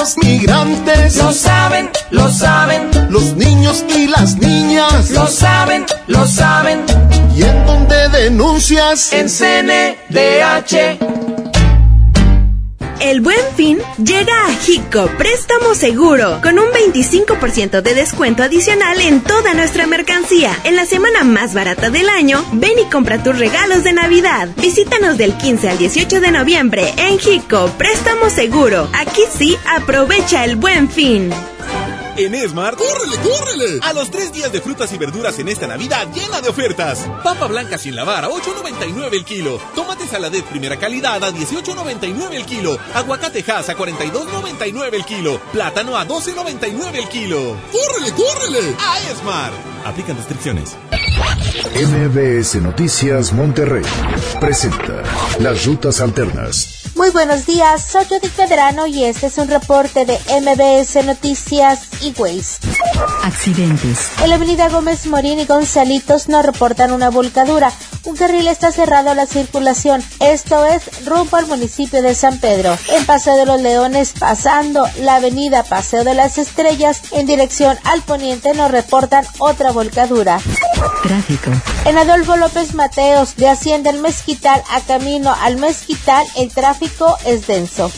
Los 0.00 0.16
migrantes 0.16 1.16
lo 1.16 1.30
saben, 1.30 1.90
lo 2.10 2.30
saben. 2.30 2.88
Los 3.10 3.36
niños 3.36 3.84
y 3.94 4.06
las 4.06 4.34
niñas 4.36 5.10
lo 5.10 5.26
saben, 5.26 5.84
lo 6.06 6.26
saben. 6.26 6.86
¿Y 7.36 7.42
en 7.42 7.66
dónde 7.66 8.08
denuncias? 8.08 9.12
En 9.12 9.28
CNDH. 9.28 11.39
El 13.00 13.22
buen 13.22 13.40
fin 13.56 13.78
llega 13.96 14.46
a 14.46 14.52
Hico 14.68 15.06
Préstamo 15.16 15.74
Seguro 15.74 16.38
con 16.42 16.58
un 16.58 16.66
25% 16.66 17.80
de 17.80 17.94
descuento 17.94 18.42
adicional 18.42 19.00
en 19.00 19.22
toda 19.22 19.54
nuestra 19.54 19.86
mercancía. 19.86 20.54
En 20.64 20.76
la 20.76 20.84
semana 20.84 21.24
más 21.24 21.54
barata 21.54 21.88
del 21.88 22.10
año, 22.10 22.44
ven 22.52 22.78
y 22.78 22.90
compra 22.90 23.22
tus 23.22 23.38
regalos 23.38 23.84
de 23.84 23.94
Navidad. 23.94 24.50
Visítanos 24.56 25.16
del 25.16 25.32
15 25.32 25.70
al 25.70 25.78
18 25.78 26.20
de 26.20 26.30
noviembre 26.30 26.92
en 26.98 27.14
Hico 27.14 27.68
Préstamo 27.78 28.28
Seguro. 28.28 28.90
Aquí 28.92 29.22
sí, 29.34 29.56
aprovecha 29.66 30.44
el 30.44 30.56
buen 30.56 30.90
fin. 30.90 31.30
En 32.16 32.34
Esmar, 32.34 32.76
¡córrele, 32.76 33.16
córrele! 33.18 33.80
A 33.82 33.92
los 33.92 34.10
tres 34.10 34.32
días 34.32 34.52
de 34.52 34.60
frutas 34.60 34.92
y 34.92 34.98
verduras 34.98 35.38
en 35.38 35.48
esta 35.48 35.66
Navidad 35.66 36.08
llena 36.12 36.40
de 36.40 36.48
ofertas. 36.48 37.06
Papa 37.22 37.46
blanca 37.46 37.78
sin 37.78 37.94
lavar 37.94 38.24
a 38.24 38.28
8.99 38.28 39.12
el 39.12 39.24
kilo. 39.24 39.60
Tomate 39.74 40.06
saladet 40.06 40.44
primera 40.44 40.76
calidad 40.76 41.22
a 41.22 41.30
18.99 41.32 42.32
el 42.32 42.44
kilo. 42.44 42.78
Aguacate 42.94 43.44
Hass 43.50 43.68
a 43.70 43.76
42.99 43.76 44.94
el 44.94 45.04
kilo. 45.04 45.40
Plátano 45.52 45.96
a 45.96 46.06
12.99 46.06 46.94
el 46.94 47.08
kilo. 47.08 47.56
¡Córrele, 47.72 48.12
córrele! 48.12 48.76
A 48.78 49.10
Esmar. 49.10 49.52
Aplican 49.84 50.16
restricciones. 50.16 50.76
MBS 51.20 52.62
Noticias 52.62 53.32
Monterrey 53.32 53.84
presenta 54.40 55.02
Las 55.38 55.66
Rutas 55.66 56.00
Alternas. 56.00 56.80
Muy 56.96 57.10
buenos 57.10 57.46
días, 57.46 57.84
soy 57.84 58.04
Judith 58.06 58.36
Medrano 58.36 58.86
y 58.86 59.04
este 59.04 59.26
es 59.26 59.38
un 59.38 59.48
reporte 59.48 60.04
de 60.04 60.18
MBS 60.40 61.04
Noticias 61.04 61.88
y 62.00 62.12
Waze. 62.18 62.58
Accidentes. 63.22 64.10
En 64.22 64.30
la 64.30 64.36
avenida 64.36 64.68
Gómez 64.68 65.06
Morín 65.06 65.40
y 65.40 65.44
Gonzalitos 65.44 66.28
nos 66.28 66.44
reportan 66.44 66.92
una 66.92 67.10
volcadura. 67.10 67.72
Un 68.04 68.16
carril 68.16 68.48
está 68.48 68.72
cerrado 68.72 69.10
a 69.10 69.14
la 69.14 69.26
circulación. 69.26 70.02
Esto 70.20 70.64
es 70.64 71.06
rumbo 71.06 71.36
al 71.36 71.46
municipio 71.46 72.02
de 72.02 72.14
San 72.14 72.38
Pedro. 72.38 72.76
En 72.88 73.04
Paseo 73.04 73.36
de 73.36 73.46
los 73.46 73.60
Leones, 73.60 74.14
pasando 74.18 74.86
la 75.00 75.16
avenida 75.16 75.62
Paseo 75.64 76.02
de 76.02 76.14
las 76.14 76.38
Estrellas, 76.38 77.02
en 77.12 77.26
dirección 77.26 77.78
al 77.84 78.00
poniente 78.02 78.54
nos 78.54 78.70
reportan 78.70 79.24
otra 79.38 79.70
volcadura. 79.72 80.40
Tráfico. 81.10 81.50
En 81.86 81.98
Adolfo 81.98 82.36
López 82.36 82.72
Mateos, 82.74 83.34
de 83.34 83.48
Hacienda 83.48 83.90
el 83.90 83.98
Mezquital 83.98 84.62
a 84.70 84.80
camino 84.80 85.34
al 85.42 85.56
Mezquital, 85.56 86.24
el 86.36 86.52
tráfico 86.52 87.18
es 87.26 87.48
denso. 87.48 87.90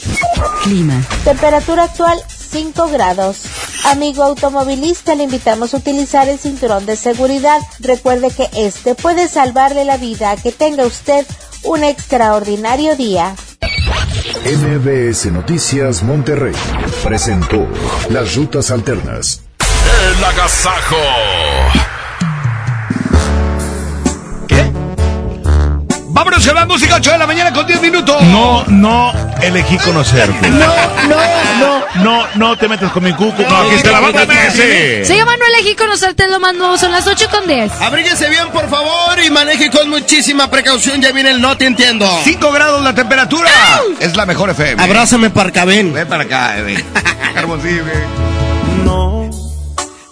Clima. 0.64 0.98
Temperatura 1.22 1.82
actual 1.82 2.18
5 2.28 2.88
grados. 2.88 3.42
Amigo 3.84 4.22
automovilista, 4.22 5.14
le 5.14 5.24
invitamos 5.24 5.74
a 5.74 5.76
utilizar 5.76 6.30
el 6.30 6.38
cinturón 6.38 6.86
de 6.86 6.96
seguridad. 6.96 7.58
Recuerde 7.80 8.30
que 8.30 8.48
este 8.54 8.94
puede 8.94 9.28
salvarle 9.28 9.84
la 9.84 9.98
vida. 9.98 10.34
Que 10.36 10.50
tenga 10.50 10.86
usted 10.86 11.26
un 11.64 11.84
extraordinario 11.84 12.96
día. 12.96 13.34
MBS 14.42 15.26
Noticias 15.26 16.02
Monterrey 16.02 16.54
presentó 17.04 17.68
Las 18.08 18.34
Rutas 18.36 18.70
Alternas. 18.70 19.42
El 19.68 20.24
agasajo. 20.24 20.96
Vámonos 26.22 26.46
con 26.46 26.54
la 26.54 26.66
música 26.66 26.94
8 26.98 27.10
de 27.10 27.18
la 27.18 27.26
mañana 27.26 27.52
con 27.52 27.66
10 27.66 27.82
minutos. 27.82 28.22
No, 28.22 28.62
no 28.68 29.12
elegí 29.42 29.76
conocerte. 29.78 30.50
No, 30.50 30.72
no, 31.08 31.16
no. 31.58 31.82
No, 32.04 32.26
no 32.36 32.56
te 32.56 32.68
metas 32.68 32.92
con 32.92 33.02
mi 33.02 33.12
cucu. 33.12 33.42
No, 33.42 33.56
aquí 33.56 33.74
está 33.74 33.90
la 33.90 33.98
banda 33.98 34.24
MS. 34.24 34.54
Se 35.04 35.16
llama 35.16 35.36
No 35.36 35.44
elegí 35.46 35.74
conocerte 35.74 36.28
lo 36.28 36.38
más 36.38 36.54
nuevo, 36.54 36.78
son 36.78 36.92
las 36.92 37.08
8 37.08 37.26
con 37.28 37.48
10. 37.48 37.72
Abríguese 37.80 38.30
bien, 38.30 38.46
por 38.52 38.70
favor, 38.70 39.18
y 39.20 39.30
maneje 39.30 39.68
con 39.68 39.90
muchísima 39.90 40.48
precaución. 40.48 41.02
Ya 41.02 41.10
viene 41.10 41.32
el 41.32 41.40
no 41.40 41.56
te 41.56 41.66
entiendo. 41.66 42.08
5 42.22 42.52
grados 42.52 42.84
la 42.84 42.94
temperatura. 42.94 43.50
Es 43.98 44.14
la 44.16 44.24
mejor 44.24 44.50
FM. 44.50 44.80
Abrázame, 44.80 45.30
Parcabén. 45.30 45.92
Ven 45.92 46.06
para 46.06 46.22
acá, 46.22 46.52
bebé. 46.58 46.84
Hermosillo. 47.34 47.82
No 48.84 49.28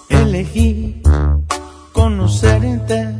elegí 0.08 1.00
conocerte. 1.92 3.19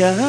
Es 0.00 0.21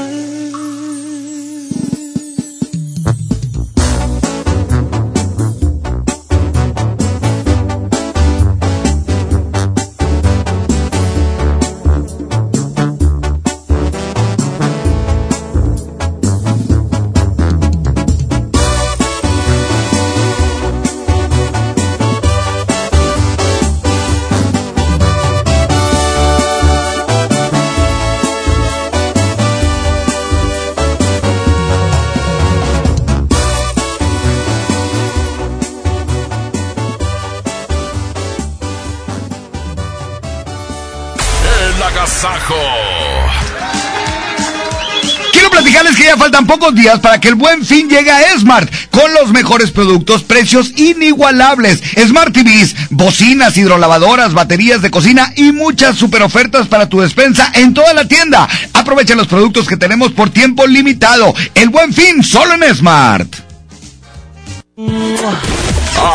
días 46.76 47.00
para 47.00 47.20
que 47.20 47.28
el 47.30 47.36
buen 47.36 47.66
fin 47.66 47.90
llegue 47.90 48.12
a 48.12 48.38
Smart 48.38 48.72
con 48.90 49.14
los 49.14 49.32
mejores 49.32 49.72
productos, 49.72 50.24
precios 50.24 50.74
inigualables. 50.76 51.82
Smart 51.98 52.34
TVs, 52.34 52.76
bocinas, 52.90 53.58
hidrolavadoras, 53.58 54.34
baterías 54.34 54.82
de 54.82 54.92
cocina 54.92 55.32
y 55.36 55.52
muchas 55.52 55.96
super 55.96 56.22
ofertas 56.24 56.68
para 56.68 56.90
tu 56.90 57.02
despensa 57.02 57.52
en 57.56 57.74
toda 57.74 57.94
la 57.94 58.08
tienda. 58.08 58.48
Aprovecha 58.74 59.16
los 59.16 59.28
productos 59.28 59.68
que 59.68 59.78
tenemos 59.78 60.12
por 60.12 60.30
tiempo 60.30 60.68
limitado. 60.68 61.34
El 61.56 61.70
buen 61.70 61.94
fin 61.94 62.24
solo 62.24 62.54
en 62.54 62.76
Smart. 62.76 63.36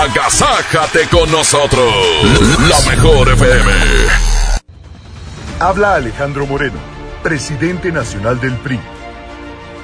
Agasájate 0.02 1.08
con 1.08 1.30
nosotros. 1.30 1.94
La 2.68 2.90
mejor 2.90 3.28
FM. 3.28 3.72
Habla 5.60 5.94
Alejandro 5.94 6.46
Moreno, 6.46 6.78
presidente 7.22 7.90
nacional 7.90 8.40
del 8.40 8.54
PRI. 8.54 8.78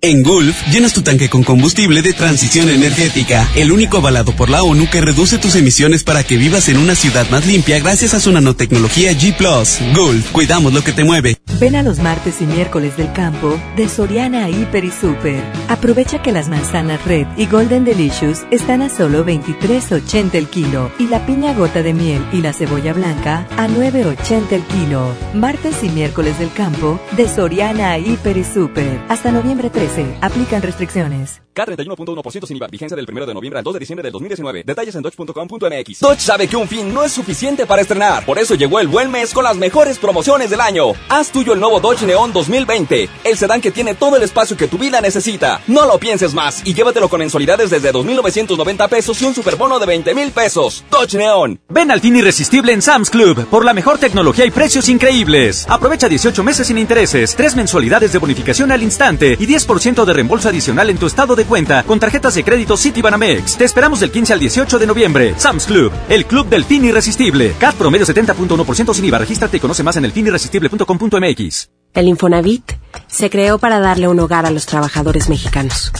En 0.00 0.22
Gulf, 0.22 0.66
llenas 0.72 0.94
tu 0.94 1.02
tanque 1.02 1.28
con 1.28 1.42
combustible 1.42 2.00
de 2.00 2.14
transición 2.14 2.70
energética, 2.70 3.46
el 3.54 3.70
único 3.70 3.98
avalado 3.98 4.32
por 4.32 4.48
la 4.48 4.62
ONU 4.62 4.88
que 4.88 5.02
reduce 5.02 5.36
tus 5.36 5.56
emisiones 5.56 6.04
para 6.04 6.24
que 6.24 6.38
vivas 6.38 6.70
en 6.70 6.78
una 6.78 6.94
ciudad 6.94 7.28
más 7.28 7.46
limpia 7.46 7.78
gracias 7.78 8.14
a 8.14 8.20
su 8.20 8.32
nanotecnología 8.32 9.12
G⁇ 9.12 9.36
Gulf, 9.94 10.32
cuidamos 10.32 10.72
lo 10.72 10.82
que 10.82 10.92
te 10.92 11.04
mueve. 11.04 11.36
Ven 11.60 11.76
a 11.76 11.82
los 11.82 11.98
martes 11.98 12.40
y 12.40 12.46
miércoles 12.46 12.96
del 12.96 13.12
campo 13.12 13.60
de 13.76 13.90
Soriana 13.90 14.48
Hiper 14.48 14.86
y 14.86 14.90
Super. 14.90 15.42
Aprovecha 15.68 16.22
que 16.22 16.32
las 16.32 16.48
manzanas 16.48 17.04
Red 17.04 17.26
y 17.36 17.44
Golden 17.44 17.84
Delicious 17.84 18.46
están 18.50 18.80
a 18.80 18.88
solo 18.88 19.26
23.80 19.26 20.34
el 20.34 20.48
kilo 20.48 20.90
y 20.98 21.08
la 21.08 21.26
piña 21.26 21.52
gota 21.52 21.82
de 21.82 21.92
miel 21.92 22.24
y 22.32 22.40
la 22.40 22.54
cebolla 22.54 22.94
blanca 22.94 23.46
a 23.58 23.68
9.80 23.68 24.52
el 24.52 24.62
kilo. 24.62 25.14
Martes 25.34 25.82
y 25.82 25.90
miércoles 25.90 26.38
del 26.38 26.52
campo 26.52 26.98
de 27.16 27.28
Soriana 27.28 27.98
Hiper 27.98 28.38
y 28.38 28.44
Super. 28.44 28.98
Hasta 29.08 29.30
noviembre 29.30 29.57
13. 29.66 30.18
Aplican 30.20 30.62
restricciones. 30.62 31.42
K31.1% 31.58 32.46
sin 32.46 32.56
IVA. 32.56 32.68
Vigencia 32.68 32.96
del 32.96 33.06
1 33.10 33.26
de 33.26 33.34
noviembre 33.34 33.58
al 33.58 33.64
2 33.64 33.74
de 33.74 33.80
diciembre 33.80 34.02
del 34.02 34.12
2019. 34.12 34.62
Detalles 34.64 34.94
en 34.94 35.02
dodge.com.mx. 35.02 36.00
Dodge 36.00 36.20
sabe 36.20 36.46
que 36.46 36.56
un 36.56 36.68
fin 36.68 36.94
no 36.94 37.02
es 37.02 37.12
suficiente 37.12 37.66
para 37.66 37.82
estrenar. 37.82 38.24
Por 38.24 38.38
eso 38.38 38.54
llegó 38.54 38.78
el 38.80 38.88
buen 38.88 39.10
mes 39.10 39.32
con 39.32 39.44
las 39.44 39.56
mejores 39.56 39.98
promociones 39.98 40.50
del 40.50 40.60
año. 40.60 40.92
Haz 41.08 41.30
tuyo 41.32 41.52
el 41.54 41.60
nuevo 41.60 41.80
Dodge 41.80 42.02
Neon 42.02 42.32
2020. 42.32 43.08
El 43.24 43.36
sedán 43.36 43.60
que 43.60 43.70
tiene 43.70 43.94
todo 43.94 44.16
el 44.16 44.22
espacio 44.22 44.56
que 44.56 44.68
tu 44.68 44.78
vida 44.78 45.00
necesita. 45.00 45.60
No 45.66 45.86
lo 45.86 45.98
pienses 45.98 46.34
más 46.34 46.62
y 46.64 46.74
llévatelo 46.74 47.08
con 47.08 47.20
mensualidades 47.20 47.70
desde 47.70 47.92
2.990 47.92 48.88
pesos 48.88 49.20
y 49.20 49.24
un 49.24 49.34
superbono 49.34 49.78
de 49.78 49.86
20 49.86 50.14
mil 50.14 50.30
pesos. 50.30 50.84
Dodge 50.90 51.14
Neon. 51.14 51.60
Ven 51.68 51.90
al 51.90 52.00
fin 52.00 52.16
irresistible 52.16 52.72
en 52.72 52.82
Sam's 52.82 53.10
Club 53.10 53.46
por 53.48 53.64
la 53.64 53.74
mejor 53.74 53.98
tecnología 53.98 54.44
y 54.44 54.50
precios 54.50 54.88
increíbles. 54.88 55.66
Aprovecha 55.68 56.08
18 56.08 56.44
meses 56.44 56.66
sin 56.68 56.78
intereses, 56.78 57.34
3 57.34 57.56
mensualidades 57.56 58.12
de 58.12 58.18
bonificación 58.18 58.70
al 58.70 58.82
instante 58.82 59.36
y 59.38 59.46
10% 59.46 60.04
de 60.04 60.12
reembolso 60.12 60.48
adicional 60.48 60.90
en 60.90 60.98
tu 60.98 61.06
estado 61.06 61.34
de 61.34 61.47
cuenta 61.48 61.82
con 61.82 61.98
tarjetas 61.98 62.34
de 62.36 62.44
crédito 62.44 62.76
Citibanamex. 62.76 63.56
Te 63.56 63.64
esperamos 63.64 63.98
del 63.98 64.12
15 64.12 64.34
al 64.34 64.38
18 64.38 64.78
de 64.78 64.86
noviembre. 64.86 65.34
Sam's 65.36 65.66
Club, 65.66 65.90
el 66.08 66.26
club 66.26 66.48
del 66.48 66.64
fin 66.64 66.84
irresistible. 66.84 67.54
CAT 67.58 67.74
promedio 67.74 68.06
70.1% 68.06 68.94
sin 68.94 69.04
IVA. 69.06 69.18
Regístrate 69.18 69.56
y 69.56 69.60
conoce 69.60 69.82
más 69.82 69.96
en 69.96 70.04
elfinirresistible.com.mx. 70.04 71.70
El 71.94 72.06
Infonavit 72.06 72.72
se 73.08 73.30
creó 73.30 73.58
para 73.58 73.80
darle 73.80 74.08
un 74.08 74.20
hogar 74.20 74.46
a 74.46 74.50
los 74.50 74.66
trabajadores 74.66 75.28
mexicanos. 75.28 75.90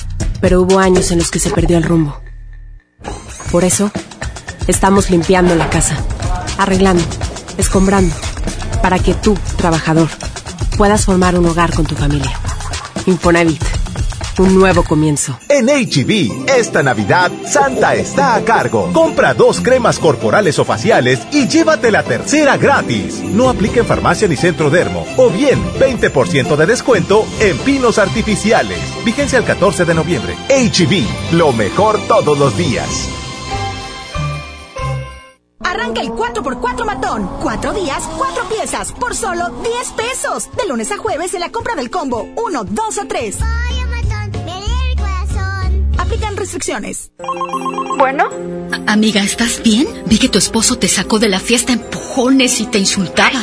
Pero 0.41 0.60
hubo 0.62 0.78
años 0.78 1.10
en 1.10 1.18
los 1.18 1.31
que 1.31 1.41
se 1.41 1.51
perdió 1.51 1.78
el 1.78 1.85
rumbo. 1.85 2.20
Por 3.51 3.65
eso, 3.65 3.91
estamos 4.67 5.10
limpiando 5.10 5.55
la 5.55 5.70
casa, 5.70 5.97
arreglando, 6.59 7.02
escombrando, 7.57 8.15
para 8.83 8.99
que 8.99 9.15
tú, 9.15 9.36
trabajador, 9.57 10.09
puedas 10.77 11.07
formar 11.07 11.39
un 11.39 11.47
hogar 11.47 11.75
con 11.75 11.86
tu 11.86 11.94
familia. 11.94 12.39
Infonavit, 13.07 13.65
un 14.39 14.55
nuevo 14.55 14.84
comienzo. 14.84 15.39
En 15.49 15.67
HB, 15.67 16.49
esta 16.49 16.83
Navidad, 16.83 17.31
Santa 17.47 17.94
está 17.94 18.34
a 18.34 18.44
cargo. 18.44 18.91
Compra 18.92 19.34
dos 19.34 19.60
cremas 19.60 19.99
corporales 19.99 20.58
o 20.58 20.65
faciales 20.65 21.20
y 21.33 21.49
llévate 21.49 21.91
la 21.91 22.02
tercera 22.02 22.57
gratis. 22.57 23.23
No 23.23 23.49
aplica 23.49 23.81
en 23.81 23.86
farmacia 23.86 24.28
ni 24.28 24.36
centro 24.36 24.70
dermo. 24.70 25.07
O 25.17 25.31
bien, 25.31 25.62
20% 25.78 26.57
de 26.57 26.67
descuento 26.67 27.25
en 27.41 27.58
pinos 27.58 27.99
artificiales. 27.99 28.78
Vigencia 29.05 29.39
el 29.39 29.44
14 29.44 29.84
de 29.84 29.94
noviembre. 29.94 30.36
HB, 30.49 31.34
lo 31.36 31.52
mejor 31.52 31.99
todos 32.07 32.39
los 32.39 32.57
días. 32.57 33.08
Arranca 35.60 36.00
el 36.00 36.08
4x4 36.10 36.84
matón. 36.84 37.28
Cuatro 37.42 37.73
días, 37.73 38.08
cuatro 38.17 38.44
piezas, 38.49 38.92
por 38.92 39.15
solo 39.15 39.50
10 39.62 39.92
pesos. 39.92 40.49
De 40.57 40.67
lunes 40.67 40.91
a 40.92 40.97
jueves 40.97 41.34
en 41.34 41.41
la 41.41 41.50
compra 41.50 41.75
del 41.75 41.91
combo 41.91 42.28
1, 42.36 42.65
2 42.65 42.99
o 42.99 43.07
3. 43.07 43.36
Aplican 46.09 46.39
restricciones. 46.39 47.12
Bueno. 47.99 48.31
Amiga, 48.87 49.23
¿estás 49.23 49.62
bien? 49.62 49.87
Vi 50.07 50.17
que 50.17 50.31
tu 50.31 50.39
esposo 50.39 50.78
te 50.78 50.89
sacó 50.89 51.19
de 51.19 51.28
la 51.28 51.39
fiesta 51.39 51.75
en 51.75 51.81
empujones 51.81 52.62
y 52.62 52.67
te 52.67 52.78
insultaba. 52.78 53.43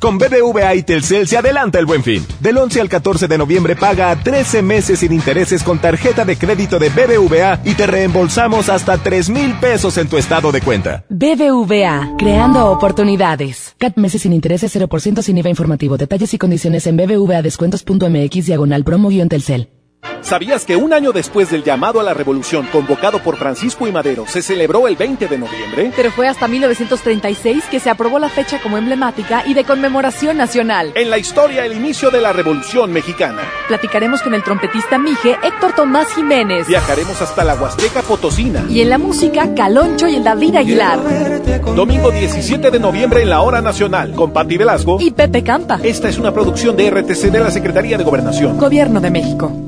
Con 0.00 0.16
BBVA 0.16 0.76
y 0.76 0.82
Telcel 0.84 1.26
se 1.26 1.36
adelanta 1.36 1.78
el 1.78 1.86
buen 1.86 2.04
fin. 2.04 2.24
Del 2.40 2.58
11 2.58 2.80
al 2.80 2.88
14 2.88 3.26
de 3.26 3.36
noviembre 3.36 3.74
paga 3.74 4.10
a 4.10 4.16
13 4.16 4.62
meses 4.62 5.00
sin 5.00 5.12
intereses 5.12 5.64
con 5.64 5.80
tarjeta 5.80 6.24
de 6.24 6.36
crédito 6.36 6.78
de 6.78 6.88
BBVA 6.88 7.60
y 7.64 7.74
te 7.74 7.86
reembolsamos 7.86 8.68
hasta 8.68 8.98
3 8.98 9.30
mil 9.30 9.54
pesos 9.54 9.98
en 9.98 10.08
tu 10.08 10.16
estado 10.16 10.52
de 10.52 10.60
cuenta. 10.60 11.04
BBVA, 11.08 12.16
creando 12.16 12.70
oportunidades. 12.70 13.74
CAT 13.78 13.96
meses 13.96 14.22
sin 14.22 14.32
intereses 14.32 14.74
0% 14.74 15.22
sin 15.22 15.38
IVA 15.38 15.48
informativo. 15.48 15.96
Detalles 15.96 16.32
y 16.32 16.38
condiciones 16.38 16.86
en 16.86 16.96
bbvadescuentos.mx 16.96 18.46
diagonal 18.46 18.84
promo-telcel. 18.84 19.77
¿Sabías 20.28 20.66
que 20.66 20.76
un 20.76 20.92
año 20.92 21.12
después 21.12 21.50
del 21.50 21.64
llamado 21.64 22.00
a 22.00 22.02
la 22.02 22.12
revolución 22.12 22.66
convocado 22.70 23.18
por 23.22 23.38
Francisco 23.38 23.86
y 23.88 23.92
Madero 23.92 24.26
se 24.26 24.42
celebró 24.42 24.86
el 24.86 24.94
20 24.94 25.26
de 25.26 25.38
noviembre? 25.38 25.90
Pero 25.96 26.10
fue 26.10 26.28
hasta 26.28 26.46
1936 26.46 27.64
que 27.70 27.80
se 27.80 27.88
aprobó 27.88 28.18
la 28.18 28.28
fecha 28.28 28.60
como 28.60 28.76
emblemática 28.76 29.44
y 29.46 29.54
de 29.54 29.64
conmemoración 29.64 30.36
nacional. 30.36 30.92
En 30.96 31.08
la 31.08 31.16
historia, 31.16 31.64
el 31.64 31.72
inicio 31.72 32.10
de 32.10 32.20
la 32.20 32.34
revolución 32.34 32.92
mexicana. 32.92 33.40
Platicaremos 33.68 34.20
con 34.20 34.34
el 34.34 34.42
trompetista 34.42 34.98
Mije 34.98 35.38
Héctor 35.42 35.74
Tomás 35.74 36.08
Jiménez. 36.14 36.66
Viajaremos 36.66 37.22
hasta 37.22 37.42
la 37.42 37.54
Huasteca 37.54 38.02
Potosina. 38.02 38.66
Y 38.68 38.82
en 38.82 38.90
la 38.90 38.98
música, 38.98 39.54
Caloncho 39.54 40.08
y 40.08 40.16
el 40.16 40.24
David 40.24 40.56
Aguilar. 40.56 40.98
Domingo 41.74 42.10
17 42.10 42.70
de 42.70 42.78
noviembre 42.78 43.22
en 43.22 43.30
la 43.30 43.40
Hora 43.40 43.62
Nacional, 43.62 44.12
con 44.12 44.32
Patti 44.32 44.58
Velasco 44.58 44.98
y 45.00 45.10
Pepe 45.10 45.42
Campa. 45.42 45.80
Esta 45.82 46.08
es 46.08 46.18
una 46.18 46.34
producción 46.34 46.76
de 46.76 46.90
RTC 46.90 47.30
de 47.30 47.40
la 47.40 47.50
Secretaría 47.50 47.96
de 47.96 48.04
Gobernación. 48.04 48.58
Gobierno 48.58 49.00
de 49.00 49.10
México. 49.10 49.67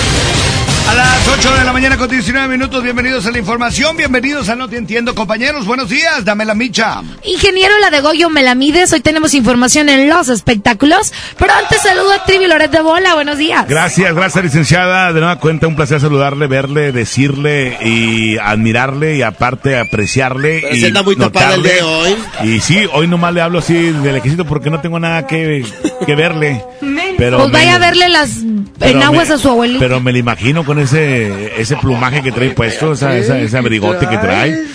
A 0.91 0.93
las 0.93 1.25
8 1.39 1.55
de 1.55 1.63
la 1.63 1.71
mañana 1.71 1.95
con 1.97 2.09
19 2.09 2.49
minutos, 2.49 2.83
bienvenidos 2.83 3.25
a 3.25 3.31
la 3.31 3.37
información, 3.37 3.95
bienvenidos 3.95 4.49
a 4.49 4.57
No 4.57 4.67
Te 4.67 4.75
Entiendo, 4.75 5.15
compañeros, 5.15 5.65
buenos 5.65 5.87
días, 5.87 6.25
dame 6.25 6.43
la 6.43 6.53
micha. 6.53 7.01
Ingeniero 7.23 7.79
La 7.79 7.89
de 7.91 8.01
Goyo 8.01 8.29
Melamides, 8.29 8.91
hoy 8.91 8.99
tenemos 8.99 9.33
información 9.33 9.87
en 9.87 10.09
los 10.09 10.27
espectáculos, 10.27 11.13
pero 11.37 11.53
antes 11.53 11.81
saludo 11.81 12.11
a 12.11 12.25
Trivi 12.25 12.45
Loret 12.47 12.71
de 12.71 12.81
Bola, 12.81 13.13
buenos 13.13 13.37
días. 13.37 13.65
Gracias, 13.69 14.13
gracias 14.13 14.43
licenciada, 14.43 15.13
de 15.13 15.21
nueva 15.21 15.39
cuenta 15.39 15.65
un 15.67 15.77
placer 15.77 16.01
saludarle, 16.01 16.47
verle, 16.47 16.91
decirle 16.91 17.77
y 17.81 18.37
admirarle 18.37 19.15
y 19.15 19.21
aparte 19.21 19.79
apreciarle. 19.79 20.59
Pero 20.61 20.75
y 20.75 20.79
se 20.81 20.87
anda 20.87 21.03
muy 21.03 21.15
tapada 21.15 21.53
el 21.55 21.63
día 21.63 21.75
de 21.75 21.83
hoy. 21.83 22.15
Y 22.43 22.59
sí, 22.59 22.85
hoy 22.91 23.07
nomás 23.07 23.33
le 23.33 23.39
hablo 23.39 23.59
así 23.59 23.75
de 23.75 24.11
lejecito 24.11 24.43
porque 24.45 24.69
no 24.69 24.81
tengo 24.81 24.99
nada 24.99 25.25
que, 25.25 25.65
que 26.05 26.15
verle. 26.15 26.65
Pero 27.17 27.37
pues 27.37 27.49
me- 27.49 27.53
vaya 27.59 27.75
a 27.75 27.77
verle 27.77 28.09
las 28.09 28.37
enaguas 28.79 29.27
me- 29.29 29.35
a 29.35 29.37
su 29.37 29.47
abuelito. 29.49 29.79
Pero 29.79 29.99
me 29.99 30.11
lo 30.11 30.17
imagino 30.17 30.65
con 30.65 30.79
ese 30.83 31.61
ese 31.61 31.75
plumaje 31.77 32.21
que 32.21 32.31
trae 32.31 32.51
puesto, 32.51 32.93
esa, 32.93 33.17
esa- 33.17 33.39
ese 33.39 33.57
abrigote 33.57 34.07
que 34.07 34.17
trae. 34.17 34.65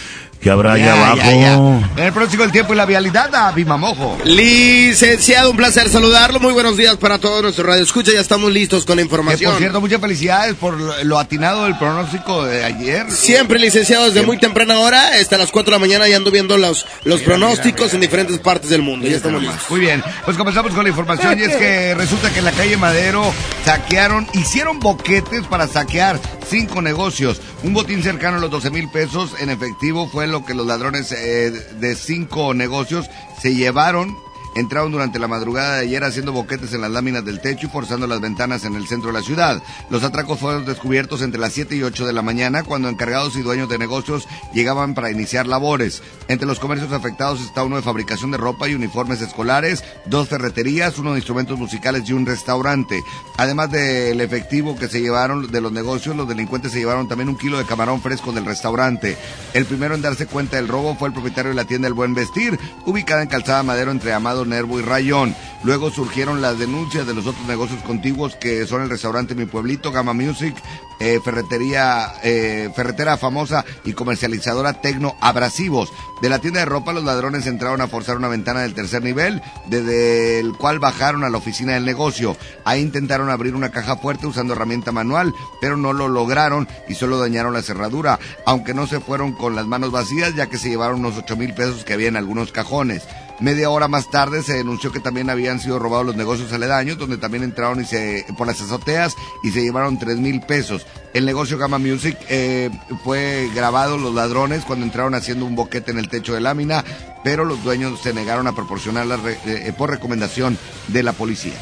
Que 0.47 0.53
habrá 0.53 0.75
allá 0.75 0.85
Ya, 0.85 0.93
abajo. 0.93 1.17
ya, 1.17 1.35
ya. 1.35 1.55
En 1.97 2.05
el 2.05 2.13
próximo 2.13 2.45
el 2.45 2.53
tiempo 2.53 2.73
y 2.73 2.77
la 2.77 2.87
vialidad 2.87 3.35
a 3.35 3.51
Bimamojo. 3.51 4.17
Licenciado, 4.23 5.51
un 5.51 5.57
placer 5.57 5.89
saludarlo. 5.91 6.39
Muy 6.39 6.53
buenos 6.53 6.77
días 6.77 6.95
para 6.99 7.19
todos 7.19 7.43
nuestros 7.43 7.67
radio 7.67 7.83
escucha. 7.83 8.13
Ya 8.13 8.21
estamos 8.21 8.53
listos 8.53 8.85
con 8.85 8.95
la 8.95 9.01
Que, 9.01 9.07
información. 9.07 9.51
por 9.51 9.59
cierto, 9.61 9.81
muchas 9.81 10.01
felicidades 10.01 10.55
por 10.55 10.79
lo 10.79 11.03
lo 11.03 11.19
atinado 11.19 11.65
del 11.65 11.77
pronóstico 11.77 12.45
de 12.45 12.63
ayer. 12.65 13.11
Siempre, 13.11 13.59
licenciado, 13.59 14.05
desde 14.07 14.23
muy 14.23 14.39
temprana 14.39 14.79
hora, 14.79 15.09
hasta 15.21 15.37
las 15.37 15.51
4 15.51 15.73
de 15.73 15.81
la 15.81 15.85
mañana, 15.85 16.07
ya 16.07 16.17
ando 16.17 16.31
viendo 16.31 16.57
los, 16.59 16.87
los 17.03 17.23
pronósticos 17.23 17.93
en 17.95 18.01
diferentes 18.03 18.39
partes 18.39 18.71
del 18.71 18.83
mundo. 18.83 19.09
Ya 19.09 19.17
estamos 19.17 19.43
listos. 19.43 19.69
Muy 19.69 19.81
bien, 19.81 20.01
pues 20.25 20.37
comenzamos 20.37 20.73
con 20.75 20.85
la 20.85 20.91
información 20.91 21.41
y 21.41 21.43
es 21.43 21.57
que 21.57 21.97
resulta 21.97 22.31
que 22.31 22.39
en 22.39 22.45
la 22.45 22.53
calle 22.53 22.77
Madero 22.77 23.35
saquearon, 23.65 24.29
hicieron 24.33 24.79
boquetes 24.79 25.43
para 25.51 25.67
saquear 25.67 26.21
cinco 26.49 26.83
negocios. 26.83 27.41
Un 27.63 27.75
botín 27.75 28.03
cercano 28.03 28.39
a 28.39 28.41
los 28.41 28.51
12 28.51 28.71
mil 28.71 28.89
pesos 28.91 29.35
en 29.41 29.51
efectivo 29.51 30.09
fue 30.09 30.27
lo 30.27 30.45
que 30.45 30.55
los 30.55 30.67
ladrones 30.67 31.13
eh, 31.13 31.51
de 31.51 31.95
cinco 31.95 32.55
negocios 32.55 33.07
se 33.41 33.55
llevaron. 33.55 34.17
Entraron 34.57 34.91
durante 34.91 35.19
la 35.19 35.29
madrugada 35.29 35.75
de 35.75 35.83
ayer 35.83 36.03
haciendo 36.03 36.33
boquetes 36.33 36.73
en 36.73 36.81
las 36.81 36.91
láminas 36.91 37.27
del 37.27 37.43
techo 37.43 37.67
y 37.67 37.69
forzando 37.69 38.07
las 38.07 38.23
ventanas 38.23 38.65
en 38.65 38.75
el 38.75 38.89
centro 38.89 39.09
de 39.09 39.19
la 39.19 39.23
ciudad. 39.23 39.63
Los 39.91 40.03
atracos 40.03 40.41
fueron 40.41 40.65
descubiertos 40.65 41.21
entre 41.21 41.39
las 41.39 41.53
7 41.53 41.77
y 41.77 41.83
8 41.83 42.07
de 42.07 42.15
la 42.15 42.23
mañana 42.23 42.63
cuando 42.63 42.89
encargados 42.89 43.37
y 43.37 43.43
dueños 43.43 43.69
de 43.69 43.77
negocios 43.77 44.27
llegaban 44.55 44.95
para 44.95 45.11
iniciar 45.11 45.47
labores. 45.47 46.03
Entre 46.29 46.47
los 46.47 46.59
comercios 46.59 46.91
afectados 46.93 47.43
está 47.43 47.65
uno 47.65 47.77
de 47.77 47.83
fabricación 47.83 48.31
de 48.31 48.39
ropa 48.39 48.67
y 48.67 48.75
uniformes 48.75 49.21
escolares, 49.21 49.85
dos 50.07 50.31
ferreterías, 50.31 50.99
uno 50.99 51.13
de 51.13 51.19
instrumentos 51.19 51.59
musicales 51.59 52.09
y 52.09 52.15
un 52.15 52.25
restaurante. 52.25 53.03
Además 53.37 53.71
del 53.71 54.23
efectivo 54.23 54.79
que 54.79 54.89
se 54.89 55.03
llevaron 55.03 55.53
de 55.53 55.61
los 55.61 55.71
negocios, 55.71 56.17
los 56.17 56.29
delincuentes 56.29 56.73
se 56.73 56.79
llevaron 56.79 57.09
también 57.09 57.29
un 57.29 57.37
kilo 57.37 57.59
de 57.59 57.67
camarón 57.67 58.01
fresco 58.01 58.33
del 58.33 58.47
restaurante. 58.47 59.19
El 59.53 59.67
primero 59.67 59.95
en 59.95 60.01
darse 60.01 60.25
cuenta 60.27 60.57
del 60.57 60.69
robo 60.69 60.97
fue 60.97 61.09
el 61.09 61.15
propietario 61.15 61.51
de 61.51 61.57
la 61.57 61.67
tienda 61.67 61.89
El 61.89 61.95
Buen 61.95 62.15
Vestir, 62.15 62.59
ubicada 62.87 63.21
en 63.23 63.29
Calzada 63.29 63.63
Madero 63.63 63.91
entre 63.91 64.15
Amado 64.15 64.46
Nervo 64.47 64.79
y 64.79 64.83
Rayón. 64.83 65.35
Luego 65.65 65.91
surgieron 65.91 66.41
las 66.41 66.59
denuncias 66.59 67.07
de 67.07 67.15
los 67.15 67.27
otros 67.27 67.47
negocios 67.47 67.83
contiguos 67.83 68.37
que 68.37 68.67
son 68.67 68.83
el 68.83 68.91
restaurante 68.91 69.35
Mi 69.35 69.47
Pueblito, 69.47 69.91
Gama 69.91 70.13
Music, 70.13 70.55
eh, 70.99 71.21
ferretería, 71.23 72.15
eh, 72.23 72.71
ferretera 72.75 73.17
famosa 73.19 73.65
y 73.85 73.93
comercializadora 73.93 74.81
Tecno 74.81 75.17
Abrasivos. 75.21 75.93
De 76.23 76.31
la 76.31 76.39
tienda 76.39 76.61
de 76.61 76.67
ropa, 76.67 76.95
los 76.95 77.05
ladrones 77.05 77.47
entraron 77.47 77.83
a 77.83 77.89
forzar 77.89 78.17
una 78.17 78.29
ventana 78.29 78.61
del 78.63 78.73
tercer 78.73 79.03
nivel, 79.03 79.43
desde 79.67 80.41
el 80.41 80.55
cual 80.55 80.79
bajaron 80.79 81.25
a 81.25 81.29
la 81.29 81.37
oficina 81.37 81.75
del 81.75 81.85
negocio. 81.85 82.37
Ahí 82.65 82.81
intentaron 82.81 83.29
abrir 83.29 83.55
una 83.55 83.71
caja 83.71 83.97
fuerte 83.97 84.27
usando 84.27 84.55
herramienta 84.55 84.93
manual, 84.93 85.35
pero 85.61 85.77
no 85.77 85.93
lo 85.93 86.09
lograron 86.09 86.67
y 86.89 86.95
solo 86.95 87.19
dañaron 87.19 87.53
la 87.53 87.63
cerradura, 87.63 88.19
aunque 88.47 88.73
no 88.73 88.87
se 88.87 89.01
fueron 89.01 89.33
con 89.33 89.55
las 89.55 89.67
manos 89.67 89.91
vacías, 89.91 90.35
ya 90.35 90.47
que 90.47 90.59
se 90.59 90.71
llevaron 90.71 91.01
unos 91.01 91.19
ocho 91.19 91.37
mil 91.37 91.53
pesos 91.53 91.85
que 91.85 91.93
había 91.93 92.09
en 92.09 92.17
algunos 92.17 92.53
cajones. 92.53 93.03
Media 93.39 93.69
hora 93.69 93.87
más 93.87 94.11
tarde 94.11 94.43
se 94.43 94.55
denunció 94.55 94.91
que 94.93 95.01
también 95.01 95.29
habían 95.29 95.61
sido 95.61 95.79
robados 95.79 96.07
los 96.07 96.17
negocios 96.17 96.53
aledaños, 96.53 96.97
donde 96.97 97.19
también 97.19 97.43
entraron 97.43 97.83
y 97.83 97.85
se, 97.85 98.25
por 98.39 98.47
las 98.47 98.61
azoteas 98.63 99.15
y 99.43 99.51
se 99.51 99.63
llevaron 99.63 99.99
tres 99.99 100.17
mil 100.17 100.41
pesos. 100.41 100.87
El 101.13 101.27
negocio 101.27 101.59
Gamma 101.59 101.79
Music 101.79 102.17
eh, 102.29 102.71
fue 103.05 103.51
grabado 103.55 103.99
los 103.99 104.15
ladrones 104.15 104.65
cuando 104.65 104.87
entraron 104.87 105.15
haciendo 105.15 105.45
un 105.45 105.55
boquete 105.55 105.91
en 105.91 105.99
el 105.99 106.09
techo 106.09 106.33
de 106.33 106.41
lámina, 106.41 106.83
pero 107.25 107.45
los 107.45 107.63
dueños 107.63 108.01
se 108.01 108.15
negaron 108.15 108.47
a 108.47 108.55
proporcionarla 108.55 109.19
eh, 109.45 109.73
por 109.77 109.91
recomendación 109.91 110.59
de 110.89 111.03
la 111.03 111.13
policía. 111.13 111.55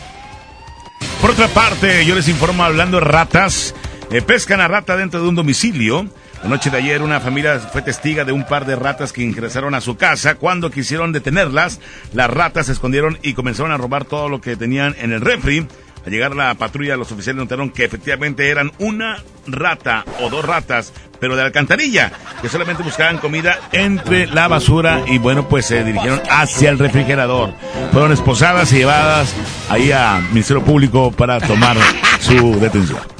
Por 1.21 1.31
otra 1.31 1.49
parte, 1.49 2.05
yo 2.05 2.15
les 2.15 2.29
informo 2.29 2.65
hablando 2.65 2.99
de 2.99 3.05
ratas. 3.05 3.75
eh, 4.11 4.23
pescan 4.23 4.61
a 4.61 4.69
rata 4.69 4.97
dentro 4.97 5.23
de 5.23 5.29
un 5.29 5.35
domicilio. 5.35 6.09
La 6.45 6.51
noche 6.51 6.69
de 6.69 6.77
ayer 6.77 7.01
una 7.01 7.21
familia 7.21 7.59
fue 7.59 7.81
testiga 7.81 8.23
de 8.27 8.33
un 8.33 8.45
par 8.45 8.67
de 8.67 8.77
ratas 8.77 9.15
que 9.15 9.23
ingresaron 9.23 9.75
a 9.75 9.81
su 9.81 9.97
casa. 9.97 10.35
Cuando 10.35 10.71
quisieron 10.71 11.11
detenerlas, 11.11 11.81
las 12.13 12.29
ratas 12.29 12.67
se 12.67 12.73
escondieron 12.73 13.19
y 13.23 13.33
comenzaron 13.33 13.73
a 13.73 13.79
robar 13.79 14.05
todo 14.05 14.29
lo 14.29 14.43
que 14.43 14.55
tenían 14.55 14.95
en 14.99 15.13
el 15.13 15.23
refri. 15.23 15.67
Al 16.05 16.13
llegar 16.13 16.37
la 16.37 16.55
patrulla, 16.55 16.99
los 16.99 17.11
oficiales 17.11 17.43
notaron 17.43 17.71
que 17.71 17.85
efectivamente 17.85 18.51
eran 18.51 18.73
una 18.79 19.23
rata 19.47 20.05
o 20.21 20.29
dos 20.29 20.45
ratas, 20.45 20.93
pero 21.19 21.35
de 21.35 21.41
alcantarilla, 21.41 22.13
que 22.43 22.51
solamente 22.51 22.83
buscaban 22.83 23.17
comida 23.17 23.59
entre 23.73 24.27
la 24.27 24.47
basura 24.47 25.01
y 25.07 25.17
bueno, 25.17 25.49
pues 25.49 25.65
se 25.65 25.83
dirigieron 25.83 26.21
hacia 26.29 26.69
el 26.69 26.79
refrigerador. 26.79 27.55
Fueron 27.91 28.13
esposadas 28.13 28.71
y 28.75 28.77
llevadas 28.77 29.35
ahí 29.71 29.93
a 29.93 30.21
Ministerio 30.29 30.63
Público 30.63 31.11
para 31.11 31.41
tomar 31.41 31.79
su 32.21 32.61
detención. 32.61 33.14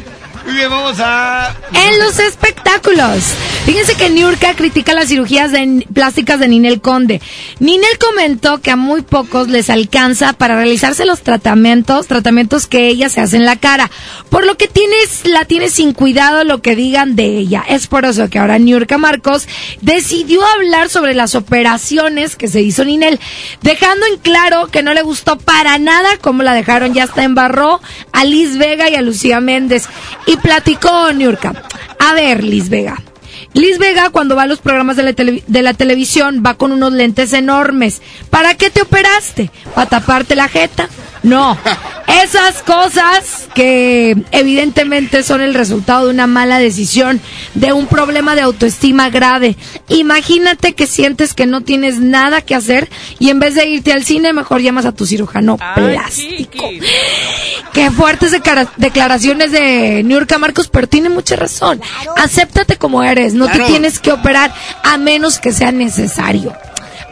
Muy 0.45 0.55
bien, 0.55 0.69
vamos 0.69 0.99
a... 1.01 1.55
En 1.73 1.99
los 1.99 2.19
espectáculos. 2.19 3.23
Fíjense 3.65 3.95
que 3.95 4.11
Niurka 4.11 4.55
critica 4.55 4.93
las 4.93 5.09
cirugías 5.09 5.53
de- 5.53 5.87
plásticas 5.95 6.39
de 6.39 6.49
Ninel 6.49 6.83
Conde. 6.83 7.23
Ninel 7.61 7.97
comentó 7.99 8.59
que 8.61 8.71
a 8.71 8.77
muy 8.77 9.01
pocos 9.01 9.49
les 9.49 9.71
alcanza 9.71 10.35
para 10.35 10.57
realizarse 10.57 11.07
los 11.07 11.23
tratamientos, 11.23 12.07
tratamientos 12.09 12.67
que 12.67 12.89
ella 12.89 13.09
se 13.09 13.23
hace 13.23 13.37
en 13.37 13.47
la 13.47 13.57
cara. 13.57 13.91
Por 14.29 14.45
lo 14.45 14.57
que 14.59 14.69
tienes, 14.69 15.25
la 15.25 15.47
tiene 15.47 15.71
sin 15.71 15.95
cuidado 15.95 16.45
lo 16.45 16.61
que 16.61 16.77
digan 16.77 17.17
de 17.17 17.39
ella. 17.39 17.65
Es 17.67 17.87
por 17.87 18.05
eso 18.05 18.29
que 18.29 18.39
ahora 18.39 18.59
Niurka 18.59 18.99
Marcos 18.99 19.49
decidió 19.81 20.45
hablar 20.47 20.91
sobre 20.91 21.15
las 21.15 21.35
operaciones 21.35 22.37
que 22.37 22.49
se 22.49 22.61
hizo 22.61 22.85
Ninel, 22.85 23.19
dejando 23.63 24.05
en 24.07 24.19
claro 24.19 24.67
que 24.67 24.83
no 24.83 24.93
le 24.93 25.01
gustó 25.01 25.39
para 25.39 25.79
nada 25.79 26.19
como 26.21 26.43
la 26.43 26.53
dejaron, 26.53 26.93
ya 26.93 27.05
hasta 27.05 27.23
embarró 27.25 27.81
a 28.13 28.25
Liz 28.27 28.59
Vega 28.59 28.91
y 28.91 28.95
a 28.95 29.01
Lucía 29.01 29.41
Méndez. 29.41 29.85
Platicó 30.37 31.13
Niurka. 31.13 31.53
A 31.99 32.15
ver, 32.15 32.45
Liz 32.45 32.69
Vega. 32.69 33.03
Liz 33.53 33.79
Vega 33.79 34.11
cuando 34.11 34.37
va 34.37 34.43
a 34.43 34.47
los 34.47 34.61
programas 34.61 34.97
de 34.97 35.03
la, 35.05 35.13
de 35.13 35.63
la 35.63 35.75
televisión 35.75 36.43
va 36.45 36.55
con 36.55 36.73
unos 36.73 36.93
lentes 36.93 37.33
enormes. 37.33 38.03
¿Para 38.31 38.55
qué 38.55 38.71
te 38.71 38.83
operaste? 38.83 39.51
¿Para 39.75 39.89
taparte 39.89 40.35
la 40.35 40.49
jeta? 40.49 40.89
No. 41.25 41.57
Esas 42.23 42.63
cosas 42.63 43.49
que 43.55 44.15
evidentemente 44.31 45.23
son 45.23 45.41
el 45.41 45.55
resultado 45.55 46.05
de 46.05 46.11
una 46.13 46.27
mala 46.27 46.59
decisión, 46.59 47.21
de 47.55 47.73
un 47.73 47.87
problema 47.87 48.35
de 48.35 48.43
autoestima 48.43 49.09
grave. 49.11 49.57
Imagínate 49.89 50.75
que 50.75 50.87
sientes 50.87 51.33
que 51.35 51.47
no 51.47 51.63
tienes 51.63 51.99
nada 51.99 52.43
que 52.43 52.55
hacer 52.55 52.89
y 53.19 53.31
en 53.31 53.41
vez 53.41 53.55
de 53.55 53.67
irte 53.67 53.93
al 53.93 54.05
cine 54.05 54.33
mejor 54.35 54.61
llamas 54.61 54.85
a 54.85 54.93
tu 54.93 55.07
cirujano 55.07 55.57
plástico. 55.75 56.69
Qué 57.73 57.91
fuertes 57.91 58.31
declaraciones 58.77 59.51
de 59.51 60.03
Niurka 60.05 60.39
Marcos, 60.39 60.69
pero 60.69 60.87
tiene 60.87 61.09
mucha 61.09 61.37
razón. 61.37 61.81
Acéptate 62.17 62.77
como 62.77 63.03
eres, 63.03 63.35
no 63.35 63.47
Claro. 63.47 63.65
te 63.65 63.71
tienes 63.71 63.99
que 63.99 64.13
operar 64.13 64.53
a 64.83 64.97
menos 64.99 65.39
que 65.39 65.53
sea 65.53 65.73
necesario. 65.73 66.53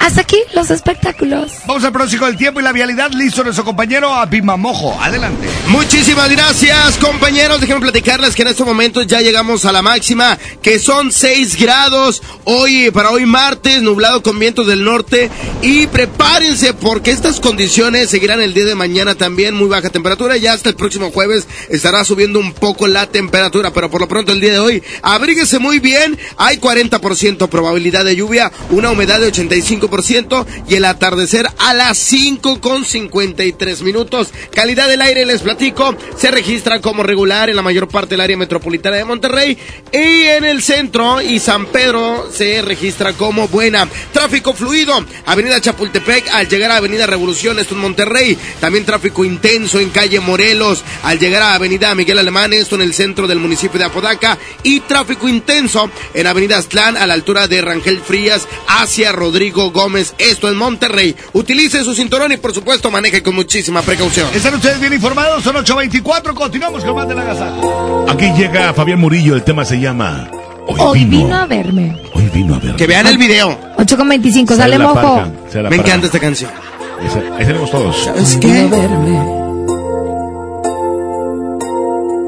Hasta 0.03 0.23
aquí 0.23 0.39
los 0.53 0.69
espectáculos. 0.73 1.53
Vamos 1.65 1.85
al 1.85 1.93
próximo 1.93 2.27
del 2.27 2.37
tiempo 2.37 2.59
y 2.59 2.65
la 2.65 2.73
vialidad. 2.73 3.13
Listo 3.13 3.45
nuestro 3.45 3.65
compañero 3.65 4.13
Abimamojo. 4.13 5.01
Adelante. 5.01 5.47
Muchísimas 5.69 6.29
gracias, 6.29 6.99
compañeros. 6.99 7.61
Déjenme 7.61 7.83
platicarles 7.83 8.35
que 8.35 8.43
en 8.43 8.49
estos 8.49 8.67
momentos 8.67 9.07
ya 9.07 9.21
llegamos 9.21 9.65
a 9.65 9.71
la 9.71 9.81
máxima, 9.81 10.37
que 10.61 10.81
son 10.81 11.13
6 11.13 11.57
grados. 11.57 12.21
Hoy, 12.43 12.91
para 12.91 13.13
hoy 13.13 13.27
martes, 13.27 13.81
nublado 13.83 14.25
con 14.25 14.41
vientos 14.41 14.67
del 14.67 14.83
norte. 14.83 15.31
Y 15.63 15.87
prepárense 15.87 16.75
porque 16.75 17.13
estas 17.13 17.39
condiciones 17.39 18.11
seguirán 18.11 18.41
el 18.41 18.55
día 18.55 18.65
de 18.65 18.75
mañana 18.75 19.15
también. 19.15 19.55
Muy 19.55 19.69
baja 19.69 19.89
temperatura. 19.89 20.37
Ya 20.37 20.53
hasta 20.53 20.69
el 20.69 20.75
próximo 20.75 21.13
jueves 21.13 21.47
estará 21.69 22.05
subiendo 22.05 22.41
un 22.41 22.55
poco 22.55 22.89
la 22.89 23.07
temperatura. 23.07 23.73
Pero 23.73 23.89
por 23.89 24.01
lo 24.01 24.09
pronto 24.09 24.33
el 24.33 24.41
día 24.41 24.55
de 24.55 24.59
hoy, 24.59 24.83
abríguese 25.01 25.61
muy 25.61 25.79
bien. 25.79 26.19
Hay 26.39 26.57
40% 26.57 27.49
probabilidad 27.49 28.05
de 28.05 28.17
lluvia, 28.17 28.51
una 28.71 28.91
humedad 28.91 29.21
de 29.21 29.33
85%. 29.33 29.92
25% 29.93 30.47
y 30.69 30.75
el 30.77 30.85
atardecer 30.85 31.47
a 31.59 31.75
las 31.75 31.99
5 31.99 32.61
con 32.61 32.85
53 32.85 33.83
minutos. 33.83 34.31
Calidad 34.53 34.89
del 34.89 35.03
aire, 35.03 35.27
les 35.27 35.43
platico, 35.43 35.95
se 36.17 36.31
registra 36.31 36.81
como 36.81 37.03
regular 37.03 37.51
en 37.51 37.57
la 37.57 37.63
mayor 37.63 37.89
parte 37.89 38.11
del 38.11 38.21
área 38.21 38.37
metropolitana 38.37 38.97
de 38.97 39.05
Monterrey 39.05 39.59
y 39.93 40.23
en 40.23 40.45
el 40.45 40.63
centro 40.63 41.21
y 41.21 41.39
San 41.39 41.67
Pedro 41.67 42.29
se 42.33 42.63
registra 42.63 43.13
como 43.13 43.49
buena. 43.49 43.89
Tráfico 44.13 44.55
fluido, 44.55 45.05
Avenida 45.27 45.61
Chapultepec 45.61 46.29
al 46.33 46.49
llegar 46.49 46.71
a 46.71 46.77
Avenida 46.77 47.07
Revolución, 47.07 47.59
esto 47.59 47.75
en 47.75 47.81
Monterrey. 47.81 48.39
También 48.61 48.85
tráfico 48.85 49.25
intenso 49.25 49.81
en 49.81 49.91
calle 49.91 50.21
Morelos 50.21 50.83
al 51.03 51.19
llegar 51.19 51.43
a 51.43 51.55
Avenida 51.55 51.95
Miguel 51.95 52.19
Alemán, 52.19 52.53
esto 52.53 52.77
en 52.77 52.83
el 52.83 52.95
centro 52.95 53.27
del 53.27 53.39
municipio 53.39 53.79
de 53.79 53.87
Apodaca. 53.87 54.39
Y 54.63 54.81
tráfico 54.81 55.29
intenso 55.29 55.91
en 56.15 56.27
Avenida 56.27 56.59
Aztlán 56.59 56.97
a 56.97 57.07
la 57.07 57.15
altura 57.15 57.49
de 57.49 57.61
Rangel 57.61 58.01
Frías 58.01 58.47
hacia 58.69 59.13
Rodrigo 59.13 59.71
Gómez, 59.71 59.82
esto 60.19 60.49
en 60.49 60.57
Monterrey. 60.57 61.15
Utilice 61.33 61.83
su 61.85 61.95
cinturón 61.95 62.33
y 62.33 62.37
por 62.37 62.53
supuesto 62.55 62.91
maneje 62.91 63.23
con 63.23 63.35
muchísima 63.35 63.83
precaución. 63.83 64.29
Están 64.35 64.55
ustedes 64.55 64.81
bien 64.81 64.93
informados, 64.93 65.43
son 65.43 65.57
8.24, 65.57 66.35
continuamos 66.35 66.85
con 66.85 66.95
más 66.95 67.09
de 67.09 67.15
la 67.15 67.25
gaza. 67.25 67.53
Aquí 68.09 68.31
llega 68.37 68.73
Fabián 68.75 69.01
Murillo, 69.01 69.35
el 69.35 69.43
tema 69.43 69.65
se 69.65 69.81
llama 69.81 70.29
Hoy, 70.67 70.77
Hoy 70.79 71.05
vino. 71.05 71.25
vino 71.25 71.37
a 71.37 71.47
verme. 71.47 71.97
Hoy 72.15 72.31
vino 72.33 72.55
a 72.55 72.59
ver. 72.59 72.77
Que 72.77 72.87
vean 72.87 73.07
el 73.09 73.19
video. 73.19 73.59
8 73.79 73.97
con 73.97 74.09
25, 74.09 74.55
Sale 74.55 74.79
mojo. 74.79 74.95
parca, 74.95 75.31
sale 75.53 75.69
Me 75.71 75.77
parca. 75.77 75.83
encanta 75.91 76.07
esta 76.07 76.21
canción. 76.21 76.51
Esa- 77.05 77.37
Ahí 77.37 77.45
tenemos 77.47 77.71
todos. 77.71 77.97
¿Sabes 78.05 78.39
Vino 78.39 78.53
a 78.53 78.57
qué? 78.57 78.67
verme. 78.69 79.43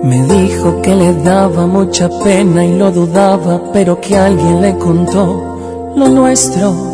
Me 0.03 0.21
dijo 0.27 0.83
que 0.83 0.95
le 0.95 1.15
daba 1.23 1.67
mucha 1.67 2.09
pena 2.23 2.65
y 2.65 2.77
lo 2.77 2.91
dudaba, 2.91 3.73
pero 3.73 4.01
que 4.01 4.15
alguien 4.17 4.61
le 4.61 4.77
contó 4.77 5.93
lo 5.97 6.09
nuestro. 6.09 6.94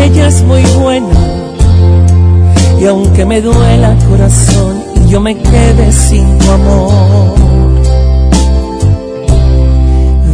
Ella 0.00 0.28
es 0.28 0.42
muy 0.42 0.62
buena. 0.78 1.20
Y 2.80 2.86
aunque 2.86 3.24
me 3.24 3.40
duela 3.40 3.92
el 3.92 4.04
corazón 4.08 4.82
y 4.96 5.08
yo 5.08 5.20
me 5.20 5.36
quede 5.36 5.92
sin 5.92 6.38
tu 6.38 6.50
amor, 6.50 7.34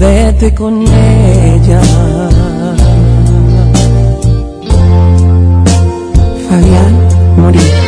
vete 0.01 0.55
con 0.55 0.83
ella. 0.83 1.81
Fabián 6.49 6.95
Murillo, 7.37 7.88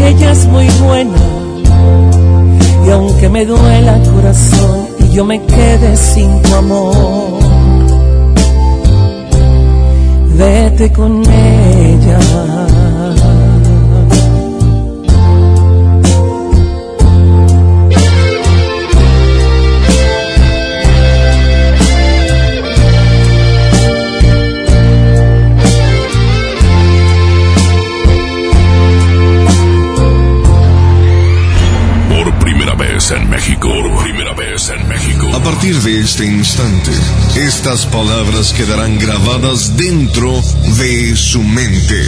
Ella 0.00 0.32
es 0.32 0.46
muy 0.46 0.68
buena. 0.82 1.18
Y 2.86 2.90
aunque 2.90 3.28
me 3.28 3.44
duela 3.44 3.96
el 3.96 4.10
corazón 4.10 4.88
y 5.00 5.10
yo 5.10 5.24
me 5.24 5.42
quede 5.42 5.96
sin 5.96 6.40
tu 6.42 6.54
amor, 6.54 7.38
vete 10.36 10.92
con 10.92 11.22
ella. 11.22 12.47
Partir 35.58 35.82
de 35.82 36.00
este 36.02 36.24
instante, 36.24 36.92
estas 37.34 37.84
palabras 37.86 38.52
quedarán 38.52 38.96
grabadas 38.96 39.76
dentro 39.76 40.40
de 40.76 41.16
su 41.16 41.42
mente. 41.42 42.00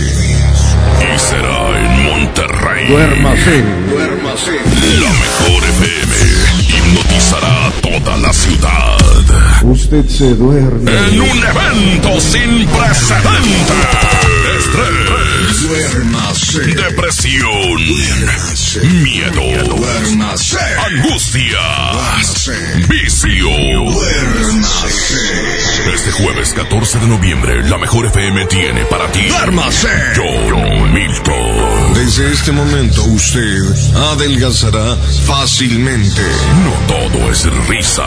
Y 1.03 1.19
será 1.19 1.85
en 1.85 2.05
Monterrey. 2.05 2.87
Duérmase. 2.87 3.65
Duérmase. 3.91 4.53
La 5.01 5.11
mejor 5.11 5.65
FM 5.65 6.15
hipnotizará 6.69 7.67
a 7.67 7.71
toda 7.83 8.17
la 8.19 8.33
ciudad. 8.33 8.99
Usted 9.65 10.09
se 10.09 10.33
duerme. 10.37 10.93
En 10.93 11.21
un 11.21 11.39
evento 11.45 12.21
sin 12.21 12.69
precedentes. 12.69 13.77
Estrés. 14.59 15.69
Duérmase. 15.69 16.61
Depresión. 16.61 17.83
Miedo. 19.03 19.75
Duérmase. 19.75 20.59
Angustia. 20.87 21.59
Vicio. 23.23 23.51
Este 25.93 26.11
jueves 26.13 26.55
14 26.55 26.99
de 27.01 27.07
noviembre, 27.07 27.63
la 27.69 27.77
mejor 27.77 28.07
FM 28.07 28.47
tiene 28.47 28.85
para 28.87 29.11
ti. 29.13 29.27
Duérmase. 29.29 29.89
John 30.17 30.93
Milton. 30.93 31.95
Desde 31.95 32.33
este 32.33 32.53
momento 32.53 33.03
usted 33.05 33.63
adelgazará 34.13 34.97
fácilmente. 35.27 36.23
No 36.65 36.95
todo 36.95 37.31
es 37.31 37.45
risa. 37.69 38.05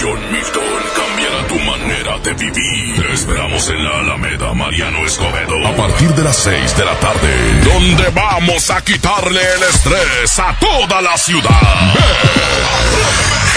John 0.00 0.32
Milton 0.32 0.62
cambiará 0.96 1.46
tu 1.46 1.58
manera 1.60 2.18
de 2.18 2.34
vivir. 2.34 3.06
esperamos 3.12 3.68
en 3.68 3.84
la 3.84 4.00
Alameda 4.00 4.54
Mariano 4.54 5.04
Escobedo 5.06 5.66
a 5.66 5.76
partir 5.76 6.08
de 6.14 6.24
las 6.24 6.36
6 6.36 6.76
de 6.76 6.84
la 6.84 6.98
tarde, 6.98 7.62
donde 7.64 8.08
vamos 8.10 8.70
a 8.70 8.82
quitarle 8.82 9.40
el 9.40 9.62
estrés 9.62 10.38
a 10.38 10.56
toda 10.58 11.00
la 11.00 11.16
ciudad. 11.16 11.94
John 11.94 13.47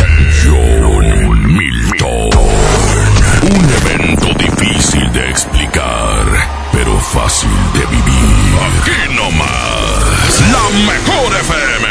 explicar, 5.29 6.25
pero 6.71 6.99
fácil 6.99 7.49
de 7.73 7.85
vivir. 7.85 8.57
Aquí 8.67 9.15
nomás, 9.15 10.41
la 10.51 10.91
mejor 10.91 11.35
FM 11.35 11.90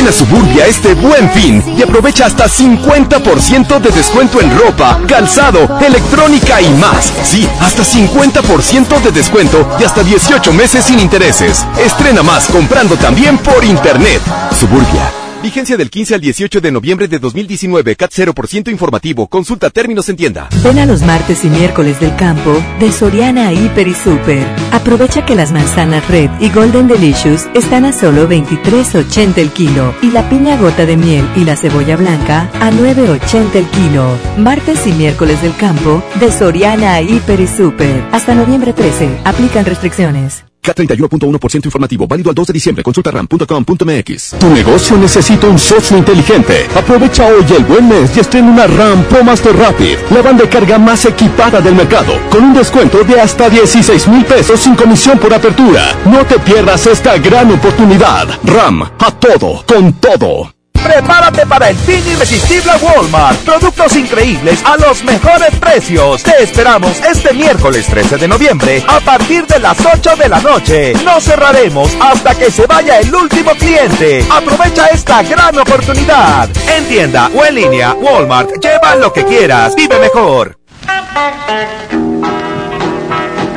Ven 0.00 0.08
a 0.08 0.12
Suburbia 0.12 0.66
este 0.66 0.94
buen 0.94 1.30
fin 1.32 1.62
y 1.76 1.82
aprovecha 1.82 2.24
hasta 2.24 2.46
50% 2.46 3.80
de 3.80 3.90
descuento 3.90 4.40
en 4.40 4.58
ropa, 4.58 4.98
calzado, 5.06 5.68
electrónica 5.78 6.58
y 6.62 6.70
más. 6.70 7.12
Sí, 7.22 7.46
hasta 7.60 7.82
50% 7.82 8.98
de 9.02 9.10
descuento 9.10 9.68
y 9.78 9.84
hasta 9.84 10.02
18 10.02 10.54
meses 10.54 10.86
sin 10.86 11.00
intereses. 11.00 11.66
Estrena 11.84 12.22
más 12.22 12.46
comprando 12.46 12.96
también 12.96 13.36
por 13.36 13.62
internet. 13.62 14.22
Suburbia. 14.58 15.19
Vigencia 15.42 15.78
del 15.78 15.88
15 15.88 16.16
al 16.16 16.20
18 16.20 16.60
de 16.60 16.70
noviembre 16.70 17.08
de 17.08 17.18
2019. 17.18 17.96
CAT 17.96 18.12
0% 18.12 18.70
informativo. 18.70 19.26
Consulta 19.26 19.70
términos 19.70 20.08
en 20.10 20.16
tienda. 20.16 20.50
Ven 20.62 20.78
a 20.78 20.84
los 20.84 21.00
martes 21.02 21.44
y 21.44 21.48
miércoles 21.48 21.98
del 21.98 22.14
campo 22.16 22.62
de 22.78 22.92
Soriana 22.92 23.50
Hiper 23.52 23.88
y 23.88 23.94
Super. 23.94 24.46
Aprovecha 24.70 25.24
que 25.24 25.34
las 25.34 25.50
manzanas 25.50 26.06
Red 26.08 26.30
y 26.40 26.50
Golden 26.50 26.88
Delicious 26.88 27.46
están 27.54 27.86
a 27.86 27.92
solo 27.92 28.28
23.80 28.28 29.38
el 29.38 29.50
kilo 29.50 29.94
y 30.02 30.10
la 30.10 30.28
piña 30.28 30.58
gota 30.58 30.84
de 30.84 30.98
miel 30.98 31.26
y 31.34 31.44
la 31.44 31.56
cebolla 31.56 31.96
blanca 31.96 32.50
a 32.60 32.70
9.80 32.70 33.54
el 33.54 33.66
kilo. 33.70 34.18
Martes 34.36 34.86
y 34.86 34.92
miércoles 34.92 35.40
del 35.40 35.56
campo 35.56 36.02
de 36.20 36.30
Soriana 36.30 37.00
Hiper 37.00 37.40
y 37.40 37.46
Super. 37.46 38.04
Hasta 38.12 38.34
noviembre 38.34 38.74
13. 38.74 39.20
Aplican 39.24 39.64
restricciones. 39.64 40.49
K31.1% 40.74 41.64
informativo, 41.66 42.06
válido 42.06 42.30
al 42.30 42.34
2 42.34 42.46
de 42.46 42.52
diciembre. 42.52 42.82
Consulta 42.82 43.10
ram.com.mx. 43.10 44.34
Tu 44.38 44.48
negocio 44.50 44.96
necesita 44.96 45.46
un 45.46 45.58
socio 45.58 45.96
inteligente. 45.96 46.68
Aprovecha 46.74 47.26
hoy 47.26 47.44
el 47.56 47.64
buen 47.64 47.88
mes 47.88 48.16
y 48.16 48.20
estrena 48.20 48.50
una 48.50 48.66
RAM 48.66 49.04
Pro 49.04 49.24
Master 49.24 49.56
Rapid, 49.56 49.96
la 50.10 50.22
banda 50.22 50.44
de 50.44 50.48
carga 50.48 50.78
más 50.78 51.04
equipada 51.04 51.60
del 51.60 51.74
mercado, 51.74 52.14
con 52.30 52.44
un 52.44 52.54
descuento 52.54 53.02
de 53.04 53.20
hasta 53.20 53.48
16 53.48 54.08
mil 54.08 54.24
pesos 54.24 54.60
sin 54.60 54.74
comisión 54.74 55.18
por 55.18 55.32
apertura. 55.32 55.96
No 56.06 56.24
te 56.24 56.38
pierdas 56.38 56.86
esta 56.86 57.18
gran 57.18 57.50
oportunidad. 57.52 58.28
RAM, 58.44 58.82
a 58.82 59.10
todo, 59.18 59.64
con 59.66 59.94
todo. 59.94 60.59
Prepárate 60.82 61.46
para 61.46 61.70
el 61.70 61.76
fin 61.76 62.02
irresistible 62.06 62.72
Walmart. 62.82 63.38
Productos 63.40 63.96
increíbles 63.96 64.60
a 64.64 64.76
los 64.76 65.04
mejores 65.04 65.54
precios. 65.58 66.22
Te 66.22 66.42
esperamos 66.42 67.00
este 67.00 67.32
miércoles 67.34 67.86
13 67.86 68.16
de 68.16 68.28
noviembre 68.28 68.84
a 68.88 69.00
partir 69.00 69.46
de 69.46 69.58
las 69.58 69.78
8 69.84 70.16
de 70.16 70.28
la 70.28 70.40
noche. 70.40 70.94
No 71.04 71.20
cerraremos 71.20 71.96
hasta 72.00 72.34
que 72.34 72.50
se 72.50 72.66
vaya 72.66 72.98
el 72.98 73.14
último 73.14 73.52
cliente. 73.52 74.24
Aprovecha 74.30 74.86
esta 74.88 75.22
gran 75.22 75.58
oportunidad. 75.58 76.48
En 76.76 76.84
tienda 76.86 77.30
o 77.34 77.44
en 77.44 77.54
línea, 77.54 77.94
Walmart. 77.94 78.50
Lleva 78.60 78.96
lo 78.96 79.12
que 79.12 79.24
quieras. 79.24 79.74
Vive 79.74 79.98
mejor. 79.98 80.58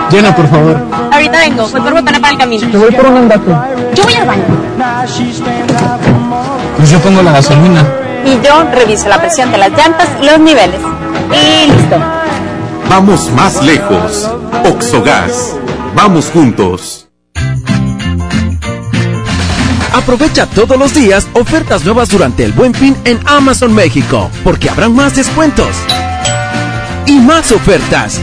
Llena, 0.10 0.36
por 0.36 0.48
favor. 0.48 0.78
Ahorita 1.12 1.40
vengo, 1.40 1.68
voy 1.70 1.82
por 1.82 1.94
botana 1.94 2.20
para 2.20 2.34
el 2.34 2.38
camino. 2.38 2.70
Te 2.70 2.78
voy 2.78 2.92
por 2.92 3.06
un 3.08 3.18
andate. 3.18 3.52
Yo 3.96 4.04
voy 4.04 4.14
al 4.14 4.28
baño. 4.28 4.44
Pues 6.78 6.92
yo 6.92 7.00
pongo 7.00 7.22
la 7.22 7.32
gasolina. 7.32 7.86
Y 8.26 8.40
yo 8.46 8.64
reviso 8.72 9.08
la 9.10 9.20
presión 9.20 9.52
de 9.52 9.58
las 9.58 9.72
llantas 9.72 10.10
y 10.22 10.26
los 10.26 10.40
niveles. 10.40 10.80
Y 11.32 11.72
listo. 11.72 11.98
Vamos 12.90 13.30
más 13.32 13.62
lejos. 13.64 14.30
Oxogas. 14.66 15.56
Vamos 15.96 16.30
juntos. 16.32 17.08
Aprovecha 19.94 20.48
todos 20.48 20.78
los 20.78 20.94
días 20.94 21.28
ofertas 21.34 21.86
nuevas 21.86 22.10
durante 22.10 22.44
el 22.44 22.52
Buen 22.52 22.74
Fin 22.74 22.98
en 23.06 23.20
Amazon 23.26 23.74
México, 23.74 24.30
porque 24.44 24.70
habrán 24.70 24.96
más 24.96 25.16
descuentos 25.16 25.76
y 27.06 27.20
más 27.20 27.52
ofertas 27.52 28.20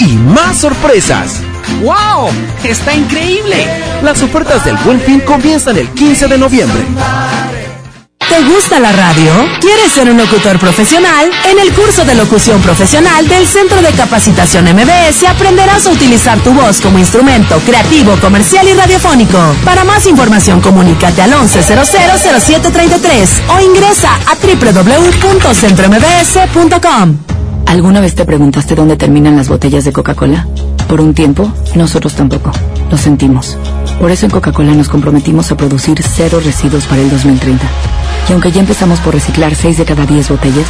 y 0.00 0.14
más 0.14 0.58
sorpresas. 0.58 1.40
¡Wow! 1.82 2.30
¡Está 2.64 2.94
increíble! 2.94 3.66
Las 4.02 4.22
ofertas 4.22 4.64
del 4.64 4.76
Buen 4.78 5.00
Fin 5.00 5.20
comienzan 5.20 5.76
el 5.76 5.88
15 5.88 6.28
de 6.28 6.38
noviembre. 6.38 6.84
¿Te 8.28 8.42
gusta 8.42 8.80
la 8.80 8.90
radio? 8.92 9.32
¿Quieres 9.60 9.92
ser 9.92 10.10
un 10.10 10.16
locutor 10.18 10.58
profesional? 10.58 11.30
En 11.48 11.60
el 11.60 11.72
curso 11.72 12.04
de 12.04 12.16
locución 12.16 12.60
profesional 12.60 13.28
del 13.28 13.46
Centro 13.46 13.80
de 13.80 13.92
Capacitación 13.92 14.64
MBS 14.64 15.22
aprenderás 15.28 15.86
a 15.86 15.90
utilizar 15.90 16.40
tu 16.40 16.52
voz 16.52 16.80
como 16.80 16.98
instrumento 16.98 17.56
creativo, 17.60 18.16
comercial 18.20 18.66
y 18.68 18.72
radiofónico. 18.74 19.38
Para 19.64 19.84
más 19.84 20.06
información 20.06 20.60
comunícate 20.60 21.22
al 21.22 21.34
11000733 21.34 23.28
o 23.48 23.60
ingresa 23.60 24.10
a 24.26 24.34
www.centrombs.com. 24.34 27.16
¿Alguna 27.66 28.00
vez 28.00 28.16
te 28.16 28.24
preguntaste 28.24 28.74
dónde 28.74 28.96
terminan 28.96 29.36
las 29.36 29.48
botellas 29.48 29.84
de 29.84 29.92
Coca-Cola? 29.92 30.48
Por 30.88 31.00
un 31.00 31.14
tiempo, 31.14 31.52
nosotros 31.74 32.14
tampoco. 32.14 32.52
Lo 32.90 32.96
sentimos. 32.96 33.58
Por 34.00 34.10
eso 34.10 34.26
en 34.26 34.32
Coca-Cola 34.32 34.72
nos 34.74 34.88
comprometimos 34.88 35.50
a 35.50 35.56
producir 35.56 36.00
cero 36.02 36.40
residuos 36.44 36.86
para 36.86 37.02
el 37.02 37.10
2030. 37.10 37.66
Y 38.28 38.32
aunque 38.32 38.50
ya 38.50 38.60
empezamos 38.60 39.00
por 39.00 39.14
reciclar 39.14 39.54
6 39.54 39.78
de 39.78 39.84
cada 39.84 40.04
10 40.04 40.30
botellas, 40.30 40.66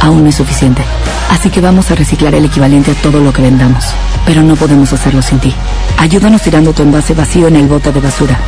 aún 0.00 0.22
no 0.22 0.28
es 0.28 0.36
suficiente. 0.36 0.82
Así 1.30 1.50
que 1.50 1.60
vamos 1.60 1.90
a 1.90 1.94
reciclar 1.94 2.34
el 2.34 2.44
equivalente 2.44 2.92
a 2.92 2.94
todo 2.94 3.20
lo 3.20 3.32
que 3.32 3.42
vendamos. 3.42 3.84
Pero 4.26 4.42
no 4.42 4.56
podemos 4.56 4.92
hacerlo 4.92 5.22
sin 5.22 5.38
ti. 5.38 5.54
Ayúdanos 5.98 6.42
tirando 6.42 6.72
tu 6.72 6.82
envase 6.82 7.14
vacío 7.14 7.48
en 7.48 7.56
el 7.56 7.66
bote 7.66 7.92
de 7.92 8.00
basura. 8.00 8.38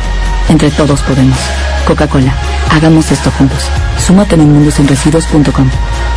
Entre 0.49 0.69
todos 0.71 1.01
podemos. 1.01 1.37
Coca-Cola, 1.85 2.33
hagamos 2.71 3.11
esto 3.11 3.31
juntos. 3.31 3.63
Súmate 4.05 4.35
en 4.35 4.41
unmundosinresiduos.com. 4.41 5.69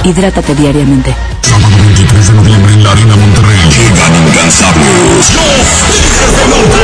Hidrátate 0.04 0.54
diariamente. 0.54 1.14
Sábado 1.42 1.76
23 1.78 2.26
de 2.26 2.34
noviembre 2.34 2.72
en 2.74 2.84
la 2.84 2.90
Arena 2.92 3.16
Monterrey. 3.16 3.58
Llegan 3.70 4.28
incansables. 4.28 5.32
Los 5.34 5.66
Tigres 5.90 6.32
del 6.36 6.50
Norte. 6.50 6.82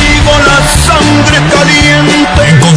Vivo 0.00 0.34
la 0.46 0.58
sangre 0.86 1.38
caliente. 1.52 2.19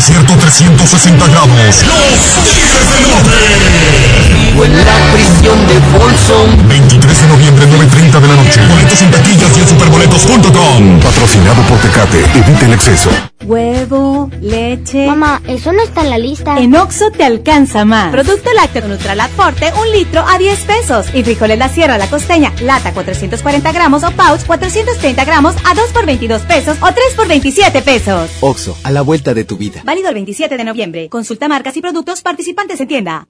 Concierto 0.06 0.36
360 0.36 1.28
grados. 1.28 1.48
Los 1.48 2.44
Tigres 2.44 2.92
del 2.92 3.10
Norte. 3.10 4.34
Vivo 4.34 4.66
en 4.66 4.76
la 4.76 5.14
prisión 5.14 5.66
de 5.66 5.80
Bolson. 5.98 6.68
23 6.68 7.22
de 7.22 7.28
noviembre, 7.30 7.66
9.30 7.68 8.20
de 8.20 8.28
la 8.28 8.36
noche. 8.36 8.62
Boletos 8.68 9.02
en 9.02 9.12
taquillas 9.12 9.58
y 9.58 9.62
en 9.62 9.68
superboletos.com. 9.70 11.00
Patrocinado 11.00 11.62
por 11.70 11.78
Tecate. 11.80 12.20
Evita 12.38 12.66
el 12.66 12.74
exceso. 12.74 13.12
Huevo, 13.46 14.30
leche. 14.42 15.08
Mamá, 15.08 15.42
eso 15.48 15.72
no 15.74 15.82
está 15.82 16.02
en 16.02 16.10
la 16.10 16.18
lista. 16.18 16.58
En 16.58 16.76
Oxo 16.76 17.12
te 17.12 17.24
alcanza 17.24 17.86
más. 17.86 18.12
Producto 18.12 18.50
lácteo 18.54 18.88
Nutralat 18.88 19.32
Forte, 19.32 19.72
un 19.80 19.92
litro 19.92 20.26
a 20.28 20.38
10 20.38 20.60
pesos. 20.62 21.08
Y 21.14 21.24
frijoles 21.24 21.58
La 21.58 21.70
Sierra, 21.70 21.98
La 21.98 22.08
Costeña, 22.08 22.54
lata 22.62 22.94
440 22.94 23.72
gramos 23.72 24.04
o 24.04 24.12
pouch 24.12 24.44
430 24.46 25.26
gramos 25.26 25.56
a 25.66 25.74
2 25.74 25.92
por 25.92 26.06
22 26.06 26.42
pesos 26.44 26.78
o 26.82 26.88
3 26.94 27.14
por 27.16 27.28
27 27.28 27.82
pesos. 27.82 28.30
Oxo, 28.42 28.78
a 28.84 28.92
la 28.92 29.02
vuelta 29.02 29.34
de 29.34 29.44
tu 29.44 29.58
vida. 29.58 29.82
Válido 29.94 30.10
el 30.10 30.16
27 30.16 30.58
de 30.58 30.64
noviembre. 30.64 31.08
Consulta 31.08 31.48
marcas 31.48 31.78
y 31.78 31.82
productos 31.82 32.24
participantes 32.24 32.80
en 32.80 32.88
tienda. 32.88 33.28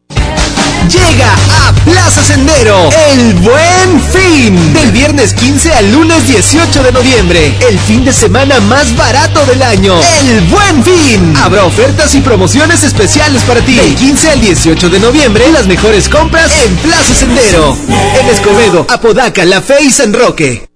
Llega 0.90 1.34
a 1.34 1.74
Plaza 1.84 2.24
Sendero 2.24 2.90
el 3.10 3.34
Buen 3.34 4.02
Fin. 4.14 4.74
Del 4.74 4.94
viernes 4.94 5.34
15 5.34 5.74
al 5.74 5.92
lunes 5.92 6.26
18 6.26 6.84
de 6.84 6.92
noviembre. 6.94 7.54
El 7.68 7.78
fin 7.80 8.06
de 8.06 8.14
semana 8.14 8.62
más 8.62 8.96
barato 8.96 9.46
del 9.46 9.62
año. 9.62 10.00
El 10.26 10.40
Buen 10.46 10.82
Fin. 10.86 11.36
Habrá 11.36 11.66
ofertas 11.66 12.16
y 12.16 12.22
promociones 12.22 12.86
especiales 12.86 13.44
para 13.44 13.60
ti. 13.60 13.76
Del 13.76 13.94
15 13.96 14.30
al 14.30 14.40
18 14.40 14.90
de 14.90 15.00
noviembre, 15.02 15.52
las 15.52 15.68
mejores 15.68 16.08
compras 16.08 16.50
en 16.66 16.74
Plaza 16.78 17.14
Sendero. 17.14 17.76
En 18.22 18.30
Escobedo, 18.30 18.86
Apodaca, 18.88 19.44
La 19.44 19.60
Fe 19.60 19.84
y 19.84 19.92
San 19.92 20.14
Roque. 20.14 20.70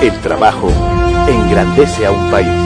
El 0.00 0.20
trabajo 0.22 0.72
engrandece 1.28 2.06
a 2.06 2.12
un 2.12 2.30
país. 2.30 2.65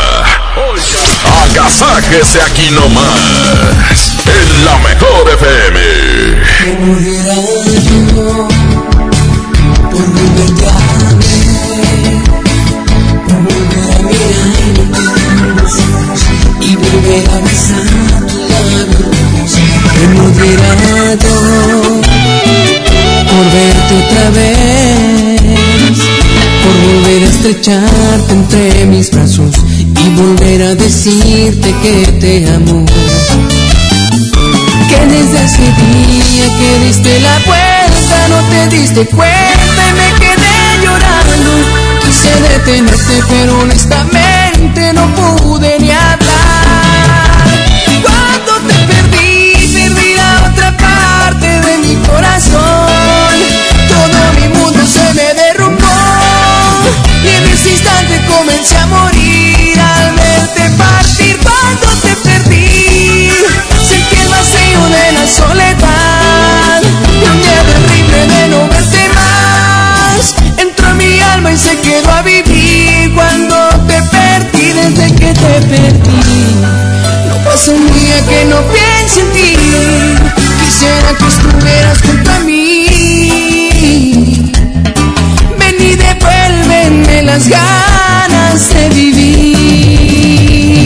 oiga, 1.51 1.65
agasáquese 1.65 2.41
aquí 2.41 2.69
nomás, 2.71 4.13
en 4.25 4.65
la 4.65 4.77
mejor 4.79 5.29
FM. 5.29 5.79
por 23.31 23.45
verte 23.53 23.93
otra 23.95 24.29
vez, 24.31 25.60
volver 26.71 27.23
a 27.23 27.27
estrecharte 27.27 28.33
entre 28.33 28.85
mis 28.85 29.11
brazos 29.11 29.55
y 29.75 30.09
volver 30.15 30.61
a 30.63 30.75
decirte 30.75 31.73
que 31.81 32.11
te 32.19 32.47
amo. 32.49 32.85
Que 34.89 35.05
desde 35.07 35.45
ese 35.45 35.63
día 35.63 36.45
que 36.57 36.85
diste 36.85 37.19
la 37.21 37.37
vuelta 37.45 38.27
no 38.29 38.39
te 38.49 38.75
diste 38.75 39.05
cuenta 39.07 39.81
y 39.89 39.93
me 39.93 40.19
quedé 40.19 40.83
llorando. 40.83 41.51
Quise 42.05 42.33
detenerte 42.49 43.23
pero 43.29 43.59
honestamente 43.59 44.93
no 44.93 45.07
pude 45.15 45.79
ni 45.79 45.91
hablar. 45.91 46.21
Cuando 48.03 48.53
te 48.67 48.75
perdí, 48.85 49.53
perdí 49.73 50.15
la 50.15 50.51
otra 50.51 50.77
parte 50.77 51.47
de 51.47 51.77
mi 51.79 51.95
corazón. 52.07 52.80
Comencé 58.51 58.77
a 58.77 58.85
morir 58.85 59.79
al 59.79 60.15
verte 60.15 60.69
partir. 60.77 61.37
Cuando 61.41 61.87
te 62.01 62.15
perdí, 62.17 63.29
sentí 63.87 64.15
el 64.21 64.27
vacío 64.27 64.83
de 64.89 65.11
la 65.13 65.27
soledad 65.27 66.81
y 66.83 67.25
un 67.29 67.37
miedo 67.39 67.63
terrible 67.63 68.27
de 68.27 68.47
no 68.49 68.67
verte 68.67 69.09
más. 69.15 70.35
Entró 70.57 70.89
en 70.89 70.97
mi 70.97 71.19
alma 71.21 71.51
y 71.53 71.57
se 71.57 71.77
quedó 71.79 72.11
a 72.11 72.21
vivir 72.23 73.13
cuando 73.15 73.55
te 73.87 74.01
perdí 74.03 74.73
desde 74.73 75.15
que 75.15 75.33
te 75.33 75.61
perdí. 75.69 76.55
No 77.29 77.37
pasa 77.45 77.71
un 77.71 77.87
día 77.93 78.25
que 78.27 78.45
no 78.45 78.61
piense 78.73 79.21
en 79.21 79.31
ti. 79.31 79.55
Quisiera 80.65 81.15
que 81.17 81.27
estuvieras 81.27 82.01
junto 82.01 82.31
a 82.31 82.39
mí. 82.39 82.90
Las 87.31 87.47
ganas 87.47 88.73
de 88.73 88.89
vivir. 88.89 90.80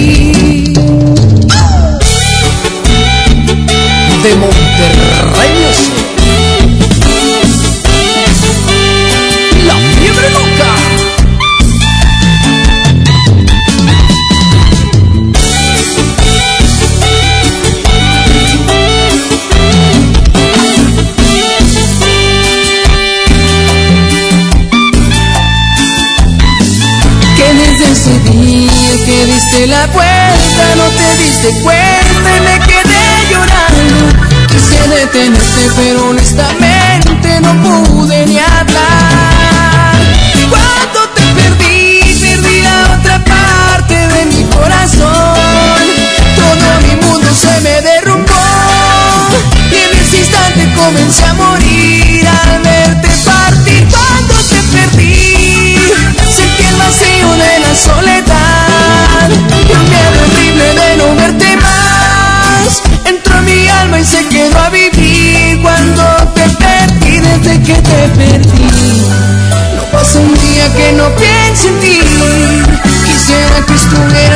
Diste 31.46 31.62
cuenta 31.62 32.38
y 32.38 32.42
me 32.42 32.60
quedé 32.66 33.30
llorando. 33.30 34.48
Quise 34.48 34.88
detenerte 34.88 35.72
pero 35.76 36.10
honestamente 36.10 37.40
no 37.42 37.54
pude 37.62 38.26
ni 38.26 38.40
hablar. 38.40 39.96
Cuando 40.50 41.10
te 41.14 41.22
perdí, 41.34 42.00
perdí 42.22 42.62
la 42.62 42.98
otra 42.98 43.24
parte 43.24 43.96
de 43.96 44.26
mi 44.26 44.44
corazón. 44.46 45.82
Todo 46.36 46.82
mi 46.88 47.06
mundo 47.06 47.28
se 47.34 47.62
me 47.62 47.82
derrumbó 47.82 48.34
y 49.72 49.76
en 49.76 50.02
ese 50.02 50.18
instante 50.18 50.74
comencé 50.76 51.26
a 51.26 51.34
morir 51.34 52.05
que 70.74 70.92
no 70.94 71.10
piense 71.16 71.68
en 71.68 71.80
ti. 71.80 72.00
Quisiera 73.06 73.66
que 73.66 73.74
estuvieras 73.74 74.35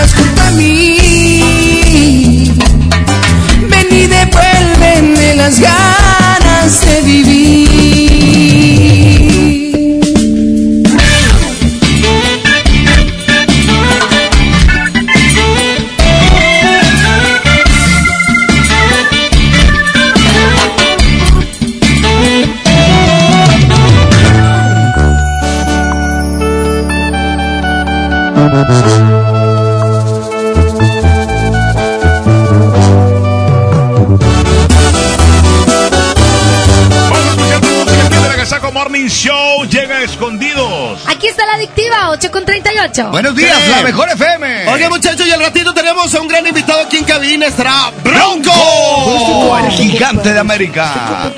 con 42.90 43.12
38. 43.12 43.12
Buenos 43.12 43.36
días, 43.36 43.58
Sí. 43.64 43.70
la 43.72 43.82
mejor 43.84 44.10
FM. 44.10 44.68
Oye, 44.70 44.90
muchachos, 44.90 45.26
y 45.28 45.32
al 45.32 45.40
ratito 45.42 45.74
tenemos 45.74 46.14
a 46.14 46.22
un 46.22 46.28
gran 46.28 46.46
invitado 46.46 46.82
aquí 46.82 46.98
en 46.98 47.06
cabina. 47.06 47.48
Estará 47.48 47.92
Bronco. 48.04 49.58
El 49.58 49.72
gigante 49.72 50.34
de 50.34 50.40
América. 50.40 51.32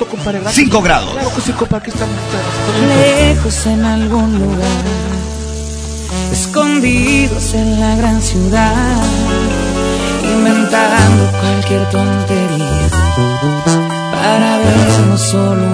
5 0.50 0.82
grados. 0.82 1.14
lejos 2.88 3.66
en 3.66 3.84
algún 3.84 4.38
lugar, 4.38 4.82
escondidos 6.32 7.54
en 7.54 7.80
la 7.80 7.96
gran 7.96 8.20
ciudad, 8.22 9.02
inventando 10.24 11.30
cualquier 11.40 11.88
tontería 11.90 12.88
para 14.12 14.58
vernos 14.58 15.20
solo 15.20 15.71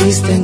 amor 0.00 0.43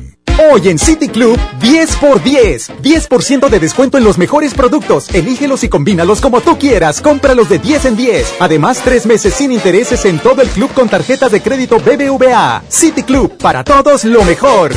Hoy 0.53 0.67
en 0.67 0.77
City 0.77 1.07
Club, 1.07 1.39
10 1.61 1.95
por 1.95 2.21
10. 2.21 2.71
10% 2.81 3.47
de 3.47 3.59
descuento 3.59 3.97
en 3.97 4.03
los 4.03 4.17
mejores 4.17 4.53
productos. 4.53 5.07
Elígelos 5.13 5.63
y 5.63 5.69
combínalos 5.69 6.19
como 6.19 6.41
tú 6.41 6.59
quieras. 6.59 6.99
Cómpralos 6.99 7.47
de 7.47 7.57
10 7.57 7.85
en 7.85 7.95
10. 7.95 8.33
Además, 8.41 8.81
tres 8.83 9.05
meses 9.05 9.33
sin 9.33 9.53
intereses 9.53 10.03
en 10.03 10.19
todo 10.19 10.41
el 10.41 10.49
club 10.49 10.69
con 10.73 10.89
tarjeta 10.89 11.29
de 11.29 11.41
crédito 11.41 11.77
BBVA. 11.79 12.63
City 12.67 13.03
Club, 13.03 13.37
para 13.37 13.63
todos 13.63 14.03
lo 14.03 14.25
mejor. 14.25 14.73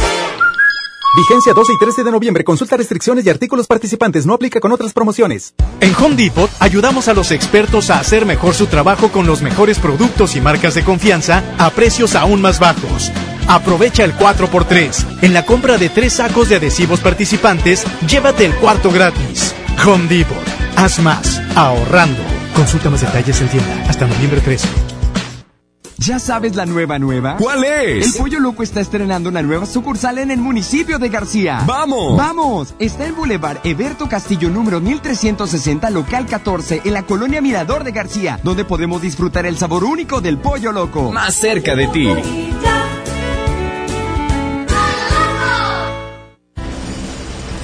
Vigencia 1.17 1.53
12 1.53 1.73
y 1.73 1.79
13 1.81 2.05
de 2.05 2.11
noviembre. 2.13 2.45
Consulta 2.45 2.77
restricciones 2.77 3.27
y 3.27 3.31
artículos 3.31 3.67
participantes. 3.67 4.27
No 4.27 4.35
aplica 4.35 4.61
con 4.61 4.71
otras 4.71 4.93
promociones. 4.93 5.55
En 5.81 5.93
Home 5.97 6.15
Depot 6.15 6.51
ayudamos 6.61 7.09
a 7.09 7.15
los 7.15 7.33
expertos 7.33 7.91
a 7.91 7.99
hacer 7.99 8.27
mejor 8.27 8.55
su 8.55 8.67
trabajo 8.67 9.09
con 9.09 9.27
los 9.27 9.43
mejores 9.43 9.81
productos 9.81 10.37
y 10.37 10.41
marcas 10.41 10.75
de 10.75 10.85
confianza 10.85 11.43
a 11.59 11.71
precios 11.71 12.15
aún 12.15 12.41
más 12.41 12.61
bajos. 12.61 13.11
Aprovecha 13.49 14.05
el 14.05 14.15
4x3. 14.17 15.23
En 15.23 15.35
la 15.35 15.45
compra 15.45 15.79
de 15.79 15.89
tres 15.89 16.15
sacos 16.15 16.49
de 16.49 16.57
adhesivos 16.57 17.01
participantes, 17.01 17.85
llévate 18.09 18.45
el 18.47 18.55
cuarto 18.55 18.91
gratis. 18.91 19.55
Home 19.87 20.07
Depot. 20.09 20.37
Haz 20.77 20.99
más. 21.01 21.41
Ahorrando. 21.55 22.21
Consulta 22.55 22.91
más 22.91 23.01
detalles 23.01 23.41
en 23.41 23.49
tienda. 23.49 23.85
Hasta 23.89 24.07
noviembre 24.07 24.41
13. 24.41 24.69
¿Ya 25.99 26.19
sabes 26.19 26.57
la 26.57 26.67
nueva 26.67 26.99
nueva? 26.99 27.37
¿Cuál 27.39 27.65
es? 27.65 28.15
El 28.15 28.21
Pollo 28.21 28.41
Loco 28.41 28.63
está 28.63 28.81
estrenando 28.81 29.29
una 29.29 29.43
nueva 29.43 29.65
sucursal 29.65 30.19
en 30.19 30.31
el 30.31 30.39
municipio 30.39 30.99
de 30.99 31.09
García. 31.09 31.63
¡Vamos! 31.67 32.19
¡Vamos! 32.19 32.75
Está 32.79 33.07
en 33.07 33.15
Boulevard 33.15 33.59
Eberto 33.65 34.09
Castillo 34.09 34.51
número 34.51 34.81
1360, 34.81 35.89
local 35.91 36.27
14, 36.27 36.83
en 36.85 36.93
la 36.93 37.05
colonia 37.05 37.41
Mirador 37.41 37.85
de 37.85 37.93
García, 37.93 38.41
donde 38.43 38.65
podemos 38.65 39.01
disfrutar 39.01 39.47
el 39.47 39.57
sabor 39.57 39.85
único 39.85 40.21
del 40.21 40.37
Pollo 40.39 40.73
Loco. 40.73 41.13
Más 41.13 41.35
cerca 41.37 41.75
de 41.77 41.87
ti. 41.87 42.09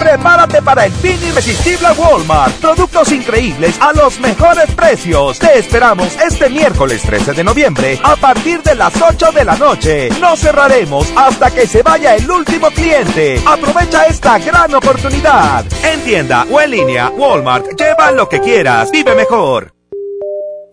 Prepárate 0.00 0.62
para 0.62 0.86
el 0.86 0.92
fin 0.92 1.18
irresistible 1.22 1.86
a 1.86 1.92
Walmart. 1.92 2.54
Productos 2.54 3.12
increíbles 3.12 3.78
a 3.80 3.92
los 3.92 4.18
mejores 4.18 4.74
precios. 4.74 5.38
Te 5.38 5.58
esperamos 5.58 6.16
este 6.16 6.48
miércoles 6.48 7.02
13 7.02 7.34
de 7.34 7.44
noviembre 7.44 8.00
a 8.02 8.16
partir 8.16 8.62
de 8.62 8.74
las 8.74 8.94
8 9.00 9.30
de 9.32 9.44
la 9.44 9.56
noche. 9.56 10.08
No 10.18 10.36
cerraremos 10.36 11.12
hasta 11.14 11.50
que 11.50 11.66
se 11.66 11.82
vaya 11.82 12.16
el 12.16 12.30
último 12.30 12.70
cliente. 12.70 13.42
Aprovecha 13.46 14.06
esta 14.06 14.38
gran 14.38 14.74
oportunidad. 14.74 15.66
En 15.84 16.00
tienda 16.00 16.46
o 16.50 16.60
en 16.62 16.70
línea, 16.70 17.10
Walmart, 17.10 17.66
lleva 17.78 18.10
lo 18.10 18.26
que 18.26 18.40
quieras. 18.40 18.90
Vive 18.90 19.14
mejor. 19.14 19.79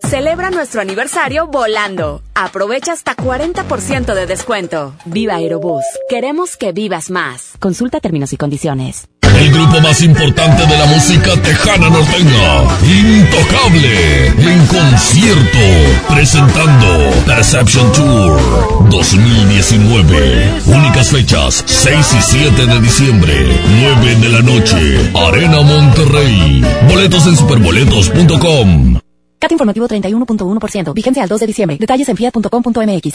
Celebra 0.10 0.50
nuestro 0.52 0.80
aniversario 0.80 1.48
volando. 1.48 2.22
Aprovecha 2.34 2.94
hasta 2.94 3.14
40% 3.14 4.14
de 4.14 4.26
descuento. 4.26 4.96
Viva 5.04 5.36
Aerobús. 5.36 5.84
Queremos 6.08 6.56
que 6.56 6.72
vivas 6.72 7.10
más. 7.10 7.56
Consulta 7.60 8.00
términos 8.00 8.32
y 8.32 8.38
condiciones. 8.38 9.10
El 9.38 9.52
grupo 9.52 9.82
más 9.82 10.02
importante 10.02 10.66
de 10.66 10.78
la 10.78 10.86
música 10.86 11.34
tejana 11.42 11.90
norteña, 11.90 12.64
Intocable, 12.84 14.28
en 14.28 14.66
concierto, 14.68 15.60
presentando 16.08 17.12
Perception 17.26 17.92
Tour 17.92 18.90
2019. 18.90 20.62
Únicas 20.68 21.10
fechas, 21.10 21.64
6 21.68 22.14
y 22.14 22.22
7 22.22 22.66
de 22.66 22.80
diciembre, 22.80 23.62
9 23.82 24.16
de 24.16 24.30
la 24.30 24.42
noche, 24.42 25.12
Arena 25.14 25.62
Monterrey. 25.62 26.64
Boletos 26.88 27.28
en 27.28 27.36
superboletos.com. 27.36 29.02
CAT 29.40 29.52
informativo 29.52 29.88
31.1%. 29.88 30.94
Vigencia 30.94 31.24
al 31.24 31.30
2 31.30 31.40
de 31.40 31.48
diciembre. 31.48 31.78
Detalles 31.80 32.10
en 32.10 32.18
fiat.com.mx. 32.18 33.14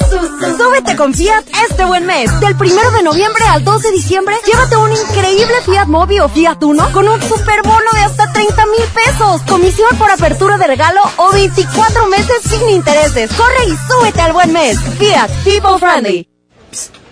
Súbete 0.56 0.96
con 0.96 1.12
Fiat 1.14 1.44
este 1.68 1.84
buen 1.84 2.06
mes. 2.06 2.30
Del 2.40 2.54
1 2.54 2.90
de 2.96 3.02
noviembre 3.02 3.44
al 3.50 3.64
2 3.64 3.82
de 3.82 3.90
diciembre, 3.92 4.34
llévate 4.46 4.76
un 4.76 4.92
increíble 4.92 5.54
Fiat 5.64 5.86
Mobi 5.88 6.20
o 6.20 6.28
Fiat 6.28 6.62
Uno 6.62 6.90
con 6.92 7.08
un 7.08 7.20
super 7.22 7.62
bono 7.62 7.90
de 7.94 8.00
hasta 8.00 8.32
30 8.32 8.66
mil 8.66 8.84
pesos. 8.94 9.42
Comisión 9.42 9.90
por 9.98 10.10
apertura 10.10 10.58
de 10.58 10.66
regalo 10.66 11.00
o 11.16 11.32
24 11.32 12.06
meses 12.06 12.36
sin 12.42 12.68
intereses. 12.70 13.32
Corre 13.32 13.68
y 13.68 13.92
súbete 13.92 14.20
al 14.20 14.32
buen 14.32 14.52
mes. 14.52 14.78
Fiat, 14.78 15.30
people 15.44 15.78
friendly. 15.78 16.28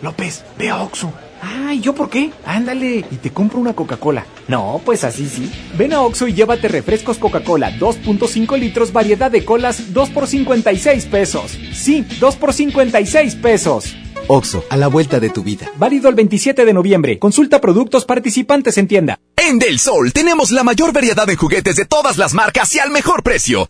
López, 0.03 0.45
ve 0.57 0.71
a 0.71 0.83
Oxxo. 0.83 1.13
Ay, 1.43 1.81
¿yo 1.81 1.95
por 1.95 2.11
qué? 2.11 2.33
Ándale, 2.45 3.05
y 3.11 3.17
te 3.17 3.33
compro 3.33 3.59
una 3.59 3.75
Coca-Cola. 3.75 4.25
No, 4.51 4.81
pues 4.85 5.05
así 5.05 5.29
sí. 5.29 5.49
Ven 5.79 5.93
a 5.93 6.03
Oxo 6.03 6.27
y 6.27 6.35
llévate 6.35 6.67
refrescos 6.67 7.19
Coca-Cola 7.19 7.70
2.5 7.79 8.59
litros, 8.59 8.93
variedad 8.93 9.31
de 9.31 9.45
colas, 9.45 9.93
2 9.93 10.11
por 10.11 10.27
56 10.27 11.07
pesos. 11.07 11.57
Sí, 11.73 12.05
2 12.19 12.35
por 12.35 12.53
56 12.53 13.37
pesos. 13.37 13.95
Oxo, 14.31 14.65
a 14.68 14.76
la 14.76 14.89
vuelta 14.89 15.18
de 15.18 15.31
tu 15.31 15.42
vida. 15.42 15.70
Válido 15.76 16.09
el 16.09 16.15
27 16.15 16.65
de 16.65 16.73
noviembre. 16.73 17.18
Consulta 17.18 17.60
productos 17.60 18.05
participantes 18.05 18.78
en 18.78 18.86
tienda. 18.86 19.18
En 19.36 19.59
Del 19.59 19.78
Sol 19.78 20.12
tenemos 20.12 20.52
la 20.52 20.62
mayor 20.62 20.92
variedad 20.92 21.26
de 21.26 21.36
juguetes 21.36 21.76
de 21.76 21.84
todas 21.84 22.17
las 22.17 22.33
marcas 22.33 22.75
y 22.75 22.78
al 22.78 22.91
mejor 22.91 23.23
precio. 23.23 23.67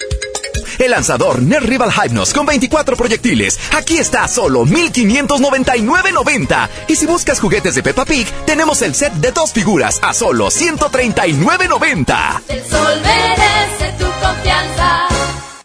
El 0.79 0.93
lanzador 0.93 1.43
Ner 1.43 1.63
Rival 1.63 1.91
Hypnos 1.93 2.33
con 2.33 2.47
24 2.47 2.97
proyectiles. 2.97 3.59
Aquí 3.73 3.99
está 3.99 4.25
a 4.25 4.29
solo 4.29 4.65
1599.90. 4.65 6.69
Y 6.89 6.97
si 6.97 7.07
buscas 7.07 7.41
juguetes 7.41 7.75
de 7.75 7.83
Peppa 7.83 8.05
Pig, 8.05 8.27
tenemos 8.47 8.83
el 8.83 8.95
set 8.95 9.13
de 9.15 9.33
dos 9.33 9.53
figuras 9.53 9.99
a 10.03 10.15
solo 10.15 10.49
139.90. 10.49 12.43
El 12.49 12.65
sol 12.65 13.01
merece 13.03 13.93
tu 13.99 14.07
confianza. 14.25 15.09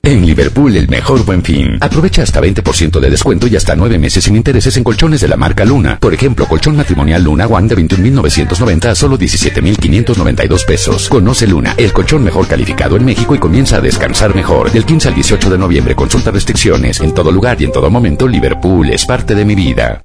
En 0.06 0.24
Liverpool, 0.24 0.77
el 0.77 0.88
mejor 0.88 1.25
buen 1.25 1.42
fin. 1.42 1.80
Aprovecha 1.82 2.22
hasta 2.22 2.40
20% 2.40 3.00
de 3.00 3.09
descuento 3.09 3.48
y 3.48 3.56
hasta 3.56 3.75
9 3.75 3.98
meses 3.98 4.24
sin 4.24 4.35
intereses 4.35 4.77
en 4.77 4.84
colchones 4.84 5.19
de 5.19 5.27
la 5.27 5.35
marca 5.35 5.66
Luna. 5.66 5.98
Por 6.00 6.14
ejemplo, 6.14 6.45
colchón 6.45 6.75
matrimonial 6.75 7.24
Luna 7.24 7.48
One 7.48 7.67
de 7.67 7.75
21.990 7.75 8.85
a 8.85 8.93
solo 8.93 9.17
17.592 9.17 10.64
pesos. 10.67 11.09
Conoce 11.09 11.48
Luna, 11.48 11.74
el 11.75 11.92
colchón 11.92 12.24
mejor 12.24 12.48
calificado 12.48 12.98
en 12.98 13.03
México 13.03 13.34
y 13.34 13.40
comienza 13.40 13.77
a 13.77 13.82
descansar 13.82 14.35
mejor. 14.35 14.72
Del 14.72 14.85
15 14.85 15.08
al 15.08 15.16
18 15.16 15.50
de 15.50 15.58
noviembre, 15.58 15.95
consulta 15.95 16.30
restricciones. 16.30 17.01
En 17.01 17.11
todo 17.11 17.32
lugar 17.32 17.59
y 17.59 17.66
en 17.66 17.72
todo 17.72 17.90
momento, 17.90 18.27
Liverpool 18.27 18.92
es 18.92 19.08
parte 19.08 19.34
de 19.34 19.43
mi 19.43 19.56
vida. 19.56 20.03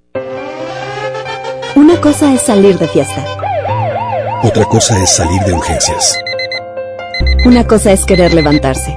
Una 1.75 2.01
cosa 2.01 2.33
es 2.33 2.41
salir 2.41 2.79
de 2.79 2.89
fiesta. 2.89 3.23
Otra 4.45 4.65
cosa 4.65 5.03
es 5.03 5.11
salir 5.11 5.43
de 5.43 5.53
urgencias. 5.53 6.19
Una 7.45 7.67
cosa 7.67 7.93
es 7.93 8.07
querer 8.07 8.33
levantarse. 8.33 8.97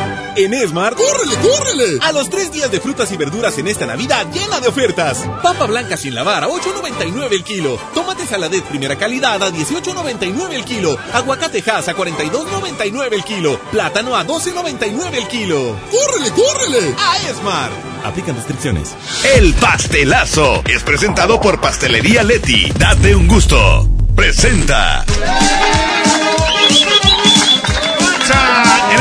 En 0.35 0.53
Esmar, 0.53 0.95
¡córrele, 0.95 1.35
córrele! 1.37 1.99
A 2.01 2.11
los 2.13 2.29
tres 2.29 2.51
días 2.51 2.71
de 2.71 2.79
frutas 2.79 3.11
y 3.11 3.17
verduras 3.17 3.57
en 3.57 3.67
esta 3.67 3.85
Navidad 3.85 4.25
llena 4.31 4.59
de 4.59 4.69
ofertas. 4.69 5.25
Papa 5.43 5.65
blanca 5.65 5.97
sin 5.97 6.15
lavar 6.15 6.43
a 6.43 6.47
8.99 6.47 7.33
el 7.33 7.43
kilo. 7.43 7.77
Tomate 7.93 8.25
saladet 8.25 8.63
primera 8.63 8.97
calidad 8.97 9.43
a 9.43 9.51
18.99 9.51 10.53
el 10.53 10.63
kilo. 10.63 10.97
Aguacate 11.13 11.63
Hass 11.69 11.89
a 11.89 11.95
42.99 11.95 13.13
el 13.13 13.23
kilo. 13.23 13.59
Plátano 13.71 14.15
a 14.15 14.25
12.99 14.25 15.13
el 15.13 15.27
kilo. 15.27 15.77
¡Córrele, 15.91 16.31
córrele! 16.31 16.95
A 16.97 17.29
Esmar. 17.29 17.69
Aplican 18.05 18.35
restricciones. 18.35 18.95
El 19.35 19.53
pastelazo 19.55 20.63
es 20.65 20.81
presentado 20.83 21.41
por 21.41 21.59
Pastelería 21.59 22.23
Leti. 22.23 22.71
Date 22.77 23.15
un 23.15 23.27
gusto. 23.27 23.87
Presenta. 24.15 25.05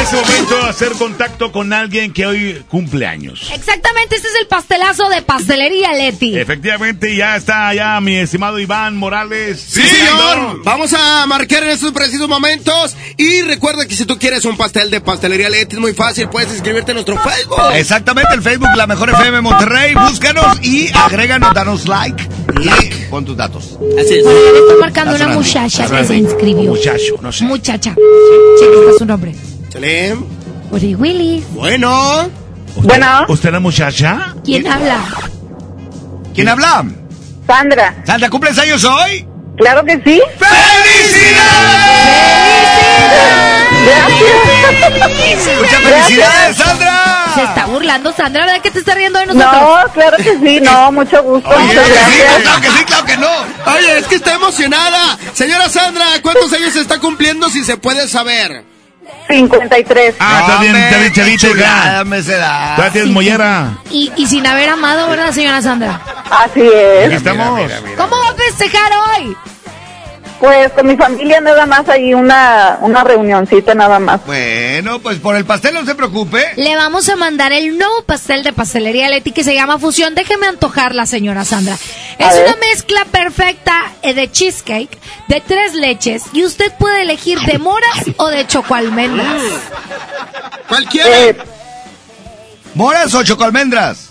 En 0.00 0.06
este 0.06 0.16
momento 0.16 0.56
hacer 0.62 0.92
contacto 0.92 1.52
con 1.52 1.72
alguien 1.72 2.12
que 2.12 2.26
hoy 2.26 2.64
cumple 2.68 3.06
años. 3.06 3.50
Exactamente, 3.52 4.16
este 4.16 4.28
es 4.28 4.34
el 4.40 4.46
pastelazo 4.46 5.08
de 5.10 5.20
pastelería 5.20 5.92
Leti. 5.92 6.38
Efectivamente, 6.38 7.14
ya 7.14 7.36
está 7.36 7.74
ya 7.74 8.00
mi 8.00 8.16
estimado 8.16 8.58
Iván 8.58 8.96
Morales. 8.96 9.60
Sí, 9.60 9.82
señor. 9.82 10.62
Vamos 10.64 10.94
a 10.94 11.26
marcar 11.26 11.64
en 11.64 11.70
estos 11.70 11.92
precisos 11.92 12.28
momentos. 12.28 12.96
Y 13.18 13.42
recuerda 13.42 13.86
que 13.86 13.94
si 13.94 14.06
tú 14.06 14.18
quieres 14.18 14.44
un 14.46 14.56
pastel 14.56 14.90
de 14.90 15.00
pastelería 15.02 15.50
Leti, 15.50 15.76
es 15.76 15.80
muy 15.80 15.92
fácil. 15.92 16.28
Puedes 16.28 16.50
inscribirte 16.52 16.92
en 16.92 16.96
nuestro 16.96 17.18
Facebook. 17.18 17.60
Exactamente, 17.74 18.32
el 18.34 18.42
Facebook 18.42 18.70
La 18.76 18.86
Mejor 18.86 19.10
FM 19.10 19.42
Monterrey. 19.42 19.94
Búscanos 19.94 20.62
y 20.62 20.88
agréganos, 20.94 21.52
danos 21.52 21.86
like 21.88 22.26
y 22.62 23.04
pon 23.10 23.24
tus 23.24 23.36
datos. 23.36 23.78
Así 23.98 24.14
es. 24.14 24.26
Está 24.26 24.76
marcando 24.80 25.14
una 25.14 25.28
muchacha 25.28 25.86
que 25.86 26.04
se 26.04 26.16
inscribió. 26.16 26.70
Muchacho, 26.70 27.16
no 27.20 27.30
sé. 27.30 27.44
Muchacha. 27.44 27.94
Cheque 28.58 28.80
está 28.80 28.98
su 28.98 29.04
nombre. 29.04 29.34
Salim. 29.72 30.24
Uri 30.70 30.94
Willy. 30.94 31.44
Bueno. 31.50 32.28
Bueno. 32.76 33.24
¿Usted 33.28 33.52
la 33.52 33.60
muchacha? 33.60 34.34
¿Quién 34.44 34.66
habla? 34.66 35.00
¿Quién 36.34 36.48
habla? 36.48 36.84
Sandra. 37.46 37.94
Sandra, 38.04 38.30
¿cumples 38.30 38.58
años 38.58 38.84
hoy? 38.84 39.26
Claro 39.56 39.84
que 39.84 39.94
sí. 40.04 40.20
¡Felicidades! 40.38 41.80
¡Muchas 45.58 45.80
felicidades, 45.82 46.56
Sandra! 46.56 47.32
Se 47.34 47.42
está 47.42 47.66
burlando 47.66 48.12
Sandra, 48.12 48.46
¿verdad 48.46 48.62
que 48.62 48.70
te 48.70 48.80
está 48.80 48.94
riendo 48.94 49.18
de 49.20 49.26
nosotros? 49.26 49.52
No, 49.52 49.92
claro 49.92 50.16
que 50.16 50.38
sí, 50.38 50.60
no, 50.60 50.92
mucho 50.92 51.22
gusto. 51.22 51.48
Oye, 51.48 51.64
muchas 51.64 51.86
que 51.86 51.94
sí, 51.94 52.18
gracias. 52.18 52.42
claro 52.42 52.60
que 52.60 52.68
sí, 52.70 52.84
claro 52.84 53.04
que 53.04 53.16
no. 53.16 53.72
Oye, 53.72 53.98
es 53.98 54.06
que 54.06 54.14
está 54.16 54.34
emocionada. 54.34 55.18
Señora 55.32 55.68
Sandra, 55.68 56.06
¿cuántos 56.22 56.52
años 56.52 56.74
está 56.76 56.98
cumpliendo 56.98 57.48
si 57.50 57.64
se 57.64 57.76
puede 57.76 58.08
saber? 58.08 58.64
53. 59.30 60.14
Ah, 60.18 60.38
está 60.40 60.60
bien, 60.60 60.76
está 60.76 60.98
bien 60.98 61.12
chavito, 61.12 61.46
chulada, 61.48 61.98
ya. 61.98 62.04
me 62.04 62.22
se 62.22 62.36
da. 62.36 62.74
Todavía 62.76 62.92
tienes 62.92 63.10
mollera. 63.10 63.78
Y, 63.90 64.12
y 64.16 64.26
sin 64.26 64.46
haber 64.46 64.68
amado, 64.70 65.08
¿verdad, 65.08 65.32
señora 65.32 65.62
Sandra? 65.62 66.00
Así 66.30 66.60
es. 66.62 67.06
Aquí 67.06 67.14
estamos. 67.14 67.60
¿Cómo 67.96 68.16
va 68.16 68.30
a 68.30 68.34
festejar 68.34 68.92
hoy? 69.18 69.36
Pues 70.40 70.72
con 70.72 70.86
mi 70.86 70.96
familia 70.96 71.38
nada 71.42 71.66
más 71.66 71.86
hay 71.90 72.14
una, 72.14 72.78
una 72.80 73.04
reunioncita 73.04 73.74
nada 73.74 73.98
más. 73.98 74.24
Bueno, 74.24 74.98
pues 75.00 75.18
por 75.18 75.36
el 75.36 75.44
pastel 75.44 75.74
no 75.74 75.84
se 75.84 75.94
preocupe. 75.94 76.42
Le 76.56 76.74
vamos 76.76 77.10
a 77.10 77.16
mandar 77.16 77.52
el 77.52 77.76
nuevo 77.76 78.02
pastel 78.06 78.42
de 78.42 78.54
pastelería 78.54 79.10
Leti 79.10 79.32
que 79.32 79.44
se 79.44 79.54
llama 79.54 79.78
Fusión. 79.78 80.14
Déjeme 80.14 80.46
antojarla, 80.46 81.04
señora 81.04 81.44
Sandra. 81.44 81.76
Es 82.18 82.34
ver. 82.34 82.46
una 82.46 82.56
mezcla 82.56 83.04
perfecta 83.04 83.92
eh, 84.02 84.14
de 84.14 84.30
cheesecake 84.30 84.98
de 85.28 85.42
tres 85.46 85.74
leches 85.74 86.24
y 86.32 86.44
usted 86.44 86.72
puede 86.78 87.02
elegir 87.02 87.38
de 87.40 87.58
moras 87.58 88.04
o 88.16 88.28
de 88.28 88.46
chocoalmendras. 88.46 89.42
Cualquiera. 90.68 91.18
Eh, 91.18 91.36
¿Moras 92.74 93.14
o 93.14 93.22
chocolmendras? 93.22 94.09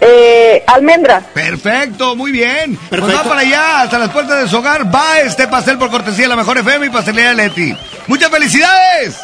Eh, 0.00 0.62
almendra. 0.66 1.20
Perfecto, 1.34 2.14
muy 2.16 2.30
bien. 2.32 2.76
Pues 2.76 3.00
Perfecto. 3.00 3.16
va 3.16 3.22
para 3.24 3.40
allá, 3.40 3.80
hasta 3.82 3.98
las 3.98 4.10
puertas 4.10 4.42
de 4.42 4.48
su 4.48 4.56
hogar. 4.58 4.92
Va 4.94 5.20
este 5.20 5.46
pastel 5.48 5.78
por 5.78 5.90
cortesía 5.90 6.24
de 6.24 6.28
la 6.28 6.36
mejor 6.36 6.58
FM 6.58 6.86
y 6.86 6.90
pastelería 6.90 7.34
Leti. 7.34 7.76
¡Muchas 8.06 8.30
felicidades! 8.30 9.16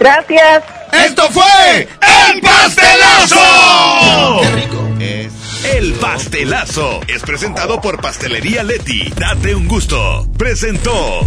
Gracias. 0.00 0.62
¡Esto 0.92 1.28
fue 1.30 1.88
El 2.32 2.40
Pastelazo! 2.40 4.40
Qué 4.42 4.50
rico. 4.50 4.88
Es 5.00 5.32
El 5.64 5.92
pastelazo 5.94 7.00
es 7.08 7.22
presentado 7.22 7.80
por 7.80 8.00
Pastelería 8.00 8.62
Leti. 8.62 9.12
Date 9.16 9.54
un 9.54 9.68
gusto. 9.68 10.26
Presentó. 10.38 11.26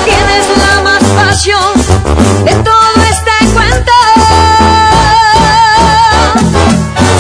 tienes 0.05 0.45
la 0.59 0.83
más 0.83 1.03
pasión 1.03 1.73
de 2.45 2.55
todo 2.63 3.03
este 3.11 3.35
cuento. 3.55 3.93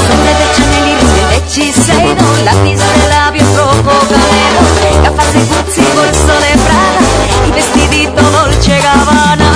Sobre 0.06 0.32
de 0.38 0.46
Chanel 0.56 0.88
y 0.90 1.24
de 1.30 1.38
Shiseido, 1.48 2.26
lápiz 2.44 2.78
de 2.78 3.08
labios 3.08 3.48
rojo 3.56 3.94
canelo, 4.10 4.62
gafas 5.04 5.30
de 5.32 5.40
Gucci, 5.40 5.84
bolso 5.94 6.34
de 6.44 6.52
Prada 6.64 7.00
y 7.46 7.50
vestidito 7.52 8.22
Dolce 8.22 8.80
Gabbana. 8.80 9.50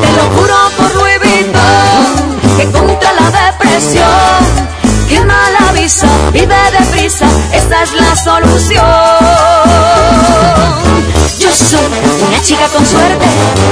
Te 0.00 0.08
lo 0.16 0.24
juro 0.36 0.56
por 0.76 0.90
Louis 0.96 1.18
Vuitton, 1.18 2.56
que 2.56 2.64
contra 2.70 3.10
la 3.12 3.26
depresión, 3.30 4.40
que 5.08 5.20
mala 5.24 5.61
vive 6.32 6.54
deprisa, 6.78 7.26
esta 7.52 7.82
es 7.82 7.92
la 7.94 8.14
solución. 8.14 8.84
Yo 11.40 11.50
soy 11.52 11.80
una 12.28 12.40
chica 12.40 12.68
con 12.68 12.86
suerte 12.86 13.26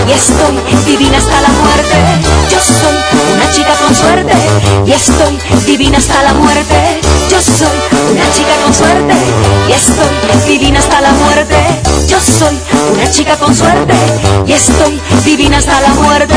y 0.09 0.13
estoy 0.13 0.59
divina 0.87 1.19
hasta 1.19 1.41
la 1.41 1.49
muerte. 1.51 1.99
Yo 2.51 2.59
soy 2.59 2.97
una 3.37 3.51
chica 3.53 3.75
con 3.87 3.95
suerte 3.95 4.33
y 4.87 4.93
estoy 4.93 5.39
divina 5.67 5.99
hasta 5.99 6.23
la 6.25 6.35
muerte. 6.35 7.01
Yo 7.31 7.41
soy 7.41 7.79
una 8.11 8.33
chica 8.33 8.57
con 8.65 8.75
suerte 8.75 9.15
y 9.69 9.73
estoy 9.73 10.49
divina 10.49 10.81
hasta 10.81 11.01
la 11.01 11.13
muerte. 11.13 11.57
Yo 12.09 12.19
soy 12.21 12.59
una 12.93 13.09
chica 13.09 13.37
con 13.37 13.55
suerte 13.55 13.95
y 14.47 14.53
estoy 14.53 15.01
divina 15.25 15.59
hasta 15.59 15.81
la 15.81 15.89
muerte. 15.91 16.35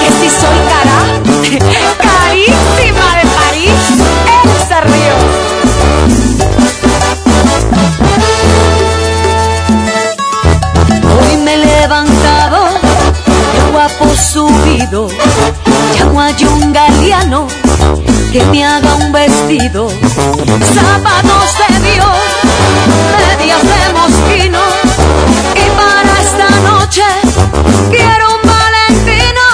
Que 0.00 0.10
si 0.10 0.28
soy 0.28 0.58
cara, 0.68 1.96
a 16.18 16.28
un 16.28 16.72
galeano 16.72 17.46
que 18.32 18.42
me 18.46 18.64
haga 18.64 18.94
un 18.94 19.12
vestido, 19.12 19.90
zapatos 20.74 21.48
de 21.60 21.68
Dios, 21.90 22.18
medias 23.12 23.62
de 23.62 23.92
mosquino, 23.92 24.60
y 25.54 25.68
para 25.76 26.12
esta 26.22 26.48
noche 26.70 27.02
quiero 27.90 28.24
un 28.34 28.42
valentino. 28.48 29.44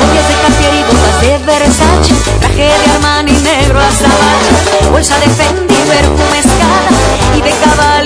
Joyas 0.00 0.28
de 0.28 0.34
Cartier 0.42 0.74
y 0.74 0.82
botas 0.82 1.16
de 1.20 1.38
Versace, 1.46 2.14
traje 2.40 2.64
de 2.64 2.90
Armani 2.92 3.32
negro 3.32 3.78
azabache, 3.78 4.90
bolsa 4.90 5.16
de 5.20 5.28
Fendi, 5.28 5.74
perfume 5.74 6.38
escala 6.40 6.90
y 7.36 7.40
de 7.40 7.50
Cavalli 7.50 7.97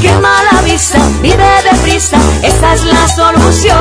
que 0.00 0.10
mala 0.18 0.60
visa, 0.64 0.98
vive 1.22 1.46
deprisa, 1.70 2.16
esa 2.42 2.74
es 2.74 2.84
la 2.84 3.08
solución. 3.08 3.78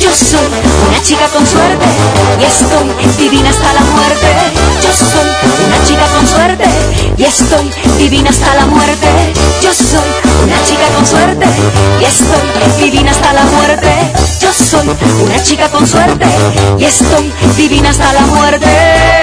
Yo 0.00 0.10
soy 0.12 0.50
una 0.88 1.00
chica 1.02 1.28
con 1.32 1.46
suerte 1.46 1.86
y 2.40 2.44
estoy 2.44 3.06
divina 3.16 3.48
hasta 3.48 3.72
la 3.72 3.80
muerte. 3.82 4.26
Yo 4.82 4.92
soy 4.92 5.30
una 5.66 5.84
chica 5.84 6.04
con 6.16 6.26
suerte 6.26 6.64
y 7.16 7.24
estoy 7.24 7.70
divina 7.98 8.30
hasta 8.30 8.54
la 8.56 8.66
muerte. 8.66 9.32
Yo 9.62 9.72
soy 9.72 10.10
una 10.42 10.64
chica 10.64 10.88
con 10.96 11.06
suerte 11.06 11.46
y 12.00 12.04
estoy 12.04 12.82
divina 12.82 13.12
hasta 13.12 13.32
la 13.34 13.44
muerte. 13.44 14.12
Yo 14.40 14.52
soy 14.52 14.88
una 15.24 15.42
chica 15.44 15.68
con 15.68 15.86
suerte 15.86 16.26
y 16.76 16.84
estoy 16.86 17.32
divina 17.56 17.90
hasta 17.90 18.12
la 18.12 18.22
muerte. 18.22 19.22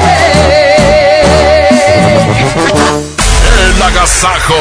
Agasajo. 3.81 4.55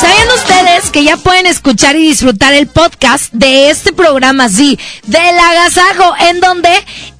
¿Sabían 0.00 0.28
ustedes 0.34 0.90
que 0.90 1.04
ya 1.04 1.16
pueden 1.16 1.46
escuchar 1.46 1.96
y 1.96 2.08
disfrutar 2.08 2.52
el 2.52 2.66
podcast 2.66 3.32
de 3.32 3.70
este 3.70 3.92
programa, 3.92 4.48
sí, 4.48 4.78
del 5.04 5.38
agasajo, 5.38 6.14
en 6.28 6.40
donde? 6.40 6.70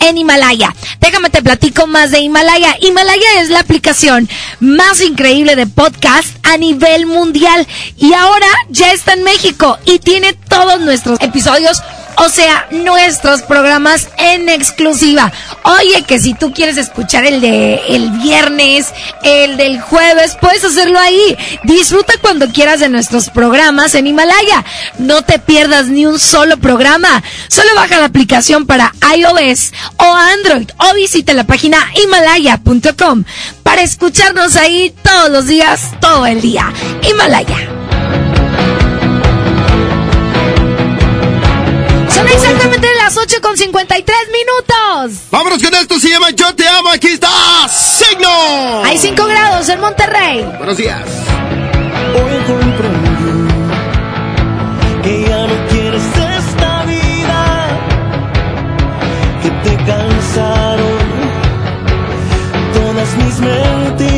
En 0.01 0.19
Himalaya. 0.19 0.75
Déjame 1.01 1.31
te 1.31 1.43
platico 1.43 1.87
más 1.87 2.11
de 2.11 2.21
Himalaya. 2.21 2.77
Himalaya 2.81 3.41
es 3.41 3.49
la 3.49 3.61
aplicación 3.61 4.29
más 4.61 5.01
increíble 5.01 5.57
de 5.57 5.67
podcast 5.67 6.29
a 6.43 6.59
nivel 6.59 7.07
mundial 7.07 7.67
y 7.97 8.13
ahora 8.13 8.49
ya 8.69 8.93
está 8.93 9.15
en 9.15 9.23
México 9.23 9.79
y 9.87 9.99
tiene 10.01 10.35
todos 10.35 10.81
nuestros 10.81 11.21
episodios 11.21 11.83
o 12.17 12.29
sea, 12.29 12.67
nuestros 12.71 13.43
programas 13.43 14.09
en 14.19 14.49
exclusiva. 14.49 15.33
Oye, 15.65 16.05
que 16.05 16.19
si 16.21 16.35
tú 16.35 16.53
quieres 16.53 16.77
escuchar 16.77 17.25
el 17.25 17.41
de 17.41 17.81
el 17.89 18.11
viernes, 18.11 18.93
el 19.23 19.57
del 19.57 19.81
jueves, 19.81 20.37
puedes 20.41 20.65
hacerlo 20.65 20.99
ahí. 20.99 21.37
Disfruta 21.65 22.15
cuando 22.21 22.49
quieras 22.49 22.81
de 22.81 22.89
nuestros 22.89 23.31
programas 23.31 23.95
en 23.95 24.07
Himalaya. 24.07 24.65
No 24.99 25.23
te 25.23 25.39
pierdas 25.39 25.87
ni 25.87 26.07
un 26.07 26.19
solo 26.19 26.57
programa. 26.59 27.23
Solo 27.49 27.75
baja 27.75 27.99
la 27.99 28.07
aplicación 28.07 28.67
para 28.67 28.93
iOS 29.17 29.73
o 29.97 30.05
Android 30.05 30.71
o 30.79 30.95
visita 30.95 31.33
la 31.33 31.45
página 31.45 31.79
himalaya.com 31.95 33.25
para 33.63 33.83
escucharnos 33.83 34.57
ahí 34.57 34.95
todos 35.03 35.31
los 35.31 35.47
días, 35.47 35.91
todo 36.01 36.27
el 36.27 36.41
día. 36.41 36.73
Himalaya. 37.03 37.74
Exactamente 42.65 42.89
las 42.97 43.17
8 43.17 43.37
con 43.43 43.57
53 43.57 44.17
minutos. 44.33 45.21
Vámonos 45.31 45.63
con 45.63 45.75
esto, 45.75 46.01
se 46.01 46.09
llama 46.09 46.31
Yo 46.31 46.55
Te 46.55 46.67
Amo, 46.67 46.91
aquí 46.91 47.09
está 47.09 47.29
Signo. 47.69 48.85
Hay 48.85 48.99
5 48.99 49.27
grados 49.27 49.69
en 49.69 49.81
Monterrey. 49.81 50.45
Buenos 50.59 50.77
días. 50.77 51.03
Hoy 52.15 52.43
comprendí 52.47 53.15
que 55.03 55.23
ya 55.29 55.47
no 55.47 55.67
quieres 55.69 56.03
esta 56.03 56.85
vida, 56.85 57.67
que 59.43 59.51
te 59.51 59.77
cansaron 59.85 60.99
todas 62.73 63.17
mis 63.17 63.41
mentiras 63.41 64.14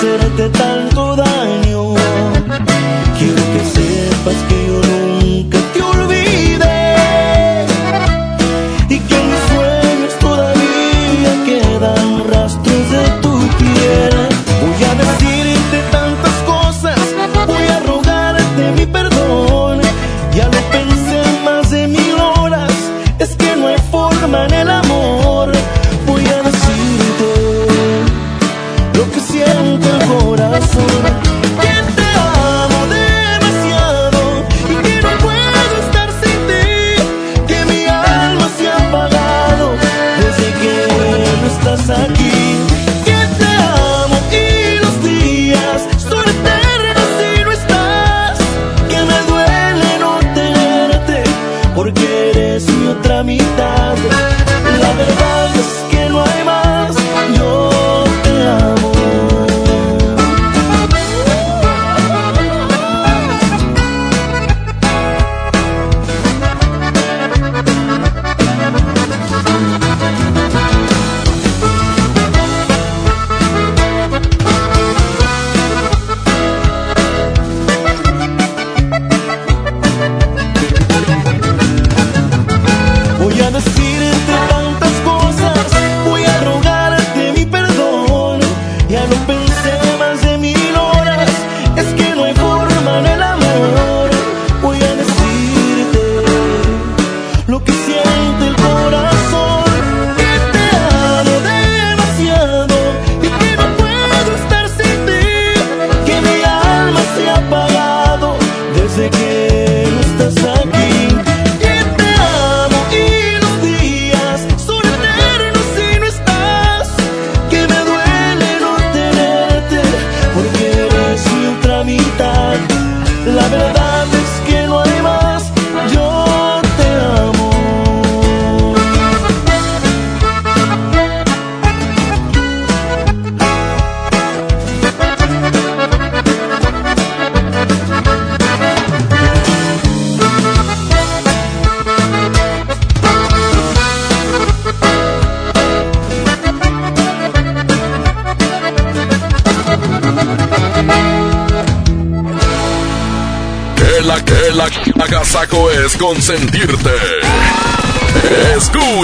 hacerte 0.00 0.48
tanto 0.48 0.89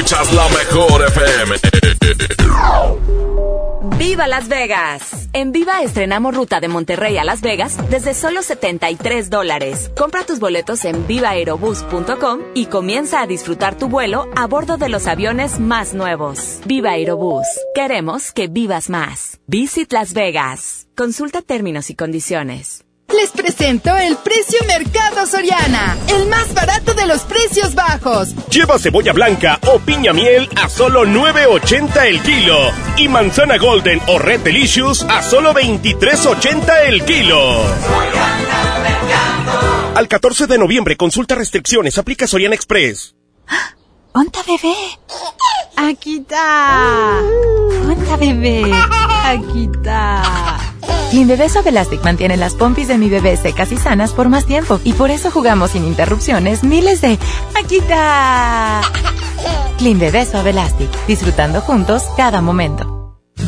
Escuchas 0.06 0.32
la 0.34 0.48
mejor 0.50 1.02
FM. 1.02 1.56
¡Viva 3.98 4.28
Las 4.28 4.46
Vegas! 4.46 5.28
En 5.32 5.50
Viva 5.50 5.82
estrenamos 5.82 6.32
ruta 6.32 6.60
de 6.60 6.68
Monterrey 6.68 7.18
a 7.18 7.24
Las 7.24 7.40
Vegas 7.40 7.76
desde 7.90 8.14
solo 8.14 8.42
73 8.42 9.30
dólares. 9.30 9.90
Compra 9.96 10.22
tus 10.24 10.38
boletos 10.38 10.84
en 10.84 11.08
vivaerobus.com 11.08 12.40
y 12.54 12.66
comienza 12.66 13.20
a 13.20 13.26
disfrutar 13.26 13.76
tu 13.76 13.88
vuelo 13.88 14.30
a 14.36 14.46
bordo 14.46 14.76
de 14.76 14.90
los 14.90 15.08
aviones 15.08 15.58
más 15.58 15.92
nuevos. 15.92 16.60
Viva 16.66 16.90
Aerobús. 16.90 17.48
Queremos 17.74 18.30
que 18.30 18.46
vivas 18.46 18.88
más. 18.88 19.40
Visit 19.48 19.92
Las 19.92 20.12
Vegas. 20.12 20.86
Consulta 20.94 21.42
términos 21.42 21.90
y 21.90 21.96
condiciones. 21.96 22.86
Les 23.14 23.30
presento 23.30 23.96
el 23.96 24.16
precio 24.16 24.58
Mercado 24.66 25.26
Soriana, 25.26 25.96
el 26.08 26.26
más 26.26 26.52
barato 26.52 26.92
de 26.92 27.06
los 27.06 27.22
precios 27.22 27.74
bajos. 27.74 28.34
Lleva 28.56 28.78
cebolla 28.78 29.12
blanca 29.12 29.60
o 29.70 29.78
piña 29.80 30.14
miel 30.14 30.48
a 30.56 30.70
solo 30.70 31.04
9.80 31.04 32.06
el 32.06 32.22
kilo 32.22 32.56
y 32.96 33.06
manzana 33.06 33.58
golden 33.58 34.00
o 34.06 34.18
red 34.18 34.40
delicious 34.40 35.02
a 35.02 35.22
solo 35.22 35.52
23.80 35.52 36.72
el 36.86 37.04
kilo. 37.04 37.62
Al 39.94 40.08
14 40.08 40.46
de 40.46 40.56
noviembre 40.56 40.96
consulta 40.96 41.34
restricciones, 41.34 41.98
aplica 41.98 42.26
Soriana 42.26 42.54
Express. 42.54 43.14
¡Onta 44.14 44.40
bebé! 44.44 44.74
Aquí 45.76 46.16
está. 46.20 47.20
¡Onta 47.90 48.16
bebé! 48.16 48.72
Aquí 49.22 49.68
está. 49.70 50.55
Clean 51.16 51.28
Bebé 51.28 51.48
Suave 51.48 51.70
Elastic 51.70 52.04
mantiene 52.04 52.36
las 52.36 52.52
pompis 52.52 52.88
de 52.88 52.98
mi 52.98 53.08
bebé 53.08 53.38
secas 53.38 53.72
y 53.72 53.78
sanas 53.78 54.12
por 54.12 54.28
más 54.28 54.44
tiempo 54.44 54.80
y 54.84 54.92
por 54.92 55.10
eso 55.10 55.30
jugamos 55.30 55.70
sin 55.70 55.86
interrupciones 55.86 56.62
miles 56.62 57.00
de 57.00 57.18
aquí 57.58 57.78
está. 57.78 58.82
Clean 59.78 59.98
Bebé 59.98 60.26
Suave 60.26 60.50
Elastic, 60.50 60.90
disfrutando 61.06 61.62
juntos 61.62 62.02
cada 62.18 62.42
momento. 62.42 62.95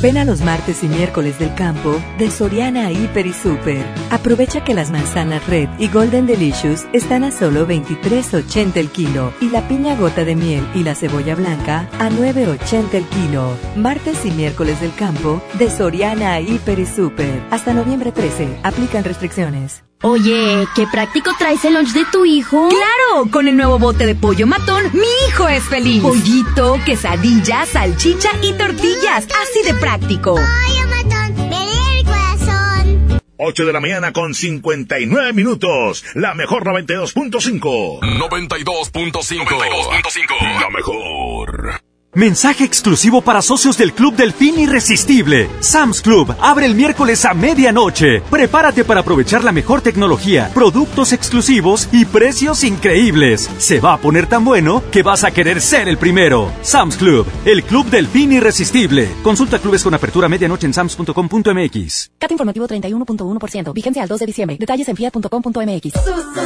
Ven 0.00 0.17
a 0.17 0.25
los 0.25 0.42
martes 0.42 0.84
y 0.84 0.86
miércoles 0.86 1.41
del 1.41 1.52
campo 1.57 2.00
de 2.18 2.31
Soriana 2.31 2.92
Hiper 2.92 3.26
y 3.26 3.33
Super. 3.33 3.84
Aprovecha 4.10 4.62
que 4.62 4.73
las 4.73 4.92
manzanas 4.92 5.44
Red 5.49 5.68
y 5.78 5.89
Golden 5.89 6.25
Delicious 6.26 6.86
están 6.92 7.25
a 7.25 7.33
solo 7.33 7.67
23.80 7.67 8.76
el 8.76 8.91
kilo 8.91 9.33
y 9.41 9.49
la 9.50 9.67
piña 9.67 9.97
gota 9.97 10.25
de 10.25 10.36
miel 10.36 10.65
y 10.73 10.84
la 10.84 10.94
cebolla 10.94 11.34
blanca 11.34 11.89
a 11.99 12.10
9.80 12.10 12.94
el 12.94 13.05
kilo. 13.07 13.57
Martes 13.76 14.25
y 14.25 14.31
miércoles 14.31 14.81
del 14.81 14.94
campo 14.94 15.42
de 15.58 15.68
Soriana 15.68 16.39
Hiper 16.41 16.78
y 16.78 16.86
Super. 16.86 17.42
Hasta 17.50 17.75
noviembre 17.75 18.12
13. 18.12 18.60
Aplican 18.62 19.02
restricciones. 19.02 19.88
Oye, 20.02 20.68
qué 20.76 20.86
práctico 20.86 21.32
traes 21.36 21.64
el 21.64 21.74
lunch 21.74 21.92
de 21.92 22.04
tu 22.04 22.24
hijo. 22.24 22.68
¡Claro! 22.68 23.28
Con 23.32 23.48
el 23.48 23.56
nuevo 23.56 23.80
bote 23.80 24.06
de 24.06 24.14
pollo 24.14 24.46
matón, 24.46 24.84
mi 24.92 25.08
hijo 25.28 25.48
es 25.48 25.64
feliz. 25.64 26.00
Pollito, 26.00 26.78
quesadilla, 26.86 27.66
salchicha 27.66 28.30
y 28.40 28.52
tortillas. 28.52 29.26
Así 29.42 29.64
de 29.64 29.74
práctico. 29.74 30.36
Pollo 30.36 30.86
matón, 30.88 31.52
el 31.52 32.04
corazón. 32.04 33.18
8 33.38 33.66
de 33.66 33.72
la 33.72 33.80
mañana 33.80 34.12
con 34.12 34.34
59 34.34 35.32
minutos. 35.32 36.04
La 36.14 36.32
mejor 36.34 36.64
92.5. 36.64 37.98
92.5. 38.00 40.60
La 40.60 40.70
mejor. 40.70 41.80
Mensaje 42.18 42.64
exclusivo 42.64 43.22
para 43.22 43.42
socios 43.42 43.78
del 43.78 43.92
Club 43.92 44.16
del 44.16 44.32
Fin 44.32 44.58
Irresistible. 44.58 45.48
Sam's 45.60 46.02
Club 46.02 46.34
abre 46.40 46.66
el 46.66 46.74
miércoles 46.74 47.24
a 47.24 47.32
medianoche. 47.32 48.22
Prepárate 48.22 48.84
para 48.84 49.02
aprovechar 49.02 49.44
la 49.44 49.52
mejor 49.52 49.82
tecnología, 49.82 50.50
productos 50.52 51.12
exclusivos 51.12 51.88
y 51.92 52.06
precios 52.06 52.64
increíbles. 52.64 53.48
Se 53.58 53.78
va 53.78 53.92
a 53.92 53.98
poner 53.98 54.26
tan 54.26 54.44
bueno 54.44 54.82
que 54.90 55.05
vas 55.05 55.22
a 55.22 55.30
querer 55.30 55.60
ser 55.60 55.88
el 55.88 55.97
primero. 55.97 56.50
Sam's 56.62 56.97
Club, 56.97 57.24
el 57.44 57.62
Club 57.62 57.86
del 57.86 58.08
Fin 58.08 58.32
Irresistible. 58.32 59.08
Consulta 59.22 59.60
clubes 59.60 59.84
con 59.84 59.94
apertura 59.94 60.26
a 60.26 60.28
medianoche 60.28 60.66
en 60.66 60.74
sams.com.mx. 60.74 62.10
Cat 62.18 62.32
informativo 62.32 62.66
31.1%. 62.66 63.72
Vigencia 63.72 64.02
al 64.02 64.08
2 64.08 64.18
de 64.18 64.26
diciembre. 64.26 64.56
Detalles 64.58 64.88
en 64.88 64.97
fiat.com.mx. 64.97 65.92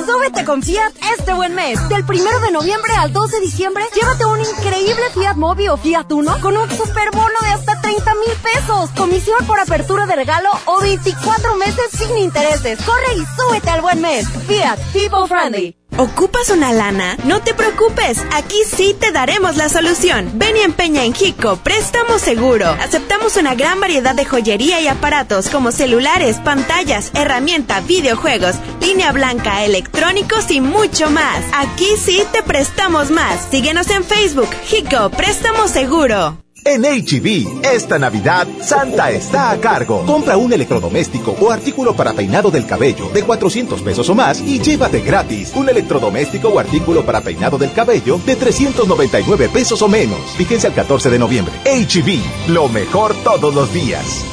Súbete 0.06 0.44
con 0.44 0.62
Fiat 0.62 0.92
este 1.18 1.32
buen 1.32 1.54
mes. 1.54 1.78
Del 1.88 2.04
primero 2.04 2.40
de 2.40 2.50
noviembre 2.50 2.92
al 2.98 3.10
2 3.10 3.30
de 3.30 3.40
diciembre, 3.40 3.84
llévate 3.94 4.26
un 4.26 4.38
increíble 4.38 5.02
Fiat 5.14 5.36
O 5.68 5.76
Fiat 5.76 6.10
Uno 6.12 6.38
con 6.40 6.56
un 6.56 6.68
superbono 6.70 7.38
de 7.42 7.48
hasta 7.48 7.80
30 7.80 8.14
mil 8.14 8.36
pesos. 8.42 8.90
Comisión 8.96 9.46
por 9.46 9.60
apertura 9.60 10.06
de 10.06 10.16
regalo 10.16 10.50
o 10.66 10.80
24 10.80 11.56
meses 11.56 11.90
sin 11.92 12.18
intereses. 12.18 12.78
Corre 12.82 13.14
y 13.16 13.24
súbete 13.36 13.70
al 13.70 13.80
buen 13.80 14.00
mes. 14.00 14.28
Fiat 14.46 14.78
People 14.92 15.26
Friendly. 15.28 15.81
¿Ocupas 15.98 16.48
una 16.48 16.72
lana? 16.72 17.16
No 17.24 17.42
te 17.42 17.52
preocupes, 17.52 18.18
aquí 18.32 18.56
sí 18.66 18.96
te 18.98 19.12
daremos 19.12 19.56
la 19.56 19.68
solución. 19.68 20.30
Ven 20.34 20.56
y 20.56 20.60
empeña 20.60 21.04
en 21.04 21.14
Hico, 21.18 21.56
préstamo 21.56 22.18
seguro. 22.18 22.66
Aceptamos 22.80 23.36
una 23.36 23.54
gran 23.54 23.78
variedad 23.78 24.14
de 24.14 24.24
joyería 24.24 24.80
y 24.80 24.88
aparatos 24.88 25.50
como 25.50 25.70
celulares, 25.70 26.38
pantallas, 26.38 27.10
herramienta, 27.14 27.80
videojuegos, 27.80 28.56
línea 28.80 29.12
blanca, 29.12 29.64
electrónicos 29.64 30.50
y 30.50 30.60
mucho 30.60 31.10
más. 31.10 31.44
Aquí 31.52 31.88
sí 32.02 32.22
te 32.32 32.42
prestamos 32.42 33.10
más. 33.10 33.48
Síguenos 33.50 33.90
en 33.90 34.04
Facebook, 34.04 34.48
Hico, 34.72 35.10
préstamo 35.10 35.68
seguro. 35.68 36.38
En 36.64 36.82
HB, 36.82 37.64
esta 37.64 37.98
Navidad, 37.98 38.46
Santa 38.60 39.10
está 39.10 39.50
a 39.50 39.60
cargo. 39.60 40.04
Compra 40.06 40.36
un 40.36 40.52
electrodoméstico 40.52 41.36
o 41.40 41.50
artículo 41.50 41.94
para 41.94 42.12
peinado 42.12 42.52
del 42.52 42.66
cabello 42.66 43.08
de 43.08 43.24
400 43.24 43.82
pesos 43.82 44.08
o 44.08 44.14
más 44.14 44.40
y 44.40 44.60
llévate 44.60 45.00
gratis 45.00 45.52
un 45.56 45.68
electrodoméstico 45.68 46.50
o 46.50 46.58
artículo 46.60 47.04
para 47.04 47.20
peinado 47.20 47.58
del 47.58 47.72
cabello 47.72 48.20
de 48.24 48.36
399 48.36 49.48
pesos 49.48 49.82
o 49.82 49.88
menos. 49.88 50.20
Fíjense 50.36 50.68
al 50.68 50.74
14 50.74 51.10
de 51.10 51.18
noviembre. 51.18 51.52
HB, 51.64 52.50
lo 52.52 52.68
mejor 52.68 53.14
todos 53.24 53.52
los 53.52 53.72
días. 53.72 54.24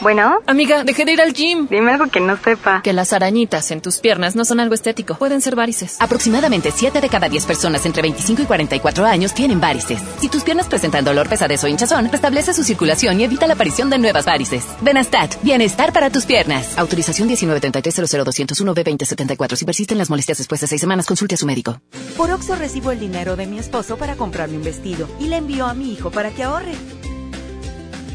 Bueno. 0.00 0.38
Amiga, 0.46 0.84
dejé 0.84 1.04
de 1.04 1.12
ir 1.12 1.20
al 1.20 1.32
gym. 1.32 1.66
Dime 1.68 1.90
algo 1.90 2.06
que 2.06 2.20
no 2.20 2.36
sepa. 2.36 2.82
Que 2.82 2.92
las 2.92 3.12
arañitas 3.12 3.70
en 3.70 3.80
tus 3.80 3.98
piernas 3.98 4.36
no 4.36 4.44
son 4.44 4.60
algo 4.60 4.74
estético. 4.74 5.14
Pueden 5.14 5.40
ser 5.40 5.56
varices. 5.56 5.96
Aproximadamente 6.00 6.72
7 6.74 7.00
de 7.00 7.08
cada 7.08 7.28
10 7.28 7.46
personas 7.46 7.84
entre 7.84 8.02
25 8.02 8.42
y 8.42 8.44
44 8.44 9.04
años 9.04 9.34
tienen 9.34 9.60
varices. 9.60 10.00
Si 10.20 10.28
tus 10.28 10.44
piernas 10.44 10.68
presentan 10.68 11.04
dolor, 11.04 11.28
pesadez 11.28 11.62
o 11.64 11.68
hinchazón, 11.68 12.10
restablece 12.10 12.54
su 12.54 12.62
circulación 12.62 13.20
y 13.20 13.24
evita 13.24 13.46
la 13.46 13.54
aparición 13.54 13.90
de 13.90 13.98
nuevas 13.98 14.24
varices. 14.24 14.64
Benastat, 14.80 15.42
bienestar 15.42 15.92
para 15.92 16.10
tus 16.10 16.26
piernas. 16.26 16.78
Autorización 16.78 17.26
1933 17.28 18.12
b 18.12 18.24
2074 18.24 19.56
Si 19.56 19.64
persisten 19.64 19.98
las 19.98 20.10
molestias 20.10 20.38
después 20.38 20.60
de 20.60 20.66
6 20.68 20.80
semanas, 20.80 21.06
consulte 21.06 21.34
a 21.34 21.38
su 21.38 21.46
médico. 21.46 21.80
Por 22.16 22.30
Oxo 22.30 22.54
recibo 22.54 22.92
el 22.92 23.00
dinero 23.00 23.36
de 23.36 23.46
mi 23.46 23.58
esposo 23.58 23.96
para 23.96 24.14
comprarme 24.14 24.56
un 24.56 24.64
vestido 24.64 25.08
y 25.18 25.26
le 25.26 25.36
envío 25.36 25.66
a 25.66 25.74
mi 25.74 25.92
hijo 25.92 26.10
para 26.10 26.30
que 26.30 26.44
ahorre. 26.44 26.72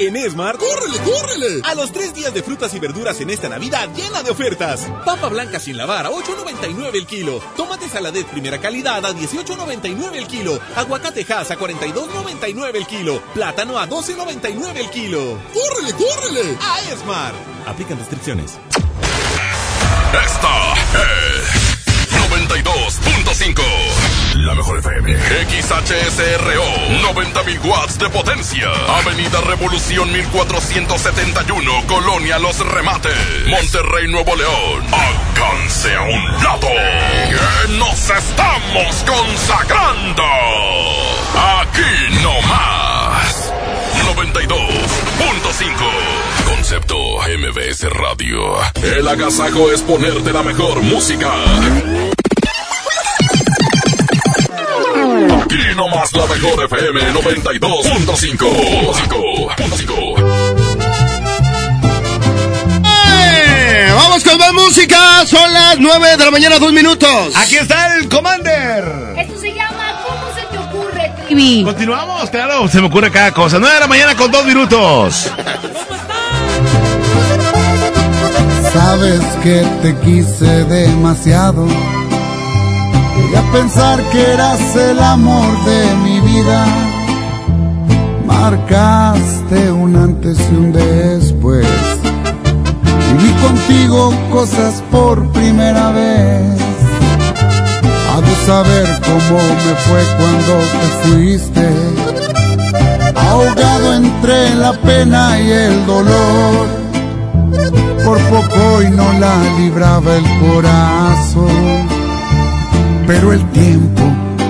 En 0.00 0.16
Esmar, 0.16 0.56
¡córrele, 0.58 0.98
córrele! 0.98 1.60
A 1.64 1.74
los 1.74 1.90
tres 1.90 2.14
días 2.14 2.32
de 2.32 2.42
frutas 2.44 2.72
y 2.72 2.78
verduras 2.78 3.20
en 3.20 3.30
esta 3.30 3.48
Navidad 3.48 3.88
llena 3.96 4.22
de 4.22 4.30
ofertas. 4.30 4.86
Papa 5.04 5.28
blanca 5.28 5.58
sin 5.58 5.76
lavar 5.76 6.06
a 6.06 6.10
8.99 6.10 6.94
el 6.94 7.06
kilo. 7.06 7.40
Tomate 7.56 7.88
saladet 7.88 8.24
primera 8.26 8.60
calidad 8.60 9.04
a 9.04 9.12
18.99 9.12 10.14
el 10.14 10.28
kilo. 10.28 10.60
Aguacate 10.76 11.26
Hass 11.32 11.50
a 11.50 11.58
42.99 11.58 12.76
el 12.76 12.86
kilo. 12.86 13.20
Plátano 13.34 13.76
a 13.76 13.88
12.99 13.88 14.76
el 14.76 14.90
kilo. 14.90 15.38
¡Córrele, 15.52 15.92
córrele! 15.94 16.56
A 16.60 16.92
Esmar. 16.92 17.32
Aplican 17.66 17.98
restricciones. 17.98 18.52
Esta 20.12 20.74
es 20.94 21.37
92.5. 22.48 23.62
La 24.36 24.54
mejor 24.54 24.78
FM. 24.78 25.12
XHSRO. 25.12 26.64
90.000 27.12 27.60
watts 27.64 27.98
de 27.98 28.08
potencia. 28.08 28.70
Avenida 29.00 29.42
Revolución 29.42 30.10
1471. 30.10 31.84
Colonia 31.86 32.38
Los 32.38 32.58
Remates. 32.60 33.12
Monterrey, 33.48 34.08
Nuevo 34.08 34.34
León. 34.34 34.86
Alcance 34.90 35.94
a 35.94 36.00
un 36.02 36.24
lado. 36.42 36.68
Que 36.68 37.68
nos 37.76 38.08
estamos 38.10 39.04
consagrando. 39.04 40.24
Aquí 41.60 42.14
no 42.22 42.40
más. 42.48 43.52
92.5. 44.16 46.46
Concepto 46.46 46.96
MBS 46.96 47.90
Radio. 47.90 48.56
El 48.82 49.06
agasajo 49.06 49.70
es 49.70 49.82
ponerte 49.82 50.32
la 50.32 50.42
mejor 50.42 50.80
música. 50.80 51.30
Aquí 55.26 55.58
nomás 55.76 56.12
la 56.12 56.26
mejor 56.26 56.64
FM 56.64 57.00
92.5. 57.12 59.48
¡Eh! 62.84 63.90
Vamos 63.94 64.22
con 64.22 64.38
más 64.38 64.52
música. 64.52 65.26
Son 65.26 65.52
las 65.52 65.76
9 65.78 66.16
de 66.16 66.24
la 66.24 66.30
mañana, 66.30 66.58
dos 66.60 66.72
minutos. 66.72 67.34
Aquí 67.36 67.56
está 67.56 67.96
el 67.96 68.08
Commander. 68.08 68.84
Esto 69.16 69.40
se 69.40 69.52
llama 69.54 70.00
¿Cómo 70.06 70.32
se 70.34 70.42
te 70.46 70.56
ocurre, 70.58 71.12
Trivi? 71.26 71.64
Continuamos, 71.64 72.30
claro, 72.30 72.68
se 72.68 72.80
me 72.80 72.86
ocurre 72.86 73.10
cada 73.10 73.32
cosa. 73.32 73.58
9 73.58 73.74
de 73.74 73.80
la 73.80 73.86
mañana 73.88 74.14
con 74.14 74.30
dos 74.30 74.44
minutos. 74.44 75.28
Sabes 78.72 79.20
que 79.42 79.66
te 79.82 79.96
quise 80.04 80.64
demasiado. 80.66 81.66
Llegué 83.28 83.40
a 83.40 83.52
pensar 83.52 84.02
que 84.10 84.32
eras 84.32 84.76
el 84.76 84.98
amor 85.00 85.64
de 85.64 85.96
mi 85.96 86.18
vida. 86.20 86.64
Marcaste 88.26 89.70
un 89.70 89.96
antes 89.96 90.38
y 90.50 90.54
un 90.54 90.72
después. 90.72 91.66
Viví 93.10 93.32
contigo 93.42 94.14
cosas 94.32 94.82
por 94.90 95.30
primera 95.32 95.90
vez. 95.90 96.58
Ha 98.10 98.20
de 98.22 98.34
saber 98.46 98.86
cómo 99.04 99.36
me 99.64 99.74
fue 99.86 100.02
cuando 100.16 100.54
te 100.78 100.86
fuiste. 101.02 101.68
Ahogado 103.14 103.94
entre 103.94 104.54
la 104.54 104.72
pena 104.72 105.38
y 105.38 105.50
el 105.50 105.86
dolor 105.86 106.66
por 108.06 108.18
poco 108.30 108.82
y 108.82 108.88
no 108.88 109.12
la 109.18 109.36
libraba 109.58 110.16
el 110.16 110.24
corazón. 110.40 111.97
Pero 113.08 113.32
el 113.32 113.42
tiempo 113.52 114.02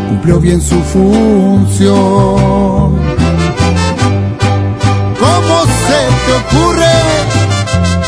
cumplió 0.08 0.40
bien 0.40 0.60
su 0.60 0.82
función. 0.82 1.96
¿Cómo 5.20 5.64
se 5.86 6.00
te 6.26 6.32
ocurre? 6.42 6.96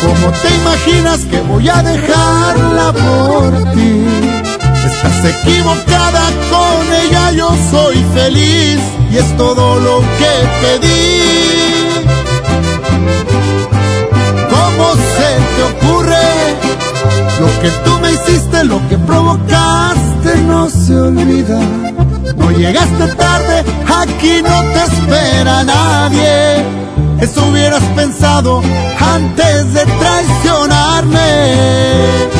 ¿Cómo 0.03 0.33
te 0.43 0.49
imaginas 0.53 1.21
que 1.27 1.41
voy 1.43 1.69
a 1.69 1.81
dejarla 1.85 2.93
por 2.93 3.73
ti? 3.75 4.05
Estás 4.87 5.25
equivocada 5.25 6.29
con 6.51 6.93
ella, 7.07 7.31
yo 7.31 7.51
soy 7.71 8.05
feliz 8.13 8.81
y 9.13 9.19
es 9.19 9.37
todo 9.37 9.79
lo 9.79 10.01
que 10.19 10.33
pedí. 10.63 12.03
¿Cómo 14.51 14.95
se 15.15 15.31
te 15.55 15.63
ocurre? 15.87 16.29
Lo 17.39 17.47
que 17.63 17.71
tú 17.85 18.01
me 18.01 18.11
hiciste, 18.11 18.65
lo 18.65 18.81
que 18.89 18.99
provocaste 18.99 20.10
no 20.39 20.69
se 20.69 20.95
olvida. 20.95 21.61
No 22.37 22.51
llegaste 22.51 23.07
tarde, 23.15 23.65
aquí 23.87 24.43
no 24.43 24.63
te 24.73 24.85
espera 24.85 25.65
nadie. 25.65 26.65
Eso 27.21 27.47
hubieras 27.49 27.83
pensado 27.95 28.61
antes 28.99 29.73
de 29.75 29.85
traicionarme. 29.85 32.40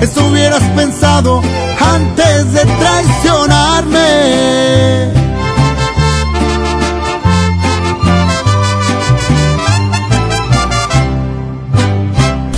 Eso 0.00 0.26
hubieras 0.26 0.62
pensado 0.76 1.42
antes 1.80 2.52
de 2.52 2.64
traicionarme. 2.64 5.16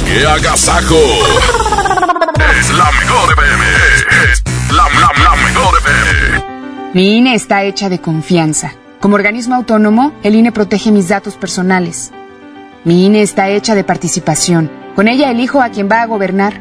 ¡Qué 0.05 0.27
agasajo! 0.27 0.97
Es 2.59 2.71
la 2.71 2.91
mejor 2.93 3.33
FM. 3.33 3.65
Es 4.33 4.43
la, 4.73 4.85
la, 5.01 5.13
la 5.23 5.37
mejor 5.37 5.75
FM. 5.79 6.45
Mi 6.95 7.17
INE 7.19 7.35
está 7.35 7.63
hecha 7.65 7.89
de 7.89 8.01
confianza. 8.01 8.73
Como 9.01 9.15
organismo 9.17 9.55
autónomo, 9.55 10.13
el 10.23 10.35
INE 10.35 10.51
protege 10.53 10.91
mis 10.91 11.09
datos 11.09 11.37
personales. 11.37 12.11
Mi 12.85 13.05
INE 13.07 13.23
está 13.23 13.49
hecha 13.51 13.75
de 13.75 13.85
participación. 13.85 14.71
Con 14.97 15.09
ella 15.09 15.31
elijo 15.31 15.61
a 15.61 15.69
quien 15.69 15.89
va 15.91 16.03
a 16.03 16.07
gobernar. 16.07 16.61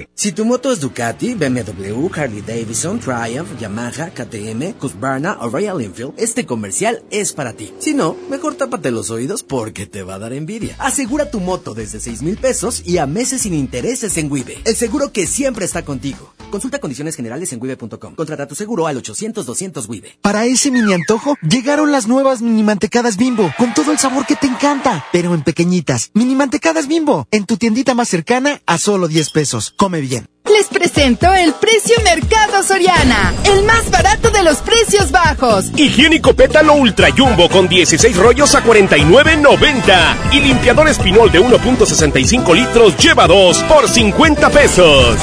Si 0.21 0.31
tu 0.33 0.45
moto 0.45 0.71
es 0.71 0.79
Ducati, 0.79 1.33
BMW, 1.33 2.07
Harley 2.13 2.43
Davidson, 2.43 2.99
Triumph, 2.99 3.59
Yamaha, 3.59 4.11
KTM, 4.11 4.75
Husqvarna 4.79 5.39
o 5.41 5.49
Royal 5.49 5.81
Enfield, 5.81 6.13
este 6.15 6.45
comercial 6.45 7.01
es 7.09 7.33
para 7.33 7.53
ti. 7.53 7.73
Si 7.79 7.95
no, 7.95 8.15
mejor 8.29 8.53
tápate 8.53 8.91
los 8.91 9.09
oídos 9.09 9.41
porque 9.41 9.87
te 9.87 10.03
va 10.03 10.13
a 10.13 10.19
dar 10.19 10.33
envidia. 10.33 10.75
Asegura 10.77 11.31
tu 11.31 11.39
moto 11.39 11.73
desde 11.73 11.99
6 11.99 12.21
mil 12.21 12.37
pesos 12.37 12.83
y 12.85 12.99
a 12.99 13.07
meses 13.07 13.41
sin 13.41 13.55
intereses 13.55 14.15
en 14.17 14.31
Wibe. 14.31 14.59
El 14.63 14.75
seguro 14.75 15.11
que 15.11 15.25
siempre 15.25 15.65
está 15.65 15.83
contigo. 15.83 16.35
Consulta 16.51 16.77
condiciones 16.77 17.15
generales 17.15 17.51
en 17.53 17.59
wibe.com. 17.59 18.13
Contrata 18.13 18.47
tu 18.47 18.53
seguro 18.53 18.85
al 18.85 19.01
800-200 19.01 19.89
Wibe. 19.89 20.19
Para 20.21 20.45
ese 20.45 20.69
mini 20.69 20.93
antojo, 20.93 21.35
llegaron 21.41 21.91
las 21.91 22.07
nuevas 22.07 22.43
mini 22.43 22.61
mantecadas 22.61 23.17
bimbo, 23.17 23.51
con 23.57 23.73
todo 23.73 23.91
el 23.91 23.97
sabor 23.97 24.27
que 24.27 24.35
te 24.35 24.45
encanta, 24.45 25.03
pero 25.11 25.33
en 25.33 25.43
pequeñitas. 25.43 26.11
Mini 26.13 26.35
mantecadas 26.35 26.87
bimbo, 26.87 27.27
en 27.31 27.45
tu 27.45 27.57
tiendita 27.57 27.95
más 27.95 28.09
cercana 28.09 28.61
a 28.67 28.77
solo 28.77 29.07
10 29.07 29.31
pesos. 29.31 29.73
Come 29.77 30.01
bien. 30.01 30.10
Les 30.19 30.67
presento 30.67 31.33
el 31.33 31.53
precio 31.53 31.95
Mercado 32.03 32.63
Soriana, 32.63 33.33
el 33.45 33.63
más 33.63 33.89
barato 33.89 34.29
de 34.31 34.43
los 34.43 34.57
precios 34.57 35.11
bajos. 35.11 35.71
Higiénico 35.77 36.33
pétalo 36.33 36.73
ultra 36.73 37.09
jumbo 37.15 37.47
con 37.47 37.69
16 37.69 38.17
rollos 38.17 38.53
a 38.55 38.63
49.90 38.63 40.15
y 40.33 40.39
limpiador 40.41 40.89
espinol 40.89 41.31
de 41.31 41.39
1.65 41.39 42.53
litros 42.53 42.97
lleva 42.97 43.27
2 43.27 43.63
por 43.63 43.87
50 43.87 44.49
pesos. 44.49 45.17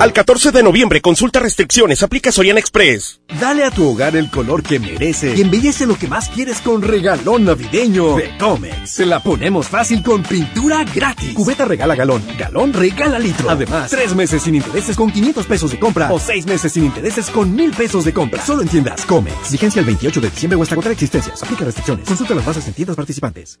Al 0.00 0.14
14 0.14 0.50
de 0.50 0.62
noviembre, 0.62 1.02
consulta 1.02 1.40
restricciones, 1.40 2.02
aplica 2.02 2.32
Soriana 2.32 2.58
Express. 2.58 3.20
Dale 3.38 3.64
a 3.64 3.70
tu 3.70 3.86
hogar 3.86 4.16
el 4.16 4.30
color 4.30 4.62
que 4.62 4.78
merece 4.78 5.34
y 5.36 5.42
embellece 5.42 5.84
lo 5.84 5.94
que 5.94 6.08
más 6.08 6.30
quieres 6.30 6.62
con 6.62 6.80
regalón 6.80 7.44
navideño 7.44 8.16
de 8.16 8.34
Comex. 8.38 8.88
Se 8.88 9.04
la 9.04 9.22
ponemos 9.22 9.68
fácil 9.68 10.02
con 10.02 10.22
pintura 10.22 10.84
gratis. 10.84 11.34
Cubeta 11.34 11.66
regala 11.66 11.94
galón, 11.96 12.22
galón 12.38 12.72
regala 12.72 13.18
litro. 13.18 13.50
Además, 13.50 13.90
tres 13.90 14.14
meses 14.14 14.42
sin 14.42 14.54
intereses 14.54 14.96
con 14.96 15.12
500 15.12 15.44
pesos 15.44 15.70
de 15.70 15.78
compra 15.78 16.10
o 16.10 16.18
seis 16.18 16.46
meses 16.46 16.72
sin 16.72 16.86
intereses 16.86 17.28
con 17.28 17.54
mil 17.54 17.70
pesos 17.72 18.06
de 18.06 18.14
compra. 18.14 18.42
Solo 18.42 18.62
en 18.62 18.68
tiendas 18.68 19.04
Comex. 19.04 19.52
Vigencia 19.52 19.80
el 19.80 19.84
28 19.84 20.18
de 20.18 20.30
diciembre 20.30 20.58
o 20.58 20.62
hasta 20.62 20.76
contra 20.76 20.92
existencias. 20.92 21.42
Aplica 21.42 21.66
restricciones. 21.66 22.08
Consulta 22.08 22.34
las 22.34 22.46
bases 22.46 22.66
en 22.66 22.72
tiendas 22.72 22.96
participantes. 22.96 23.60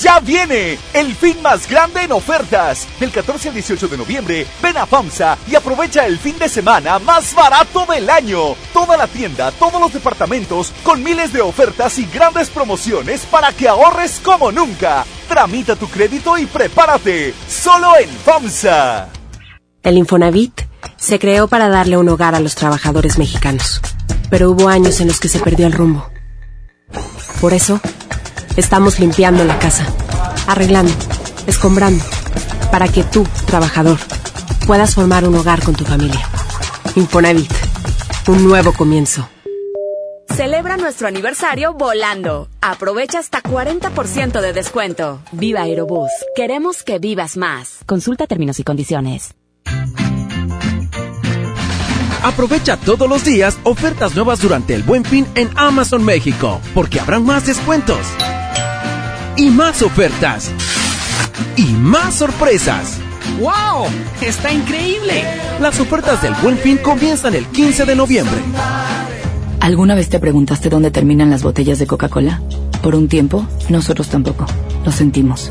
¡Ya 0.00 0.18
viene! 0.18 0.78
El 0.92 1.14
fin 1.14 1.40
más 1.42 1.68
grande 1.68 2.02
en 2.02 2.12
ofertas. 2.12 2.88
Del 2.98 3.12
14 3.12 3.48
al 3.48 3.54
18 3.54 3.86
de 3.86 3.96
noviembre, 3.96 4.46
ven 4.60 4.76
a 4.76 4.84
FAMSA 4.84 5.38
y 5.46 5.54
aprovecha 5.54 6.06
el 6.06 6.18
fin 6.18 6.36
de 6.38 6.48
semana 6.48 6.98
más 6.98 7.34
barato 7.34 7.86
del 7.86 8.10
año. 8.10 8.56
Toda 8.72 8.96
la 8.96 9.06
tienda, 9.06 9.52
todos 9.52 9.80
los 9.80 9.92
departamentos, 9.92 10.72
con 10.82 11.04
miles 11.04 11.32
de 11.32 11.40
ofertas 11.40 11.98
y 11.98 12.06
grandes 12.06 12.50
promociones 12.50 13.20
para 13.26 13.52
que 13.52 13.68
ahorres 13.68 14.20
como 14.24 14.50
nunca. 14.50 15.04
Tramita 15.28 15.76
tu 15.76 15.88
crédito 15.88 16.36
y 16.36 16.46
prepárate. 16.46 17.32
Solo 17.48 17.96
en 17.98 18.08
FAMSA. 18.08 19.08
El 19.84 19.98
Infonavit 19.98 20.62
se 20.96 21.20
creó 21.20 21.46
para 21.46 21.68
darle 21.68 21.96
un 21.96 22.08
hogar 22.08 22.34
a 22.34 22.40
los 22.40 22.56
trabajadores 22.56 23.18
mexicanos. 23.18 23.80
Pero 24.30 24.50
hubo 24.50 24.68
años 24.68 25.00
en 25.00 25.06
los 25.06 25.20
que 25.20 25.28
se 25.28 25.38
perdió 25.38 25.68
el 25.68 25.72
rumbo. 25.72 26.10
Por 27.40 27.52
eso, 27.52 27.80
Estamos 28.56 28.98
limpiando 28.98 29.44
la 29.44 29.58
casa, 29.58 29.86
arreglando, 30.46 30.92
escombrando, 31.46 32.02
para 32.70 32.88
que 32.88 33.04
tú, 33.04 33.26
trabajador, 33.46 33.98
puedas 34.66 34.94
formar 34.94 35.28
un 35.28 35.34
hogar 35.34 35.62
con 35.62 35.74
tu 35.74 35.84
familia. 35.84 36.26
Infonavit, 36.94 37.52
un 38.28 38.48
nuevo 38.48 38.72
comienzo. 38.72 39.28
Celebra 40.34 40.78
nuestro 40.78 41.06
aniversario 41.06 41.74
volando. 41.74 42.48
Aprovecha 42.62 43.18
hasta 43.18 43.42
40% 43.42 44.40
de 44.40 44.52
descuento. 44.54 45.20
Viva 45.32 45.60
Aerobús. 45.60 46.10
Queremos 46.34 46.82
que 46.82 46.98
vivas 46.98 47.36
más. 47.36 47.80
Consulta 47.84 48.26
términos 48.26 48.58
y 48.58 48.64
condiciones. 48.64 49.34
Aprovecha 52.22 52.78
todos 52.78 53.08
los 53.08 53.22
días 53.22 53.58
ofertas 53.64 54.14
nuevas 54.14 54.40
durante 54.40 54.74
el 54.74 54.82
Buen 54.82 55.04
Fin 55.04 55.26
en 55.34 55.50
Amazon 55.56 56.02
México, 56.04 56.60
porque 56.74 57.00
habrán 57.00 57.24
más 57.24 57.46
descuentos 57.46 57.98
y 59.36 59.50
más 59.50 59.82
ofertas 59.82 60.50
y 61.56 61.66
más 61.66 62.14
sorpresas. 62.14 62.98
¡Wow! 63.38 63.86
¡Está 64.20 64.52
increíble! 64.52 65.24
Las 65.60 65.78
ofertas 65.80 66.22
del 66.22 66.34
Buen 66.42 66.56
Fin 66.56 66.78
comienzan 66.78 67.34
el 67.34 67.46
15 67.46 67.84
de 67.84 67.96
noviembre. 67.96 68.38
¿Alguna 69.60 69.94
vez 69.94 70.08
te 70.08 70.20
preguntaste 70.20 70.68
dónde 70.68 70.90
terminan 70.90 71.30
las 71.30 71.42
botellas 71.42 71.78
de 71.78 71.86
Coca-Cola? 71.86 72.40
Por 72.82 72.94
un 72.94 73.08
tiempo, 73.08 73.46
nosotros 73.68 74.08
tampoco. 74.08 74.46
Lo 74.84 74.92
sentimos. 74.92 75.50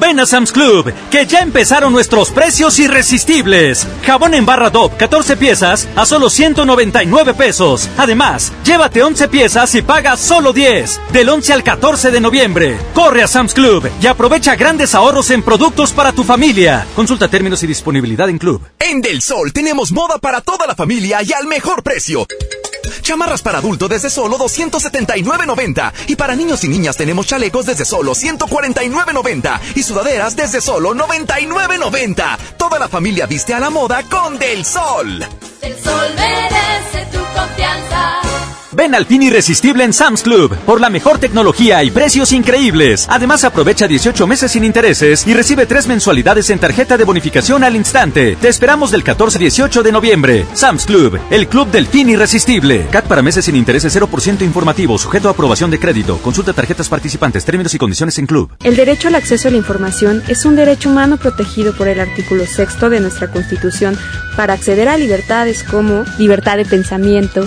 Ven 0.00 0.20
a 0.20 0.26
Sam's 0.26 0.52
Club, 0.52 0.92
que 1.10 1.26
ya 1.26 1.40
empezaron 1.40 1.92
nuestros 1.92 2.30
precios 2.30 2.78
irresistibles. 2.78 3.86
Jabón 4.04 4.34
en 4.34 4.46
barra 4.46 4.70
DOP, 4.70 4.96
14 4.96 5.36
piezas 5.36 5.88
a 5.96 6.06
solo 6.06 6.30
199 6.30 7.34
pesos. 7.34 7.88
Además, 7.96 8.52
llévate 8.64 9.02
11 9.02 9.28
piezas 9.28 9.74
y 9.74 9.82
paga 9.82 10.16
solo 10.16 10.52
10. 10.52 11.00
Del 11.12 11.28
11 11.28 11.52
al 11.52 11.62
14 11.62 12.10
de 12.10 12.20
noviembre. 12.20 12.78
Corre 12.94 13.22
a 13.22 13.28
Sam's 13.28 13.54
Club 13.54 13.88
y 14.00 14.06
aprovecha 14.06 14.56
grandes 14.56 14.94
ahorros 14.94 15.30
en 15.30 15.42
productos 15.42 15.92
para 15.92 16.12
tu 16.12 16.24
familia. 16.24 16.86
Consulta 16.94 17.28
términos 17.28 17.62
y 17.62 17.66
disponibilidad 17.66 18.28
en 18.28 18.38
Club. 18.38 18.62
En 18.78 19.00
Del 19.00 19.22
Sol 19.22 19.52
tenemos 19.52 19.92
moda 19.92 20.18
para 20.18 20.40
toda 20.40 20.66
la 20.66 20.74
familia 20.74 21.22
y 21.22 21.32
al 21.32 21.46
mejor 21.46 21.82
precio. 21.82 22.26
Chamarras 23.06 23.40
para 23.40 23.58
adulto 23.58 23.86
desde 23.86 24.10
solo 24.10 24.36
279.90 24.36 25.92
y 26.08 26.16
para 26.16 26.34
niños 26.34 26.64
y 26.64 26.68
niñas 26.68 26.96
tenemos 26.96 27.24
chalecos 27.24 27.64
desde 27.64 27.84
solo 27.84 28.16
149.90 28.16 29.60
y 29.76 29.84
sudaderas 29.84 30.34
desde 30.34 30.60
solo 30.60 30.92
99.90. 30.92 32.36
Toda 32.58 32.80
la 32.80 32.88
familia 32.88 33.26
viste 33.26 33.54
a 33.54 33.60
la 33.60 33.70
moda 33.70 34.02
con 34.10 34.40
Del 34.40 34.64
Sol. 34.64 35.24
El 35.62 35.84
sol 35.84 36.14
merece 36.16 37.06
tu 37.12 37.18
confianza. 37.32 38.25
Ven 38.72 38.94
al 38.94 39.06
fin 39.06 39.22
irresistible 39.22 39.84
en 39.84 39.92
Sam's 39.92 40.22
Club 40.22 40.54
por 40.66 40.80
la 40.80 40.90
mejor 40.90 41.18
tecnología 41.18 41.82
y 41.84 41.90
precios 41.90 42.32
increíbles. 42.32 43.06
Además, 43.08 43.44
aprovecha 43.44 43.86
18 43.86 44.26
meses 44.26 44.52
sin 44.52 44.64
intereses 44.64 45.26
y 45.26 45.34
recibe 45.34 45.66
tres 45.66 45.86
mensualidades 45.86 46.50
en 46.50 46.58
tarjeta 46.58 46.96
de 46.96 47.04
bonificación 47.04 47.64
al 47.64 47.76
instante. 47.76 48.36
Te 48.40 48.48
esperamos 48.48 48.90
del 48.90 49.04
14 49.04 49.38
18 49.38 49.82
de 49.82 49.92
noviembre. 49.92 50.46
Sam's 50.54 50.84
Club, 50.86 51.18
el 51.30 51.48
club 51.48 51.70
del 51.70 51.86
fin 51.86 52.10
irresistible. 52.10 52.86
CAT 52.90 53.06
para 53.06 53.22
meses 53.22 53.44
sin 53.44 53.56
intereses 53.56 53.96
0% 53.96 54.42
informativo, 54.42 54.98
sujeto 54.98 55.28
a 55.28 55.32
aprobación 55.32 55.70
de 55.70 55.78
crédito. 55.78 56.18
Consulta 56.18 56.52
tarjetas 56.52 56.88
participantes, 56.88 57.44
términos 57.44 57.74
y 57.74 57.78
condiciones 57.78 58.18
en 58.18 58.26
Club. 58.26 58.50
El 58.64 58.76
derecho 58.76 59.08
al 59.08 59.14
acceso 59.14 59.48
a 59.48 59.50
la 59.52 59.56
información 59.58 60.22
es 60.28 60.44
un 60.44 60.56
derecho 60.56 60.90
humano 60.90 61.16
protegido 61.16 61.72
por 61.72 61.88
el 61.88 62.00
artículo 62.00 62.46
sexto 62.46 62.90
de 62.90 63.00
nuestra 63.00 63.30
Constitución 63.30 63.96
para 64.36 64.54
acceder 64.54 64.88
a 64.88 64.96
libertades 64.96 65.62
como 65.62 66.04
libertad 66.18 66.56
de 66.56 66.64
pensamiento, 66.64 67.46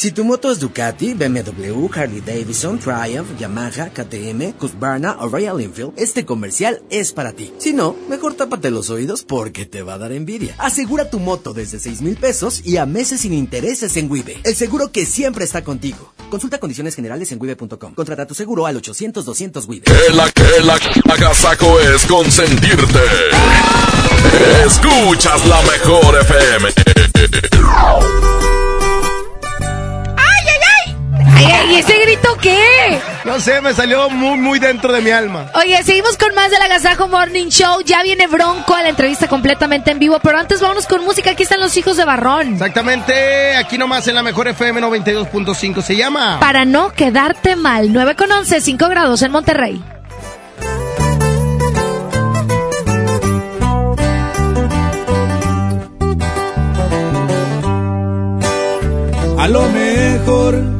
Si 0.00 0.12
tu 0.12 0.24
moto 0.24 0.50
es 0.50 0.58
Ducati, 0.58 1.12
BMW, 1.12 1.86
Harley 1.94 2.22
Davidson, 2.22 2.78
Triumph, 2.78 3.38
Yamaha, 3.38 3.90
KTM, 3.90 4.54
Husqvarna 4.58 5.18
o 5.20 5.28
Royal 5.28 5.60
Enfield, 5.60 5.92
este 5.98 6.24
comercial 6.24 6.80
es 6.88 7.12
para 7.12 7.34
ti. 7.34 7.52
Si 7.58 7.74
no, 7.74 7.94
mejor 8.08 8.32
tápate 8.32 8.70
los 8.70 8.88
oídos 8.88 9.24
porque 9.28 9.66
te 9.66 9.82
va 9.82 9.92
a 9.92 9.98
dar 9.98 10.12
envidia. 10.12 10.54
Asegura 10.56 11.10
tu 11.10 11.20
moto 11.20 11.52
desde 11.52 11.78
6 11.78 12.00
mil 12.00 12.16
pesos 12.16 12.62
y 12.64 12.78
a 12.78 12.86
meses 12.86 13.20
sin 13.20 13.34
intereses 13.34 13.94
en 13.98 14.10
Wibe. 14.10 14.38
El 14.42 14.56
seguro 14.56 14.90
que 14.90 15.04
siempre 15.04 15.44
está 15.44 15.62
contigo. 15.62 16.14
Consulta 16.30 16.58
condiciones 16.58 16.96
generales 16.96 17.30
en 17.32 17.38
wibe.com. 17.38 17.92
Contrata 17.92 18.26
tu 18.26 18.34
seguro 18.34 18.64
al 18.64 18.80
800-200 18.80 19.68
Wibe. 19.68 19.84
Que 19.84 20.14
la 20.14 20.30
que 20.30 20.62
la 20.64 20.78
es 21.94 22.06
consentirte. 22.06 23.00
Escuchas 24.64 25.46
la 25.46 25.60
mejor 25.60 26.16
FM. 26.22 26.70
¿Y 31.70 31.76
ese 31.76 31.98
grito 32.04 32.36
qué? 32.40 33.00
No 33.24 33.38
sé, 33.38 33.60
me 33.60 33.72
salió 33.72 34.10
muy, 34.10 34.36
muy 34.38 34.58
dentro 34.58 34.92
de 34.92 35.00
mi 35.00 35.10
alma. 35.10 35.46
Oye, 35.54 35.82
seguimos 35.84 36.16
con 36.16 36.34
más 36.34 36.50
del 36.50 36.60
Agasajo 36.60 37.06
Morning 37.08 37.48
Show. 37.48 37.80
Ya 37.84 38.02
viene 38.02 38.26
Bronco 38.26 38.74
a 38.74 38.82
la 38.82 38.88
entrevista 38.88 39.28
completamente 39.28 39.90
en 39.92 39.98
vivo, 39.98 40.18
pero 40.22 40.38
antes 40.38 40.60
vámonos 40.60 40.86
con 40.86 41.04
música. 41.04 41.30
Aquí 41.30 41.44
están 41.44 41.60
los 41.60 41.76
hijos 41.76 41.96
de 41.96 42.04
Barrón. 42.04 42.54
Exactamente, 42.54 43.56
aquí 43.56 43.78
nomás 43.78 44.06
en 44.08 44.16
la 44.16 44.22
mejor 44.22 44.48
FM 44.48 44.80
92.5 44.80 45.82
se 45.82 45.96
llama. 45.96 46.40
Para 46.40 46.64
no 46.64 46.92
quedarte 46.92 47.56
mal, 47.56 47.92
9 47.92 48.16
con 48.16 48.32
11, 48.32 48.60
5 48.60 48.88
grados 48.88 49.22
en 49.22 49.32
Monterrey. 49.32 49.82
A 59.38 59.48
lo 59.48 59.62
mejor 59.70 60.79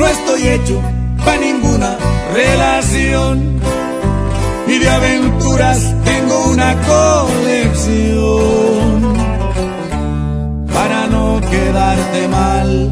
No 0.00 0.06
estoy 0.06 0.48
hecho 0.48 0.80
para 1.22 1.36
ninguna 1.36 1.98
relación. 2.32 3.60
Y 4.66 4.78
de 4.78 4.88
aventuras 4.88 5.94
tengo 6.04 6.46
una 6.52 6.74
colección. 6.94 8.32
Para 10.72 11.06
no 11.06 11.38
quedarte 11.50 12.28
mal. 12.28 12.90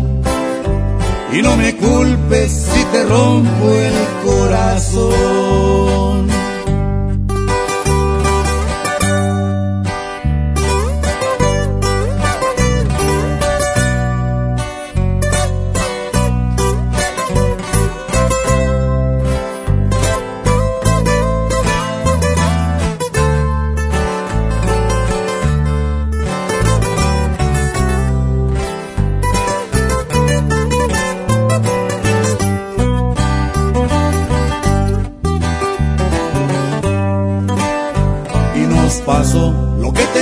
Y 1.33 1.41
no 1.41 1.57
me 1.57 1.75
culpes 1.77 2.69
si 2.75 2.85
te 2.93 3.05
rompo 3.05 3.70
el 3.70 3.95
corazón. 4.27 5.78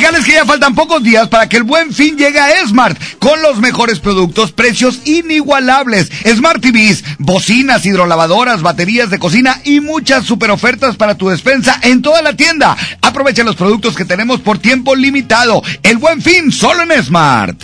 Platicarles 0.00 0.24
que 0.24 0.32
ya 0.32 0.46
faltan 0.46 0.74
pocos 0.74 1.02
días 1.02 1.28
para 1.28 1.46
que 1.46 1.58
el 1.58 1.62
buen 1.62 1.92
fin 1.92 2.16
llegue 2.16 2.40
a 2.40 2.66
Smart 2.66 2.98
con 3.18 3.42
los 3.42 3.58
mejores 3.58 4.00
productos, 4.00 4.50
precios 4.50 5.00
inigualables. 5.04 6.10
Smart 6.26 6.62
TVs, 6.62 7.04
bocinas, 7.18 7.84
hidrolavadoras, 7.84 8.62
baterías 8.62 9.10
de 9.10 9.18
cocina 9.18 9.60
y 9.62 9.80
muchas 9.80 10.24
super 10.24 10.50
ofertas 10.50 10.96
para 10.96 11.16
tu 11.16 11.28
despensa 11.28 11.78
en 11.82 12.00
toda 12.00 12.22
la 12.22 12.34
tienda. 12.34 12.78
Aprovecha 13.02 13.44
los 13.44 13.56
productos 13.56 13.94
que 13.94 14.06
tenemos 14.06 14.40
por 14.40 14.56
tiempo 14.56 14.96
limitado. 14.96 15.62
El 15.82 15.98
buen 15.98 16.22
fin 16.22 16.50
solo 16.50 16.82
en 16.82 17.04
Smart. 17.04 17.62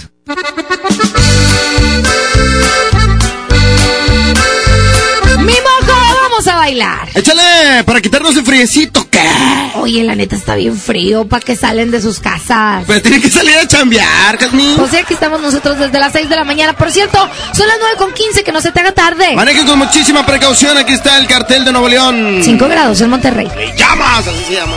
Bailar. 6.67 7.09
Échale, 7.15 7.85
para 7.85 8.01
quitarnos 8.01 8.37
el 8.37 8.45
friecito, 8.45 9.09
¿qué? 9.09 9.21
Oye, 9.77 10.03
la 10.03 10.17
neta 10.17 10.35
está 10.35 10.57
bien 10.57 10.77
frío. 10.77 11.27
¿Para 11.27 11.45
que 11.45 11.55
salen 11.55 11.93
de 11.93 12.01
sus 12.03 12.19
casas? 12.19 12.85
Pues 12.87 13.03
tienen 13.03 13.23
que 13.23 13.31
salir 13.31 13.57
a 13.57 13.69
chambear, 13.69 14.37
Jasmine. 14.37 14.83
O 14.83 14.89
sea 14.89 15.05
que 15.05 15.15
estamos 15.15 15.41
nosotros 15.41 15.79
desde 15.79 15.99
las 16.01 16.13
6 16.13 16.29
de 16.29 16.35
la 16.35 16.45
mañana. 16.45 16.73
Por 16.73 16.91
cierto, 16.91 17.19
son 17.55 17.69
las 17.69 17.77
9 17.79 17.97
con 17.99 18.13
15, 18.13 18.43
que 18.43 18.51
no 18.51 18.61
se 18.61 18.73
te 18.73 18.81
haga 18.81 18.93
tarde. 18.93 19.37
Manejen 19.37 19.65
con 19.67 19.79
muchísima 19.79 20.27
precaución, 20.27 20.77
aquí 20.77 20.93
está 20.93 21.19
el 21.19 21.29
cartel 21.29 21.65
de 21.65 21.71
Nuevo 21.71 21.89
León. 21.89 22.41
5 22.43 22.69
grados 22.69 23.01
en 23.01 23.11
Monterrey. 23.11 23.49
llamas, 23.77 24.27
así 24.27 24.45
se 24.49 24.55
llama. 24.55 24.77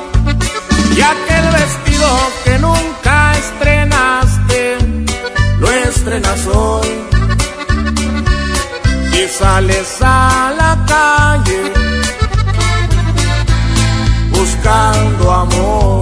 y 0.95 1.01
aquel 1.01 1.45
vestido 1.51 2.07
que 2.43 2.59
nunca 2.59 3.33
estrenaste 3.37 4.77
lo 5.59 5.71
estrenas 5.71 6.47
hoy. 6.47 6.89
Y 9.13 9.27
sales 9.27 9.97
a 10.01 10.53
la 10.57 10.85
calle 10.87 11.61
buscando 14.31 15.31
amor 15.31 16.00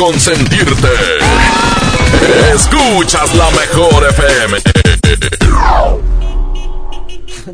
consentirte. 0.00 0.88
Escuchas 2.54 3.34
la 3.34 3.50
mejor 3.50 4.08
FM. 4.08 4.58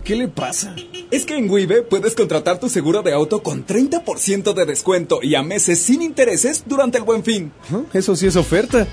¿Qué 0.05 0.15
le 0.15 0.29
pasa? 0.29 0.77
Es 1.11 1.27
que 1.27 1.37
en 1.37 1.51
Wibe 1.51 1.83
puedes 1.83 2.15
contratar 2.15 2.61
tu 2.61 2.69
seguro 2.69 3.03
de 3.03 3.13
auto 3.13 3.43
con 3.43 3.67
30% 3.67 4.55
de 4.55 4.65
descuento 4.65 5.19
y 5.23 5.35
a 5.35 5.43
meses 5.43 5.81
sin 5.81 6.03
intereses 6.03 6.63
durante 6.67 6.99
el 6.99 7.05
buen 7.05 7.25
fin. 7.25 7.53
Eso 7.93 8.15
sí 8.15 8.29
es 8.29 8.37
oferta. 8.37 8.87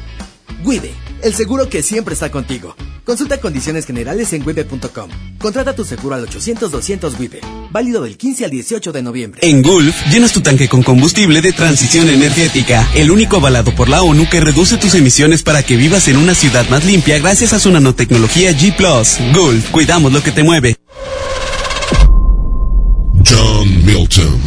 Wibe, 0.65 0.91
el 1.21 1.35
seguro 1.35 1.69
que 1.69 1.83
siempre 1.83 2.15
está 2.15 2.31
contigo. 2.31 2.75
Consulta 3.05 3.37
condiciones 3.37 3.85
generales 3.85 4.31
en 4.31 4.47
wibe.com. 4.47 5.09
Contrata 5.37 5.75
tu 5.75 5.83
seguro 5.83 6.15
al 6.15 6.25
800-200 6.27 7.19
Wibe. 7.19 7.41
Válido 7.69 8.01
del 8.03 8.17
15 8.17 8.45
al 8.45 8.51
18 8.51 8.91
de 8.93 9.01
noviembre. 9.01 9.41
En 9.43 9.61
Gulf, 9.61 9.93
llenas 10.09 10.31
tu 10.31 10.39
tanque 10.39 10.69
con 10.69 10.83
combustible 10.83 11.41
de 11.41 11.51
transición 11.51 12.07
energética, 12.07 12.87
el 12.95 13.11
único 13.11 13.37
avalado 13.37 13.75
por 13.75 13.89
la 13.89 14.03
ONU 14.03 14.29
que 14.29 14.39
reduce 14.39 14.77
tus 14.77 14.95
emisiones 14.95 15.43
para 15.43 15.63
que 15.63 15.75
vivas 15.75 16.07
en 16.07 16.15
una 16.15 16.33
ciudad 16.33 16.67
más 16.69 16.85
limpia 16.85 17.19
gracias 17.19 17.51
a 17.51 17.59
su 17.59 17.71
nanotecnología 17.71 18.51
G⁇ 18.51 18.73
Gulf, 19.33 19.69
cuidamos 19.71 20.13
lo 20.13 20.23
que 20.23 20.31
te 20.31 20.43
mueve. 20.43 20.77
John 23.25 23.85
Milton. 23.85 24.39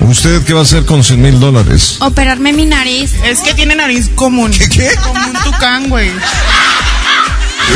¿Usted 0.00 0.42
qué 0.44 0.54
va 0.54 0.60
a 0.60 0.62
hacer 0.62 0.86
con 0.86 1.04
100 1.04 1.20
mil 1.20 1.38
dólares? 1.38 1.98
Operarme 2.00 2.52
mi 2.54 2.64
nariz. 2.64 3.12
Es 3.24 3.40
que 3.40 3.52
tiene 3.52 3.74
nariz 3.74 4.08
común. 4.14 4.52
¿Qué, 4.52 4.68
qué? 4.68 4.90
Como 5.02 5.26
un 5.26 5.32
tucán, 5.44 5.88
güey. 5.90 6.10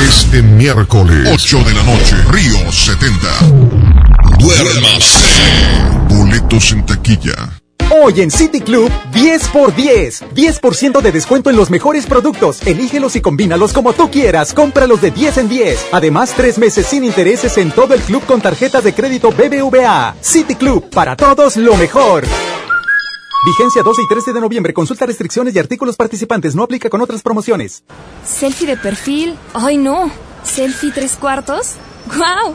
Este 0.00 0.42
miércoles, 0.42 1.28
8 1.30 1.58
de 1.64 1.74
la 1.74 1.82
noche, 1.82 2.16
Río 2.30 2.72
70. 2.72 3.28
Duérmase. 4.38 5.18
Boletos 6.08 6.72
en 6.72 6.86
taquilla. 6.86 7.60
Hoy 7.90 8.22
en 8.22 8.30
City 8.30 8.60
Club, 8.62 8.90
10 9.12 9.48
por 9.48 9.74
10. 9.74 10.24
10% 10.34 11.02
de 11.02 11.12
descuento 11.12 11.50
en 11.50 11.56
los 11.56 11.68
mejores 11.68 12.06
productos. 12.06 12.66
Elígelos 12.66 13.16
y 13.16 13.20
combínalos 13.20 13.74
como 13.74 13.92
tú 13.92 14.10
quieras. 14.10 14.54
Cómpralos 14.54 15.02
de 15.02 15.10
10 15.10 15.36
en 15.36 15.48
10. 15.50 15.86
Además, 15.92 16.32
tres 16.34 16.56
meses 16.56 16.86
sin 16.86 17.04
intereses 17.04 17.58
en 17.58 17.70
todo 17.70 17.92
el 17.92 18.00
club 18.00 18.24
con 18.24 18.40
tarjeta 18.40 18.80
de 18.80 18.94
crédito 18.94 19.30
BBVA. 19.30 20.16
City 20.22 20.54
Club, 20.54 20.88
para 20.88 21.16
todos 21.16 21.58
lo 21.58 21.76
mejor. 21.76 22.24
Vigencia 23.44 23.82
12 23.82 24.02
y 24.02 24.06
13 24.06 24.32
de 24.32 24.40
noviembre. 24.40 24.72
Consulta 24.72 25.04
restricciones 25.04 25.56
y 25.56 25.58
artículos 25.58 25.96
participantes. 25.96 26.54
No 26.54 26.62
aplica 26.62 26.88
con 26.88 27.00
otras 27.00 27.22
promociones. 27.22 27.82
Selfie 28.24 28.68
de 28.68 28.76
perfil. 28.76 29.36
Ay, 29.52 29.78
no. 29.78 30.12
Selfie 30.44 30.92
tres 30.92 31.16
cuartos. 31.16 31.74
¡Guau! 32.16 32.54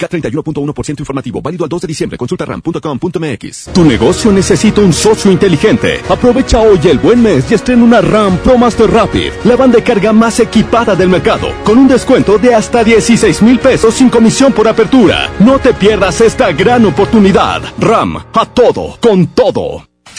K31.1% 0.00 1.00
informativo, 1.00 1.40
válido 1.40 1.64
al 1.64 1.68
2 1.68 1.82
de 1.82 1.88
diciembre. 1.88 2.18
Consulta 2.18 2.44
ram.com.mx. 2.46 3.70
Tu 3.72 3.84
negocio 3.84 4.32
necesita 4.32 4.80
un 4.80 4.92
socio 4.92 5.30
inteligente. 5.30 6.00
Aprovecha 6.08 6.60
hoy 6.60 6.80
el 6.84 6.98
buen 6.98 7.22
mes 7.22 7.50
y 7.50 7.54
estrena 7.54 7.84
una 7.84 8.00
RAM 8.00 8.38
Pro 8.38 8.58
Master 8.58 8.90
Rapid, 8.90 9.32
la 9.44 9.56
banda 9.56 9.76
de 9.76 9.84
carga 9.84 10.12
más 10.12 10.40
equipada 10.40 10.96
del 10.96 11.08
mercado, 11.08 11.52
con 11.64 11.78
un 11.78 11.88
descuento 11.88 12.38
de 12.38 12.54
hasta 12.54 12.82
16 12.82 13.42
mil 13.42 13.58
pesos 13.58 13.94
sin 13.94 14.08
comisión 14.08 14.52
por 14.52 14.68
apertura. 14.68 15.30
No 15.40 15.58
te 15.58 15.74
pierdas 15.74 16.20
esta 16.20 16.52
gran 16.52 16.86
oportunidad. 16.86 17.62
RAM, 17.78 18.16
a 18.16 18.46
todo, 18.46 18.96
con 19.00 19.26
todo. 19.28 19.89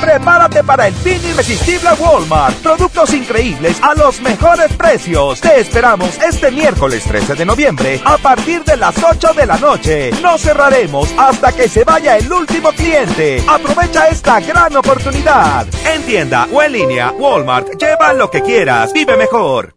Prepárate 0.00 0.64
para 0.64 0.88
el 0.88 0.94
fin 0.94 1.20
irresistible 1.24 1.88
a 1.88 1.94
Walmart. 1.94 2.56
Productos 2.56 3.14
increíbles 3.14 3.80
a 3.82 3.94
los 3.94 4.20
mejores 4.20 4.72
precios. 4.72 5.40
Te 5.40 5.60
esperamos 5.60 6.18
este 6.18 6.50
miércoles 6.50 7.04
13 7.04 7.34
de 7.34 7.44
noviembre 7.44 8.00
a 8.04 8.18
partir 8.18 8.64
de 8.64 8.76
las 8.76 8.94
8 9.02 9.32
de 9.34 9.46
la 9.46 9.58
noche. 9.58 10.10
No 10.22 10.36
cerraremos 10.38 11.12
hasta 11.16 11.52
que 11.52 11.68
se 11.68 11.84
vaya 11.84 12.16
el 12.16 12.32
último 12.32 12.70
cliente. 12.70 13.42
Aprovecha 13.46 14.08
esta 14.08 14.40
gran 14.40 14.76
oportunidad. 14.76 15.66
En 15.86 16.02
tienda 16.02 16.48
o 16.52 16.62
en 16.62 16.72
línea, 16.72 17.12
Walmart, 17.12 17.68
lleva 17.80 18.12
lo 18.12 18.30
que 18.30 18.42
quieras. 18.42 18.92
Vive 18.92 19.16
mejor. 19.16 19.74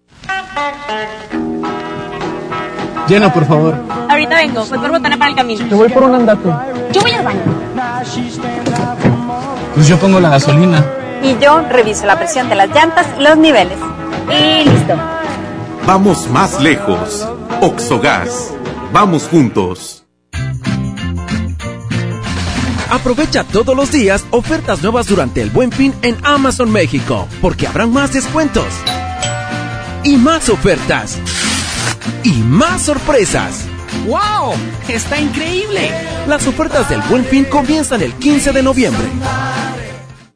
Llena, 3.08 3.32
por 3.32 3.45
favor. 3.45 3.76
Ahorita 4.10 4.35
vengo, 4.35 4.66
voy 4.66 4.80
por 4.80 4.90
botana 4.90 5.18
para 5.18 5.30
el 5.30 5.35
camino. 5.35 5.69
Te 5.69 5.76
voy 5.76 5.90
por 5.90 6.03
un 6.03 6.16
andate. 6.16 6.50
Yo 6.92 7.02
voy 7.02 7.11
al 7.11 7.24
baño. 7.24 7.42
Pues 9.75 9.89
yo 9.89 9.99
pongo 9.99 10.21
la 10.21 10.29
gasolina. 10.29 10.85
Y 11.21 11.37
yo 11.37 11.61
reviso 11.69 12.05
la 12.05 12.17
presión 12.17 12.47
de 12.47 12.55
las 12.55 12.69
llantas 12.69 13.05
y 13.19 13.21
los 13.21 13.37
niveles. 13.37 13.77
Y 14.29 14.69
listo. 14.69 14.95
Vamos 15.85 16.29
más 16.29 16.61
lejos. 16.61 17.27
Oxogas. 17.61 18.53
Vamos 18.93 19.27
juntos. 19.27 20.05
Aprovecha 22.89 23.43
todos 23.43 23.75
los 23.75 23.91
días 23.91 24.23
ofertas 24.31 24.81
nuevas 24.81 25.07
durante 25.07 25.41
el 25.41 25.49
Buen 25.49 25.73
Fin 25.73 25.93
en 26.01 26.15
Amazon 26.23 26.71
México, 26.71 27.27
porque 27.41 27.67
habrán 27.67 27.91
más 27.91 28.13
descuentos. 28.13 28.67
Y 30.05 30.15
más 30.15 30.47
ofertas. 30.47 31.17
Y 32.23 32.31
más 32.31 32.83
sorpresas. 32.83 33.65
¡Wow! 34.07 34.53
¡Está 34.87 35.19
increíble! 35.19 35.91
Las 36.27 36.47
ofertas 36.47 36.87
del 36.89 37.01
Buen 37.09 37.25
Fin 37.25 37.43
comienzan 37.43 38.01
el 38.01 38.13
15 38.13 38.53
de 38.53 38.63
noviembre. 38.63 39.05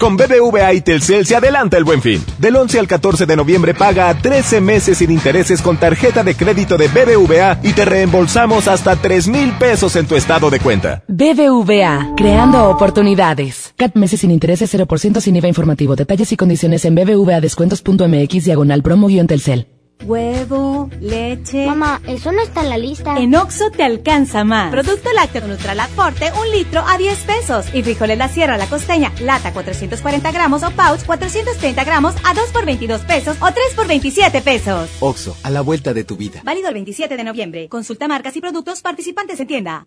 Con 0.00 0.16
BBVA 0.16 0.72
y 0.72 0.80
Telcel 0.80 1.26
se 1.26 1.36
adelanta 1.36 1.76
el 1.76 1.84
buen 1.84 2.00
fin. 2.00 2.24
Del 2.38 2.56
11 2.56 2.78
al 2.78 2.88
14 2.88 3.26
de 3.26 3.36
noviembre 3.36 3.74
paga 3.74 4.08
a 4.08 4.14
13 4.16 4.62
meses 4.62 4.96
sin 4.96 5.10
intereses 5.10 5.60
con 5.60 5.76
tarjeta 5.76 6.24
de 6.24 6.34
crédito 6.34 6.78
de 6.78 6.88
BBVA 6.88 7.58
y 7.62 7.74
te 7.74 7.84
reembolsamos 7.84 8.66
hasta 8.66 8.96
3 8.96 9.28
mil 9.28 9.52
pesos 9.58 9.96
en 9.96 10.06
tu 10.06 10.16
estado 10.16 10.48
de 10.48 10.58
cuenta. 10.58 11.02
BBVA, 11.06 12.14
creando 12.16 12.70
oportunidades. 12.70 13.74
CAT 13.76 13.94
meses 13.94 14.20
sin 14.20 14.30
intereses 14.30 14.74
0% 14.74 15.20
sin 15.20 15.36
IVA 15.36 15.48
informativo. 15.48 15.94
Detalles 15.96 16.32
y 16.32 16.36
condiciones 16.38 16.86
en 16.86 16.94
bbvadescuentos.mx 16.94 18.44
diagonal 18.46 18.82
promo-telcel. 18.82 19.66
Huevo, 20.02 20.88
leche. 21.00 21.66
Mamá, 21.66 22.00
eso 22.06 22.32
no 22.32 22.42
está 22.42 22.62
en 22.62 22.70
la 22.70 22.78
lista. 22.78 23.18
En 23.18 23.34
Oxo 23.34 23.70
te 23.70 23.82
alcanza 23.82 24.44
más. 24.44 24.70
Producto 24.70 25.12
lácteo 25.12 25.46
Nutralac 25.46 25.90
Forte, 25.90 26.32
un 26.40 26.50
litro 26.50 26.82
a 26.86 26.96
10 26.96 27.18
pesos. 27.20 27.66
Y 27.74 27.82
frijoles 27.82 28.18
La 28.18 28.28
Sierra 28.28 28.56
La 28.56 28.66
Costeña, 28.66 29.12
lata 29.20 29.52
440 29.52 30.32
gramos 30.32 30.62
o 30.62 30.70
pouch 30.70 31.04
430 31.04 31.84
gramos 31.84 32.14
a 32.24 32.34
2 32.34 32.50
por 32.50 32.64
22 32.64 33.02
pesos 33.02 33.36
o 33.40 33.46
3 33.46 33.56
por 33.76 33.86
27 33.86 34.40
pesos. 34.40 34.90
Oxo, 35.00 35.36
a 35.42 35.50
la 35.50 35.60
vuelta 35.60 35.92
de 35.92 36.04
tu 36.04 36.16
vida. 36.16 36.40
Válido 36.44 36.68
el 36.68 36.74
27 36.74 37.16
de 37.16 37.24
noviembre. 37.24 37.68
Consulta 37.68 38.08
marcas 38.08 38.36
y 38.36 38.40
productos 38.40 38.80
participantes 38.80 39.38
en 39.40 39.46
tienda. 39.46 39.86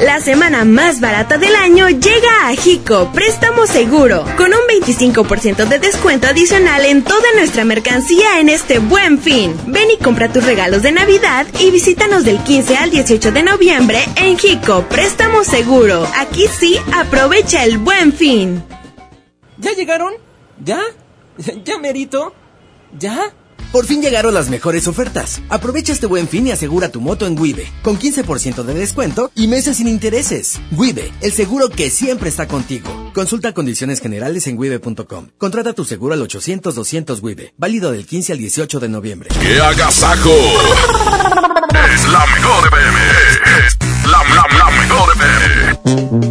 La 0.00 0.20
semana 0.20 0.64
más 0.64 1.00
barata 1.00 1.38
del 1.38 1.56
año 1.56 1.88
llega 1.88 2.48
a 2.48 2.54
Jico 2.54 3.10
Préstamo 3.12 3.66
Seguro, 3.66 4.24
con 4.36 4.52
un 4.52 4.82
25% 4.84 5.66
de 5.66 5.80
descuento 5.80 6.28
adicional 6.28 6.84
en 6.84 7.02
toda 7.02 7.32
nuestra 7.34 7.64
mercancía 7.64 8.38
en 8.38 8.48
este 8.48 8.78
buen 8.78 9.18
fin. 9.18 9.56
Ven 9.66 9.90
y 9.90 9.96
compra 9.96 10.32
tus 10.32 10.44
regalos 10.44 10.82
de 10.82 10.92
Navidad 10.92 11.48
y 11.58 11.72
visítanos 11.72 12.24
del 12.24 12.38
15 12.38 12.76
al 12.76 12.90
18 12.90 13.32
de 13.32 13.42
noviembre 13.42 13.98
en 14.14 14.38
Jico 14.38 14.82
Préstamo 14.88 15.42
Seguro. 15.42 16.06
Aquí 16.16 16.46
sí, 16.46 16.78
aprovecha 16.94 17.64
el 17.64 17.78
buen 17.78 18.12
fin. 18.12 18.62
¿Ya 19.56 19.72
llegaron? 19.72 20.14
¿Ya? 20.64 20.80
¿Ya 21.64 21.76
merito? 21.78 22.32
¿Ya? 22.96 23.32
Por 23.72 23.84
fin 23.86 24.00
llegaron 24.00 24.32
las 24.32 24.48
mejores 24.48 24.88
ofertas. 24.88 25.42
Aprovecha 25.48 25.92
este 25.92 26.06
buen 26.06 26.26
fin 26.26 26.46
y 26.46 26.50
asegura 26.50 26.88
tu 26.90 27.00
moto 27.00 27.26
en 27.26 27.38
Wibe, 27.38 27.70
con 27.82 27.98
15% 27.98 28.62
de 28.62 28.74
descuento 28.74 29.30
y 29.34 29.46
meses 29.46 29.76
sin 29.76 29.88
intereses. 29.88 30.58
Wibe, 30.72 31.12
el 31.20 31.32
seguro 31.32 31.68
que 31.68 31.90
siempre 31.90 32.30
está 32.30 32.48
contigo. 32.48 33.10
Consulta 33.14 33.52
condiciones 33.52 34.00
generales 34.00 34.46
en 34.46 34.58
wibe.com. 34.58 35.28
Contrata 35.36 35.74
tu 35.74 35.84
seguro 35.84 36.14
al 36.14 36.20
800-200 36.26 37.22
Wibe, 37.22 37.52
válido 37.58 37.92
del 37.92 38.06
15 38.06 38.32
al 38.32 38.38
18 38.38 38.80
de 38.80 38.88
noviembre. 38.88 39.28
¡Qué 39.40 39.60
agasajo! 39.60 40.30
es 41.94 42.08
la 42.08 42.26
mejor. 42.26 42.70
Es 43.64 43.78
la, 44.06 44.22
FM. 45.14 46.27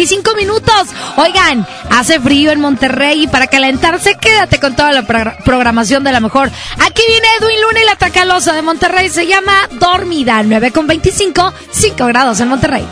25 0.00 0.34
minutos. 0.34 0.88
Oigan, 1.18 1.66
hace 1.90 2.18
frío 2.20 2.52
en 2.52 2.60
Monterrey 2.60 3.24
y 3.24 3.26
para 3.26 3.48
calentarse, 3.48 4.14
quédate 4.14 4.58
con 4.58 4.74
toda 4.74 4.92
la 4.92 5.02
pro- 5.02 5.34
programación 5.44 6.02
de 6.04 6.10
la 6.10 6.20
mejor. 6.20 6.50
Aquí 6.78 7.02
viene 7.06 7.26
Edwin 7.38 7.60
Luna 7.60 7.80
y 7.82 7.84
la 7.84 7.96
Tracalosa 7.96 8.54
de 8.54 8.62
Monterrey. 8.62 9.10
Se 9.10 9.26
llama 9.26 9.52
Dormida. 9.72 10.42
9 10.42 10.70
con 10.72 10.86
25, 10.86 11.52
5 11.70 12.06
grados 12.06 12.40
en 12.40 12.48
Monterrey. 12.48 12.86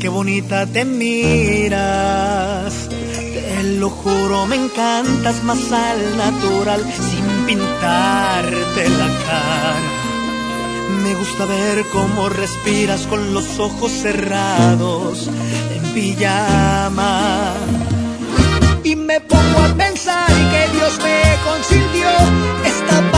Qué 0.00 0.08
bonita 0.08 0.64
te 0.64 0.86
miras, 0.86 2.72
te 2.88 3.62
lo 3.78 3.90
juro, 3.90 4.46
me 4.46 4.56
encantas 4.56 5.42
más 5.44 5.58
al 5.72 6.16
natural, 6.16 6.82
sin 6.94 7.44
pintarte 7.46 8.88
la 8.88 9.08
cara. 9.26 9.97
Me 10.88 11.14
gusta 11.14 11.44
ver 11.46 11.84
cómo 11.92 12.28
respiras 12.28 13.06
con 13.06 13.34
los 13.34 13.58
ojos 13.58 13.92
cerrados, 13.92 15.28
en 15.74 15.92
pijama. 15.92 17.54
Y 18.84 18.96
me 18.96 19.20
pongo 19.20 19.58
a 19.60 19.74
pensar 19.76 20.26
que 20.26 20.68
Dios 20.72 20.98
me 21.02 21.22
consintió, 21.44 22.08
esta 22.64 23.17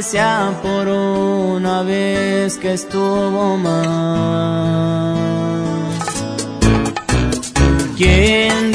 Sea 0.00 0.56
por 0.62 0.86
una 0.86 1.82
vez 1.82 2.56
que 2.58 2.74
estuvo 2.74 3.56
mal. 3.56 5.16
¿Quién 7.96 8.67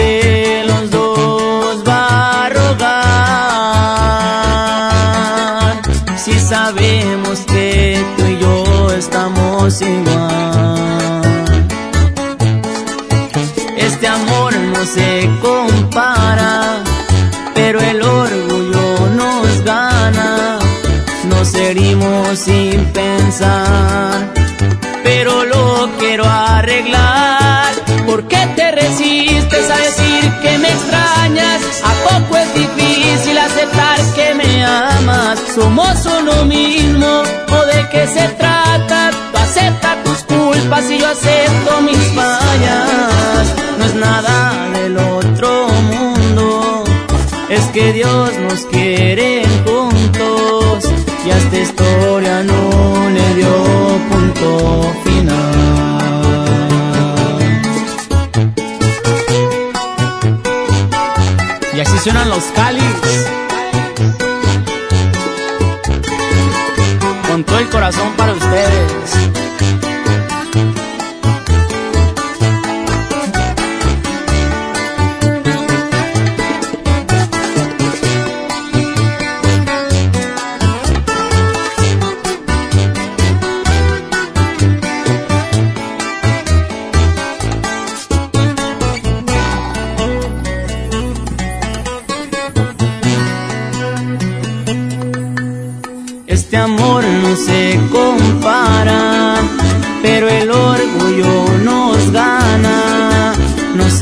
somos 35.54 36.06
uno 36.06 36.46
mismo. 36.46 37.24
¿O 37.52 37.66
de 37.66 37.90
qué 37.92 38.08
se 38.08 38.28
trata? 38.40 39.12
Tú 39.32 39.38
acepta 39.38 40.02
tus 40.04 40.20
culpas 40.24 40.90
y 40.90 41.00
yo 41.00 41.08
acepto 41.08 41.82
mis 41.82 42.04
fallas. 42.16 43.46
No 43.78 43.86
es 43.86 43.96
nada 43.96 44.70
del 44.74 44.98
otro 44.98 45.68
mundo, 45.92 46.84
es 47.50 47.64
que 47.74 47.94
Dios 47.94 48.32
nos 48.48 48.62
quiere 48.66 49.44
juntos 49.66 50.86
y 51.26 51.32
a 51.32 51.38
esta 51.38 51.58
historia 51.58 52.44
no 52.44 53.10
le 53.10 53.36
dio 53.36 53.54
punto 54.10 54.94
final. 55.04 55.34
Y 61.76 61.80
así 61.80 61.98
suenan 62.00 62.30
los 62.30 62.44
cáliz. 62.56 63.43
Corazón 67.94 68.14
para 68.18 68.34
ustedes. 68.34 69.23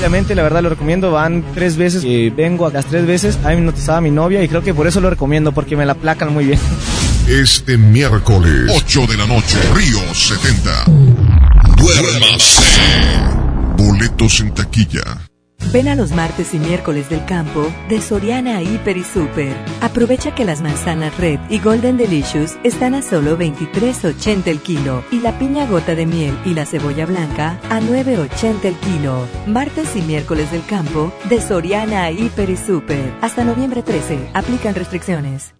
Obviamente, 0.00 0.34
la 0.34 0.42
verdad 0.42 0.62
lo 0.62 0.70
recomiendo. 0.70 1.10
Van 1.10 1.44
tres 1.52 1.76
veces 1.76 2.02
vengo 2.34 2.66
a 2.66 2.70
las 2.70 2.86
tres 2.86 3.06
veces. 3.06 3.38
A 3.44 3.50
mí 3.50 3.56
me 3.56 3.62
notizaba 3.66 4.00
mi 4.00 4.10
novia 4.10 4.42
y 4.42 4.48
creo 4.48 4.62
que 4.62 4.72
por 4.72 4.86
eso 4.86 4.98
lo 5.02 5.10
recomiendo, 5.10 5.52
porque 5.52 5.76
me 5.76 5.84
la 5.84 5.94
placan 5.94 6.32
muy 6.32 6.46
bien. 6.46 6.58
Este 7.28 7.76
miércoles, 7.76 8.72
8 8.74 9.06
de 9.06 9.16
la 9.18 9.26
noche, 9.26 9.58
Río 9.74 9.98
70. 10.14 10.84
Duérmase. 11.76 12.62
Boletos 13.76 14.40
en 14.40 14.54
taquilla. 14.54 15.29
Ven 15.72 15.86
a 15.86 15.94
los 15.94 16.10
martes 16.10 16.52
y 16.52 16.58
miércoles 16.58 17.08
del 17.08 17.24
campo 17.24 17.72
de 17.88 18.00
Soriana 18.00 18.60
Hiper 18.60 18.96
y 18.96 19.04
Super. 19.04 19.54
Aprovecha 19.80 20.34
que 20.34 20.44
las 20.44 20.62
manzanas 20.62 21.16
Red 21.16 21.38
y 21.48 21.60
Golden 21.60 21.96
Delicious 21.96 22.58
están 22.64 22.94
a 22.94 23.02
solo 23.02 23.38
23.80 23.38 24.48
el 24.48 24.60
kilo 24.60 25.04
y 25.12 25.20
la 25.20 25.38
piña 25.38 25.66
gota 25.66 25.94
de 25.94 26.06
miel 26.06 26.36
y 26.44 26.54
la 26.54 26.66
cebolla 26.66 27.06
blanca 27.06 27.60
a 27.70 27.80
9.80 27.80 28.64
el 28.64 28.74
kilo. 28.76 29.28
Martes 29.46 29.94
y 29.94 30.02
miércoles 30.02 30.50
del 30.50 30.64
campo 30.66 31.12
de 31.28 31.40
Soriana 31.40 32.10
Hiper 32.10 32.50
y 32.50 32.56
Super. 32.56 33.14
Hasta 33.20 33.44
noviembre 33.44 33.82
13. 33.82 34.30
Aplican 34.34 34.74
restricciones. 34.74 35.59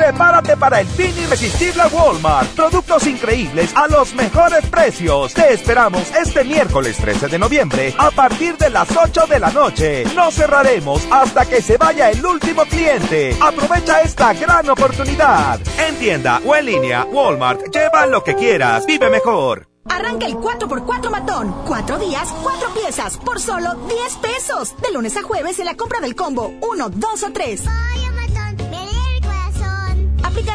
Prepárate 0.00 0.56
para 0.56 0.80
el 0.80 0.86
fin 0.86 1.14
irresistible 1.14 1.82
a 1.82 1.88
Walmart. 1.88 2.48
Productos 2.54 3.06
increíbles 3.06 3.70
a 3.76 3.86
los 3.86 4.14
mejores 4.14 4.64
precios. 4.68 5.34
Te 5.34 5.52
esperamos 5.52 6.10
este 6.12 6.42
miércoles 6.42 6.96
13 6.96 7.28
de 7.28 7.38
noviembre 7.38 7.94
a 7.98 8.10
partir 8.10 8.56
de 8.56 8.70
las 8.70 8.88
8 8.96 9.26
de 9.26 9.38
la 9.38 9.50
noche. 9.50 10.04
No 10.16 10.30
cerraremos 10.30 11.06
hasta 11.10 11.44
que 11.44 11.60
se 11.60 11.76
vaya 11.76 12.10
el 12.10 12.24
último 12.24 12.62
cliente. 12.64 13.36
Aprovecha 13.42 14.00
esta 14.00 14.32
gran 14.32 14.70
oportunidad. 14.70 15.60
En 15.78 15.94
tienda 15.96 16.40
o 16.46 16.56
en 16.56 16.64
línea, 16.64 17.04
Walmart, 17.04 17.60
lleva 17.70 18.06
lo 18.06 18.24
que 18.24 18.34
quieras. 18.34 18.86
Vive 18.86 19.10
mejor. 19.10 19.68
Arranca 19.86 20.24
el 20.24 20.36
4x4 20.36 21.10
matón. 21.10 21.54
Cuatro 21.66 21.98
días, 21.98 22.32
cuatro 22.42 22.70
piezas, 22.72 23.18
por 23.18 23.38
solo 23.38 23.74
10 23.74 24.16
pesos. 24.16 24.74
De 24.80 24.92
lunes 24.92 25.14
a 25.18 25.22
jueves 25.22 25.58
en 25.58 25.66
la 25.66 25.76
compra 25.76 26.00
del 26.00 26.16
combo 26.16 26.54
1, 26.62 26.88
2 26.88 27.22
o 27.22 27.32
3. 27.32 27.64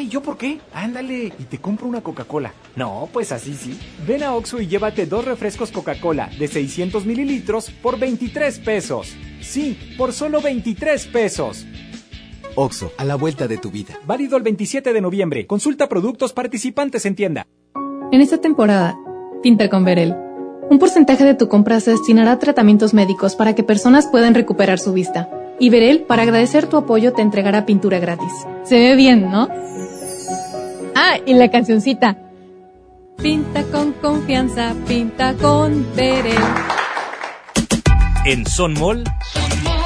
Ay, 0.00 0.08
¿yo 0.08 0.22
por 0.22 0.38
qué? 0.38 0.58
Ándale, 0.72 1.26
y 1.26 1.44
te 1.44 1.58
compro 1.58 1.86
una 1.86 2.00
Coca-Cola. 2.00 2.54
No, 2.74 3.10
pues 3.12 3.32
así 3.32 3.52
sí. 3.52 3.78
Ven 4.08 4.22
a 4.22 4.34
Oxxo 4.34 4.58
y 4.58 4.66
llévate 4.66 5.04
dos 5.04 5.26
refrescos 5.26 5.70
Coca-Cola 5.70 6.30
de 6.38 6.48
600 6.48 7.04
mililitros 7.04 7.70
por 7.70 7.98
23 7.98 8.60
pesos. 8.60 9.14
Sí, 9.42 9.76
por 9.98 10.14
solo 10.14 10.40
23 10.40 11.06
pesos. 11.08 11.66
Oxxo, 12.54 12.92
a 12.96 13.04
la 13.04 13.16
vuelta 13.16 13.46
de 13.46 13.58
tu 13.58 13.70
vida. 13.70 13.92
Válido 14.06 14.38
el 14.38 14.42
27 14.42 14.94
de 14.94 15.00
noviembre. 15.02 15.46
Consulta 15.46 15.86
productos 15.86 16.32
participantes 16.32 17.04
en 17.04 17.14
tienda. 17.14 17.46
En 18.10 18.22
esta 18.22 18.38
temporada, 18.38 18.98
pinta 19.42 19.68
con 19.68 19.84
Verel. 19.84 20.16
Un 20.70 20.78
porcentaje 20.78 21.24
de 21.24 21.34
tu 21.34 21.48
compra 21.48 21.78
se 21.80 21.90
destinará 21.90 22.32
a 22.32 22.38
tratamientos 22.38 22.94
médicos 22.94 23.36
para 23.36 23.54
que 23.54 23.64
personas 23.64 24.06
puedan 24.06 24.34
recuperar 24.34 24.78
su 24.78 24.94
vista. 24.94 25.28
Y 25.58 25.68
Verel, 25.68 26.04
para 26.04 26.22
agradecer 26.22 26.68
tu 26.68 26.78
apoyo, 26.78 27.12
te 27.12 27.20
entregará 27.20 27.66
pintura 27.66 27.98
gratis. 27.98 28.32
Se 28.64 28.76
ve 28.76 28.96
bien, 28.96 29.30
¿no? 29.30 29.46
Ah, 30.94 31.18
y 31.24 31.34
la 31.34 31.50
cancioncita. 31.50 32.16
Pinta 33.22 33.62
con 33.64 33.92
confianza, 33.92 34.74
pinta 34.86 35.34
con 35.34 35.86
Verel. 35.94 36.34
En 38.24 38.46
Son 38.46 38.74
Mall 38.74 39.04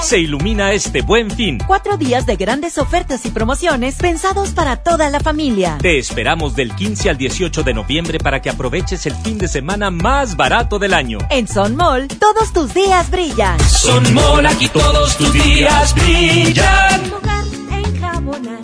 se 0.05 0.18
ilumina 0.18 0.73
este 0.73 1.00
buen 1.00 1.31
fin. 1.31 1.58
Cuatro 1.66 1.97
días 1.97 2.26
de 2.26 2.36
grandes 2.36 2.76
ofertas 2.76 3.24
y 3.24 3.31
promociones 3.31 3.97
pensados 3.97 4.50
para 4.50 4.76
toda 4.76 5.08
la 5.08 5.18
familia. 5.18 5.78
Te 5.81 5.99
esperamos 5.99 6.55
del 6.55 6.74
15 6.74 7.08
al 7.08 7.16
18 7.16 7.62
de 7.62 7.73
noviembre 7.73 8.18
para 8.18 8.42
que 8.42 8.50
aproveches 8.50 9.07
el 9.07 9.15
fin 9.15 9.39
de 9.39 9.49
semana 9.49 9.91
más 9.91 10.36
barato 10.36 10.78
del 10.78 10.92
año. 10.92 11.16
En 11.31 11.49
Son 11.49 11.74
Mall, 11.74 12.08
todos 12.08 12.52
tus 12.52 12.74
días 12.74 13.10
brillan. 13.10 13.58
Son 13.60 14.12
Mall, 14.12 14.44
aquí 14.44 14.68
todos 14.68 15.16
tus 15.16 15.33
días 15.33 15.94
brillan. 15.94 17.10
Jugar, 17.10 17.44
enjabonar, 17.70 18.60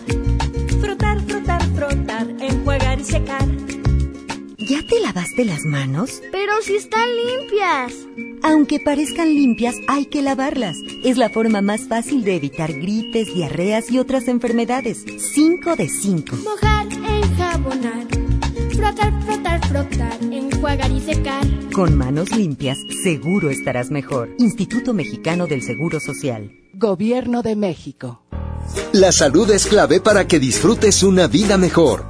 frotar, 0.78 1.20
frotar, 1.22 1.62
frotar, 1.74 2.26
y 3.00 3.04
secar. 3.04 3.46
¿Ya 4.58 4.82
te 4.86 5.00
lavaste 5.00 5.44
las 5.44 5.64
manos? 5.64 6.20
Pero 6.30 6.52
si 6.62 6.76
están 6.76 7.08
limpias. 7.16 8.06
Aunque 8.42 8.78
parezcan 8.78 9.34
limpias, 9.34 9.74
hay 9.88 10.06
que 10.06 10.22
lavarlas. 10.22 10.76
Es 11.02 11.16
la 11.16 11.30
forma 11.30 11.62
más 11.62 11.88
fácil 11.88 12.24
de 12.24 12.36
evitar 12.36 12.72
gripes, 12.72 13.34
diarreas 13.34 13.90
y 13.90 13.98
otras 13.98 14.28
enfermedades. 14.28 15.04
5 15.34 15.76
de 15.76 15.88
5. 15.88 16.36
Mojar, 16.36 16.86
enjabonar, 16.92 18.06
frotar, 18.76 19.22
frotar, 19.24 19.66
frotar, 19.66 20.18
enjuagar 20.30 20.90
y 20.90 21.00
secar. 21.00 21.46
Con 21.72 21.96
manos 21.96 22.30
limpias, 22.36 22.78
seguro 23.02 23.50
estarás 23.50 23.90
mejor. 23.90 24.30
Instituto 24.38 24.92
Mexicano 24.92 25.46
del 25.46 25.62
Seguro 25.62 26.00
Social. 26.00 26.52
Gobierno 26.74 27.42
de 27.42 27.56
México. 27.56 28.22
La 28.92 29.10
salud 29.10 29.50
es 29.50 29.66
clave 29.66 30.00
para 30.00 30.28
que 30.28 30.38
disfrutes 30.38 31.02
una 31.02 31.26
vida 31.26 31.56
mejor. 31.56 32.09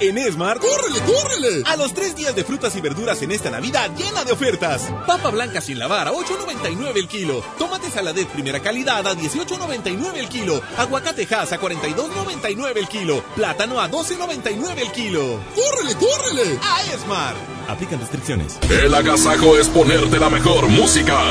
En 0.00 0.16
Esmar, 0.16 0.58
¡córrele, 0.58 0.98
córrele! 1.00 1.62
A 1.66 1.76
los 1.76 1.92
tres 1.92 2.16
días 2.16 2.34
de 2.34 2.42
frutas 2.42 2.74
y 2.74 2.80
verduras 2.80 3.20
en 3.20 3.32
esta 3.32 3.50
Navidad 3.50 3.90
llena 3.98 4.24
de 4.24 4.32
ofertas. 4.32 4.88
Papa 5.06 5.28
blanca 5.28 5.60
sin 5.60 5.78
lavar 5.78 6.08
a 6.08 6.12
8.99 6.12 6.96
el 6.96 7.06
kilo. 7.06 7.44
Tomate 7.58 7.90
saladet 7.90 8.26
primera 8.28 8.60
calidad 8.60 9.06
a 9.06 9.14
18.99 9.14 10.16
el 10.16 10.28
kilo. 10.30 10.62
Aguacate 10.78 11.28
Hass 11.34 11.52
a 11.52 11.60
42.99 11.60 12.78
el 12.78 12.88
kilo. 12.88 13.22
Plátano 13.36 13.78
a 13.78 13.90
12.99 13.90 14.78
el 14.78 14.90
kilo. 14.92 15.38
¡Córrele, 15.54 15.94
córrele! 15.96 16.58
A 16.62 16.82
Esmar. 16.94 17.34
Aplican 17.68 18.00
restricciones. 18.00 18.58
El 18.70 18.94
agasajo 18.94 19.58
es 19.58 19.68
ponerte 19.68 20.18
la 20.18 20.30
mejor 20.30 20.66
música. 20.68 21.30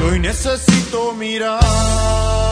Y 0.00 0.10
hoy 0.10 0.18
necesito 0.20 1.14
mirarte, 1.14 2.51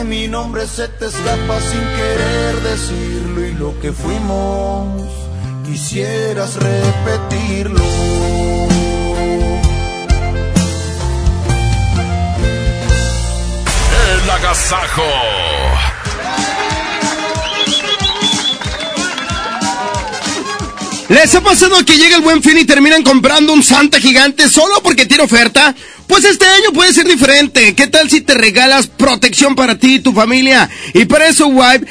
que 0.00 0.04
mi 0.04 0.28
nombre 0.28 0.66
se 0.66 0.88
te 0.88 1.06
escapa 1.06 1.60
sin 1.60 1.80
querer 1.80 2.60
decirlo 2.62 3.46
y 3.46 3.52
lo 3.52 3.78
que 3.80 3.92
fuimos 3.92 5.10
quisieras 5.66 6.54
repetirlo. 6.56 7.84
El 14.12 14.30
agasajo. 14.30 15.02
¿Les 21.08 21.34
ha 21.34 21.40
pasado 21.40 21.84
que 21.84 21.96
llega 21.96 22.16
el 22.16 22.22
buen 22.22 22.42
fin 22.42 22.56
y 22.56 22.64
terminan 22.64 23.02
comprando 23.02 23.52
un 23.52 23.62
Santa 23.62 24.00
gigante 24.00 24.48
solo 24.48 24.80
porque 24.82 25.06
tiene 25.06 25.24
oferta? 25.24 25.74
Pues 26.10 26.24
este 26.24 26.44
año 26.44 26.72
puede 26.74 26.92
ser 26.92 27.06
diferente. 27.06 27.72
¿Qué 27.76 27.86
tal 27.86 28.10
si 28.10 28.20
te 28.20 28.34
regalas 28.34 28.88
protección 28.88 29.54
para 29.54 29.78
ti 29.78 29.94
y 29.94 30.00
tu 30.00 30.12
familia? 30.12 30.68
Y 30.92 31.04
para 31.04 31.28
eso, 31.28 31.46
Wipe 31.46 31.86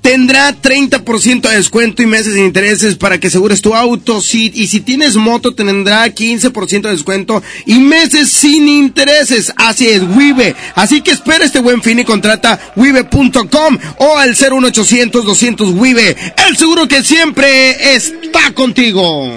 tendrá 0.00 0.52
30% 0.52 1.48
de 1.48 1.56
descuento 1.56 2.00
y 2.00 2.06
meses 2.06 2.34
sin 2.34 2.44
intereses 2.44 2.94
para 2.94 3.18
que 3.18 3.26
asegures 3.26 3.62
tu 3.62 3.74
auto. 3.74 4.20
Si, 4.20 4.52
y 4.54 4.68
si 4.68 4.78
tienes 4.78 5.16
moto, 5.16 5.56
tendrá 5.56 6.06
15% 6.06 6.82
de 6.82 6.90
descuento 6.90 7.42
y 7.66 7.80
meses 7.80 8.30
sin 8.30 8.68
intereses. 8.68 9.52
Así 9.56 9.88
es, 9.88 10.02
Wibe. 10.04 10.54
Así 10.76 11.00
que 11.00 11.10
espera 11.10 11.44
este 11.44 11.58
buen 11.58 11.82
fin 11.82 11.98
y 11.98 12.04
contrata 12.04 12.60
wibe.com 12.76 13.78
o 13.98 14.16
al 14.16 14.36
01800 14.36 15.24
200 15.24 15.70
Wibe. 15.70 16.16
El 16.48 16.56
seguro 16.56 16.86
que 16.86 17.02
siempre 17.02 17.96
está 17.96 18.52
contigo. 18.54 19.32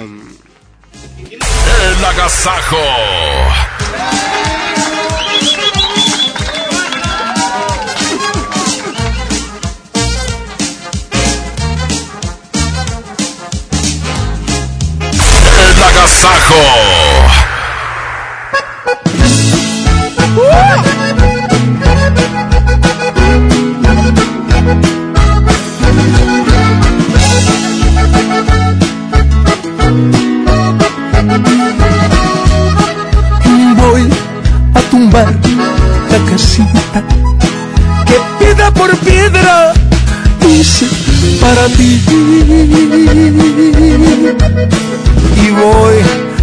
El 1.28 2.04
agasajo. 2.04 2.78
Voy 33.76 34.08
a 34.74 34.80
tumbar 34.90 35.32
la 36.10 36.30
casita 36.30 37.02
que 38.06 38.16
piedra 38.38 38.70
por 38.72 38.96
piedra 38.98 39.72
hice 40.44 40.86
para 41.40 41.68
ti. 41.68 42.02
Y 45.36 45.50
voy 45.50 45.96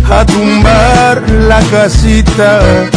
a 0.09 0.25
tumbar 0.25 1.29
la 1.29 1.59
casita 1.71 2.89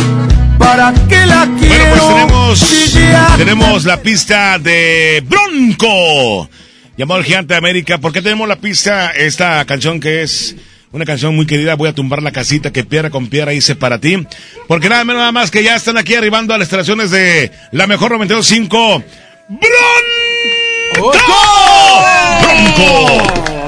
para 0.58 0.92
que 1.08 1.26
la 1.26 1.48
quiero. 1.58 2.07
Bueno, 2.07 2.26
pues 2.48 2.97
tenemos, 3.36 3.84
la 3.84 4.00
pista 4.00 4.58
de 4.58 5.24
Bronco, 5.26 6.48
llamado 6.97 7.20
el 7.20 7.26
Gigante 7.26 7.55
de 7.55 7.58
América. 7.58 7.98
¿Por 7.98 8.12
qué 8.12 8.23
tenemos 8.23 8.48
la 8.48 8.57
pista? 8.57 9.10
Esta 9.10 9.65
canción 9.65 10.00
que 10.00 10.23
es 10.23 10.57
una 10.92 11.05
canción 11.05 11.34
muy 11.36 11.47
querida, 11.47 11.74
Voy 11.74 11.89
a 11.89 11.94
tumbar 11.94 12.23
la 12.23 12.32
casita 12.32 12.73
que 12.73 12.84
piedra 12.84 13.10
con 13.10 13.28
piedra 13.28 13.52
hice 13.52 13.74
para 13.76 13.98
ti. 14.00 14.26
Porque 14.66 14.89
nada 14.89 15.05
menos 15.05 15.20
nada 15.20 15.32
más 15.32 15.50
que 15.50 15.62
ya 15.62 15.76
están 15.76 15.97
aquí 15.97 16.15
arribando 16.15 16.55
a 16.55 16.58
las 16.58 16.66
instalaciones 16.66 17.10
de 17.10 17.52
la 17.73 17.86
mejor 17.86 18.12
92.5. 18.12 18.68
¡Bronco! 19.48 20.67
¡Bronco! 20.99 21.23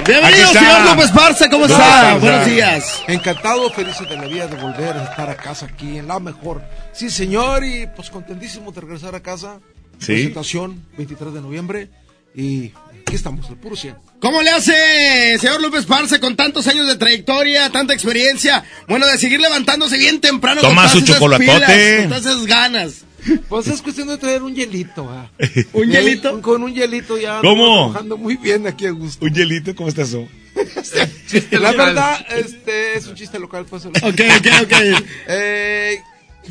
Bienvenido, 0.04 0.26
Aquí 0.26 0.40
está. 0.40 0.60
señor 0.60 0.84
López 0.86 1.12
Barza, 1.14 1.48
¿cómo 1.48 1.66
está? 1.66 2.16
Buenos 2.18 2.46
días. 2.46 3.02
Encantado, 3.06 3.70
feliz 3.70 3.96
de 4.00 4.16
la 4.16 4.24
vida 4.26 4.46
de 4.48 4.56
volver 4.56 4.96
a 4.96 5.04
estar 5.04 5.30
a 5.30 5.36
casa 5.36 5.66
aquí 5.66 5.98
en 5.98 6.08
la 6.08 6.18
mejor. 6.18 6.60
Sí, 6.92 7.08
señor, 7.10 7.64
y 7.64 7.86
pues 7.86 8.10
contentísimo 8.10 8.72
de 8.72 8.80
regresar 8.80 9.14
a 9.14 9.20
casa. 9.20 9.60
Sí. 9.98 10.06
Presentación 10.14 10.84
23 10.96 11.34
de 11.34 11.40
noviembre 11.40 11.90
y 12.34 12.72
aquí 13.00 13.16
estamos, 13.16 13.48
el 13.48 13.56
puro 13.56 13.76
100. 13.76 13.96
¿Cómo 14.20 14.42
le 14.42 14.50
hace, 14.50 15.38
señor 15.38 15.60
López 15.60 15.86
Parce, 15.86 16.20
con 16.20 16.36
tantos 16.36 16.66
años 16.66 16.86
de 16.86 16.96
trayectoria, 16.96 17.70
tanta 17.70 17.94
experiencia? 17.94 18.64
Bueno, 18.88 19.06
de 19.06 19.18
seguir 19.18 19.40
levantándose 19.40 19.98
bien 19.98 20.20
temprano. 20.20 20.60
Toma 20.60 20.82
con 20.82 20.90
su 20.92 20.98
esas 20.98 21.14
chocolatote. 21.14 21.52
pilas, 21.52 22.00
con 22.00 22.08
todas 22.08 22.26
esas 22.26 22.46
ganas. 22.46 23.04
Pues 23.48 23.66
es 23.66 23.82
cuestión 23.82 24.08
de 24.08 24.16
traer 24.16 24.42
un 24.42 24.54
hielito, 24.54 25.08
¿ah? 25.10 25.30
¿Un 25.72 25.90
hielito? 25.90 26.40
Con 26.40 26.62
un 26.62 26.74
hielito 26.74 27.18
ya. 27.18 27.40
¿Cómo? 27.40 27.86
Trabajando 27.86 28.16
muy 28.16 28.36
bien 28.36 28.66
aquí 28.66 28.86
a 28.86 28.90
gusto. 28.90 29.24
Un 29.24 29.34
hielito, 29.34 29.74
¿cómo 29.74 29.88
estás 29.88 30.10
tú? 30.10 30.26
La 31.52 31.72
verdad, 31.72 32.26
este 32.30 32.96
es 32.96 33.06
un 33.06 33.14
chiste 33.14 33.38
local, 33.38 33.66
pues. 33.68 33.86
Ok, 33.86 33.94
ok, 34.02 34.46
ok. 34.62 34.72
Eh, 35.28 36.02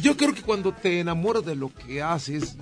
yo 0.01 0.15
creo 0.15 0.33
que 0.33 0.41
cuando 0.41 0.71
te 0.71 0.99
enamoras 0.99 1.45
de 1.45 1.55
lo 1.55 1.73
que 1.73 2.01
haces, 2.01 2.55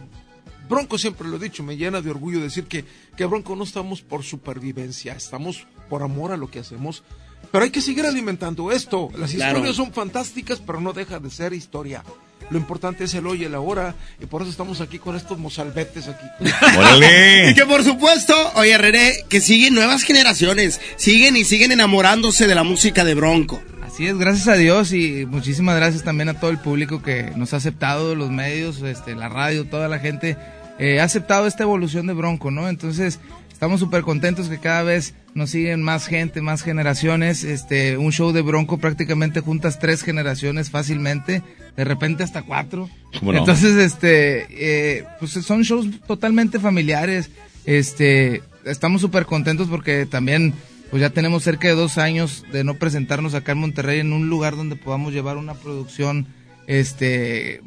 Bronco 0.70 0.98
siempre 0.98 1.28
lo 1.28 1.38
he 1.38 1.40
dicho, 1.40 1.64
me 1.64 1.78
llena 1.78 2.02
de 2.02 2.10
orgullo 2.10 2.40
decir 2.42 2.66
que, 2.66 2.86
que 3.16 3.26
Bronco 3.26 3.56
no 3.56 3.64
estamos 3.64 4.02
por 4.02 4.24
supervivencia, 4.24 5.14
estamos 5.14 5.66
por 5.90 6.04
amor 6.04 6.32
a 6.32 6.38
lo 6.38 6.50
que 6.50 6.60
hacemos. 6.60 7.04
Pero 7.52 7.64
hay 7.64 7.70
que 7.70 7.82
seguir 7.82 8.06
alimentando 8.06 8.72
esto. 8.72 9.10
Las 9.18 9.32
Claro. 9.32 9.52
historias 9.60 9.76
son 9.78 9.94
fantásticas, 9.94 10.60
pero 10.66 10.82
no 10.82 10.92
deja 10.92 11.20
de 11.20 11.30
ser 11.30 11.54
historia. 11.54 12.04
Lo 12.50 12.58
importante 12.58 13.04
es 13.04 13.14
el 13.14 13.28
hoy 13.28 13.42
y 13.42 13.46
el 13.46 13.56
ahora, 13.56 13.96
y 14.22 14.26
por 14.26 14.42
eso 14.42 14.52
estamos 14.52 14.80
aquí 14.82 15.00
con 15.00 15.16
estos 15.16 15.38
mozalbetes 15.38 16.08
aquí. 16.08 16.26
Y 17.50 17.54
que 17.54 17.66
por 17.66 17.84
supuesto, 17.84 18.34
oye 18.56 18.78
René, 18.78 19.24
que 19.30 19.42
siguen 19.42 19.74
nuevas 19.76 20.04
generaciones, 20.04 20.80
siguen 20.98 21.36
y 21.36 21.44
siguen 21.46 21.72
enamorándose 21.72 22.48
de 22.48 22.56
la 22.56 22.64
música 22.64 23.04
de 23.04 23.16
Bronco. 23.16 23.62
Así 23.84 24.06
es, 24.08 24.18
gracias 24.18 24.48
a 24.48 24.54
Dios 24.56 24.92
y 24.94 25.26
muchísimas 25.26 25.76
gracias 25.76 26.04
también 26.04 26.30
a 26.30 26.40
todo 26.40 26.52
el 26.52 26.60
público 26.60 27.02
que 27.02 27.32
nos 27.36 27.54
ha 27.54 27.58
aceptado, 27.58 28.16
los 28.16 28.30
medios, 28.30 28.82
este, 28.82 29.16
la 29.16 29.30
radio, 29.30 29.66
toda 29.66 29.88
la 29.88 30.00
gente 30.00 30.38
eh, 30.80 31.00
ha 31.00 31.04
aceptado 31.04 31.48
esta 31.48 31.64
evolución 31.64 32.08
de 32.08 32.14
Bronco, 32.14 32.52
¿no? 32.52 32.70
Entonces 32.70 33.20
estamos 33.52 33.80
súper 33.80 34.04
contentos 34.04 34.50
que 34.50 34.60
cada 34.60 34.84
vez 34.84 35.16
nos 35.34 35.50
siguen 35.50 35.82
más 35.82 36.08
gente, 36.08 36.42
más 36.42 36.62
generaciones. 36.62 37.44
Este, 37.44 37.98
un 37.98 38.12
show 38.12 38.32
de 38.32 38.42
Bronco 38.42 38.78
prácticamente 38.78 39.40
juntas 39.40 39.80
tres 39.80 40.04
generaciones 40.04 40.70
fácilmente, 40.70 41.42
de 41.76 41.84
repente 41.84 42.24
hasta 42.24 42.44
cuatro. 42.44 42.90
¿Cómo 43.20 43.34
no? 43.34 43.40
Entonces, 43.40 43.76
este, 43.76 44.48
eh, 44.50 45.06
pues 45.20 45.32
son 45.32 45.64
shows 45.64 45.88
totalmente 46.06 46.60
familiares. 46.60 47.32
Este, 47.66 48.42
estamos 48.66 49.02
súper 49.02 49.26
contentos 49.26 49.68
porque 49.68 50.06
también, 50.06 50.54
pues 50.90 51.02
ya 51.02 51.10
tenemos 51.10 51.44
cerca 51.44 51.68
de 51.68 51.76
dos 51.76 51.98
años 51.98 52.46
de 52.52 52.64
no 52.64 52.76
presentarnos 52.76 53.34
acá 53.34 53.54
en 53.54 53.60
Monterrey 53.60 54.00
en 54.00 54.14
un 54.14 54.30
lugar 54.30 54.56
donde 54.56 54.76
podamos 54.76 55.14
llevar 55.14 55.38
una 55.38 55.56
producción, 55.56 56.28
este, 56.68 57.62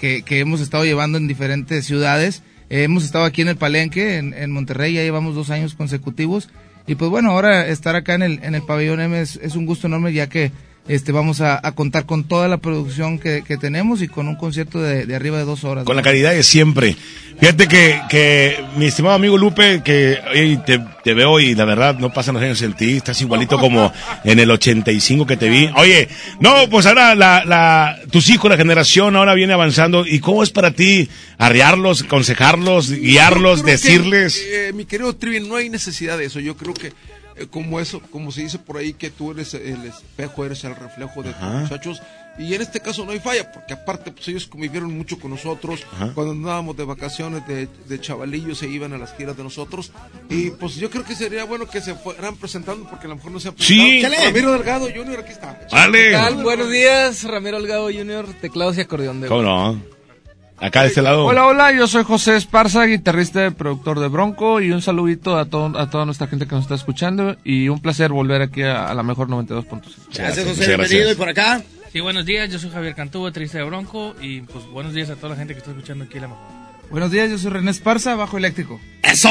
que, 0.00 0.22
hemos 0.28 0.60
estado 0.60 0.84
llevando 0.84 1.18
en 1.18 1.28
diferentes 1.28 1.84
ciudades. 1.86 2.42
Eh, 2.70 2.82
hemos 2.84 3.04
estado 3.04 3.24
aquí 3.24 3.42
en 3.42 3.48
el 3.48 3.56
Palenque, 3.56 4.18
en, 4.18 4.50
Monterrey, 4.50 4.94
ya 4.94 5.02
llevamos 5.02 5.34
dos 5.34 5.50
años 5.50 5.74
consecutivos. 5.74 6.50
Y 6.86 6.96
pues 6.96 7.10
bueno, 7.10 7.30
ahora 7.30 7.66
estar 7.68 7.96
acá 7.96 8.14
en 8.14 8.22
el, 8.22 8.40
en 8.42 8.54
el 8.54 8.62
pabellón 8.62 9.00
M 9.00 9.18
es 9.20 9.56
un 9.56 9.64
gusto 9.64 9.86
enorme 9.86 10.12
ya 10.12 10.28
que 10.28 10.52
este 10.86 11.12
vamos 11.12 11.40
a, 11.40 11.66
a 11.66 11.72
contar 11.72 12.04
con 12.04 12.24
toda 12.24 12.46
la 12.48 12.58
producción 12.58 13.18
que, 13.18 13.42
que 13.42 13.56
tenemos 13.56 14.02
y 14.02 14.08
con 14.08 14.28
un 14.28 14.36
concierto 14.36 14.80
de, 14.82 15.06
de 15.06 15.16
arriba 15.16 15.38
de 15.38 15.44
dos 15.44 15.64
horas. 15.64 15.84
Con 15.84 15.96
la 15.96 16.02
calidad 16.02 16.32
de 16.32 16.42
siempre. 16.42 16.96
Fíjate 17.40 17.66
que, 17.66 18.00
que 18.08 18.64
mi 18.76 18.86
estimado 18.86 19.16
amigo 19.16 19.36
Lupe, 19.36 19.82
que 19.82 20.18
oye, 20.30 20.56
te, 20.64 20.78
te 21.02 21.14
veo 21.14 21.40
y 21.40 21.54
la 21.54 21.64
verdad 21.64 21.98
no 21.98 22.12
pasan 22.12 22.34
los 22.34 22.44
años 22.44 22.62
en 22.62 22.74
ti, 22.74 22.98
estás 22.98 23.20
igualito 23.22 23.58
como 23.58 23.92
en 24.22 24.38
el 24.38 24.50
85 24.50 25.26
que 25.26 25.36
te 25.36 25.48
vi. 25.48 25.68
Oye, 25.76 26.08
no, 26.38 26.68
pues 26.70 26.86
ahora 26.86 27.14
la, 27.16 27.44
la, 27.44 27.98
tus 28.12 28.30
hijos, 28.30 28.48
la 28.50 28.56
generación 28.56 29.16
ahora 29.16 29.34
viene 29.34 29.52
avanzando. 29.52 30.06
¿Y 30.06 30.20
cómo 30.20 30.42
es 30.44 30.50
para 30.50 30.70
ti 30.70 31.08
arrearlos, 31.38 32.02
aconsejarlos, 32.02 32.92
guiarlos, 32.92 33.62
que, 33.64 33.72
decirles? 33.72 34.40
eh, 34.46 34.72
mi 34.72 34.84
querido 34.84 35.16
Trivi, 35.16 35.40
no 35.40 35.56
hay 35.56 35.70
necesidad 35.70 36.16
de 36.16 36.26
eso. 36.26 36.38
Yo 36.38 36.56
creo 36.56 36.72
que 36.72 36.92
eh, 37.36 37.46
como 37.50 37.80
eso, 37.80 38.00
como 38.10 38.30
se 38.32 38.42
dice 38.42 38.58
por 38.58 38.76
ahí, 38.76 38.92
que 38.94 39.10
tú 39.10 39.30
eres 39.32 39.54
el 39.54 39.84
espejo, 39.84 40.44
eres 40.44 40.64
el 40.64 40.74
reflejo 40.76 41.22
de 41.22 41.32
tus 41.32 41.42
Ajá. 41.42 41.58
muchachos. 41.60 42.02
Y 42.36 42.52
en 42.52 42.62
este 42.62 42.80
caso 42.80 43.04
no 43.04 43.12
hay 43.12 43.20
falla, 43.20 43.52
porque 43.52 43.74
aparte 43.74 44.10
pues 44.10 44.26
ellos 44.26 44.48
convivieron 44.48 44.92
mucho 44.96 45.20
con 45.20 45.30
nosotros. 45.30 45.84
Ajá. 45.94 46.10
Cuando 46.14 46.32
andábamos 46.32 46.76
de 46.76 46.82
vacaciones 46.84 47.46
de, 47.46 47.68
de 47.88 48.00
chavalillos 48.00 48.58
se 48.58 48.68
iban 48.68 48.92
a 48.92 48.98
las 48.98 49.14
giras 49.16 49.36
de 49.36 49.44
nosotros. 49.44 49.92
Y 50.28 50.50
pues 50.50 50.74
yo 50.74 50.90
creo 50.90 51.04
que 51.04 51.14
sería 51.14 51.44
bueno 51.44 51.66
que 51.68 51.80
se 51.80 51.94
fueran 51.94 52.36
presentando, 52.36 52.88
porque 52.90 53.06
a 53.06 53.10
lo 53.10 53.16
mejor 53.16 53.30
no 53.30 53.38
se 53.38 53.48
han 53.50 53.54
Sí. 53.58 53.78
presentado. 54.00 54.14
Chale. 54.16 54.26
Ramiro 54.32 54.52
Delgado 54.52 54.86
Junior, 54.92 55.20
aquí 55.20 55.30
está. 55.32 55.60
Vale. 55.70 56.06
¿Qué 56.06 56.12
tal? 56.12 56.42
Buenos 56.42 56.70
días, 56.72 57.22
Ramiro 57.22 57.56
Holgado 57.58 57.84
Jr., 57.92 58.26
teclados 58.40 58.76
y 58.78 58.80
acordeón 58.80 59.20
de 59.20 59.28
¿Cómo 59.28 59.42
no? 59.42 59.93
Acá 60.58 60.82
de 60.82 60.88
este 60.88 61.02
lado. 61.02 61.24
Hola, 61.26 61.46
hola, 61.46 61.72
yo 61.72 61.86
soy 61.86 62.04
José 62.04 62.36
Esparza, 62.36 62.84
guitarrista 62.84 63.46
y 63.46 63.50
productor 63.50 64.00
de 64.00 64.08
Bronco, 64.08 64.60
y 64.60 64.70
un 64.70 64.82
saludito 64.82 65.36
a, 65.36 65.46
todo, 65.46 65.78
a 65.78 65.90
toda 65.90 66.04
nuestra 66.06 66.26
gente 66.26 66.46
que 66.46 66.54
nos 66.54 66.62
está 66.64 66.74
escuchando, 66.74 67.36
y 67.44 67.68
un 67.68 67.80
placer 67.80 68.12
volver 68.12 68.42
aquí 68.42 68.62
a, 68.62 68.86
a 68.86 68.94
la 68.94 69.02
mejor 69.02 69.28
92.5. 69.28 69.82
Gracias, 70.14 70.46
José, 70.46 70.66
bienvenido. 70.68 71.12
¿Y 71.12 71.14
por 71.16 71.28
acá? 71.28 71.62
Sí, 71.92 72.00
buenos 72.00 72.24
días, 72.24 72.50
yo 72.50 72.58
soy 72.58 72.70
Javier 72.70 72.94
Cantú, 72.94 73.22
baterista 73.22 73.58
de 73.58 73.64
Bronco, 73.64 74.14
y 74.20 74.40
pues 74.42 74.66
buenos 74.66 74.94
días 74.94 75.10
a 75.10 75.16
toda 75.16 75.30
la 75.30 75.36
gente 75.36 75.54
que 75.54 75.58
está 75.58 75.70
escuchando 75.70 76.04
aquí 76.04 76.18
La 76.18 76.28
Mejor. 76.28 76.42
Buenos 76.90 77.10
días, 77.10 77.30
yo 77.30 77.38
soy 77.38 77.50
René 77.50 77.70
Esparza, 77.70 78.14
bajo 78.14 78.36
eléctrico. 78.38 78.80
¡Eso! 79.02 79.28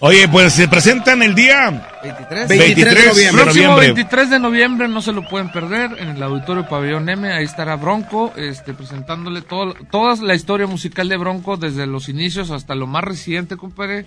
Oye, 0.00 0.28
pues 0.28 0.52
se 0.52 0.68
presentan 0.68 1.22
el 1.22 1.34
día 1.34 1.70
23, 2.04 2.48
23 2.48 2.94
de 2.94 3.06
noviembre. 3.06 3.42
Próximo 3.42 3.76
23 3.76 4.30
de 4.30 4.38
noviembre, 4.38 4.88
no 4.88 5.02
se 5.02 5.12
lo 5.12 5.28
pueden 5.28 5.50
perder, 5.50 5.96
en 5.98 6.10
el 6.10 6.22
Auditorio 6.22 6.68
Pabellón 6.68 7.08
M, 7.08 7.32
ahí 7.32 7.44
estará 7.44 7.74
Bronco, 7.74 8.32
este, 8.36 8.74
presentándole 8.74 9.42
todo, 9.42 9.74
toda 9.90 10.14
la 10.24 10.36
historia 10.36 10.68
musical 10.68 11.08
de 11.08 11.16
Bronco, 11.16 11.56
desde 11.56 11.86
los 11.88 12.08
inicios 12.08 12.52
hasta 12.52 12.76
lo 12.76 12.86
más 12.86 13.02
reciente, 13.02 13.56
compadre, 13.56 14.06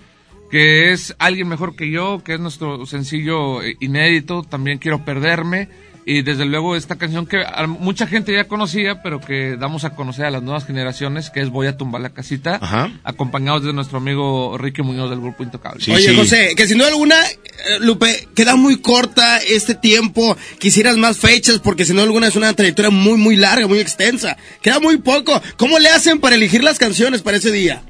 que 0.50 0.92
es 0.92 1.14
Alguien 1.18 1.48
Mejor 1.48 1.76
que 1.76 1.90
Yo, 1.90 2.22
que 2.24 2.34
es 2.34 2.40
nuestro 2.40 2.86
sencillo 2.86 3.62
eh, 3.62 3.76
inédito, 3.80 4.44
también 4.44 4.78
Quiero 4.78 5.04
Perderme, 5.04 5.68
y 6.04 6.22
desde 6.22 6.44
luego 6.44 6.76
esta 6.76 6.96
canción 6.96 7.26
que 7.26 7.44
mucha 7.66 8.06
gente 8.06 8.32
ya 8.32 8.48
conocía, 8.48 9.02
pero 9.02 9.20
que 9.20 9.56
damos 9.56 9.84
a 9.84 9.94
conocer 9.94 10.24
a 10.24 10.30
las 10.30 10.42
nuevas 10.42 10.66
generaciones, 10.66 11.30
que 11.30 11.40
es 11.40 11.50
Voy 11.50 11.66
a 11.66 11.76
tumbar 11.76 12.00
la 12.00 12.10
casita, 12.10 12.58
Ajá. 12.60 12.90
acompañados 13.04 13.62
de 13.64 13.72
nuestro 13.72 13.98
amigo 13.98 14.56
Ricky 14.58 14.82
Muñoz 14.82 15.10
del 15.10 15.20
Grupo 15.20 15.42
Intocable. 15.42 15.84
Oye, 15.94 16.16
José, 16.16 16.54
que 16.56 16.66
sin 16.66 16.78
duda 16.78 16.88
alguna, 16.88 17.16
eh, 17.24 17.78
Lupe, 17.80 18.28
queda 18.34 18.56
muy 18.56 18.80
corta 18.80 19.38
este 19.38 19.74
tiempo. 19.74 20.36
Quisieras 20.58 20.96
más 20.96 21.18
fechas 21.18 21.58
porque 21.58 21.84
sin 21.84 21.96
duda 21.96 22.04
alguna 22.04 22.28
es 22.28 22.36
una 22.36 22.52
trayectoria 22.54 22.90
muy, 22.90 23.18
muy 23.18 23.36
larga, 23.36 23.66
muy 23.66 23.80
extensa. 23.80 24.36
Queda 24.62 24.80
muy 24.80 24.96
poco. 24.98 25.40
¿Cómo 25.56 25.78
le 25.78 25.90
hacen 25.90 26.20
para 26.20 26.36
elegir 26.36 26.64
las 26.64 26.78
canciones 26.78 27.22
para 27.22 27.36
ese 27.36 27.52
día? 27.52 27.82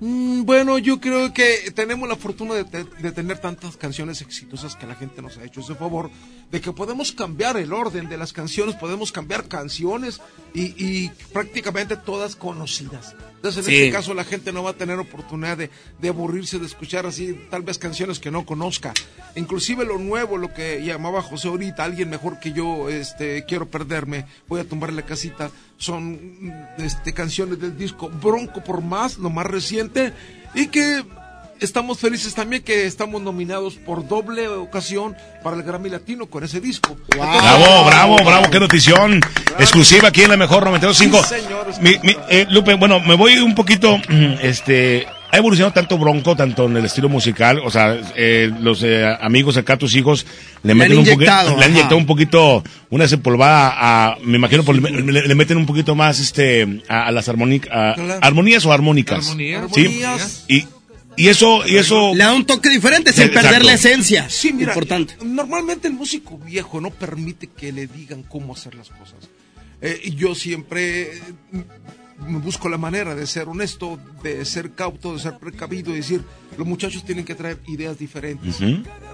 Mm, 0.00 0.44
Bueno, 0.44 0.78
yo 0.78 1.00
creo 1.00 1.32
que 1.32 1.70
tenemos 1.74 2.08
la 2.08 2.16
fortuna 2.16 2.54
de, 2.54 2.64
te- 2.64 2.84
de 2.84 3.12
tener 3.12 3.38
tantas 3.38 3.76
canciones 3.76 4.20
exitosas 4.20 4.76
que 4.76 4.86
la 4.86 4.94
gente 4.94 5.22
nos 5.22 5.36
ha 5.38 5.44
hecho 5.44 5.60
ese 5.60 5.74
favor, 5.74 6.10
de 6.50 6.60
que 6.60 6.72
podemos 6.72 7.12
cambiar 7.12 7.56
el 7.56 7.72
orden 7.72 8.08
de 8.08 8.16
las 8.16 8.32
canciones, 8.32 8.74
podemos 8.76 9.12
cambiar 9.12 9.48
canciones 9.48 10.20
y, 10.52 10.74
y 10.84 11.10
prácticamente 11.32 11.96
todas 11.96 12.36
conocidas. 12.36 13.14
Entonces, 13.44 13.66
en 13.68 13.74
Sí. 13.74 13.80
este 13.82 13.92
caso, 13.92 14.14
la 14.14 14.24
gente 14.24 14.52
no 14.52 14.62
va 14.62 14.70
a 14.70 14.72
tener 14.72 14.98
oportunidad 14.98 15.58
de, 15.58 15.68
de 16.00 16.08
aburrirse 16.08 16.58
de 16.58 16.64
escuchar 16.64 17.04
así, 17.04 17.38
tal 17.50 17.60
vez 17.60 17.76
canciones 17.76 18.18
que 18.18 18.30
no 18.30 18.46
conozca. 18.46 18.94
Inclusive 19.36 19.84
lo 19.84 19.98
nuevo, 19.98 20.38
lo 20.38 20.54
que 20.54 20.82
llamaba 20.82 21.20
José 21.20 21.48
ahorita, 21.48 21.84
alguien 21.84 22.08
mejor 22.08 22.40
que 22.40 22.52
yo, 22.52 22.88
este, 22.88 23.44
quiero 23.44 23.68
perderme, 23.68 24.24
voy 24.48 24.60
a 24.60 24.64
tumbar 24.64 24.94
la 24.94 25.02
casita, 25.02 25.50
son 25.76 26.12
mm, 26.40 26.52
este, 26.78 27.12
canciones 27.12 27.60
del 27.60 27.76
disco 27.76 28.08
Bronco 28.08 28.64
por 28.64 28.80
más, 28.80 29.18
lo 29.18 29.28
más 29.28 29.44
reciente, 29.44 30.14
y 30.54 30.68
que 30.68 31.04
estamos 31.60 31.98
felices 31.98 32.34
también 32.34 32.62
que 32.62 32.86
estamos 32.86 33.20
nominados 33.22 33.74
por 33.74 34.06
doble 34.06 34.48
ocasión 34.48 35.16
para 35.42 35.56
el 35.56 35.62
Grammy 35.62 35.88
Latino 35.90 36.26
con 36.26 36.44
ese 36.44 36.60
disco. 36.60 36.96
Bravo, 37.08 37.84
bravo, 37.86 38.16
bravo, 38.24 38.50
qué 38.50 38.60
notición. 38.60 39.20
Exclusiva 39.58 40.08
aquí 40.08 40.22
en 40.22 40.30
la 40.30 40.36
mejor 40.36 40.64
925. 40.64 41.22
Sí, 41.22 41.34
señores. 41.42 41.80
Mi, 41.80 41.90
mi, 42.02 42.16
eh, 42.28 42.46
Lupe, 42.50 42.74
bueno, 42.74 43.00
me 43.00 43.14
voy 43.14 43.38
un 43.38 43.54
poquito, 43.54 43.98
este, 44.42 45.06
ha 45.30 45.36
evolucionado 45.36 45.72
tanto 45.72 45.96
Bronco, 45.98 46.36
tanto 46.36 46.66
en 46.66 46.76
el 46.76 46.84
estilo 46.84 47.08
musical, 47.08 47.60
o 47.64 47.70
sea, 47.70 47.96
eh, 48.16 48.50
los 48.60 48.82
eh, 48.82 49.04
amigos 49.20 49.56
acá, 49.56 49.76
tus 49.76 49.94
hijos, 49.96 50.26
le 50.62 50.68
Le 50.68 50.74
meten 50.74 50.92
han 50.92 50.98
un 50.98 51.04
poquito, 51.14 51.56
le 51.58 51.64
han 51.64 51.70
inyectado 51.72 51.96
un 51.96 52.06
poquito, 52.06 52.64
una 52.90 53.04
desempolvada 53.04 53.72
a, 53.76 54.16
me 54.22 54.36
imagino, 54.36 54.62
por- 54.64 54.76
le, 54.80 55.26
le 55.26 55.34
meten 55.34 55.56
un 55.56 55.66
poquito 55.66 55.94
más, 55.94 56.18
este, 56.20 56.82
a, 56.88 57.06
a 57.06 57.10
las 57.12 57.28
armónicas, 57.28 57.94
Claro. 57.96 58.18
armonías 58.22 58.64
o 58.66 58.72
armónicas. 58.72 59.26
Armonías. 59.28 59.66
Sí. 59.74 59.80
Armonías. 59.86 60.44
Y, 60.48 60.66
y 61.16 61.28
eso, 61.28 61.66
y 61.66 61.76
eso. 61.76 62.12
Le 62.14 62.24
da 62.24 62.32
un 62.32 62.46
toque 62.46 62.68
diferente 62.70 63.12
sin 63.12 63.24
Exacto. 63.24 63.48
perder 63.48 63.64
la 63.64 63.74
esencia. 63.74 64.28
Sí, 64.28 64.52
mira, 64.52 64.72
Importante. 64.72 65.16
normalmente 65.24 65.88
el 65.88 65.94
músico 65.94 66.38
viejo 66.38 66.80
no 66.80 66.90
permite 66.90 67.48
que 67.48 67.72
le 67.72 67.86
digan 67.86 68.22
cómo 68.22 68.52
hacer 68.54 68.74
las 68.74 68.88
cosas. 68.88 69.28
Eh, 69.80 70.00
y 70.04 70.14
yo 70.14 70.34
siempre 70.34 71.16
eh, 71.18 71.22
me 72.26 72.38
busco 72.38 72.68
la 72.68 72.78
manera 72.78 73.14
de 73.14 73.26
ser 73.26 73.48
honesto, 73.48 73.98
de 74.22 74.44
ser 74.44 74.72
cauto, 74.72 75.12
de 75.14 75.18
ser 75.20 75.38
precavido, 75.38 75.92
y 75.92 75.96
decir, 75.96 76.22
los 76.56 76.66
muchachos 76.66 77.04
tienen 77.04 77.24
que 77.24 77.34
traer 77.34 77.58
ideas 77.66 77.98
diferentes. 77.98 78.56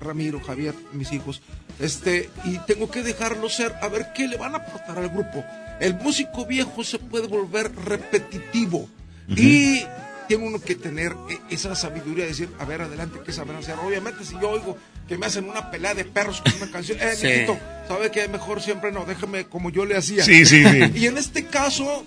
Ramiro, 0.00 0.40
Javier, 0.40 0.74
mis 0.92 1.12
hijos. 1.12 1.42
Este, 1.80 2.28
y 2.44 2.58
tengo 2.66 2.90
que 2.90 3.02
dejarlos 3.02 3.54
ser, 3.54 3.74
a 3.80 3.88
ver 3.88 4.08
qué 4.14 4.28
le 4.28 4.36
van 4.36 4.54
a 4.54 4.58
aportar 4.58 4.98
al 4.98 5.08
grupo. 5.08 5.44
El 5.80 5.94
músico 5.94 6.44
viejo 6.46 6.84
se 6.84 6.98
puede 6.98 7.26
volver 7.26 7.72
repetitivo. 7.84 8.88
Y 9.28 9.82
tiene 10.30 10.46
uno 10.46 10.60
que 10.60 10.76
tener 10.76 11.10
eh, 11.28 11.40
esa 11.50 11.74
sabiduría 11.74 12.22
de 12.22 12.30
decir, 12.30 12.48
a 12.60 12.64
ver, 12.64 12.82
adelante, 12.82 13.18
¿qué 13.26 13.32
saben 13.32 13.56
hacer? 13.56 13.74
Obviamente, 13.84 14.24
si 14.24 14.34
yo 14.40 14.50
oigo 14.50 14.78
que 15.08 15.18
me 15.18 15.26
hacen 15.26 15.50
una 15.50 15.72
pelea 15.72 15.92
de 15.92 16.04
perros 16.04 16.40
con 16.40 16.54
una 16.62 16.70
canción, 16.70 16.98
eh, 17.00 17.16
Sí. 17.16 17.26
mijito, 17.26 17.58
¿sabe 17.88 18.12
qué? 18.12 18.28
Mejor 18.28 18.62
siempre 18.62 18.92
no, 18.92 19.04
déjame 19.04 19.46
como 19.46 19.70
yo 19.70 19.84
le 19.84 19.96
hacía. 19.96 20.22
Sí, 20.22 20.46
sí, 20.46 20.62
sí. 20.64 20.82
y 20.94 21.06
en 21.08 21.18
este 21.18 21.46
caso 21.46 22.06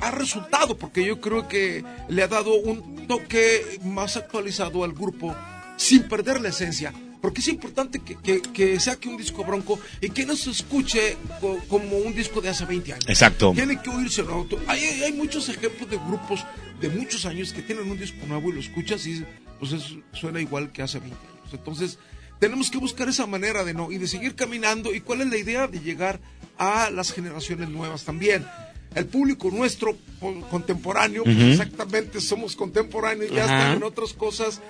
ha 0.00 0.10
resultado, 0.10 0.76
porque 0.76 1.04
yo 1.04 1.20
creo 1.20 1.46
que 1.46 1.84
le 2.08 2.24
ha 2.24 2.26
dado 2.26 2.54
un 2.54 3.06
toque 3.06 3.78
más 3.84 4.16
actualizado 4.16 4.82
al 4.82 4.92
grupo 4.92 5.32
sin 5.76 6.08
perder 6.08 6.40
la 6.40 6.48
esencia. 6.48 6.92
Porque 7.20 7.40
es 7.40 7.48
importante 7.48 7.98
que, 7.98 8.14
que, 8.16 8.40
que 8.40 8.78
saque 8.78 9.08
un 9.08 9.16
disco 9.16 9.44
bronco 9.44 9.78
y 10.00 10.10
que 10.10 10.24
no 10.24 10.36
se 10.36 10.50
escuche 10.50 11.16
co- 11.40 11.58
como 11.68 11.96
un 11.98 12.14
disco 12.14 12.40
de 12.40 12.48
hace 12.48 12.64
20 12.64 12.92
años. 12.92 13.04
Exacto. 13.08 13.52
Tiene 13.54 13.80
que 13.82 13.90
oírse 13.90 14.20
auto. 14.22 14.58
Hay, 14.68 14.84
hay- 14.84 15.12
muchos 15.12 15.48
ejemplos 15.48 15.90
de 15.90 15.96
grupos 15.96 16.44
de 16.80 16.88
muchos 16.90 17.26
años 17.26 17.52
que 17.52 17.62
tienen 17.62 17.90
un 17.90 17.98
disco 17.98 18.24
nuevo 18.26 18.50
y 18.50 18.52
lo 18.52 18.60
escuchas 18.60 19.04
y 19.06 19.24
pues 19.58 19.72
es- 19.72 19.94
suena 20.12 20.40
igual 20.40 20.70
que 20.70 20.82
hace 20.82 21.00
20 21.00 21.16
años. 21.16 21.52
Entonces, 21.52 21.98
tenemos 22.38 22.70
que 22.70 22.78
buscar 22.78 23.08
esa 23.08 23.26
manera 23.26 23.64
de 23.64 23.74
no 23.74 23.90
y 23.90 23.98
de 23.98 24.06
seguir 24.06 24.36
caminando. 24.36 24.94
¿Y 24.94 25.00
cuál 25.00 25.22
es 25.22 25.28
la 25.28 25.38
idea? 25.38 25.66
De 25.66 25.80
llegar 25.80 26.20
a 26.56 26.88
las 26.90 27.10
generaciones 27.12 27.68
nuevas 27.68 28.04
también. 28.04 28.46
El 28.94 29.06
público 29.06 29.50
nuestro 29.50 29.96
po- 30.20 30.40
contemporáneo, 30.50 31.24
pues 31.24 31.36
Ujú. 31.36 31.46
exactamente 31.46 32.20
somos 32.20 32.54
contemporáneos, 32.54 33.32
ya 33.32 33.44
Ajá. 33.44 33.58
están 33.58 33.76
en 33.78 33.82
otras 33.82 34.12
cosas, 34.12 34.60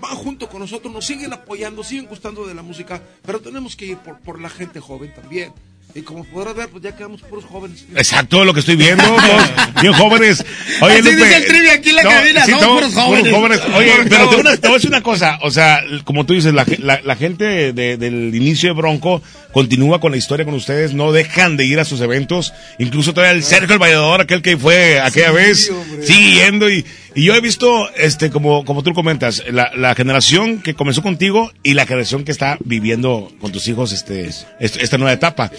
van 0.00 0.14
junto 0.16 0.48
con 0.48 0.60
nosotros, 0.60 0.92
nos 0.92 1.04
siguen 1.04 1.32
apoyando, 1.32 1.82
siguen 1.84 2.06
gustando 2.06 2.46
de 2.46 2.54
la 2.54 2.62
música, 2.62 3.00
pero 3.24 3.40
tenemos 3.40 3.76
que 3.76 3.86
ir 3.86 3.96
por, 3.98 4.18
por 4.20 4.40
la 4.40 4.48
gente 4.50 4.80
joven 4.80 5.12
también. 5.14 5.52
Y 5.94 6.02
como 6.02 6.24
podrás 6.24 6.54
ver, 6.54 6.68
pues 6.68 6.82
ya 6.82 6.94
quedamos 6.94 7.22
puros 7.22 7.46
jóvenes. 7.46 7.86
Exacto, 7.94 8.44
lo 8.44 8.52
que 8.52 8.60
estoy 8.60 8.76
viendo, 8.76 9.02
todos 9.02 9.42
bien 9.80 9.94
jóvenes. 9.94 10.44
Oye, 10.82 10.94
Así 10.98 11.02
Lupe, 11.10 11.16
dice 11.24 11.36
el 11.38 11.46
trivia 11.46 11.72
aquí 11.72 11.88
en 11.88 11.96
la 11.96 12.02
cabina, 12.02 12.44
sí, 12.44 12.50
somos 12.50 12.66
todos 12.66 12.80
puros 12.92 12.94
jóvenes. 13.34 13.62
Oye, 13.74 13.92
Puros 13.92 14.06
pero 14.10 14.10
te 14.10 14.16
voy, 14.18 14.18
a- 14.18 14.26
jóvenes. 14.42 14.60
te 14.60 14.66
voy 14.68 14.74
a 14.74 14.78
decir 14.78 14.90
una 14.90 15.02
cosa, 15.02 15.38
o 15.42 15.50
sea, 15.50 15.80
como 16.04 16.26
tú 16.26 16.34
dices, 16.34 16.52
la, 16.52 16.66
la- 16.80 17.00
la 17.02 17.16
gente 17.16 17.72
de- 17.72 17.96
del 17.96 18.34
inicio 18.34 18.68
de 18.68 18.74
Bronco 18.74 19.22
continúa 19.52 19.98
con 19.98 20.10
la 20.10 20.18
historia 20.18 20.44
con 20.44 20.52
ustedes, 20.54 20.92
no 20.92 21.12
dejan 21.12 21.56
de 21.56 21.64
ir 21.64 21.80
a 21.80 21.86
sus 21.86 22.02
eventos, 22.02 22.52
incluso 22.78 23.14
todavía 23.14 23.32
el 23.34 23.42
Sergio 23.42 23.72
el 23.72 23.78
Vallador, 23.80 24.20
aquel 24.20 24.42
que 24.42 24.58
fue 24.58 25.00
aquella 25.00 25.30
vez, 25.30 25.72
sigue 26.02 26.44
yendo 26.44 26.68
y, 26.68 26.84
y 27.16 27.24
yo 27.24 27.34
he 27.34 27.40
visto, 27.40 27.90
este, 27.96 28.30
como, 28.30 28.64
como 28.64 28.82
tú 28.84 28.92
comentas, 28.92 29.42
la, 29.50 29.72
la 29.74 29.94
generación 29.96 30.62
que 30.62 30.74
comenzó 30.74 31.02
contigo 31.02 31.50
y 31.64 31.74
la 31.74 31.86
generación 31.86 32.24
que 32.24 32.30
está 32.30 32.58
viviendo 32.64 33.32
con 33.40 33.50
tus 33.50 33.66
hijos 33.66 33.90
este, 33.92 34.26
est- 34.26 34.46
esta 34.60 34.98
nueva 34.98 35.12
etapa. 35.14 35.50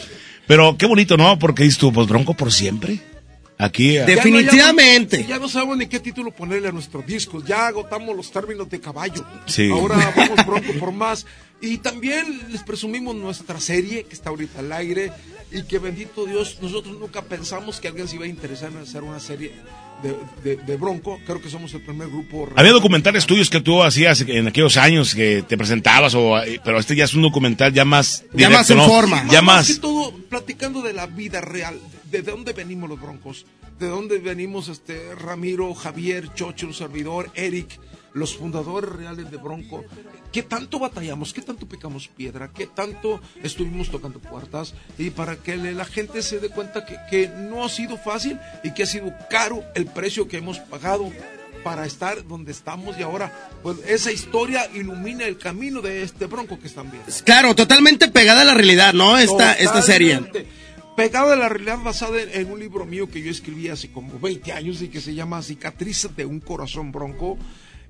Pero 0.47 0.77
qué 0.77 0.85
bonito, 0.85 1.17
¿no? 1.17 1.37
Porque 1.39 1.63
dices 1.63 1.77
tú, 1.79 1.91
pues 1.91 2.07
Bronco 2.07 2.33
por 2.35 2.53
siempre. 2.53 2.99
Aquí. 3.57 3.97
a- 3.97 4.05
Ya 4.05 4.23
no- 4.29 4.39
ya 4.45 4.51
no- 4.51 4.77
Ya 5.27 5.39
no, 5.39 5.49
sabemos 5.49 5.77
ni 5.77 5.87
qué 5.87 5.99
título 5.99 6.29
ponerle 6.31 6.67
a 6.67 6.71
nuestros 6.71 7.05
discos. 7.07 7.43
Ya 7.43 7.67
agotamos 7.67 8.15
los 8.15 8.31
términos 8.31 8.69
de 8.69 8.79
caballo. 8.79 9.25
Sí. 9.47 9.69
Ahora 9.71 9.97
vamos 10.15 10.45
pronto 10.45 10.71
por 10.79 10.91
más. 10.91 11.25
Y 11.59 11.79
también 11.79 12.39
les 12.51 12.61
presumimos 12.61 13.15
nuestra 13.15 13.59
serie 13.59 14.03
que 14.03 14.13
está 14.13 14.29
ahorita 14.29 14.59
al 14.59 14.71
aire. 14.73 15.11
Y 15.51 15.63
que 15.63 15.79
bendito 15.79 16.25
Dios, 16.27 16.59
nosotros 16.61 16.99
nunca 16.99 17.23
pensamos 17.23 17.79
que 17.81 17.87
alguien 17.87 18.07
se 18.07 18.15
iba 18.17 18.25
a 18.25 18.27
interesar 18.27 18.71
en 18.71 18.77
hacer 18.77 19.01
una 19.01 19.19
serie 19.19 19.53
de, 20.03 20.15
de- 20.43 20.55
de 20.63 20.77
Bronco. 20.77 21.19
Creo 21.25 21.41
que 21.41 21.49
somos 21.49 21.73
el 21.73 21.81
primer 21.81 22.07
grupo. 22.09 22.49
Había 22.55 22.71
documentales 22.71 23.25
tuyos 23.25 23.49
que 23.49 23.61
tú 23.61 23.81
hacías 23.83 24.21
en 24.21 24.47
aquellos 24.47 24.77
años 24.77 25.13
que 25.15 25.43
te 25.47 25.57
presentabas, 25.57 26.13
o, 26.15 26.37
eh, 26.41 26.59
pero 26.63 26.79
este 26.79 26.95
ya 26.95 27.05
es 27.05 27.13
un 27.13 27.21
documental 27.23 27.73
ya 27.73 27.85
más 27.85 28.23
Ya 28.33 28.49
más 28.49 28.69
en 28.69 28.77
¿no? 28.77 28.87
forma. 28.87 29.25
Ya 29.29 29.41
más 29.41 29.57
más. 29.57 29.67
que 29.67 29.75
todo 29.81 30.11
platicando 30.29 30.81
de 30.81 30.93
la 30.93 31.07
vida 31.07 31.41
real, 31.41 31.79
de, 32.11 32.21
de 32.21 32.31
dónde 32.31 32.53
venimos 32.53 32.89
los 32.89 32.99
Broncos, 33.01 33.45
de 33.79 33.87
dónde 33.87 34.17
venimos 34.19 34.67
este 34.69 35.13
Ramiro, 35.15 35.73
Javier, 35.73 36.33
Chocho, 36.33 36.67
un 36.67 36.73
servidor, 36.73 37.29
Eric, 37.35 37.79
los 38.17 38.35
fundadores 38.35 38.91
reales 38.91 39.31
de 39.31 39.37
Bronco, 39.37 39.85
qué 40.31 40.43
tanto 40.43 40.79
batallamos, 40.79 41.33
qué 41.33 41.41
tanto 41.41 41.67
picamos 41.67 42.07
piedra, 42.07 42.51
qué 42.53 42.67
tanto 42.67 43.21
estuvimos 43.43 43.89
tocando 43.89 44.19
puertas 44.19 44.73
y 44.97 45.09
para 45.09 45.37
que 45.37 45.57
la 45.57 45.85
gente 45.85 46.21
se 46.21 46.39
dé 46.39 46.49
cuenta 46.49 46.85
que, 46.85 46.97
que 47.09 47.27
no 47.27 47.63
ha 47.63 47.69
sido 47.69 47.97
fácil 47.97 48.39
y 48.63 48.73
que 48.73 48.83
ha 48.83 48.87
sido 48.87 49.13
caro 49.29 49.63
el 49.75 49.85
precio 49.85 50.27
que 50.27 50.37
hemos 50.37 50.59
pagado 50.59 51.11
para 51.63 51.85
estar 51.85 52.25
donde 52.25 52.51
estamos 52.51 52.97
y 52.97 53.03
ahora 53.03 53.31
pues 53.61 53.77
esa 53.87 54.11
historia 54.11 54.69
ilumina 54.73 55.25
el 55.25 55.37
camino 55.37 55.81
de 55.81 56.01
este 56.01 56.25
Bronco 56.25 56.59
que 56.59 56.67
están 56.67 56.89
viendo. 56.89 57.11
Claro, 57.23 57.55
totalmente 57.55 58.07
pegada 58.07 58.41
a 58.41 58.45
la 58.45 58.53
realidad, 58.53 58.93
¿no? 58.93 59.17
Esta, 59.17 59.53
esta 59.53 59.81
serie. 59.81 60.15
Totalmente. 60.15 60.47
Pegado 60.95 61.31
a 61.31 61.35
la 61.35 61.49
realidad 61.49 61.77
basada 61.83 62.21
en, 62.21 62.29
en 62.33 62.51
un 62.51 62.59
libro 62.59 62.85
mío 62.85 63.09
que 63.09 63.21
yo 63.21 63.29
escribí 63.29 63.67
hace 63.67 63.91
como 63.91 64.17
20 64.17 64.51
años 64.53 64.81
y 64.81 64.87
que 64.87 65.01
se 65.01 65.13
llama 65.13 65.41
Cicatrices 65.43 66.15
de 66.15 66.25
un 66.25 66.39
corazón 66.39 66.91
bronco. 66.91 67.37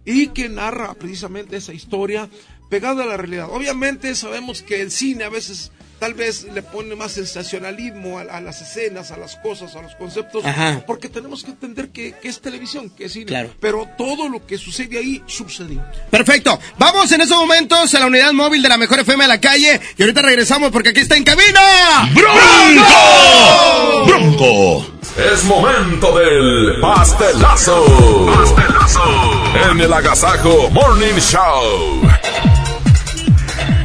Y 0.07 0.27
que 0.29 0.47
narra 0.49 0.93
precisamente 0.95 1.57
esa 1.57 1.73
historia 1.73 2.29
pegada 2.69 3.03
a 3.03 3.05
la 3.05 3.17
realidad. 3.17 3.49
Obviamente 3.51 4.15
sabemos 4.15 4.61
que 4.63 4.81
el 4.81 4.89
cine 4.89 5.25
a 5.25 5.29
veces 5.29 5.71
tal 5.99 6.13
vez 6.13 6.45
le 6.53 6.61
pone 6.61 6.95
más 6.95 7.11
sensacionalismo 7.13 8.19
a, 8.19 8.21
a 8.21 8.39
las 8.39 8.61
escenas, 8.61 9.09
a 9.11 9.17
las 9.17 9.35
cosas, 9.37 9.75
a 9.75 9.81
los 9.81 9.95
conceptos, 9.95 10.45
Ajá. 10.45 10.83
porque 10.85 11.09
tenemos 11.09 11.43
que 11.43 11.49
entender 11.51 11.89
que, 11.89 12.13
que 12.13 12.29
es 12.29 12.39
televisión, 12.39 12.89
que 12.91 13.05
es 13.05 13.13
cine. 13.13 13.25
Claro. 13.25 13.49
Pero 13.59 13.87
todo 13.97 14.29
lo 14.29 14.45
que 14.45 14.57
sucede 14.57 14.97
ahí 14.99 15.23
sucedió. 15.25 15.83
Perfecto. 16.11 16.57
Vamos 16.77 17.11
en 17.11 17.21
estos 17.21 17.37
momentos 17.37 17.93
a 17.95 17.99
la 17.99 18.05
unidad 18.05 18.31
móvil 18.31 18.61
de 18.61 18.69
la 18.69 18.77
mejor 18.77 18.99
FM 18.99 19.25
a 19.25 19.27
la 19.27 19.41
calle 19.41 19.81
y 19.97 20.01
ahorita 20.03 20.21
regresamos 20.21 20.71
porque 20.71 20.89
aquí 20.89 20.99
está 21.01 21.17
en 21.17 21.23
cabina. 21.23 22.11
¡Bronco! 22.13 24.05
¡Bronco! 24.05 24.87
Es 25.17 25.43
momento 25.45 26.15
del 26.19 26.79
pastelazo. 26.79 28.27
Pastelazo. 28.35 29.26
En 29.63 29.81
el 29.81 29.91
Agasajo 29.91 30.69
Morning 30.69 31.19
Show. 31.19 32.06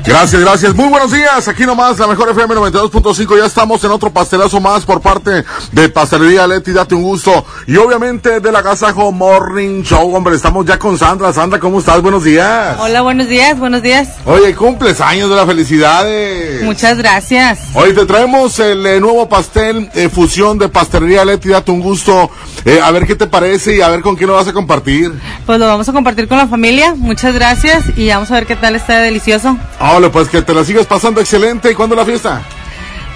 Gracias, 0.04 0.42
gracias. 0.42 0.74
Muy 0.74 0.88
buenos 0.88 1.12
días. 1.12 1.46
Aquí 1.46 1.64
nomás, 1.64 1.96
la 1.98 2.08
mejor 2.08 2.28
FM 2.30 2.56
92.5. 2.56 3.38
Ya 3.38 3.46
estamos 3.46 3.84
en 3.84 3.92
otro 3.92 4.10
pastelazo 4.10 4.60
más 4.60 4.84
por 4.84 5.00
parte 5.00 5.44
de 5.70 5.88
Pastelería 5.88 6.46
Leti. 6.48 6.72
Date 6.72 6.96
un 6.96 7.02
gusto. 7.02 7.44
Y 7.68 7.76
obviamente 7.76 8.40
del 8.40 8.56
Agasajo 8.56 9.12
Morning 9.12 9.82
Show. 9.84 10.12
Hombre, 10.14 10.34
estamos 10.34 10.66
ya 10.66 10.76
con 10.76 10.98
Sandra. 10.98 11.32
Sandra, 11.32 11.60
¿cómo 11.60 11.78
estás? 11.78 12.02
Buenos 12.02 12.24
días. 12.24 12.76
Hola, 12.80 13.02
buenos 13.02 13.28
días, 13.28 13.56
buenos 13.58 13.80
días. 13.82 14.08
Oye, 14.24 14.54
cumples 14.56 15.00
años 15.00 15.30
de 15.30 15.36
la 15.36 15.46
felicidades. 15.46 16.64
Muchas 16.64 16.98
gracias. 16.98 17.60
Hoy 17.74 17.94
te 17.94 18.04
traemos 18.04 18.58
el 18.58 18.84
eh, 18.84 19.00
nuevo 19.00 19.28
pastel 19.28 19.88
eh, 19.94 20.08
fusión 20.08 20.58
de 20.58 20.68
Pastelería 20.68 21.24
Leti. 21.24 21.50
Date 21.50 21.70
un 21.70 21.80
gusto. 21.80 22.28
Eh, 22.64 22.80
a 22.82 22.90
ver 22.90 23.06
qué 23.06 23.14
te 23.14 23.26
parece 23.28 23.76
y 23.76 23.80
a 23.80 23.88
ver 23.88 24.02
con 24.02 24.16
quién 24.16 24.28
lo 24.28 24.34
vas 24.34 24.48
a 24.48 24.52
compartir. 24.52 25.12
Pues 25.46 25.60
lo 25.60 25.66
vamos 25.66 25.88
a 25.88 25.92
compartir 25.92 26.26
con 26.26 26.38
la 26.38 26.48
familia. 26.48 26.94
Muchas 26.96 27.34
gracias 27.34 27.84
y 27.96 28.08
vamos 28.08 28.30
a 28.32 28.34
ver 28.34 28.46
qué 28.46 28.56
tal 28.56 28.74
está 28.74 28.98
de 28.98 29.04
delicioso. 29.04 29.56
Hola, 29.94 30.10
pues 30.10 30.28
que 30.28 30.42
te 30.42 30.54
la 30.54 30.64
sigas 30.64 30.86
pasando 30.86 31.20
excelente. 31.20 31.70
¿Y 31.70 31.74
cuándo 31.74 31.94
la 31.96 32.04
fiesta? 32.04 32.42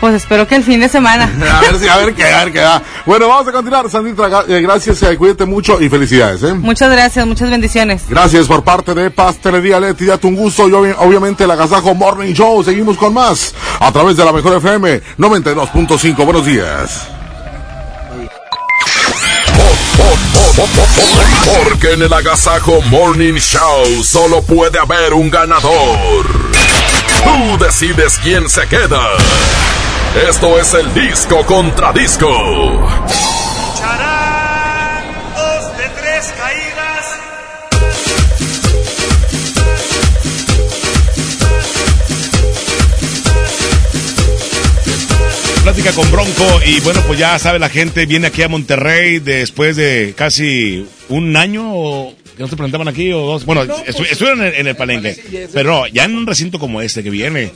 Pues 0.00 0.14
espero 0.14 0.46
que 0.46 0.56
el 0.56 0.62
fin 0.62 0.78
de 0.80 0.90
semana. 0.90 1.24
A 1.56 1.60
ver 1.62 1.78
si, 1.78 1.88
a 1.88 1.96
ver 1.96 2.14
qué, 2.14 2.24
a 2.26 2.44
ver 2.44 2.52
qué 2.52 2.60
va. 2.60 2.82
Bueno, 3.06 3.28
vamos 3.28 3.48
a 3.48 3.52
continuar, 3.52 3.88
Sandra. 3.88 4.28
ga- 4.28 4.44
eh, 4.46 4.60
gracias, 4.60 5.02
eh, 5.04 5.16
cuídate 5.16 5.46
mucho 5.46 5.80
y 5.80 5.88
felicidades, 5.88 6.42
¿eh? 6.42 6.52
Muchas 6.52 6.90
gracias, 6.90 7.26
muchas 7.26 7.48
bendiciones. 7.50 8.02
Gracias 8.06 8.46
por 8.46 8.62
parte 8.62 8.92
de 8.92 9.10
Pastelería 9.10 9.80
Leti, 9.80 10.04
date 10.04 10.26
un 10.26 10.36
gusto 10.36 10.68
y 10.68 10.72
obvi- 10.72 10.94
obviamente 10.98 11.44
el 11.44 11.50
Agasajo 11.50 11.94
Morning 11.94 12.34
Show. 12.34 12.62
Seguimos 12.62 12.98
con 12.98 13.14
más 13.14 13.54
a 13.80 13.90
través 13.90 14.18
de 14.18 14.24
la 14.26 14.32
mejor 14.32 14.56
FM 14.58 15.00
92.5. 15.18 16.24
Buenos 16.26 16.44
días. 16.44 17.08
Porque 21.62 21.92
en 21.92 22.02
el 22.02 22.12
Agasajo 22.12 22.80
Morning 22.82 23.34
Show 23.34 24.02
solo 24.04 24.42
puede 24.42 24.78
haber 24.78 25.14
un 25.14 25.30
ganador. 25.30 26.26
Tú 27.24 27.64
decides 27.64 28.18
quién 28.22 28.48
se 28.48 28.66
queda. 28.68 29.02
Esto 30.28 30.58
es 30.58 30.74
el 30.74 30.92
disco 30.94 31.44
contra 31.44 31.92
disco. 31.92 32.28
Con 45.94 46.10
Bronco 46.10 46.60
y 46.66 46.80
bueno, 46.80 47.00
pues 47.06 47.18
ya 47.18 47.38
sabe 47.38 47.58
la 47.58 47.68
gente, 47.68 48.06
viene 48.06 48.26
aquí 48.26 48.42
a 48.42 48.48
Monterrey 48.48 49.18
después 49.18 49.76
de 49.76 50.14
casi 50.16 50.86
un 51.08 51.34
año 51.36 51.62
o 51.74 52.14
que 52.36 52.42
no 52.42 52.48
se 52.48 52.56
presentaban 52.56 52.88
aquí 52.88 53.12
o 53.12 53.20
dos. 53.20 53.44
Bueno, 53.46 53.64
No, 53.64 53.76
estu- 53.84 53.96
pues, 53.98 54.12
estuvieron 54.12 54.44
en, 54.44 54.54
en 54.54 54.66
el 54.66 54.76
palenque, 54.76 55.48
pero 55.54 55.70
no, 55.70 55.86
ya 55.86 56.04
en 56.04 56.16
un 56.16 56.26
recinto 56.26 56.58
como 56.58 56.82
este 56.82 57.02
que 57.02 57.10
viene. 57.10 57.50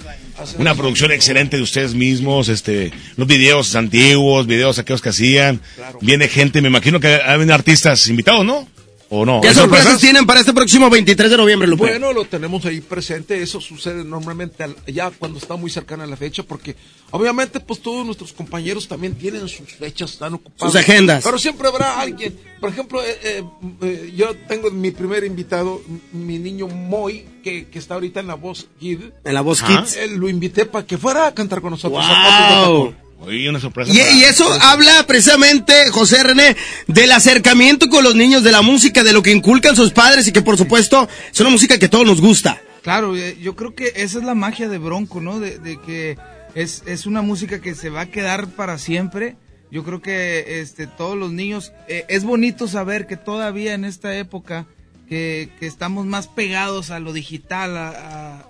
Una 0.58 0.74
producción 0.74 1.12
excelente 1.12 1.58
de 1.58 1.62
ustedes 1.62 1.92
mismos, 1.92 2.48
este, 2.48 2.90
los 3.16 3.26
videos 3.28 3.74
antiguos, 3.74 4.46
videos 4.46 4.78
aquellos 4.78 5.02
que 5.02 5.10
hacían. 5.10 5.60
Viene 6.00 6.28
gente, 6.28 6.62
me 6.62 6.68
imagino 6.68 6.98
que 6.98 7.08
hay 7.08 7.50
artistas 7.50 8.08
invitados, 8.08 8.46
¿no? 8.46 8.66
¿O 9.12 9.26
no? 9.26 9.40
¿Qué 9.40 9.48
¿Hay 9.48 9.54
sorpresas 9.54 10.00
tienen 10.00 10.24
para 10.24 10.38
este 10.38 10.52
próximo 10.52 10.88
23 10.88 11.30
de 11.32 11.36
noviembre, 11.36 11.66
Lupe? 11.66 11.82
Bueno, 11.82 12.12
lo 12.12 12.24
tenemos 12.26 12.64
ahí 12.64 12.80
presente. 12.80 13.42
Eso 13.42 13.60
sucede 13.60 14.04
normalmente 14.04 14.62
al- 14.62 14.76
ya 14.86 15.10
cuando 15.10 15.38
está 15.38 15.56
muy 15.56 15.68
cercana 15.68 16.06
la 16.06 16.16
fecha, 16.16 16.44
porque 16.44 16.76
obviamente, 17.10 17.58
pues 17.58 17.80
todos 17.80 18.06
nuestros 18.06 18.32
compañeros 18.32 18.86
también 18.86 19.16
tienen 19.16 19.48
sus 19.48 19.68
fechas, 19.72 20.12
están 20.12 20.34
ocupados. 20.34 20.72
Sus 20.72 20.80
agendas. 20.80 21.24
Pero 21.24 21.38
siempre 21.38 21.66
habrá 21.66 22.00
alguien. 22.00 22.38
Por 22.60 22.70
ejemplo, 22.70 23.02
eh, 23.02 23.18
eh, 23.24 23.44
eh, 23.82 24.12
yo 24.16 24.32
tengo 24.46 24.70
mi 24.70 24.92
primer 24.92 25.24
invitado, 25.24 25.82
mi 26.12 26.38
niño 26.38 26.68
Moy, 26.68 27.24
que, 27.42 27.66
que 27.66 27.78
está 27.80 27.94
ahorita 27.94 28.20
en 28.20 28.28
la 28.28 28.34
voz 28.34 28.68
Kid. 28.78 29.00
En 29.24 29.34
la 29.34 29.40
Voz. 29.40 29.60
Kids. 29.60 29.96
Eh, 29.96 30.06
lo 30.06 30.28
invité 30.28 30.66
para 30.66 30.86
que 30.86 30.96
fuera 30.96 31.26
a 31.26 31.34
cantar 31.34 31.60
con 31.60 31.72
nosotros. 31.72 32.04
¡Wow! 32.06 32.94
Oye, 33.20 33.48
una 33.50 33.60
sorpresa. 33.60 33.92
Y, 33.92 33.98
para- 33.98 34.12
y 34.12 34.24
eso 34.24 34.50
habla 34.62 35.06
precisamente, 35.06 35.90
José 35.90 36.22
René, 36.22 36.56
del 36.86 37.12
acercamiento 37.12 37.88
con 37.88 38.02
los 38.04 38.14
niños, 38.14 38.42
de 38.42 38.52
la 38.52 38.62
música, 38.62 39.02
de 39.04 39.12
lo 39.12 39.22
que 39.22 39.30
inculcan 39.32 39.76
sus 39.76 39.92
padres 39.92 40.26
y 40.26 40.32
que 40.32 40.42
por 40.42 40.56
supuesto 40.56 41.08
es 41.32 41.38
una 41.40 41.50
música 41.50 41.78
que 41.78 41.86
a 41.86 41.90
todos 41.90 42.06
nos 42.06 42.20
gusta. 42.20 42.60
Claro, 42.82 43.14
eh, 43.16 43.36
yo 43.40 43.54
creo 43.56 43.74
que 43.74 43.92
esa 43.96 44.18
es 44.18 44.24
la 44.24 44.34
magia 44.34 44.68
de 44.68 44.78
Bronco, 44.78 45.20
¿no? 45.20 45.38
De, 45.38 45.58
de 45.58 45.78
que 45.80 46.16
es, 46.54 46.82
es 46.86 47.04
una 47.06 47.20
música 47.22 47.60
que 47.60 47.74
se 47.74 47.90
va 47.90 48.02
a 48.02 48.06
quedar 48.06 48.48
para 48.48 48.78
siempre. 48.78 49.36
Yo 49.70 49.84
creo 49.84 50.00
que 50.00 50.60
este, 50.60 50.86
todos 50.86 51.16
los 51.16 51.30
niños, 51.30 51.72
eh, 51.88 52.04
es 52.08 52.24
bonito 52.24 52.66
saber 52.68 53.06
que 53.06 53.16
todavía 53.16 53.74
en 53.74 53.84
esta 53.84 54.16
época 54.16 54.66
que, 55.08 55.50
que 55.60 55.66
estamos 55.66 56.06
más 56.06 56.26
pegados 56.26 56.90
a 56.90 56.98
lo 57.00 57.12
digital, 57.12 57.76
a, 57.76 57.88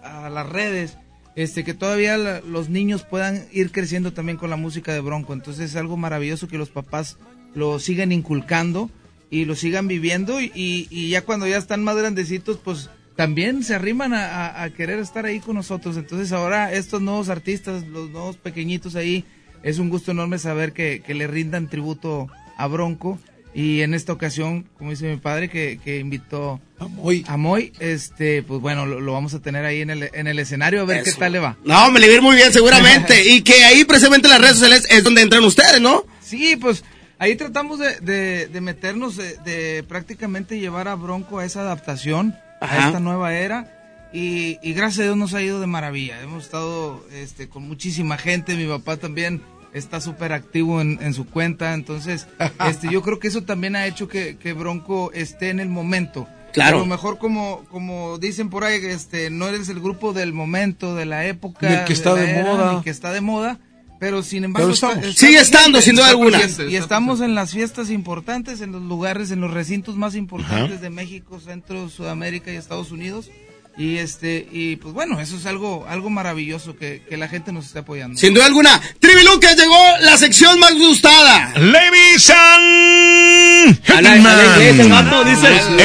a- 0.03 0.27
a 0.27 0.31
las 0.31 0.49
redes, 0.49 0.97
este, 1.37 1.65
que 1.65 1.75
todavía 1.75 2.17
la- 2.17 2.41
los 2.41 2.69
niños 2.69 3.03
puedan 3.05 3.45
ir 3.53 3.71
creciendo 3.73 4.13
también 4.13 4.39
con 4.39 4.51
la 4.51 4.57
música 4.57 4.93
de 4.93 5.01
Bronco. 5.01 5.33
Entonces 5.33 5.71
es 5.71 5.77
algo 5.77 5.97
maravilloso 5.97 6.49
que 6.49 6.59
los 6.59 6.71
papás 6.71 7.17
lo 7.55 7.79
sigan 7.79 8.13
inculcando 8.13 8.91
y 9.31 9.45
lo 9.45 9.55
sigan 9.55 9.87
viviendo 9.89 10.41
y, 10.41 10.51
y- 10.91 11.09
ya 11.09 11.23
cuando 11.23 11.47
ya 11.47 11.57
están 11.57 11.85
más 11.85 11.97
grandecitos, 11.97 12.59
pues 12.63 12.91
también 13.17 13.63
se 13.65 13.75
arriman 13.75 14.13
a, 14.15 14.27
a- 14.47 14.63
a 14.65 14.71
querer 14.71 14.99
estar 14.99 15.25
ahí 15.27 15.41
con 15.41 15.55
nosotros. 15.57 15.97
Entonces 15.97 16.33
ahora 16.33 16.73
estos 16.73 17.01
nuevos 17.03 17.29
artistas, 17.29 17.87
los 17.87 18.11
nuevos 18.11 18.37
pequeñitos 18.37 18.97
ahí, 18.97 19.25
es 19.63 19.79
un 19.79 19.89
gusto 19.91 20.11
enorme 20.13 20.39
saber 20.39 20.73
que, 20.73 21.03
que 21.07 21.15
le 21.15 21.27
rindan 21.27 21.69
tributo 21.69 22.29
a 22.57 22.67
Bronco. 22.67 23.19
Y 23.53 23.81
en 23.81 23.95
esta 23.95 24.13
ocasión, 24.13 24.69
como 24.79 24.91
dice 24.91 25.09
mi 25.11 25.17
padre, 25.17 25.49
que, 25.49 25.81
que 25.83 25.99
invitó 25.99 26.61
a 26.79 26.87
Moy. 26.87 27.25
a 27.27 27.37
Moy, 27.37 27.73
este, 27.81 28.43
pues 28.45 28.61
bueno, 28.61 28.87
lo, 28.87 29.01
lo 29.01 29.13
vamos 29.13 29.35
a 29.35 29.41
tener 29.43 29.65
ahí 29.65 29.81
en 29.81 29.91
el, 29.91 30.09
en 30.13 30.29
el 30.29 30.39
escenario 30.39 30.83
a 30.83 30.85
ver 30.85 31.03
qué 31.03 31.13
tal 31.13 31.33
le 31.33 31.41
va. 31.41 31.57
No, 31.65 31.91
me 31.91 31.99
le 31.99 32.07
va 32.07 32.13
a 32.13 32.17
ir 32.17 32.23
muy 32.23 32.37
bien 32.37 32.53
seguramente. 32.53 33.29
y 33.29 33.43
que 33.43 33.65
ahí 33.65 33.85
precisamente 33.85 34.29
en 34.29 34.33
las 34.35 34.41
redes 34.41 34.55
sociales 34.59 34.87
es 34.89 35.03
donde 35.03 35.23
entran 35.23 35.43
ustedes, 35.45 35.81
¿no? 35.81 36.05
Sí, 36.23 36.55
pues 36.57 36.85
ahí 37.19 37.35
tratamos 37.35 37.81
de, 37.81 37.99
de- 38.01 38.47
de 38.47 38.61
meternos, 38.61 39.17
de, 39.17 39.37
de 39.39 39.83
prácticamente 39.83 40.61
llevar 40.61 40.87
a 40.87 40.95
Bronco 40.95 41.41
a 41.41 41.45
esa 41.45 41.63
adaptación, 41.63 42.37
Ajá. 42.61 42.85
a 42.85 42.87
esta 42.87 43.01
nueva 43.01 43.35
era. 43.35 43.77
Y, 44.13 44.59
y 44.63 44.75
gracias 44.75 45.01
a 45.01 45.03
Dios 45.05 45.17
nos 45.17 45.35
ha 45.35 45.43
ido 45.43 45.61
de 45.61 45.67
maravilla. 45.67 46.21
Hemos 46.21 46.45
estado 46.45 47.05
este, 47.13 47.49
con 47.49 47.67
muchísima 47.67 48.17
gente. 48.17 48.55
Mi 48.55 48.67
papá 48.67 48.97
también 48.97 49.43
está 49.75 50.01
súper 50.01 50.33
activo 50.33 50.81
en, 50.81 50.99
en 51.03 51.15
su 51.15 51.27
cuenta. 51.27 51.75
Entonces, 51.75 52.27
este, 52.69 52.89
yo 52.91 53.03
creo 53.03 53.19
que 53.19 53.29
eso 53.29 53.43
también 53.43 53.77
ha 53.77 53.87
hecho 53.87 54.09
que, 54.09 54.37
que 54.37 54.53
Bronco 54.53 55.11
esté 55.13 55.51
en 55.51 55.61
el 55.61 55.69
momento. 55.69 56.27
Claro. 56.53 56.79
A 56.79 56.81
lo 56.81 56.87
mejor 56.87 57.19
como, 57.19 57.65
como 57.71 58.19
dicen 58.19 58.51
por 58.51 58.65
ahí, 58.65 58.81
este, 58.85 59.31
no 59.31 59.47
eres 59.49 59.69
el 59.69 59.79
grupo 59.81 60.13
del 60.13 60.33
momento, 60.33 60.97
de 60.97 61.07
la 61.07 61.25
época. 61.27 61.69
Ni 61.69 61.75
el 61.77 61.85
que 61.85 61.93
está 61.93 62.15
de 62.15 62.31
era, 62.31 62.43
moda. 62.43 62.75
ni 62.75 62.83
que 62.83 62.91
está 62.91 63.13
de 63.13 63.21
moda. 63.21 63.59
Pero 64.01 64.23
sin 64.23 64.45
embargo, 64.45 64.73
Pero 64.81 64.93
está- 64.95 65.13
Sigue 65.13 65.39
estando, 65.39 65.81
sin 65.83 65.95
duda 65.95 66.09
alguna. 66.09 66.41
Y 66.69 66.77
estamos 66.77 67.21
en 67.21 67.35
las 67.35 67.53
fiestas 67.53 67.91
importantes, 67.91 68.63
en 68.63 68.73
los 68.73 68.81
lugares, 68.83 69.31
en 69.31 69.43
los 69.43 69.53
recintos 69.53 69.95
más 69.97 70.15
importantes 70.15 70.77
Ajá. 70.77 70.83
de 70.83 70.89
México, 70.91 71.39
Centro, 71.39 71.89
Sudamérica 71.91 72.51
y 72.51 72.57
Estados 72.57 72.93
Unidos. 72.93 73.31
Y 73.79 73.97
este, 73.99 74.47
y 74.51 74.77
pues 74.77 74.93
bueno, 74.93 75.21
eso 75.21 75.37
es 75.37 75.47
algo, 75.47 75.87
algo 75.89 76.11
maravilloso 76.11 76.77
que, 76.77 77.03
que 77.09 77.17
la 77.17 77.29
gente 77.29 77.53
nos 77.53 77.67
esté 77.67 77.79
apoyando. 77.79 78.19
Sin 78.19 78.35
duda 78.35 78.47
alguna. 78.47 78.81
Trivi 78.99 79.25
Lucas 79.25 79.57
llegó 79.57 79.83
la 80.01 80.17
sección 80.19 80.59
más 80.59 80.75
gustada. 80.75 81.53
Ladies 81.57 82.31
and. 82.31 83.81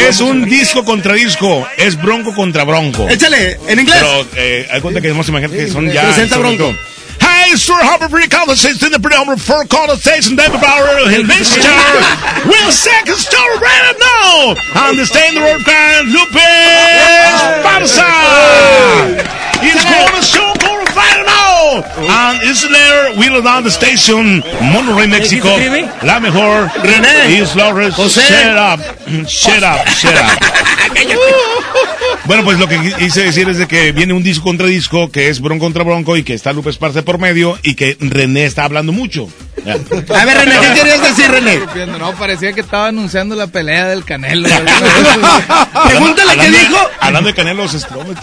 Es 0.07 0.19
un 0.19 0.45
disco 0.45 0.83
contra 0.83 1.13
disco, 1.13 1.67
es 1.77 2.01
bronco 2.01 2.33
contra 2.33 2.63
bronco. 2.63 3.07
Échale, 3.09 3.59
en 3.67 3.79
inglés. 3.79 3.97
Pero, 3.99 4.27
eh, 4.35 4.67
hay 4.71 4.81
cuenta 4.81 5.01
que 5.01 5.09
vamos 5.09 5.27
a 5.27 5.31
imaginar 5.31 5.55
que 5.55 5.67
son 5.67 5.91
ya. 5.91 6.03
Presenta 6.03 6.37
Bronco. 6.37 6.75
sur 7.53 7.75
Harbor 7.75 8.09
Free 8.09 8.27
Conversation 8.27 8.89
de 8.89 8.97
Prédombre 8.97 9.37
for 9.37 9.63
Conversation 9.67 10.35
David 10.35 10.59
Bauer 10.59 11.05
and 11.07 11.27
Mr. 11.27 11.61
Will 12.47 12.71
Second 12.71 13.17
Star 13.17 13.47
right 13.59 13.95
now. 13.99 14.55
Understand 14.89 15.37
the 15.37 15.41
word 15.41 15.63
kind 15.63 16.07
Lupus 16.09 17.41
Barça. 17.63 18.09
It's 19.61 19.85
going 19.85 20.15
to 20.15 20.23
show 20.25 20.53
for 20.59 20.81
a 20.81 20.85
final. 20.91 21.44
Now. 21.65 22.31
and 22.31 22.41
Isler, 22.41 23.17
Wheel 23.17 23.41
Down 23.41 23.63
the 23.63 23.71
Station, 23.71 24.43
Monterrey, 24.61 25.07
México. 25.07 25.49
La 26.03 26.19
mejor. 26.19 26.69
René. 26.83 27.45
José. 27.91 28.21
Shut 28.21 28.57
up. 28.57 28.79
Shut 29.27 29.63
up. 29.63 29.85
Shut 29.87 30.15
up. 30.15 30.39
Bueno, 32.25 32.43
pues 32.43 32.57
lo 32.57 32.67
que 32.67 32.79
quise 32.97 33.23
decir 33.23 33.47
es 33.49 33.59
de 33.59 33.67
que 33.67 33.91
viene 33.91 34.13
un 34.13 34.23
disco 34.23 34.45
contra 34.45 34.65
disco, 34.65 35.11
que 35.11 35.29
es 35.29 35.39
Bronco 35.41 35.65
contra 35.65 35.83
Bronco, 35.83 36.17
y 36.17 36.23
que 36.23 36.33
está 36.33 36.53
Lupe 36.53 36.71
Esparce 36.71 37.03
por 37.03 37.19
medio, 37.19 37.59
y 37.61 37.75
que 37.75 37.97
René 37.99 38.45
está 38.45 38.63
hablando 38.63 38.91
mucho. 38.91 39.29
A 39.65 40.25
ver, 40.25 40.37
René, 40.37 40.55
¿qué 40.59 40.73
querías 40.73 41.01
decir, 41.01 41.29
René? 41.29 41.59
No, 41.99 42.13
parecía 42.15 42.53
que 42.53 42.61
estaba 42.61 42.87
anunciando 42.87 43.35
la 43.35 43.47
pelea 43.47 43.87
del 43.87 44.03
Canelo. 44.05 44.49
Pregúntale 45.87 46.37
qué 46.37 46.49
dijo. 46.49 46.77
Hablando 46.99 47.29
de 47.29 47.35
Canelo, 47.35 47.65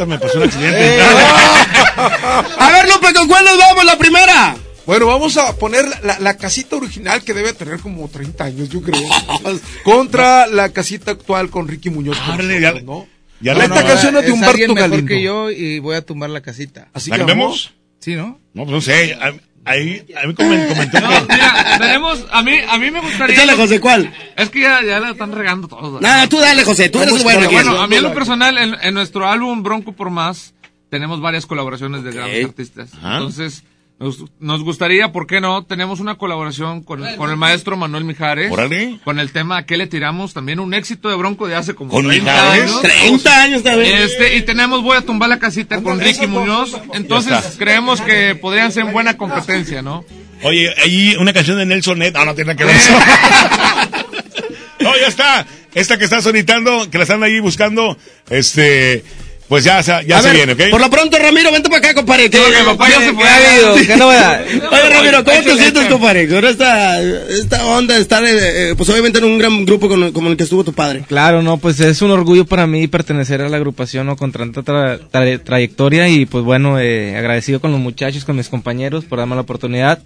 me 0.07 0.19
pasó 0.19 0.39
un 0.39 0.45
accidente. 0.45 1.01
A 2.59 2.71
ver, 2.71 2.89
Lupe, 2.93 3.13
¿con 3.13 3.29
cuál 3.33 3.45
nos 3.45 3.59
vamos? 3.59 3.85
La 3.85 3.99
primera. 3.99 4.57
Bueno, 4.85 5.07
vamos 5.07 5.37
a 5.37 5.55
poner 5.57 5.85
la, 6.03 6.19
la 6.19 6.37
casita 6.37 6.77
original 6.77 7.23
que 7.23 7.35
debe 7.35 7.53
tener 7.53 7.79
como 7.79 8.09
30 8.09 8.45
años, 8.45 8.69
yo 8.69 8.83
creo. 8.83 9.01
contra 9.85 10.47
la 10.47 10.71
casita 10.71 11.13
actual 11.13 11.51
con 11.51 11.69
Ricky 11.69 11.91
Muñoz. 11.91 12.19
nosotros, 12.19 12.49
ya- 12.61 12.73
¿no? 12.83 13.07
ya 13.41 13.55
No, 13.55 13.63
esta 13.63 13.85
canción 13.85 14.17
es 14.17 14.23
de 14.27 14.47
alguien 14.47 14.71
Humberto 14.71 14.75
mejor 14.75 14.91
Galindo. 14.91 15.09
que 15.09 15.23
yo 15.23 15.51
y 15.51 15.79
voy 15.79 15.97
a 15.97 16.03
tumbar 16.05 16.31
la 16.31 16.41
casita. 16.41 16.89
Así 16.93 17.11
¿La 17.11 17.17
que 17.17 17.21
cambiamos? 17.21 17.73
Sí, 18.01 18.15
¿no? 18.15 18.41
No, 18.55 18.65
pues 18.65 18.71
no 18.71 18.81
sé. 18.81 19.15
a- 19.15 19.33
Ahí, 19.65 20.05
a 20.21 20.27
mí 20.27 20.35
comen- 20.35 20.67
comentó 20.67 20.99
que... 20.99 21.33
Mira, 21.33 21.79
tenemos, 21.79 22.27
a 22.33 22.43
mí, 22.43 22.51
a 22.69 22.79
mí 22.79 22.91
me 22.91 23.01
gustaría. 23.01 23.37
Échale, 23.37 23.53
José, 23.53 23.79
¿cuál? 23.81 24.13
Es 24.37 24.51
que 24.51 24.61
ya, 24.63 24.81
ya 24.85 24.99
la 24.99 25.11
están 25.11 25.31
regando 25.31 25.69
todos. 25.69 26.03
Nada, 26.03 26.29
tú 26.29 26.41
dale, 26.41 26.65
José, 26.65 26.89
tú 26.89 27.01
eres 27.01 27.15
el 27.15 27.23
bueno. 27.23 27.49
Bueno, 27.49 27.81
a 27.81 27.87
mí 27.87 27.95
en 27.95 28.03
lo 28.03 28.13
personal, 28.13 28.59
en, 28.59 28.75
en 28.83 28.93
nuestro 28.93 29.29
álbum 29.29 29.63
Bronco 29.63 29.93
por 29.93 30.11
Más, 30.11 30.53
tenemos 30.93 31.23
varias 31.23 31.47
colaboraciones 31.47 32.05
de 32.05 32.13
grandes 32.13 32.45
artistas. 32.45 32.91
Ah. 33.03 33.15
Entonces, 33.15 33.65
nos, 33.99 34.27
nos 34.41 34.63
gustaría, 34.63 35.11
¿por 35.11 35.27
qué 35.27 35.41
no? 35.41 35.65
Tenemos 35.65 36.01
una 36.01 36.17
colaboración 36.17 36.83
con, 36.83 37.03
con 37.17 37.31
el 37.31 37.39
maestro 37.39 37.79
Manuel 37.79 38.05
Mijares. 38.05 38.53
Órale. 38.53 39.01
Con 39.03 39.19
el 39.19 39.33
tema 39.33 39.57
¿A 39.57 39.65
qué 39.65 39.79
le 39.79 39.87
tiramos? 39.87 40.35
También 40.35 40.61
un 40.61 40.75
éxito 40.75 41.09
de 41.09 41.15
Bronco 41.17 41.49
de 41.49 41.55
hace 41.55 41.75
como 41.75 41.93
¿Con 41.93 42.07
30 42.07 42.31
Mijares? 42.31 42.63
años. 42.65 42.83
30 42.83 43.43
años 43.43 43.63
también. 43.63 44.03
Este, 44.03 44.37
y 44.37 44.43
tenemos 44.43 44.83
Voy 44.83 44.99
a 44.99 45.01
tumbar 45.01 45.31
la 45.31 45.39
casita 45.39 45.81
con 45.81 45.99
Ricky 45.99 46.27
Muñoz. 46.27 46.79
Entonces, 46.93 47.57
creemos 47.57 48.03
que 48.03 48.35
podrían 48.35 48.71
ser 48.71 48.85
buena 48.85 49.17
competencia, 49.17 49.81
¿no? 49.81 50.05
Oye, 50.43 50.75
ahí 50.85 51.17
una 51.19 51.33
canción 51.33 51.57
de 51.57 51.65
Nelson 51.65 52.01
Net. 52.01 52.13
No, 52.13 52.27
no 52.27 52.35
tiene 52.35 52.55
que 52.55 52.67
ver 52.67 52.77
eso. 52.77 52.93
no, 54.81 54.93
ya 55.01 55.07
está. 55.07 55.47
Esta 55.73 55.97
que 55.97 56.05
está 56.05 56.21
sonitando, 56.21 56.91
que 56.91 56.99
la 56.99 57.05
están 57.05 57.23
ahí 57.23 57.41
buscando, 57.41 57.97
este, 58.29 59.05
pues 59.53 59.65
ya, 59.65 59.83
se- 59.83 60.07
ya 60.07 60.17
A 60.17 60.23
se 60.23 60.29
ver, 60.29 60.37
viene, 60.47 60.53
¿ok? 60.55 60.71
Por 60.71 60.81
lo 60.81 60.89
pronto, 60.89 61.19
Ramiro, 61.19 61.53
vente 61.53 61.69
para 61.69 61.81
acá, 61.81 61.93
compadre. 61.95 62.31
¿Qué, 62.31 62.39
que 62.39 62.65
papá 62.65 62.89
ya 62.89 63.01
se 63.01 63.13
fue. 63.13 63.23
¿Qué 63.23 63.29
ha 63.29 63.37
habido? 63.37 63.87
¿Qué 63.87 63.97
novedad? 63.99 64.41
Oye, 64.47 64.89
Ramiro, 64.89 65.23
¿cómo 65.25 65.43
te 65.43 65.57
sientes, 65.59 65.85
compadre? 65.89 66.27
Con 66.27 66.43
esta, 66.47 67.03
esta 67.03 67.67
onda 67.67 67.95
de 67.97 68.01
estar, 68.01 68.25
eh, 68.27 68.73
pues 68.75 68.89
obviamente 68.89 69.19
en 69.19 69.27
un 69.27 69.37
gran 69.37 69.67
grupo 69.67 69.91
con- 69.91 70.11
como 70.13 70.31
el 70.31 70.39
que 70.39 70.45
estuvo 70.45 70.65
tu 70.65 70.73
padre. 70.73 71.05
Claro, 71.07 71.43
no, 71.43 71.59
pues 71.59 71.79
es 71.81 72.01
un 72.01 72.11
orgullo 72.13 72.47
para 72.47 72.67
mí 72.67 72.89
pertenecer 72.89 73.43
a 73.43 73.51
la 73.51 73.59
agrupación 73.59 74.07
¿no? 74.07 74.17
con 74.17 74.33
tanta 74.33 74.63
tra- 74.63 74.99
tra- 75.11 75.45
trayectoria 75.45 76.09
y 76.09 76.25
pues 76.25 76.43
bueno, 76.45 76.81
eh, 76.81 77.15
agradecido 77.15 77.61
con 77.61 77.73
los 77.73 77.81
muchachos, 77.81 78.25
con 78.25 78.37
mis 78.37 78.49
compañeros 78.49 79.05
por 79.05 79.19
darme 79.19 79.35
la 79.35 79.43
oportunidad 79.43 79.99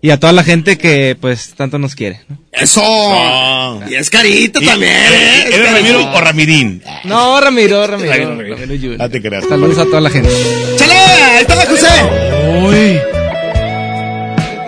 y 0.00 0.10
a 0.10 0.20
toda 0.20 0.32
la 0.32 0.44
gente 0.44 0.78
que 0.78 1.16
pues 1.20 1.54
tanto 1.56 1.78
nos 1.78 1.94
quiere. 1.94 2.20
¿no? 2.28 2.38
¡Eso! 2.52 2.80
No. 2.82 3.80
Y 3.90 3.94
es 3.94 4.10
carito 4.10 4.60
Y- 4.62 4.66
también, 4.66 4.92
¿eh? 4.92 5.06
¿Eres 5.06 5.46
Es 5.48 5.54
¿Eres 5.54 5.68
carito. 5.70 5.92
Ramiro 5.98 6.12
o 6.16 6.20
Ramirín? 6.20 6.82
No, 7.04 7.40
Ramiro, 7.40 7.86
Ramiro. 7.86 8.10
Ramiro, 8.10 8.30
Ramiro. 8.30 8.56
Ramiro. 8.56 8.96
No 8.98 9.10
te 9.10 9.22
creas. 9.22 9.44
Saludos 9.48 9.78
a 9.78 9.84
toda 9.84 10.00
la 10.00 10.10
gente. 10.10 10.30
¡Chale! 10.76 10.94
Ahí 10.94 11.40
está 11.42 11.54
José. 11.66 11.88
Uy. 12.62 13.00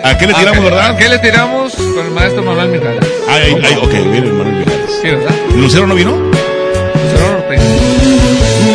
¿A 0.03 0.17
qué 0.17 0.25
le 0.27 0.33
tiramos, 0.33 0.57
¿A 0.57 0.59
qué- 0.59 0.59
verdad? 0.69 0.85
¿A 0.89 0.97
qué 0.97 1.09
le 1.09 1.19
tiramos 1.19 1.73
con 1.75 2.05
el 2.05 2.11
maestro 2.11 2.43
Manuel 2.43 2.69
Mijares? 2.69 2.99
Ay, 3.29 3.41
ay, 3.55 3.61
ay, 3.63 3.75
ok, 3.81 3.91
viene 3.91 4.17
el 4.27 4.33
Manuel 4.33 4.55
Mijares. 4.57 4.79
Sí, 5.01 5.07
¿verdad? 5.09 5.35
¿Lucero 5.55 5.87
no 5.87 5.95
vino? 5.95 6.11
Lucero 6.11 7.37
Ortega. 7.37 7.63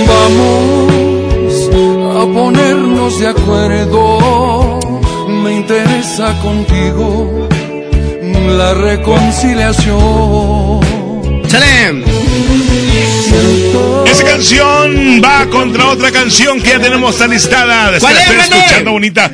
Vamos 0.07 1.71
a 2.17 2.33
ponernos 2.33 3.19
de 3.21 3.27
acuerdo. 3.29 4.56
Interesa 5.69 6.33
contigo 6.43 7.49
la 8.57 8.73
reconciliación. 8.73 11.43
¡Chale! 11.49 12.05
Esa 14.09 14.25
canción 14.25 15.21
va 15.21 15.45
contra 15.47 15.89
otra 15.89 16.13
canción 16.13 16.63
que 16.63 16.69
ya 16.69 16.79
tenemos 16.79 17.19
listada. 17.29 17.99
¿Cuál 17.99 18.17
es, 18.17 18.29
estoy 18.29 18.59
escuchando 18.59 18.93
bonita. 18.93 19.33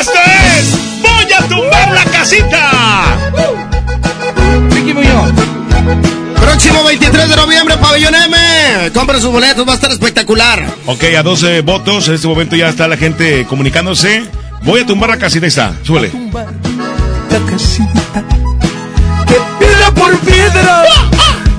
¡Esto 0.00 0.18
es! 0.58 0.74
¡Voy 1.00 1.32
a 1.32 1.38
tumbar 1.46 1.92
la 1.92 2.04
casita! 2.06 3.30
Ricky 4.70 4.94
Muñoz. 4.94 5.30
Próximo 6.40 6.82
23 6.82 7.28
de 7.28 7.36
noviembre, 7.36 7.76
Pabellón 7.76 8.16
M. 8.16 8.90
Compra 8.92 9.20
sus 9.20 9.30
boletos, 9.30 9.64
va 9.64 9.70
a 9.70 9.76
estar 9.76 9.92
espectacular. 9.92 10.66
Ok, 10.86 11.04
a 11.16 11.22
12 11.22 11.60
votos. 11.60 12.08
En 12.08 12.14
este 12.14 12.26
momento 12.26 12.56
ya 12.56 12.68
está 12.68 12.88
la 12.88 12.96
gente 12.96 13.46
comunicándose. 13.46 14.41
Voy 14.64 14.80
a 14.80 14.86
tumbar 14.86 15.10
la 15.10 15.18
casita. 15.18 15.44
Ahí 15.46 15.48
está. 15.48 15.74
Súbele. 15.82 16.10
La 16.12 17.38
casita 17.50 18.24
que 19.26 19.34
piedra 19.58 19.90
por 19.94 20.18
piedra. 20.20 20.84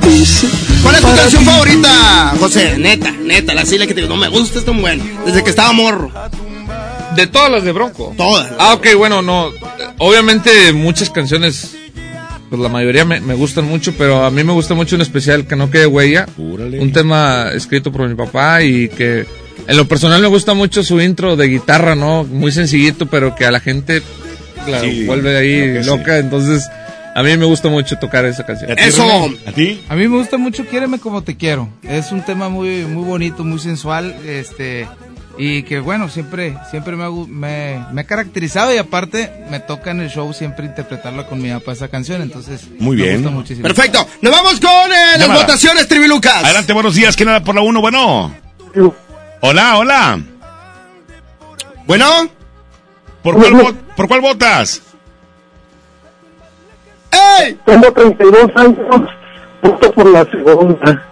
Dice, 0.04 0.48
¿Cuál 0.84 0.96
es 0.96 1.02
tu 1.02 1.08
canción 1.16 1.44
ti. 1.44 1.50
favorita, 1.50 2.34
José? 2.40 2.78
Neta, 2.78 3.12
neta, 3.12 3.54
la 3.54 3.66
silla 3.66 3.88
que 3.88 3.94
te 3.94 4.02
digo, 4.02 4.14
no 4.14 4.20
me 4.20 4.28
gusta, 4.28 4.60
es 4.60 4.66
tan 4.66 4.82
bueno. 4.82 5.04
Desde 5.26 5.44
que 5.44 5.50
estaba 5.50 5.72
morro. 5.74 6.12
De 7.16 7.28
todas 7.28 7.52
las 7.52 7.64
de 7.64 7.72
Bronco. 7.72 8.14
Todas. 8.18 8.52
Ah, 8.60 8.74
ok, 8.74 8.88
bueno, 8.98 9.22
no. 9.22 9.50
Obviamente 10.00 10.74
muchas 10.74 11.10
canciones, 11.10 11.76
pues 12.50 12.62
la 12.62 12.70
mayoría 12.70 13.06
me, 13.06 13.22
me 13.22 13.34
gustan 13.34 13.66
mucho, 13.66 13.94
pero 13.98 14.26
a 14.26 14.32
mí 14.32 14.44
me 14.44 14.52
gusta 14.54 14.74
mucho 14.74 14.96
en 14.96 15.02
especial 15.02 15.46
Que 15.48 15.56
no 15.56 15.70
quede 15.72 15.86
huella. 15.88 16.28
Un 16.38 16.92
tema 16.92 17.50
escrito 17.54 17.92
por 17.92 18.08
mi 18.08 18.16
papá 18.16 18.62
y 18.64 18.90
que 18.90 19.26
en 19.68 19.78
lo 19.78 19.88
personal 19.88 20.22
me 20.22 20.28
gusta 20.28 20.54
mucho 20.54 20.84
su 20.84 21.00
intro 21.02 21.36
de 21.36 21.48
guitarra, 21.48 21.96
¿no? 21.96 22.24
Muy 22.24 22.52
sencillito, 22.52 23.06
pero 23.08 23.36
que 23.36 23.46
a 23.46 23.52
la 23.52 23.60
gente 23.60 24.02
la 24.68 24.80
Sí, 24.80 25.06
vuelve 25.06 25.38
ahí 25.38 25.74
que 25.74 25.84
loca. 25.86 26.18
Entonces, 26.18 26.68
a 27.16 27.22
mí 27.24 27.36
me 27.38 27.46
gusta 27.46 27.70
mucho 27.70 27.98
tocar 27.98 28.26
esa 28.26 28.46
canción. 28.46 28.72
¿A 28.72 28.76
ti, 28.76 28.82
Eso. 28.84 29.30
¿A 29.46 29.52
ti? 29.52 29.82
A 29.90 29.96
mí 29.96 30.08
me 30.08 30.18
gusta 30.18 30.38
mucho 30.38 30.66
Quiéreme 30.66 31.00
como 31.00 31.22
te 31.24 31.36
quiero. 31.38 31.70
Es 31.84 32.12
un 32.12 32.22
tema 32.24 32.50
muy 32.50 32.86
muy 32.86 33.04
bonito, 33.04 33.44
muy 33.44 33.60
sensual, 33.60 34.16
este 34.26 34.88
y 35.38 35.64
que 35.64 35.80
bueno, 35.80 36.10
siempre 36.10 36.56
siempre 36.70 36.96
me 36.96 37.10
me, 37.28 37.84
me 37.92 38.02
ha 38.02 38.04
caracterizado 38.04 38.74
y 38.74 38.78
aparte 38.78 39.32
me 39.50 39.60
toca 39.60 39.90
en 39.92 40.02
el 40.02 40.10
show 40.10 40.32
siempre 40.34 40.66
interpretarla 40.66 41.26
con 41.26 41.42
mi 41.42 41.50
papá 41.50 41.74
esa 41.74 41.88
canción, 41.88 42.22
entonces 42.22 42.68
Muy 42.80 42.96
me 42.98 43.04
bien. 43.04 43.16
gusta 43.18 43.32
muchísimo. 43.32 43.64
Perfecto. 43.68 44.08
Nos 44.22 44.32
vamos 44.32 44.60
con 44.60 44.92
eh, 44.92 45.18
las 45.18 45.28
votaciones, 45.34 45.88
Trivilucas. 45.88 46.44
Adelante, 46.44 46.72
buenos 46.74 46.94
días. 46.96 47.16
¿Quién 47.16 47.30
era 47.30 47.44
por 47.44 47.56
la 47.56 47.62
1? 47.62 47.82
Bueno. 47.82 48.34
Hola, 49.46 49.78
hola. 49.78 50.20
Bueno. 51.86 52.30
¿Por 53.22 53.36
cuál, 53.36 53.52
vo- 53.54 53.76
¿Por 53.96 54.08
cuál 54.08 54.22
votas? 54.22 54.82
¡Ey! 57.12 57.60
Tengo 57.66 57.92
32 57.92 58.52
años, 58.56 58.78
voto 59.62 59.92
por 59.92 60.10
la 60.12 60.24
segunda. 60.32 61.06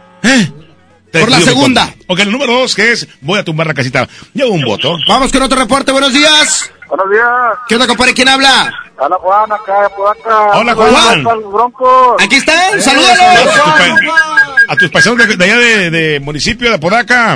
Te 1.12 1.20
Por 1.20 1.30
la 1.30 1.42
segunda. 1.42 1.94
Ok, 2.08 2.20
el 2.20 2.32
número 2.32 2.54
2 2.54 2.74
que 2.74 2.94
es 2.94 3.06
Voy 3.20 3.38
a 3.38 3.44
tumbar 3.44 3.68
la 3.68 3.74
casita. 3.74 4.08
Llevo 4.34 4.52
un 4.52 4.64
voto. 4.64 4.96
Vamos 5.10 5.30
con 5.32 5.42
otro 5.42 5.60
reporte, 5.60 5.92
buenos 5.92 6.14
días. 6.14 6.72
Buenos 6.88 7.10
días. 7.12 7.28
¿Qué 7.68 7.76
onda, 7.76 7.88
compadre? 7.88 8.14
¿Quién 8.14 8.30
habla? 8.30 8.74
Hola 8.98 9.18
Juan, 9.20 9.52
acá 9.52 9.82
de 9.84 9.90
Podaca. 9.90 10.58
Hola, 10.58 10.74
Juan. 10.76 11.24
Broncos. 11.52 12.16
Aquí 12.24 12.36
están, 12.38 12.56
pa- 12.56 14.74
a 14.74 14.76
tus 14.78 14.90
paisanos 14.90 15.28
de, 15.28 15.36
de 15.36 15.44
allá 15.46 15.58
de, 15.58 15.92
de 15.92 16.20
municipio 16.22 16.70
de 16.70 16.76
Apodaca. 16.76 17.36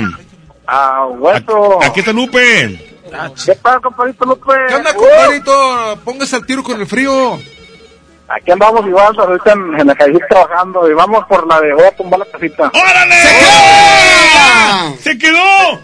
Ah, 0.66 1.06
hueso. 1.10 1.78
Aquí 1.82 2.00
está 2.00 2.12
Lupe. 2.12 2.92
¿Qué 3.44 3.54
pasa, 3.54 3.78
compadrito 3.80 4.24
Lupe? 4.24 4.52
¿Qué 4.68 4.74
onda, 4.74 4.90
Uh, 4.90 4.94
compadrito? 4.98 5.98
Póngase 6.04 6.36
al 6.36 6.46
tiro 6.46 6.62
con 6.62 6.80
el 6.80 6.86
frío. 6.86 7.38
Aquí 8.28 8.50
andamos 8.50 8.84
igual, 8.84 9.14
ahorita 9.16 9.52
en, 9.52 9.80
en 9.80 9.86
la 9.86 9.94
calle 9.94 10.18
trabajando 10.28 10.90
y 10.90 10.94
vamos 10.94 11.24
por 11.28 11.46
la 11.46 11.60
de 11.60 11.72
voy 11.72 11.84
a 11.84 11.94
tumbar 11.94 12.18
la 12.18 12.26
casita. 12.26 12.72
¡Órale! 12.74 13.14
¡Se 15.00 15.16
quedó! 15.16 15.38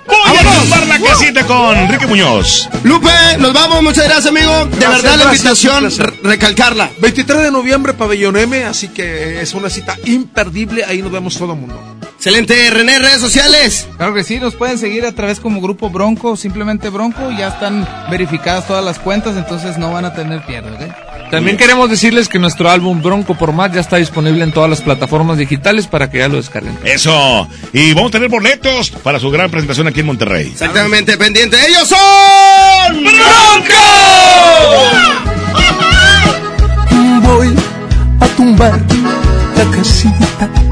Voy 0.07 0.37
a 0.37 0.61
tumbar 0.61 0.87
la 0.89 0.99
casita 0.99 1.47
con 1.47 1.77
Enrique 1.77 2.07
Muñoz. 2.09 2.69
Lupe, 2.83 3.09
nos 3.39 3.53
vamos, 3.53 3.83
muchas 3.85 4.05
gracias, 4.07 4.27
amigo. 4.27 4.65
De 4.67 4.77
Gracias, 4.77 5.03
verdad, 5.03 5.17
la 5.19 5.25
invitación, 5.27 5.89
recalcarla. 6.25 6.91
23 6.99 7.43
de 7.43 7.51
noviembre, 7.53 7.93
Pabellón 7.93 8.37
M, 8.37 8.65
así 8.65 8.89
que 8.89 9.41
es 9.41 9.55
una 9.55 9.71
cita 9.71 9.97
imperdible. 10.07 10.85
Ahí 10.85 11.01
nos 11.01 11.13
vemos 11.13 11.39
todo 11.39 11.53
el 11.53 11.61
mundo. 11.61 11.81
Excelente, 12.25 12.71
René, 12.71 13.01
redes 13.01 13.21
sociales. 13.21 13.89
Claro 13.97 14.15
que 14.15 14.23
sí, 14.23 14.39
nos 14.39 14.55
pueden 14.55 14.79
seguir 14.79 15.05
a 15.05 15.11
través 15.11 15.41
como 15.41 15.61
Grupo 15.61 15.91
Bronco, 15.91 16.37
simplemente 16.37 16.89
Bronco, 16.89 17.33
ya 17.37 17.49
están 17.49 17.85
verificadas 18.13 18.69
todas 18.69 18.85
las 18.85 19.01
cuentas, 19.01 19.37
entonces 19.37 19.77
no 19.77 19.91
van 19.91 20.05
a 20.05 20.15
tener 20.15 20.41
pierde, 20.47 20.71
¿ok? 20.71 21.31
También 21.33 21.57
queremos 21.57 21.91
decirles 21.91 22.29
que 22.29 22.39
nuestro 22.39 22.71
álbum 22.71 23.03
Bronco 23.03 23.35
por 23.37 23.53
Más 23.53 23.73
ya 23.73 23.81
está 23.81 23.97
disponible 23.97 24.45
en 24.45 24.53
todas 24.53 24.71
las 24.71 24.83
plataformas 24.83 25.37
digitales 25.37 25.89
para 25.89 26.11
que 26.11 26.19
ya 26.19 26.29
lo 26.29 26.37
descarguen. 26.37 26.79
Eso. 26.85 27.49
Y 27.73 27.93
vamos 27.93 28.11
a 28.11 28.13
tener 28.13 28.29
boletos 28.29 28.91
para 28.91 29.19
su 29.19 29.29
gran 29.33 29.51
presentación 29.51 29.89
aquí 29.89 29.99
en 29.99 30.07
Monterrey. 30.07 30.47
Exactamente, 30.47 31.19
pendiente. 31.19 31.57
¡Ellos 31.67 31.89
son! 31.89 33.05
Voy 37.25 37.53
a 38.21 38.27
tumbar 38.37 38.81
la 39.57 39.77
casita 39.77 40.72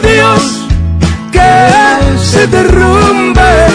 Dios 0.00 0.66
que 1.32 2.18
se 2.18 2.46
derrumbe 2.46 3.66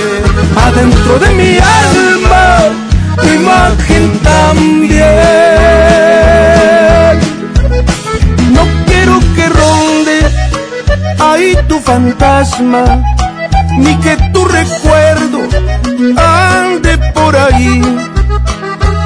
adentro 0.55 1.19
de 1.19 1.29
mi 1.33 1.57
alma, 1.57 2.69
imagen 3.35 4.19
también. 4.19 5.03
No 8.53 8.61
quiero 8.85 9.19
que 9.35 9.49
ronde 9.49 10.19
ahí 11.19 11.57
tu 11.67 11.79
fantasma, 11.79 12.83
ni 13.77 13.95
que 13.97 14.15
tu 14.33 14.45
recuerdo 14.45 15.39
ande 16.17 16.97
por 17.13 17.35
ahí. 17.35 17.81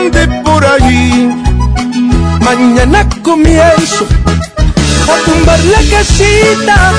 ande 0.00 0.26
por 0.44 0.64
allí. 0.64 1.30
Mañana 2.40 3.08
comienzo 3.22 4.06
a 5.12 5.16
tumbar 5.24 5.60
la 5.64 5.82
casita 5.90 6.92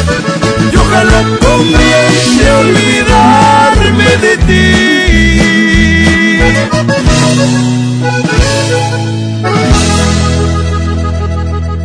y 0.71 0.75
ojalá 0.75 1.21
comience 1.39 2.49
a 2.49 2.59
olvidarme 2.59 4.17
de 4.17 4.31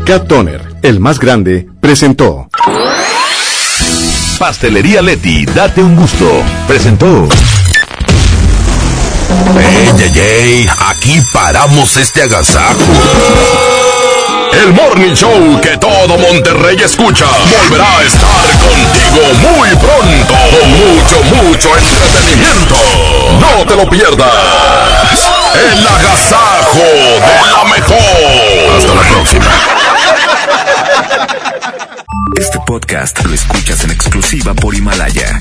Cat 0.04 0.28
Toner, 0.28 0.62
el 0.82 1.00
más 1.00 1.18
grande, 1.18 1.66
presentó. 1.80 2.48
Pastelería 4.38 5.02
Leti, 5.02 5.44
date 5.46 5.82
un 5.82 5.96
gusto. 5.96 6.30
Presentó. 6.68 7.28
¡Ey, 9.54 9.92
ey, 10.02 10.18
ey! 10.18 10.68
Aquí 10.88 11.20
paramos 11.32 11.96
este 11.96 12.22
agasajo. 12.22 12.80
El 14.52 14.72
Morning 14.72 15.14
Show 15.14 15.60
que 15.60 15.76
todo 15.78 16.18
Monterrey 16.18 16.76
escucha 16.82 17.26
volverá 17.26 17.98
a 17.98 18.02
estar 18.02 18.44
contigo 18.58 19.22
muy 19.40 19.68
pronto 19.76 20.34
con 20.50 20.70
mucho, 20.70 21.22
mucho 21.36 21.68
entretenimiento. 21.76 22.74
No 23.40 23.64
te 23.66 23.76
lo 23.76 23.88
pierdas. 23.88 25.30
El 25.54 25.86
agasajo 25.86 26.78
de 26.78 27.50
la 27.52 27.64
mejor. 27.72 28.76
Hasta 28.76 28.94
la 28.94 29.02
próxima. 29.02 29.46
Este 32.36 32.58
podcast 32.66 33.24
lo 33.24 33.34
escuchas 33.34 33.84
en 33.84 33.92
exclusiva 33.92 34.54
por 34.54 34.74
Himalaya. 34.74 35.40